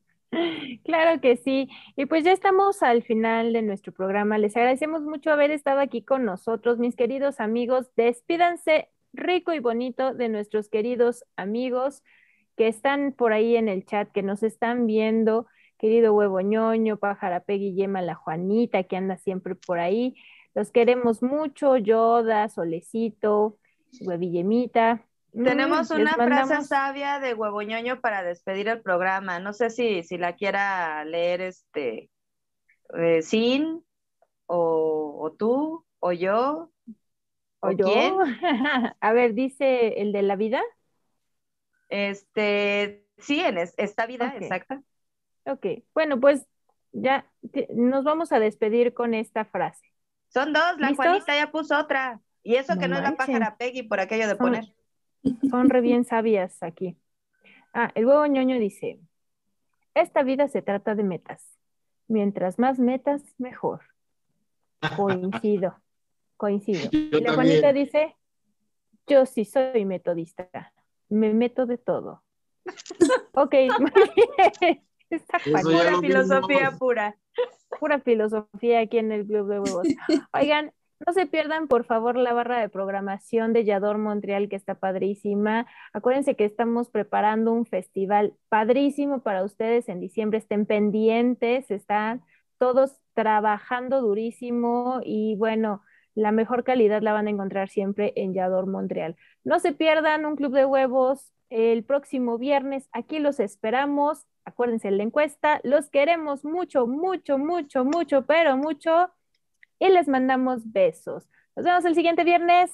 Claro 0.83 1.21
que 1.21 1.37
sí. 1.37 1.69
Y 1.95 2.05
pues 2.05 2.25
ya 2.25 2.33
estamos 2.33 2.83
al 2.83 3.01
final 3.01 3.53
de 3.53 3.61
nuestro 3.61 3.93
programa. 3.93 4.37
Les 4.37 4.57
agradecemos 4.57 5.01
mucho 5.01 5.31
haber 5.31 5.51
estado 5.51 5.79
aquí 5.79 6.03
con 6.03 6.25
nosotros, 6.25 6.79
mis 6.79 6.97
queridos 6.97 7.39
amigos. 7.39 7.89
Despídanse 7.95 8.89
rico 9.13 9.53
y 9.53 9.59
bonito 9.59 10.13
de 10.13 10.27
nuestros 10.27 10.67
queridos 10.67 11.23
amigos 11.37 12.03
que 12.57 12.67
están 12.67 13.13
por 13.13 13.31
ahí 13.31 13.55
en 13.55 13.69
el 13.69 13.85
chat, 13.85 14.11
que 14.11 14.23
nos 14.23 14.43
están 14.43 14.87
viendo. 14.87 15.47
Querido 15.77 16.13
Huevo 16.13 16.41
Ñoño, 16.41 16.97
Pájara 16.97 17.41
Peggy, 17.41 17.75
Yema, 17.75 18.01
la 18.01 18.15
Juanita, 18.15 18.83
que 18.83 18.97
anda 18.97 19.15
siempre 19.17 19.53
por 19.53 19.79
ahí. 19.79 20.15
Los 20.55 20.71
queremos 20.71 21.21
mucho, 21.21 21.77
Yoda, 21.77 22.49
Solecito, 22.49 23.59
Huevillemita. 24.01 25.05
Mm, 25.33 25.43
Tenemos 25.43 25.91
una 25.91 26.15
frase 26.15 26.63
sabia 26.63 27.19
de 27.19 27.35
huevoñoño 27.35 28.01
para 28.01 28.23
despedir 28.23 28.67
el 28.69 28.81
programa. 28.81 29.39
No 29.39 29.53
sé 29.53 29.69
si, 29.69 30.01
si 30.01 30.17
la 30.17 30.35
quiera 30.35 31.05
leer 31.05 31.41
este 31.41 32.09
eh, 32.97 33.21
Sin 33.21 33.83
o, 34.47 35.19
o 35.21 35.31
tú 35.33 35.85
o 35.99 36.11
yo. 36.11 36.71
¿O 37.59 37.71
yo? 37.71 37.85
quién? 37.85 38.15
A 38.99 39.13
ver, 39.13 39.35
dice 39.35 40.01
el 40.01 40.11
de 40.11 40.23
la 40.23 40.35
vida. 40.35 40.61
Este, 41.89 43.05
sí, 43.17 43.39
en 43.39 43.57
es- 43.57 43.73
esta 43.77 44.05
vida, 44.05 44.33
exacta. 44.39 44.81
Ok, 45.45 45.65
bueno, 45.93 46.19
pues 46.19 46.45
ya 46.91 47.25
te- 47.51 47.67
nos 47.73 48.03
vamos 48.03 48.31
a 48.31 48.39
despedir 48.39 48.93
con 48.93 49.13
esta 49.13 49.45
frase. 49.45 49.85
Son 50.29 50.51
dos, 50.51 50.77
la 50.79 50.89
¿Listos? 50.89 51.05
Juanita 51.05 51.35
ya 51.35 51.51
puso 51.51 51.77
otra. 51.79 52.19
Y 52.43 52.55
eso 52.55 52.75
No 52.75 52.81
que 52.81 52.87
no 52.87 52.97
es 52.97 53.03
la 53.03 53.15
pájara 53.15 53.57
Peggy 53.57 53.83
por 53.83 53.99
aquello 53.99 54.23
de 54.27 54.35
Son- 54.35 54.37
poner. 54.37 54.65
Son 55.49 55.69
re 55.69 55.81
bien 55.81 56.05
sabias 56.05 56.61
aquí. 56.63 56.97
Ah, 57.73 57.91
el 57.95 58.05
huevo 58.05 58.25
ñoño 58.25 58.57
dice, 58.59 58.99
esta 59.93 60.23
vida 60.23 60.47
se 60.47 60.61
trata 60.61 60.95
de 60.95 61.03
metas. 61.03 61.57
Mientras 62.07 62.57
más 62.59 62.79
metas, 62.79 63.21
mejor. 63.37 63.81
Coincido, 64.95 65.81
coincido. 66.37 66.79
Yo 66.91 66.99
Y 66.99 67.21
la 67.21 67.33
también. 67.33 67.35
Juanita 67.35 67.73
dice, 67.73 68.15
yo 69.07 69.25
sí 69.25 69.45
soy 69.45 69.85
metodista. 69.85 70.49
Me 71.09 71.33
meto 71.33 71.65
de 71.65 71.77
todo. 71.77 72.23
Ok. 73.33 73.53
Esta 75.09 75.37
lo 75.45 76.01
Filosofía 76.01 76.57
vimos. 76.65 76.79
pura. 76.79 77.17
pura 77.79 77.99
filosofía 77.99 78.79
aquí 78.81 78.97
en 78.97 79.11
el 79.11 79.25
Club 79.25 79.47
de 79.47 79.59
Huevos. 79.59 79.87
Oigan, 80.33 80.73
no 81.05 81.13
se 81.13 81.27
pierdan 81.27 81.67
por 81.67 81.85
favor 81.85 82.17
la 82.17 82.33
barra 82.33 82.59
de 82.59 82.67
programación 82.69 83.53
de 83.53 83.63
Yador 83.63 83.99
Montreal 83.99 84.49
que 84.49 84.55
está 84.55 84.75
padrísima. 84.75 85.67
Acuérdense 85.93 86.35
que 86.35 86.45
estamos 86.45 86.89
preparando 86.89 87.53
un 87.53 87.65
festival 87.65 88.33
padrísimo 88.49 89.21
para 89.21 89.43
ustedes 89.43 89.87
en 89.87 89.99
diciembre. 89.99 90.39
Estén 90.39 90.65
pendientes, 90.65 91.69
están 91.71 92.23
todos 92.57 92.97
trabajando 93.13 94.01
durísimo 94.01 94.99
y 95.03 95.35
bueno, 95.37 95.83
la 96.17 96.31
mejor 96.31 96.63
calidad 96.63 97.03
la 97.03 97.13
van 97.13 97.27
a 97.27 97.29
encontrar 97.29 97.69
siempre 97.69 98.11
en 98.15 98.33
Yador 98.33 98.65
Montreal. 98.65 99.15
No 99.43 99.59
se 99.59 99.71
pierdan 99.71 100.25
un 100.25 100.35
Club 100.35 100.51
de 100.51 100.65
Huevos 100.65 101.31
el 101.51 101.83
próximo 101.83 102.39
viernes. 102.39 102.89
Aquí 102.91 103.19
los 103.19 103.39
esperamos. 103.39 104.25
Acuérdense 104.43 104.89
la 104.89 105.03
encuesta. 105.03 105.61
Los 105.63 105.91
queremos 105.91 106.43
mucho, 106.43 106.87
mucho, 106.87 107.37
mucho, 107.37 107.85
mucho, 107.85 108.25
pero 108.25 108.57
mucho. 108.57 109.11
Y 109.77 109.89
les 109.89 110.07
mandamos 110.07 110.71
besos. 110.71 111.29
Nos 111.55 111.65
vemos 111.65 111.85
el 111.85 111.93
siguiente 111.93 112.23
viernes. 112.23 112.71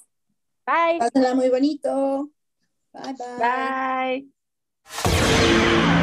Bye. 0.66 1.00
Pásenla 1.00 1.36
muy 1.36 1.50
bonito. 1.50 2.30
Bye, 2.94 3.14
bye. 3.40 4.32
Bye. 5.04 6.03